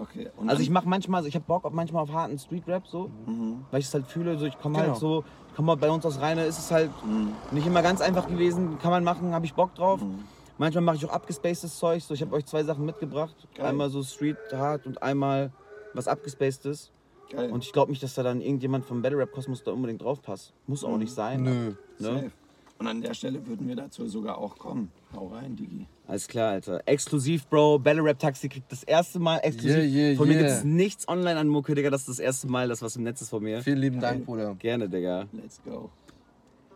Okay. 0.02 0.30
Und 0.38 0.50
Also 0.50 0.62
ich 0.62 0.70
mache 0.70 0.88
manchmal, 0.88 1.26
ich 1.26 1.36
habe 1.36 1.46
Bock 1.46 1.66
auf 1.66 1.74
manchmal 1.74 2.04
auf 2.04 2.12
harten 2.14 2.38
Street 2.40 2.68
Rap 2.68 2.88
so, 2.88 3.10
Mhm. 3.26 3.66
weil 3.72 3.80
ich 3.80 3.88
es 3.88 3.94
halt 3.94 4.06
fühle. 4.08 4.38
So, 4.38 4.46
ich 4.46 4.58
komme 4.60 4.78
Genau. 4.78 4.90
halt 4.92 4.98
so, 5.00 5.24
ich 5.50 5.56
komme 5.56 5.76
bei 5.78 5.90
uns 5.90 6.06
aus 6.06 6.20
Rheine, 6.22 6.46
ist 6.46 6.58
es 6.60 6.72
halt 6.72 6.92
Mhm. 7.06 7.34
nicht 7.52 7.68
immer 7.68 7.82
ganz 7.82 8.02
einfach 8.02 8.28
gewesen. 8.28 8.78
Kann 8.80 8.92
man 8.92 9.04
machen, 9.04 9.34
habe 9.34 9.46
ich 9.46 9.54
Bock 9.54 9.76
drauf. 9.76 10.02
Mhm. 10.02 10.24
Manchmal 10.58 10.84
mache 10.84 10.98
ich 10.98 11.06
auch 11.06 11.12
abgespacedes 11.14 11.78
Zeug. 11.80 12.02
So, 12.04 12.14
ich 12.14 12.22
habe 12.22 12.36
euch 12.36 12.46
zwei 12.46 12.64
Sachen 12.64 12.86
mitgebracht. 12.86 13.36
Geil. 13.56 13.66
Einmal 13.68 13.90
so 13.90 14.04
Street 14.04 14.38
Hard 14.54 14.86
und 14.88 15.02
einmal 15.02 15.52
was 15.94 16.08
abgespacedes. 16.08 16.92
Geil. 17.32 17.52
Und 17.52 17.64
ich 17.64 17.72
glaube 17.72 17.92
nicht, 17.92 18.02
dass 18.04 18.16
da 18.16 18.24
dann 18.24 18.42
irgendjemand 18.42 18.86
vom 18.86 19.02
Battle 19.02 19.20
Rap 19.20 19.32
Kosmos 19.32 19.64
da 19.64 19.72
unbedingt 19.72 20.02
drauf 20.02 20.22
passt. 20.22 20.54
Muss 20.68 20.84
auch 20.84 20.98
nicht 20.98 21.14
sein. 21.14 21.44
Nö. 21.44 21.52
Ne? 21.52 21.76
Safe. 21.98 22.32
Und 22.80 22.88
an 22.88 23.02
der 23.02 23.14
Stelle 23.14 23.46
würden 23.46 23.68
wir 23.68 23.76
dazu 23.76 24.08
sogar 24.08 24.38
auch 24.38 24.58
kommen. 24.58 24.90
Hau 25.14 25.28
rein, 25.28 25.54
Digi. 25.58 25.86
Alles 26.08 26.28
klar, 26.30 26.52
Alter. 26.52 26.82
Exklusiv, 26.86 27.46
Bro. 27.48 27.80
Battle 27.80 28.04
Rap 28.04 28.18
Taxi 28.20 28.48
kriegt 28.48 28.72
das 28.72 28.84
erste 28.84 29.20
Mal 29.20 29.40
exklusiv. 29.40 29.84
Yeah, 29.84 30.08
yeah, 30.08 30.16
von 30.16 30.30
mir 30.30 30.36
yeah. 30.36 30.44
gibt 30.44 30.58
es 30.60 30.64
nichts 30.64 31.08
online 31.10 31.38
an 31.38 31.50
Mucke, 31.50 31.76
Digga. 31.76 31.90
Das 31.90 32.02
ist 32.02 32.10
das 32.10 32.20
erste 32.20 32.48
Mal, 32.48 32.70
das 32.70 32.82
was 32.82 32.96
im 32.96 33.04
Netz 33.04 33.22
ist 33.22 33.30
von 33.30 33.44
mir. 33.44 33.62
Vielen 33.62 33.80
lieben 33.80 34.00
Dank, 34.00 34.26
Bruder. 34.26 34.56
Gerne, 34.56 34.88
Digga. 34.88 35.26
Let's 35.34 35.62
go. 35.64 35.90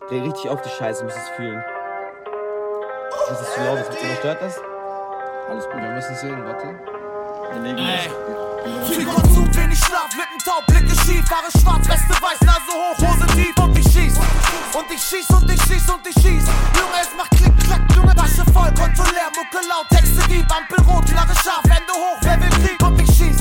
Dreh 0.09 0.19
richtig 0.19 0.49
auf 0.49 0.61
die 0.61 0.69
Scheiße, 0.69 1.05
müsst 1.05 1.17
es 1.17 1.29
fühlen. 1.37 1.63
Das 3.29 3.41
ist 3.41 3.53
zu 3.53 3.61
laut, 3.61 3.79
das 3.79 4.03
überstört 4.03 4.41
das? 4.41 4.59
Alles 5.47 5.65
gut. 5.65 5.81
Wir 5.81 5.93
müssen 5.93 6.15
sehen, 6.15 6.43
warte. 6.43 6.67
Wir 7.53 7.61
legen 7.63 7.77
das. 7.77 8.89
Viel 8.89 9.05
Konsum, 9.05 9.55
wenig 9.55 9.79
Schlaf, 9.79 10.09
Lippen 10.17 10.39
taub, 10.43 10.65
Blicke 10.67 10.95
schief, 11.05 11.23
Haare 11.29 11.51
schwarz, 11.61 11.87
Weste 11.87 12.13
weiß, 12.21 12.41
Nase 12.41 12.71
hoch, 12.73 12.97
Hose 12.97 13.27
tief 13.37 13.57
und 13.63 13.77
ich 13.77 13.82
schieß. 13.82 13.82
Und 14.73 14.89
ich 14.91 15.01
schieß 15.01 15.29
und 15.29 15.49
ich 15.49 15.61
schieß 15.61 15.89
und 15.89 16.05
ich 16.07 16.15
schieß. 16.15 16.45
Junge, 16.77 16.99
es 17.01 17.13
macht 17.15 17.31
Klick, 17.31 17.53
Klack, 17.65 17.81
Junge, 17.95 18.15
Tasche 18.15 18.43
voll, 18.51 18.73
Konto 18.73 19.03
leer, 19.13 19.29
Mucke 19.37 19.61
laut, 19.67 19.87
Texte 19.89 20.21
dieb, 20.27 20.45
Ampel 20.49 20.81
rot, 20.87 21.05
Knarre 21.05 21.35
scharf, 21.43 21.63
Hände 21.69 21.93
hoch, 21.93 22.17
wer 22.21 22.39
will 22.41 22.49
Krieg? 22.49 22.81
Und 22.83 22.99
ich 23.01 23.09
schieß. 23.15 23.37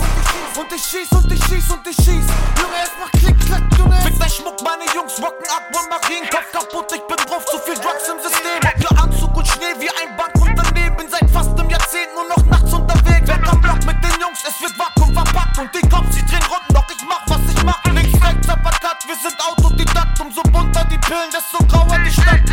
Und 0.54 0.72
ich 0.72 0.84
schieß 0.84 1.10
und 1.12 1.32
ich 1.32 1.42
schieß 1.44 1.70
und 1.72 1.86
ich 1.86 1.96
schieß. 1.96 2.26
Junge, 2.60 2.78
es 2.84 2.92
macht 3.00 3.12
Klick, 3.12 3.38
Klack, 3.46 3.62
Junge. 3.78 3.96
Fick 4.02 4.18
dein 4.18 4.30
Schmuck, 4.30 4.62
meine 4.62 4.84
Jungs 4.94 5.16
rocken 5.22 5.46
Aquamarin, 5.48 6.28
Kopf 6.28 6.52
kaputt, 6.52 6.92
ich 6.94 7.02
bin 7.08 7.16
drauf, 7.26 7.44
zu 7.46 7.58
viel 7.58 7.74
Drugs 7.74 8.08
im 8.12 8.20
System. 8.20 8.60
Hacke 8.62 8.88
Anzug 9.02 9.34
und 9.36 9.48
Schnee 9.48 9.74
wie 9.80 9.88
ein 9.88 10.16
Bankunternehmen, 10.16 11.08
seit 11.08 11.30
fast 11.30 11.58
einem 11.58 11.70
Jahrzehnt 11.70 12.12
nur 12.14 12.28
noch 12.28 12.44
nachts 12.46 12.72
unterwegs. 12.72 13.26
Weg 13.28 13.48
am 13.48 13.60
Block 13.60 13.84
mit 13.86 13.91
Jungs, 14.22 14.38
es 14.46 14.62
wird 14.62 14.78
Vakuum 14.78 15.12
verpackt 15.12 15.58
und 15.58 15.74
die 15.74 15.82
Cops, 15.88 16.14
sie 16.14 16.24
drehen 16.24 16.46
Runden, 16.46 16.72
doch 16.72 16.86
ich 16.88 17.04
mach, 17.08 17.22
was 17.26 17.40
ich 17.52 17.60
mach. 17.64 17.82
Links, 17.92 18.14
rechts, 18.22 18.46
Uppercut, 18.46 18.98
wir 19.04 19.16
sind 19.16 19.34
Autodidakt, 19.42 20.20
umso 20.20 20.42
bunter 20.44 20.84
die 20.84 20.98
Pillen, 20.98 21.28
desto 21.34 21.58
grauer 21.66 21.98
die 22.06 22.12
Stadt. 22.12 22.46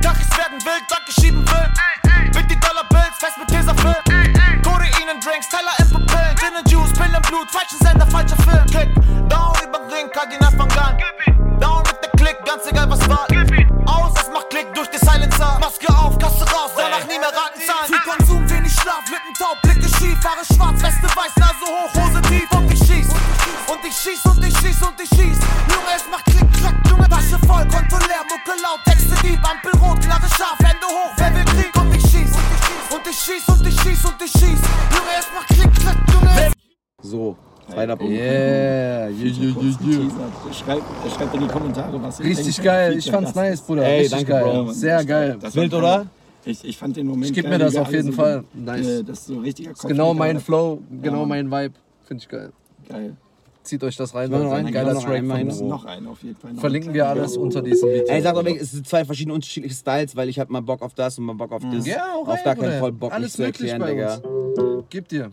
Kachis 0.00 0.30
werden 0.38 0.56
wild, 0.64 0.84
Danke 0.88 1.12
schieben 1.12 1.44
will. 1.46 1.68
Mit 2.32 2.50
die 2.50 2.58
Dollar 2.58 2.88
Bills, 2.88 3.18
fest 3.18 3.36
mit 3.36 3.48
Tesafilm. 3.48 4.00
Kodein 4.64 5.08
in 5.12 5.20
Drinks, 5.20 5.48
Teller 5.50 5.76
in 5.80 5.90
Pupillen, 5.92 6.36
Gin 6.40 6.56
and 6.56 6.70
Juice, 6.70 6.92
Pillen 6.94 7.20
Blut, 7.28 7.50
falschen 7.50 7.78
Sender, 7.84 8.06
falscher 8.06 8.40
Film. 8.40 8.64
Kick, 8.72 8.88
down 9.28 9.52
über 9.62 9.78
den 9.78 9.90
Ring, 9.92 10.10
Kardinal 10.10 10.56
van 10.56 10.68
Gang. 10.68 10.96
Down 11.60 11.82
mit 11.84 12.00
der 12.00 12.10
Klick, 12.16 12.42
ganz 12.46 12.64
egal 12.64 12.88
was 12.88 13.06
war. 13.10 13.26
Aus, 13.84 14.14
es 14.16 14.30
macht 14.32 14.48
Klick 14.48 14.72
durch 14.74 14.88
die 14.88 14.96
Silencer. 15.04 15.58
Maske 15.60 15.92
auf, 15.92 16.18
Kasse 16.18 16.48
raus, 16.48 16.72
danach 16.74 17.04
nie 17.04 17.18
mehr 17.18 17.28
raten 17.28 17.60
zahlen. 17.60 17.92
Viel 17.92 18.00
Konsum, 18.08 18.48
wenig 18.48 18.72
Schlaf, 18.72 19.04
Lippen 19.10 19.34
taub, 19.36 19.60
Blicke 19.60 19.88
schief, 19.98 20.16
Haare 20.24 20.44
schwarz, 20.54 20.80
dieb, 29.30 29.40
Ampel 29.48 29.72
rot, 29.80 30.00
Knarre 30.00 30.28
scharf, 30.36 30.58
Hände 30.58 30.86
hoch, 30.86 31.12
wer 31.16 31.34
will 31.34 31.44
Krieg? 31.44 31.72
Und 31.80 31.94
ich 31.94 32.02
schieß. 32.02 32.32
Und 32.92 33.06
ich 33.08 33.18
schieß 33.18 33.48
und 33.48 33.66
ich 33.66 33.80
schieß 33.80 34.04
und 34.04 34.22
ich 34.24 34.32
schieß. 34.32 34.60
Junge, 34.94 35.12
es 35.18 35.26
macht 35.34 35.48
Klick, 35.48 35.72
Klack, 35.74 35.96
Junge. 36.12 36.52
So, 37.02 37.36
zweiter 37.70 37.96
Punkt. 37.96 38.12
Yeah, 38.12 39.08
yeah, 39.08 39.36
yeah, 39.38 39.70
yeah. 39.80 40.52
Schreibt, 40.52 40.82
schreibt 41.16 41.34
in 41.34 41.40
die 41.40 41.46
Kommentare, 41.46 42.02
was 42.02 42.20
ihr 42.20 42.26
Richtig 42.26 42.56
denkt, 42.56 42.64
geil, 42.64 42.98
ich 42.98 43.10
fand's 43.10 43.34
nice. 43.34 43.60
Bruder. 43.60 43.84
Ey, 43.84 44.00
Richtig 44.00 44.18
danke, 44.26 44.32
geil. 44.32 44.42
Bro. 44.64 44.72
Sehr 44.72 45.04
geil. 45.04 45.38
das 45.40 45.54
Wild, 45.54 45.74
oder? 45.74 46.06
Ich, 46.44 46.64
ich 46.64 46.76
fand 46.76 46.96
den 46.96 47.06
Moment 47.06 47.26
Ich 47.26 47.32
geb 47.34 47.48
mir 47.48 47.58
das 47.58 47.76
auf 47.76 47.92
jeden 47.92 48.12
so 48.12 48.12
Fall. 48.12 48.44
Nice. 48.54 48.86
Äh, 48.86 49.04
das 49.04 49.20
ist 49.20 49.26
so 49.26 49.38
richtiger 49.40 49.72
Ist 49.72 49.86
genau 49.86 50.14
mein 50.14 50.36
Kopf. 50.36 50.46
Flow, 50.46 50.82
genau 51.02 51.20
Ja. 51.20 51.26
mein 51.26 51.50
Vibe. 51.50 51.74
Finde 52.06 52.22
ich 52.22 52.28
geil. 52.28 52.50
Geil. 52.88 53.16
Zieht 53.62 53.84
euch 53.84 53.96
das 53.96 54.14
rein. 54.14 54.30
Noch 54.30 54.38
Leute. 54.38 54.54
einen? 54.54 54.66
Ein 54.68 54.72
geiler 54.72 54.94
noch 54.94 55.04
Track 55.04 55.16
einen, 55.16 55.50
von 55.50 55.58
mir. 55.58 55.68
noch 55.68 55.84
ein 55.84 56.06
auf 56.06 56.22
jeden 56.22 56.36
Fall. 56.36 56.52
Noch 56.54 56.60
Verlinken 56.60 56.94
wir 56.94 57.06
alles 57.08 57.36
unter 57.36 57.60
diesem 57.62 57.90
Video. 57.90 58.06
Ey, 58.08 58.22
sag 58.22 58.34
doch 58.34 58.44
weg, 58.44 58.58
es 58.60 58.70
sind 58.72 58.88
zwei 58.88 59.04
verschiedene 59.04 59.34
unterschiedliche 59.34 59.74
Styles, 59.74 60.16
weil 60.16 60.28
ich 60.28 60.38
hab 60.38 60.48
mal 60.48 60.62
Bock 60.62 60.80
auf 60.82 60.94
das 60.94 61.18
und 61.18 61.24
mal 61.24 61.34
Bock 61.34 61.52
auf 61.52 61.62
das. 61.70 61.86
Ja, 61.86 62.14
auch 62.14 62.26
auf 62.26 62.42
gar 62.42 62.56
keinen. 62.56 62.80
Fall 62.80 62.92
Bock, 62.92 63.12
Alles 63.12 63.34
zu 63.34 63.42
möglich 63.42 63.70
erklären, 63.70 63.80
bei 63.80 63.90
Digga. 63.90 64.82
Gib 64.88 65.08
dir. 65.08 65.30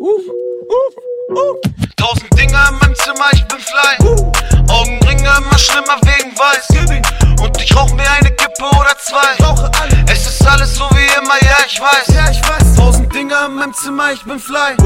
Uff, 0.00 0.24
uff, 0.68 0.94
uff. 1.28 1.60
Tausend 1.96 2.28
Dinger 2.38 2.68
in 2.70 2.78
meinem 2.78 2.94
Zimmer, 2.96 3.26
ich 3.32 3.44
bin 3.46 3.58
fly. 3.58 4.08
Augenringe 4.68 5.28
immer 5.38 5.58
schlimmer 5.58 5.96
wegen 6.02 6.36
Weiß. 6.36 7.29
Und 7.40 7.60
ich 7.60 7.74
rauch 7.74 7.92
mir 7.92 8.10
eine 8.10 8.30
Kippe 8.30 8.64
oder 8.64 8.96
zwei. 8.98 9.36
Es 10.12 10.26
ist 10.26 10.46
alles 10.46 10.74
so 10.74 10.84
wie 10.90 11.06
immer, 11.18 11.42
ja 11.42 11.56
ich 11.66 11.80
weiß. 11.80 12.14
Ja 12.14 12.30
ich 12.30 12.40
weiß. 12.42 12.76
Tausend 12.76 13.14
Dinger 13.14 13.46
in 13.46 13.54
meinem 13.54 13.74
Zimmer, 13.74 14.12
ich 14.12 14.22
bin 14.24 14.38
fly. 14.38 14.76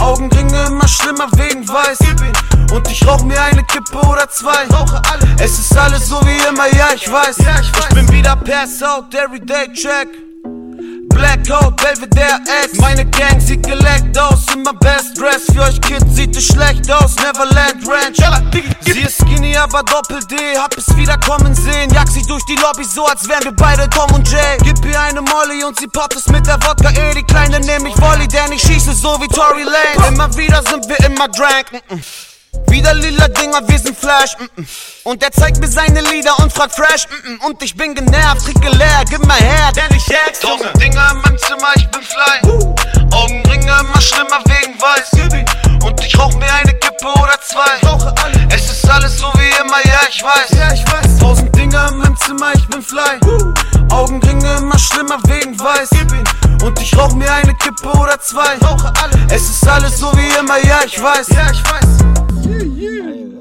Augenringe 0.00 0.64
immer 0.66 0.88
schlimmer 0.88 1.28
wegen 1.36 1.68
Weiß. 1.68 1.98
Und 2.72 2.90
ich 2.90 3.06
rauch 3.06 3.22
mir 3.22 3.40
eine 3.40 3.62
Kippe 3.64 3.98
oder 3.98 4.28
zwei. 4.30 4.66
Es 5.38 5.58
ist 5.58 5.76
alles 5.76 6.08
so 6.08 6.20
wie 6.24 6.38
immer, 6.48 6.66
ja 6.74 6.88
ich 6.94 7.10
weiß. 7.10 7.36
Ich 7.38 7.94
bin 7.94 8.10
wieder 8.10 8.36
pass 8.36 8.82
out, 8.82 9.14
everyday 9.14 9.72
check. 9.72 10.31
Blackout, 11.22 11.76
Belvedere 11.76 12.40
X. 12.64 12.80
Meine 12.80 13.04
Gang 13.06 13.40
sieht 13.40 13.62
geleckt 13.62 14.18
aus, 14.18 14.40
immer 14.52 14.74
best 14.74 15.16
dress. 15.16 15.44
Für 15.54 15.62
euch 15.62 15.80
Kids 15.80 16.16
sieht 16.16 16.36
es 16.36 16.46
schlecht 16.46 16.90
aus, 16.90 17.14
Neverland 17.14 17.86
Ranch. 17.86 18.18
Sie 18.80 19.00
ist 19.00 19.18
skinny, 19.18 19.56
aber 19.56 19.84
Doppel-D 19.84 20.58
Hab 20.58 20.76
es 20.76 20.96
wieder 20.96 21.16
kommen 21.18 21.54
sehen. 21.54 21.94
Jag 21.94 22.08
sie 22.08 22.22
durch 22.22 22.44
die 22.46 22.56
Lobby 22.56 22.82
so, 22.82 23.06
als 23.06 23.28
wären 23.28 23.44
wir 23.44 23.52
beide 23.52 23.88
Tom 23.90 24.10
und 24.12 24.28
Jay. 24.28 24.58
Gib 24.64 24.84
ihr 24.84 25.00
eine 25.00 25.22
Molly 25.22 25.62
und 25.62 25.78
sie 25.78 25.86
poppt 25.86 26.16
es 26.16 26.26
mit 26.26 26.44
der 26.44 26.56
Wodka. 26.56 26.90
Eh, 26.90 27.14
die 27.14 27.22
Kleine 27.22 27.60
nehm 27.60 27.86
ich 27.86 27.96
Volley, 28.00 28.26
denn 28.26 28.50
ich 28.50 28.62
schieße 28.62 28.92
so 28.92 29.16
wie 29.20 29.28
Tory 29.28 29.62
Lane 29.62 30.08
Immer 30.08 30.36
wieder 30.36 30.60
sind 30.68 30.88
wir 30.88 30.98
immer 31.06 31.28
drank. 31.28 31.70
Wieder 32.68 32.94
lila 32.94 33.28
Dinger, 33.28 33.60
wir 33.68 33.78
sind 33.78 33.96
Flash. 33.96 34.36
Mm 34.38 34.60
-mm. 34.60 34.66
Und 35.04 35.22
er 35.22 35.30
zeigt 35.30 35.58
mir 35.58 35.68
seine 35.68 36.00
Lieder 36.00 36.38
und 36.38 36.52
fragt 36.52 36.74
Fresh. 36.74 37.06
Mm 37.06 37.12
-mm. 37.12 37.46
Und 37.46 37.62
ich 37.62 37.76
bin 37.76 37.94
genervt, 37.94 38.44
trinke 38.44 38.68
leer, 38.70 39.04
gib 39.08 39.24
mal 39.26 39.36
her, 39.36 39.70
denn 39.76 39.96
ich 39.96 40.06
hex. 40.08 40.40
Tausend 40.40 40.80
Dinger 40.80 41.10
in 41.12 41.18
meinem 41.20 41.38
Zimmer, 41.38 41.68
ich 41.76 41.88
bin 41.90 42.02
fly. 42.02 42.38
Augenringe 43.12 43.72
immer 43.80 44.00
schlimmer 44.00 44.40
wegen 44.46 44.80
Weiß. 44.80 45.10
Und 45.84 46.04
ich 46.04 46.18
rauch 46.18 46.34
mir 46.34 46.52
eine 46.54 46.74
Kippe 46.74 47.06
oder 47.06 47.38
zwei. 47.42 47.72
Es 48.54 48.70
ist 48.70 48.88
alles 48.90 49.18
so 49.18 49.26
wie 49.34 49.50
immer, 49.60 49.84
ja 49.84 50.00
ich 50.08 50.22
weiß. 50.22 50.50
Ja 50.58 50.72
ich 50.72 50.84
weiß. 50.90 51.18
Tausend 51.18 51.54
Dinger 51.56 51.88
in 51.88 51.98
meinem 51.98 52.16
Zimmer, 52.16 52.52
ich 52.54 52.66
bin 52.68 52.82
fly. 52.82 53.18
Augenringe 53.90 54.56
immer 54.56 54.78
schlimmer 54.78 55.18
wegen 55.26 55.58
Weiß. 55.58 55.90
Und 56.62 56.80
ich 56.80 56.96
rauch 56.96 57.12
mir 57.12 57.30
eine 57.32 57.54
Kippe 57.54 57.88
oder 57.98 58.18
zwei. 58.20 58.56
Es 59.28 59.42
ist 59.42 59.68
alles 59.68 59.98
so 59.98 60.12
wie 60.16 60.28
immer, 60.38 60.58
ja 60.64 60.80
ich 60.86 61.02
weiß. 61.02 61.28
Ja 61.28 61.50
ich 61.50 61.62
weiß. 61.64 62.21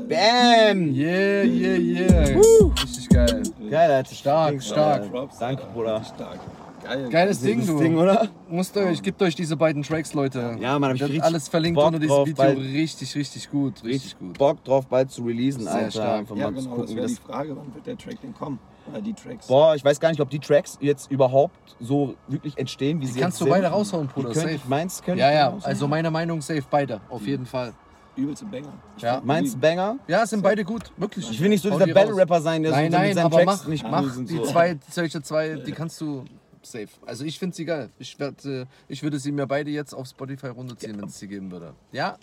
Bam! 0.08 0.94
Yeah, 0.94 1.44
yeah, 1.44 1.78
yeah. 1.78 2.40
Richtig 2.82 3.10
geil. 3.10 3.44
Geil, 3.70 3.92
Alter. 3.92 4.14
Stark, 4.16 4.62
stark. 4.62 5.04
Danke. 5.40 5.64
Bruder. 5.74 6.04
Stark. 6.04 6.40
Geil. 6.84 7.10
Geiles 7.10 7.40
Ding, 7.42 7.60
Das 7.60 7.68
du. 7.68 7.80
Ding, 7.80 7.98
oder? 7.98 8.28
Musst 8.50 8.76
euch, 8.78 9.02
gebt 9.04 9.22
euch 9.22 9.36
diese 9.36 9.56
beiden 9.56 9.84
Tracks, 9.84 10.14
Leute. 10.14 10.58
Ja, 10.60 10.78
Mann, 10.80 10.90
hab 10.90 10.96
ich 10.96 11.04
richtig 11.04 11.24
alles 11.24 11.48
verlinkt 11.48 11.76
Bock 11.78 11.88
unter 11.88 12.00
diesem 12.00 12.16
Video. 12.26 12.36
bald- 12.36 12.58
Richtig, 12.58 13.16
richtig 13.16 13.50
gut. 13.52 13.76
Richtig 13.84 13.94
Richtig 13.94 14.20
gut. 14.20 14.38
Bock 14.38 14.64
drauf, 14.64 14.88
bald 14.88 15.12
zu 15.12 15.24
releasen, 15.24 15.64
Sehr 15.64 15.74
Alter. 15.74 15.92
stark. 15.92 16.20
Einfach 16.20 16.36
Ja, 16.36 16.50
mal 16.52 16.58
zu 16.60 16.64
genau, 16.64 16.76
das 16.78 16.80
gucken, 16.80 16.92
wie 16.92 16.96
wäre 16.98 17.08
die 17.08 17.16
das. 17.16 17.24
Frage, 17.24 17.56
wann 17.56 17.74
wird 17.76 17.86
der 17.88 17.98
Track 17.98 18.22
denn 18.22 18.34
kommen? 18.34 18.60
Oder 18.92 19.02
die 19.02 19.14
Tracks? 19.14 19.48
Boah, 19.48 19.76
ich 19.76 19.86
weiß 19.86 20.00
gar 20.00 20.10
nicht, 20.10 20.22
ob 20.22 20.30
die 20.32 20.40
Tracks 20.40 20.78
jetzt 20.82 21.10
überhaupt 21.12 21.76
so 21.80 22.16
wirklich 22.28 22.58
entstehen, 22.58 23.00
wie 23.00 23.06
sie 23.06 23.20
Kannst 23.20 23.40
jetzt 23.40 23.48
du 23.48 23.52
beide 23.52 23.68
raushauen, 23.68 24.08
Die 24.08 24.14
Bruder. 24.14 24.26
könnte 24.30 24.40
Safe. 24.42 24.54
ich, 24.56 24.66
meinst 24.66 25.06
könnte 25.06 25.20
Ja, 25.22 25.30
ich 25.30 25.36
ja. 25.36 25.46
raushauen? 25.50 25.64
Also 25.66 25.88
meine 25.88 26.10
Meinung 26.12 26.42
safe 26.42 26.64
beide. 26.70 27.00
Auf 27.10 27.26
jeden 27.28 27.46
Fall. 27.46 27.74
Übelste 28.16 28.46
Banger. 28.46 28.74
Ich 28.98 29.04
Ja. 29.04 29.22
Meinst 29.24 29.56
du 29.56 29.60
Banger? 29.60 29.98
Ja, 30.08 30.26
sind 30.26 30.42
beide 30.44 30.64
gut. 30.66 30.92
Wirklich. 30.98 31.30
Ich 31.32 31.40
will 31.40 31.50
nicht 31.50 31.62
so 31.64 31.70
Hau 31.70 31.76
dieser 31.76 31.86
die. 31.88 31.94
Battle-Rapper 31.94 32.42
sein, 32.42 32.62
der 32.64 32.72
Nein, 32.72 32.92
so 32.92 32.98
mit 32.98 33.00
nein, 33.08 33.14
seinen 33.16 33.26
aber 33.26 33.38
Tracks 33.44 33.62
mach, 33.62 33.68
nicht 33.68 33.84
mach 33.90 34.16
die 34.26 34.36
so. 34.38 34.44
zwei, 34.44 34.78
solche 34.90 35.22
zwei, 35.22 35.56
die 35.56 35.72
kannst 35.72 36.00
du 36.02 36.26
safe. 36.62 36.90
Also 37.06 37.24
ich 37.24 37.40
finde 37.40 37.56
sie 37.56 37.66
geil. 37.66 37.90
Ich, 38.00 38.20
werd, 38.20 38.44
äh, 38.46 38.66
ich 38.88 39.02
würde 39.02 39.18
sie 39.18 39.32
mir 39.32 39.48
beide 39.48 39.72
jetzt 39.72 39.94
auf 39.94 40.08
Spotify 40.08 40.48
runterziehen, 40.48 40.98
wenn 41.02 41.08
es 41.08 41.18
sie 41.20 41.28
geben 41.28 41.52
würde. 41.52 41.74
Ja, 41.92 42.18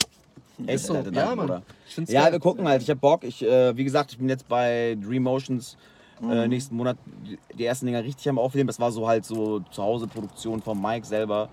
Echt, 0.67 0.85
so. 0.87 0.95
Alter, 0.95 1.13
Ja, 1.13 1.35
Mann. 1.35 1.63
Ja, 2.07 2.23
geil. 2.25 2.33
wir 2.33 2.41
gucken 2.41 2.67
halt. 2.69 2.83
Ich 2.83 2.91
hab 2.91 3.01
Bock. 3.01 3.23
Ich, 3.25 3.43
äh, 3.45 3.77
wie 3.77 3.85
gesagt, 3.85 4.13
ich 4.13 4.19
bin 4.19 4.29
jetzt 4.29 4.47
bei 4.49 4.97
Dream 5.01 5.23
Motions. 5.23 5.77
Äh, 6.21 6.25
Mhm. 6.45 6.49
nächsten 6.49 6.77
Monat 6.77 6.97
die- 7.25 7.39
die 7.57 7.65
ersten 7.65 7.87
Dinger 7.87 8.03
richtig 8.03 8.29
am 8.29 8.41
Aufnehmen. 8.41 8.67
Das 8.67 8.81
war 8.81 8.91
so 8.91 9.07
halt 9.07 9.25
so 9.25 9.61
zu 9.71 9.83
Hause 9.83 10.09
Produktion 10.09 10.61
von 10.61 10.81
Mike 10.83 11.07
selber. 11.07 11.49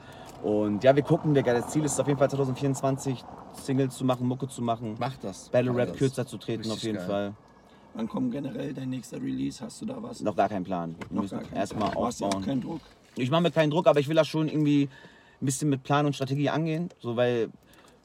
Und 0.46 0.84
ja, 0.84 0.96
wir 0.96 1.02
gucken. 1.02 1.34
Das 1.34 1.70
Ziel 1.70 1.84
ist 1.86 2.00
auf 2.00 2.06
jeden 2.08 2.20
Fall 2.20 2.30
2024 2.30 3.24
Singles 3.54 3.98
zu 3.98 4.06
machen, 4.06 4.28
Mucke 4.28 4.48
zu 4.48 4.62
machen. 4.62 4.96
Mach 5.00 5.18
das. 5.18 5.50
Battle 5.50 5.76
Rap 5.76 5.90
das. 5.90 5.98
kürzer 5.98 6.28
zu 6.28 6.38
treten 6.38 6.60
Richtig 6.62 6.74
auf 6.78 6.84
jeden 6.84 6.98
geil. 7.00 7.08
Fall. 7.08 7.34
Wann 7.96 8.08
kommt 8.08 8.32
generell 8.32 8.72
dein 8.72 8.92
nächster 8.92 9.18
Release? 9.18 9.64
Hast 9.66 9.82
du 9.82 9.88
da 9.88 9.96
was? 10.04 10.22
Noch 10.22 10.36
gar 10.36 10.48
keinen 10.48 10.64
Plan. 10.64 10.96
Wir 11.10 11.16
Noch 11.16 11.22
müssen 11.24 11.40
gar 11.40 11.48
keinen 11.48 11.58
erstmal 11.58 11.90
Plan. 11.90 11.94
Du 12.04 12.08
aufbauen. 12.26 12.44
keinen 12.46 12.62
Druck. 12.62 12.82
Ich 13.16 13.32
mache 13.32 13.42
mir 13.42 13.50
keinen 13.52 13.72
Druck, 13.72 13.88
aber 13.88 14.00
ich 14.00 14.08
will 14.08 14.16
das 14.16 14.28
schon 14.28 14.48
irgendwie 14.48 14.88
ein 15.42 15.46
bisschen 15.48 15.68
mit 15.70 15.82
Plan 15.82 16.06
und 16.06 16.14
Strategie 16.14 16.50
angehen. 16.50 16.90
So, 17.00 17.16
weil, 17.16 17.50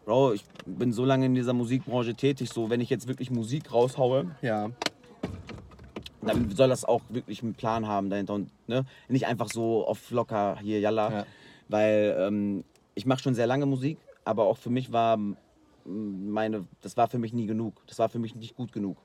Bro, 0.06 0.32
ich 0.32 0.44
bin 0.64 0.94
so 0.94 1.04
lange 1.04 1.26
in 1.26 1.34
dieser 1.34 1.52
Musikbranche 1.52 2.14
tätig. 2.14 2.48
So, 2.50 2.70
wenn 2.70 2.80
ich 2.80 2.88
jetzt 2.88 3.06
wirklich 3.06 3.30
Musik 3.30 3.70
raushaue, 3.70 4.30
Ja, 4.40 4.70
dann 6.22 6.50
soll 6.54 6.68
das 6.68 6.84
auch 6.86 7.02
wirklich 7.10 7.42
einen 7.42 7.54
Plan 7.54 7.86
haben 7.86 8.08
dahinter 8.10 8.34
und 8.34 8.50
ne? 8.66 8.84
nicht 9.08 9.26
einfach 9.26 9.48
so 9.50 9.86
auf 9.86 10.10
locker 10.10 10.56
hier 10.62 10.80
yalla, 10.80 11.10
Ja. 11.12 11.26
Weil 11.70 12.16
ähm, 12.18 12.64
ich 12.94 13.06
mache 13.06 13.22
schon 13.22 13.34
sehr 13.34 13.46
lange 13.46 13.66
Musik, 13.66 13.98
aber 14.24 14.44
auch 14.44 14.58
für 14.58 14.70
mich 14.70 14.92
war 14.92 15.18
meine, 15.84 16.66
das 16.82 16.96
war 16.96 17.08
für 17.08 17.18
mich 17.18 17.32
nie 17.32 17.46
genug, 17.46 17.82
das 17.86 17.98
war 17.98 18.08
für 18.08 18.18
mich 18.18 18.34
nicht 18.34 18.56
gut 18.56 18.72
genug. 18.72 18.98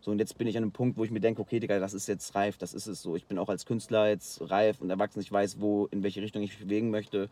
So, 0.00 0.10
und 0.10 0.18
jetzt 0.18 0.36
bin 0.36 0.48
ich 0.48 0.56
an 0.56 0.64
einem 0.64 0.72
Punkt, 0.72 0.98
wo 0.98 1.04
ich 1.04 1.12
mir 1.12 1.20
denke, 1.20 1.40
okay, 1.40 1.60
Digga, 1.60 1.78
das 1.78 1.94
ist 1.94 2.08
jetzt 2.08 2.34
reif, 2.34 2.58
das 2.58 2.74
ist 2.74 2.88
es 2.88 3.02
so. 3.02 3.14
Ich 3.14 3.26
bin 3.26 3.38
auch 3.38 3.48
als 3.48 3.66
Künstler 3.66 4.08
jetzt 4.08 4.50
reif 4.50 4.80
und 4.80 4.90
erwachsen, 4.90 5.20
ich 5.20 5.30
weiß, 5.30 5.60
wo, 5.60 5.86
in 5.92 6.02
welche 6.02 6.20
Richtung 6.22 6.42
ich 6.42 6.50
mich 6.50 6.66
bewegen 6.66 6.90
möchte. 6.90 7.28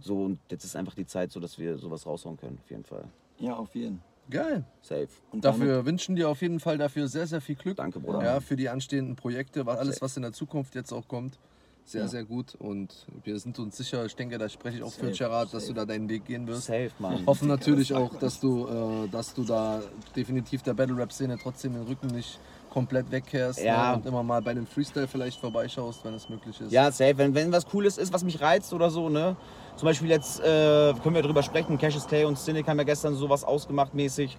So, 0.00 0.22
und 0.22 0.38
jetzt 0.48 0.64
ist 0.64 0.76
einfach 0.76 0.94
die 0.94 1.06
Zeit 1.06 1.32
so, 1.32 1.40
dass 1.40 1.58
wir 1.58 1.76
sowas 1.76 2.06
raushauen 2.06 2.36
können, 2.36 2.58
auf 2.62 2.70
jeden 2.70 2.84
Fall. 2.84 3.04
Ja, 3.38 3.56
auf 3.56 3.74
jeden. 3.74 4.00
Geil. 4.30 4.64
Safe. 4.80 5.08
Und 5.32 5.44
Dafür 5.44 5.84
wünschen 5.84 6.14
dir 6.14 6.28
auf 6.28 6.40
jeden 6.40 6.60
Fall 6.60 6.78
dafür 6.78 7.08
sehr, 7.08 7.26
sehr 7.26 7.40
viel 7.40 7.56
Glück. 7.56 7.76
Danke, 7.76 7.98
Bruder. 7.98 8.22
Ja, 8.22 8.40
für 8.40 8.54
die 8.54 8.68
anstehenden 8.68 9.16
Projekte, 9.16 9.66
alles, 9.66 9.96
Safe. 9.96 10.00
was 10.02 10.16
in 10.16 10.22
der 10.22 10.32
Zukunft 10.32 10.76
jetzt 10.76 10.92
auch 10.92 11.08
kommt. 11.08 11.38
Sehr, 11.86 12.02
Ja. 12.02 12.08
sehr 12.08 12.24
gut. 12.24 12.54
Und 12.58 12.94
wir 13.24 13.38
sind 13.38 13.58
uns 13.58 13.76
sicher, 13.76 14.06
ich 14.06 14.16
denke, 14.16 14.38
da 14.38 14.48
spreche 14.48 14.78
ich 14.78 14.82
auch 14.82 14.90
für 14.92 15.06
Safe, 15.08 15.18
Gerard, 15.18 15.52
dass 15.52 15.66
du 15.66 15.74
da 15.74 15.84
deinen 15.84 16.08
Weg 16.08 16.24
gehen 16.24 16.46
wirst. 16.46 16.64
Safe, 16.64 16.90
Mann. 16.98 17.26
Hoffen 17.26 17.46
natürlich 17.46 17.92
auch, 17.92 18.14
dass 18.16 18.40
du, 18.40 18.66
äh, 18.66 19.08
dass 19.08 19.34
du 19.34 19.44
da 19.44 19.82
definitiv 20.16 20.62
der 20.62 20.72
Battle-Rap-Szene 20.72 21.36
trotzdem 21.42 21.74
den 21.74 21.82
Rücken 21.82 22.06
nicht 22.06 22.40
komplett 22.70 23.10
wegkehrst 23.12 23.62
Ja. 23.62 23.90
ne? 23.92 23.96
und 23.98 24.06
immer 24.06 24.22
mal 24.22 24.40
bei 24.40 24.54
dem 24.54 24.66
Freestyle 24.66 25.06
vielleicht 25.06 25.38
vorbeischaust, 25.38 26.02
wenn 26.04 26.14
es 26.14 26.28
möglich 26.28 26.58
ist. 26.60 26.72
Ja, 26.72 26.90
safe. 26.90 27.18
Wenn, 27.18 27.34
wenn 27.34 27.52
was 27.52 27.66
Cooles 27.66 27.98
ist, 27.98 28.12
was 28.12 28.24
mich 28.24 28.40
reizt 28.40 28.72
oder 28.72 28.90
so, 28.90 29.08
ne? 29.10 29.36
Zum 29.76 29.86
Beispiel 29.86 30.08
jetzt 30.08 30.40
äh, 30.40 30.94
können 31.02 31.14
wir 31.14 31.22
drüber 31.22 31.42
sprechen. 31.42 31.76
Cassius 31.78 32.06
Clay 32.06 32.24
und 32.24 32.38
Cynic 32.38 32.66
haben 32.66 32.78
ja 32.78 32.84
gestern 32.84 33.14
sowas 33.14 33.44
ausgemacht 33.44 33.92
mäßig. 33.94 34.36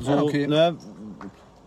So, 0.00 0.12
Ah, 0.12 0.22
okay. 0.22 0.46
ne? 0.46 0.76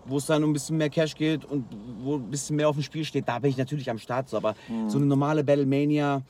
Wo 0.07 0.17
es 0.17 0.25
dann 0.27 0.43
um 0.43 0.51
ein 0.51 0.53
bisschen 0.53 0.77
mehr 0.77 0.89
Cash 0.89 1.15
geht 1.15 1.45
und 1.45 1.65
wo 2.01 2.15
ein 2.15 2.29
bisschen 2.29 2.55
mehr 2.55 2.69
auf 2.69 2.75
dem 2.75 2.83
Spiel 2.83 3.03
steht, 3.05 3.27
da 3.27 3.39
bin 3.39 3.49
ich 3.49 3.57
natürlich 3.57 3.89
am 3.89 3.97
Start. 3.97 4.29
So. 4.29 4.37
Aber 4.37 4.55
so 4.87 4.97
eine 4.97 5.07
normale 5.07 5.43
Battlemania 5.43 6.21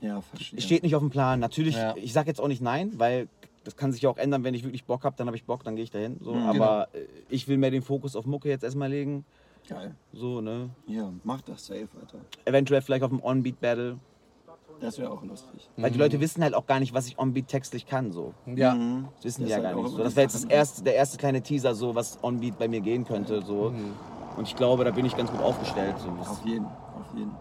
Ja, 0.00 0.22
steht 0.38 0.82
nicht 0.82 0.94
auf 0.94 1.02
dem 1.02 1.10
Plan. 1.10 1.40
Natürlich, 1.40 1.74
Ja. 1.76 1.94
ich 1.96 2.12
sag 2.12 2.26
jetzt 2.26 2.40
auch 2.40 2.48
nicht 2.48 2.62
nein, 2.62 2.92
weil 2.96 3.28
das 3.64 3.76
kann 3.76 3.92
sich 3.92 4.02
ja 4.02 4.10
auch 4.10 4.16
ändern, 4.16 4.44
wenn 4.44 4.54
ich 4.54 4.62
wirklich 4.62 4.84
Bock 4.84 5.04
habe, 5.04 5.16
dann 5.16 5.26
habe 5.26 5.36
ich 5.36 5.44
Bock, 5.44 5.64
dann 5.64 5.74
gehe 5.74 5.82
ich 5.84 5.90
dahin. 5.90 6.18
So. 6.20 6.32
Genau. 6.32 6.48
Aber 6.50 6.88
äh, 6.94 7.06
ich 7.28 7.48
will 7.48 7.58
mehr 7.58 7.70
den 7.70 7.82
Fokus 7.82 8.14
auf 8.16 8.24
Mucke 8.24 8.48
jetzt 8.48 8.62
erstmal 8.62 8.88
legen. 8.90 9.24
Geil. 9.68 9.94
So, 10.12 10.40
ne? 10.40 10.70
Ja, 10.86 11.12
mach 11.24 11.40
das 11.42 11.66
safe, 11.66 11.88
Alter. 12.00 12.18
Eventuell 12.44 12.80
vielleicht 12.82 13.02
auf 13.02 13.10
dem 13.10 13.20
On-Beat-Battle. 13.22 13.98
Das 14.80 14.98
wäre 14.98 15.10
auch 15.10 15.22
lustig. 15.22 15.68
Weil 15.76 15.90
die 15.90 15.98
Leute 15.98 16.20
wissen 16.20 16.42
halt 16.42 16.54
auch 16.54 16.66
gar 16.66 16.80
nicht, 16.80 16.92
was 16.92 17.06
ich 17.06 17.18
On-Beat 17.18 17.48
textlich 17.48 17.86
kann. 17.86 18.12
So. 18.12 18.34
Ja. 18.46 18.74
Mhm. 18.74 19.08
Das 19.16 19.24
wissen 19.24 19.42
Das 19.42 19.46
die 19.46 19.50
ja 19.50 19.56
ist 19.56 19.62
gar 19.62 19.72
halt 19.74 19.82
nicht. 19.82 19.96
So, 19.96 20.02
das 20.02 20.16
wäre 20.16 20.22
jetzt 20.24 20.34
das 20.34 20.44
erste, 20.44 20.84
der 20.84 20.94
erste 20.94 21.18
kleine 21.18 21.42
Teaser, 21.42 21.74
so, 21.74 21.94
was 21.94 22.18
On-Beat 22.22 22.58
bei 22.58 22.68
mir 22.68 22.80
gehen 22.80 23.04
könnte. 23.04 23.42
So. 23.42 23.70
Mhm. 23.70 23.94
Und 24.36 24.46
ich 24.46 24.54
glaube, 24.56 24.84
da 24.84 24.90
bin 24.90 25.06
ich 25.06 25.16
ganz 25.16 25.30
gut 25.30 25.40
aufgestellt. 25.40 25.94
So. 25.98 26.08
Auf 26.08 26.44
jeden, 26.44 26.66
auf 26.66 27.14
jeden. 27.16 27.32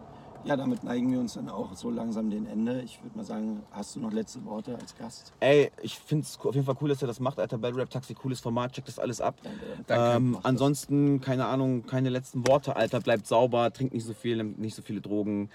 Ja, 0.45 0.55
damit 0.55 0.83
neigen 0.83 1.11
wir 1.11 1.19
uns 1.19 1.33
dann 1.33 1.49
auch 1.49 1.73
so 1.75 1.89
langsam 1.89 2.29
dem 2.29 2.45
Ende. 2.45 2.81
Ich 2.83 3.01
würde 3.03 3.17
mal 3.17 3.23
sagen, 3.23 3.63
hast 3.71 3.95
du 3.95 3.99
noch 3.99 4.13
letzte 4.13 4.45
Worte 4.45 4.77
als 4.79 4.95
Gast? 4.95 5.33
Ey, 5.39 5.71
ich 5.81 5.97
finde 5.97 6.23
es 6.23 6.37
auf 6.39 6.53
jeden 6.53 6.65
Fall 6.67 6.75
cool, 6.81 6.89
dass 6.89 7.01
ihr 7.01 7.07
das 7.07 7.19
macht, 7.19 7.39
Alter. 7.39 7.57
Battle 7.57 7.81
Rap 7.81 7.89
Taxi, 7.89 8.13
cooles 8.13 8.39
Format, 8.39 8.71
checkt 8.73 8.87
das 8.87 8.99
alles 8.99 9.21
ab. 9.21 9.39
Danke. 9.87 10.17
Ähm, 10.17 10.31
Mach 10.31 10.37
das. 10.41 10.45
ansonsten, 10.45 11.19
keine 11.19 11.45
Ahnung, 11.47 11.85
keine 11.87 12.09
letzten 12.09 12.47
Worte, 12.47 12.75
Alter. 12.75 12.99
Bleibt 12.99 13.25
sauber, 13.25 13.73
trinkt 13.73 13.93
nicht 13.95 14.05
so 14.05 14.13
viel, 14.13 14.37
nimmt 14.37 14.59
nicht 14.59 14.75
so 14.75 14.83
viele 14.83 15.01
Drogen. 15.01 15.49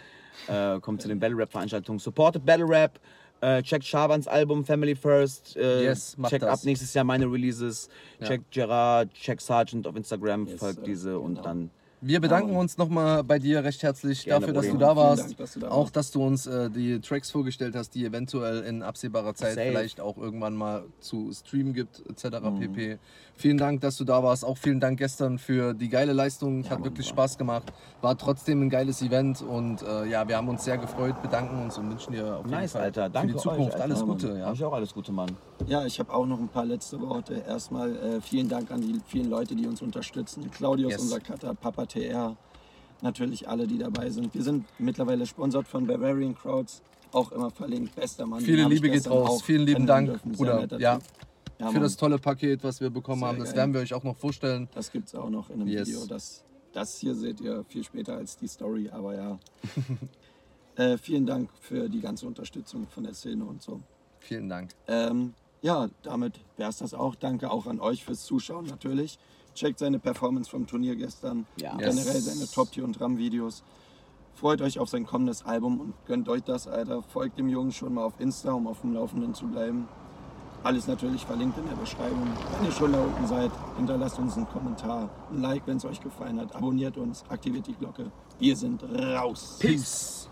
Äh, 0.48 0.80
kommt 0.80 1.02
zu 1.02 1.08
den 1.08 1.20
Battle 1.20 1.36
Rap 1.38 1.52
Veranstaltungen. 1.52 2.00
Supportet 2.00 2.44
Battle 2.44 2.68
Rap. 2.68 2.98
Äh, 3.42 3.62
checkt 3.62 3.84
Schabans 3.84 4.26
Album 4.26 4.64
Family 4.64 4.94
First. 4.96 5.56
Äh, 5.56 5.84
Yes, 5.84 6.16
checkt 6.28 6.42
das. 6.42 6.60
ab 6.60 6.64
nächstes 6.66 6.92
Jahr 6.92 7.04
meine 7.04 7.24
Releases. 7.26 7.88
Ja. 8.18 8.26
Checkt 8.26 8.50
Gerard, 8.50 9.14
checkt 9.14 9.40
Sergeant 9.40 9.86
auf 9.86 9.96
Instagram, 9.96 10.46
Yes, 10.46 10.58
folgt 10.58 10.80
äh, 10.80 10.82
diese 10.84 11.18
und 11.18 11.34
genau. 11.36 11.42
dann. 11.44 11.70
Wir 12.02 12.18
bedanken 12.20 12.52
Ja. 12.54 12.58
uns 12.58 12.78
nochmal 12.78 13.22
bei 13.24 13.38
dir 13.38 13.62
recht 13.62 13.82
herzlich 13.82 14.24
Gerne, 14.24 14.40
dafür, 14.40 14.54
dass 14.54 14.70
du 14.70 14.78
da 14.78 14.96
warst. 14.96 15.22
Dank, 15.24 15.36
dass 15.36 15.52
du 15.52 15.60
da 15.60 15.68
auch, 15.70 15.82
warst. 15.82 15.96
dass 15.96 16.10
du 16.10 16.24
uns 16.24 16.46
äh, 16.46 16.70
die 16.70 16.98
Tracks 17.00 17.30
vorgestellt 17.30 17.74
hast, 17.76 17.94
die 17.94 18.06
eventuell 18.06 18.60
in 18.62 18.82
absehbarer 18.82 19.34
Zeit 19.34 19.54
Safe. 19.56 19.68
vielleicht 19.68 20.00
auch 20.00 20.16
irgendwann 20.16 20.54
mal 20.54 20.84
zu 21.00 21.30
streamen 21.32 21.74
gibt, 21.74 22.02
etc. 22.08 22.40
Mhm. 22.40 22.60
pp. 22.60 22.98
Vielen 23.36 23.58
Dank, 23.58 23.82
dass 23.82 23.96
du 23.98 24.04
da 24.04 24.22
warst. 24.22 24.44
Auch 24.46 24.56
vielen 24.56 24.80
Dank 24.80 24.98
gestern 24.98 25.38
für 25.38 25.74
die 25.74 25.88
geile 25.90 26.12
Leistung. 26.14 26.64
Hat 26.64 26.78
Mann, 26.78 26.84
wirklich 26.84 27.06
Mann. 27.08 27.14
Spaß 27.16 27.36
gemacht. 27.38 27.70
War 28.02 28.16
trotzdem 28.16 28.62
ein 28.62 28.70
geiles 28.70 29.02
Event 29.02 29.42
und 29.42 29.82
äh, 29.82 30.06
ja, 30.06 30.26
wir 30.26 30.38
haben 30.38 30.48
uns 30.48 30.64
sehr 30.64 30.78
gefreut, 30.78 31.20
bedanken 31.20 31.62
uns 31.62 31.76
und 31.76 31.90
wünschen 31.90 32.12
dir 32.14 32.36
auf 32.36 32.46
jeden 32.46 32.50
Nice, 32.50 32.72
Fall 32.72 32.82
Alter. 32.82 33.10
Danke 33.10 33.32
für 33.32 33.36
die 33.36 33.42
Zukunft 33.42 33.74
euch, 33.74 33.82
alles. 33.82 34.00
Gute. 34.02 34.38
Ja. 34.38 34.46
Hab 34.46 34.54
ich 34.54 34.64
auch 34.64 34.72
alles 34.72 34.94
Gute, 34.94 35.12
Mann. 35.12 35.30
Ja, 35.66 35.84
ich 35.84 35.98
habe 35.98 36.10
auch 36.14 36.24
noch 36.24 36.38
ein 36.38 36.48
paar 36.48 36.64
letzte 36.64 36.98
Worte. 37.02 37.44
Erstmal 37.46 37.94
äh, 37.96 38.20
vielen 38.22 38.48
Dank 38.48 38.70
an 38.70 38.80
die 38.80 38.98
vielen 39.06 39.28
Leute, 39.28 39.54
die 39.54 39.66
uns 39.66 39.82
unterstützen. 39.82 40.50
Claudius, 40.50 40.92
Yes. 40.92 41.02
unser 41.02 41.20
Cutter, 41.20 41.52
Papa 41.54 41.84
TR, 41.84 42.36
natürlich 43.02 43.46
alle, 43.46 43.66
die 43.66 43.76
dabei 43.76 44.08
sind. 44.08 44.32
Wir 44.34 44.42
sind 44.42 44.64
mittlerweile 44.78 45.26
sponsort 45.26 45.68
von 45.68 45.86
Bavarian 45.86 46.34
Crowds, 46.34 46.80
auch 47.12 47.32
immer 47.32 47.50
verlinkt. 47.50 47.94
Bester 47.96 48.24
Mann. 48.26 48.40
Viele 48.40 48.64
Liebe 48.66 48.88
geht 48.88 49.10
raus. 49.10 49.42
Vielen 49.42 49.66
lieben 49.66 49.86
Dank, 49.86 50.22
Bruder. 50.24 50.66
Ja. 50.78 50.98
Ja, 51.58 51.66
für 51.66 51.74
Mann. 51.74 51.82
das 51.82 51.96
tolle 51.98 52.18
Paket, 52.18 52.64
was 52.64 52.80
wir 52.80 52.88
bekommen 52.88 53.18
Sehr 53.20 53.28
haben. 53.28 53.38
Das 53.40 53.48
geil. 53.50 53.56
werden 53.58 53.74
wir 53.74 53.82
euch 53.82 53.92
auch 53.92 54.04
noch 54.04 54.16
vorstellen. 54.16 54.70
Das 54.74 54.90
gibt 54.90 55.08
es 55.08 55.14
auch 55.14 55.28
noch 55.28 55.50
in 55.50 55.60
einem 55.60 55.68
Yes. 55.68 55.88
Video. 55.88 56.06
Das, 56.06 56.42
das 56.72 56.96
hier 56.98 57.14
seht 57.14 57.40
ihr 57.40 57.64
viel 57.64 57.84
später 57.84 58.14
als 58.16 58.36
die 58.36 58.48
Story, 58.48 58.88
aber 58.90 59.14
ja. 59.14 59.38
äh, 60.76 60.96
vielen 60.98 61.26
Dank 61.26 61.50
für 61.60 61.88
die 61.88 62.00
ganze 62.00 62.26
Unterstützung 62.26 62.86
von 62.88 63.04
der 63.04 63.14
Szene 63.14 63.44
und 63.44 63.62
so. 63.62 63.80
Vielen 64.20 64.48
Dank. 64.48 64.70
Ähm, 64.86 65.34
ja, 65.62 65.88
damit 66.02 66.40
wäre 66.56 66.70
es 66.70 66.78
das 66.78 66.94
auch. 66.94 67.14
Danke 67.14 67.50
auch 67.50 67.66
an 67.66 67.80
euch 67.80 68.04
fürs 68.04 68.24
Zuschauen 68.24 68.66
natürlich. 68.66 69.18
Checkt 69.54 69.78
seine 69.78 69.98
Performance 69.98 70.48
vom 70.50 70.66
Turnier 70.66 70.96
gestern. 70.96 71.46
Ja. 71.56 71.76
Generell 71.76 72.14
Yes. 72.14 72.24
seine 72.24 72.46
Top-Tier- 72.46 72.84
und 72.84 73.00
Ram-Videos. 73.00 73.62
Freut 74.34 74.62
euch 74.62 74.78
auf 74.78 74.88
sein 74.88 75.04
kommendes 75.06 75.44
Album 75.44 75.80
und 75.80 75.94
gönnt 76.06 76.28
euch 76.28 76.42
das, 76.42 76.66
Alter. 76.66 77.02
Folgt 77.02 77.38
dem 77.38 77.48
Jungen 77.48 77.72
schon 77.72 77.92
mal 77.94 78.04
auf 78.04 78.20
Insta, 78.20 78.52
um 78.52 78.66
auf 78.66 78.80
dem 78.80 78.94
Laufenden 78.94 79.34
zu 79.34 79.46
bleiben. 79.48 79.88
Alles 80.62 80.86
natürlich 80.86 81.24
verlinkt 81.24 81.56
in 81.58 81.66
der 81.66 81.76
Beschreibung. 81.76 82.28
Wenn 82.58 82.66
ihr 82.66 82.72
schon 82.72 82.92
da 82.92 83.00
unten 83.00 83.26
seid, 83.26 83.50
hinterlasst 83.76 84.18
uns 84.18 84.36
einen 84.36 84.48
Kommentar, 84.48 85.08
ein 85.30 85.40
Like, 85.40 85.62
wenn 85.66 85.78
es 85.78 85.84
euch 85.86 86.00
gefallen 86.00 86.38
hat. 86.38 86.54
Abonniert 86.54 86.98
uns, 86.98 87.24
aktiviert 87.30 87.66
die 87.66 87.74
Glocke. 87.74 88.10
Wir 88.38 88.54
sind 88.54 88.82
raus. 88.82 89.56
Peace. 89.58 90.29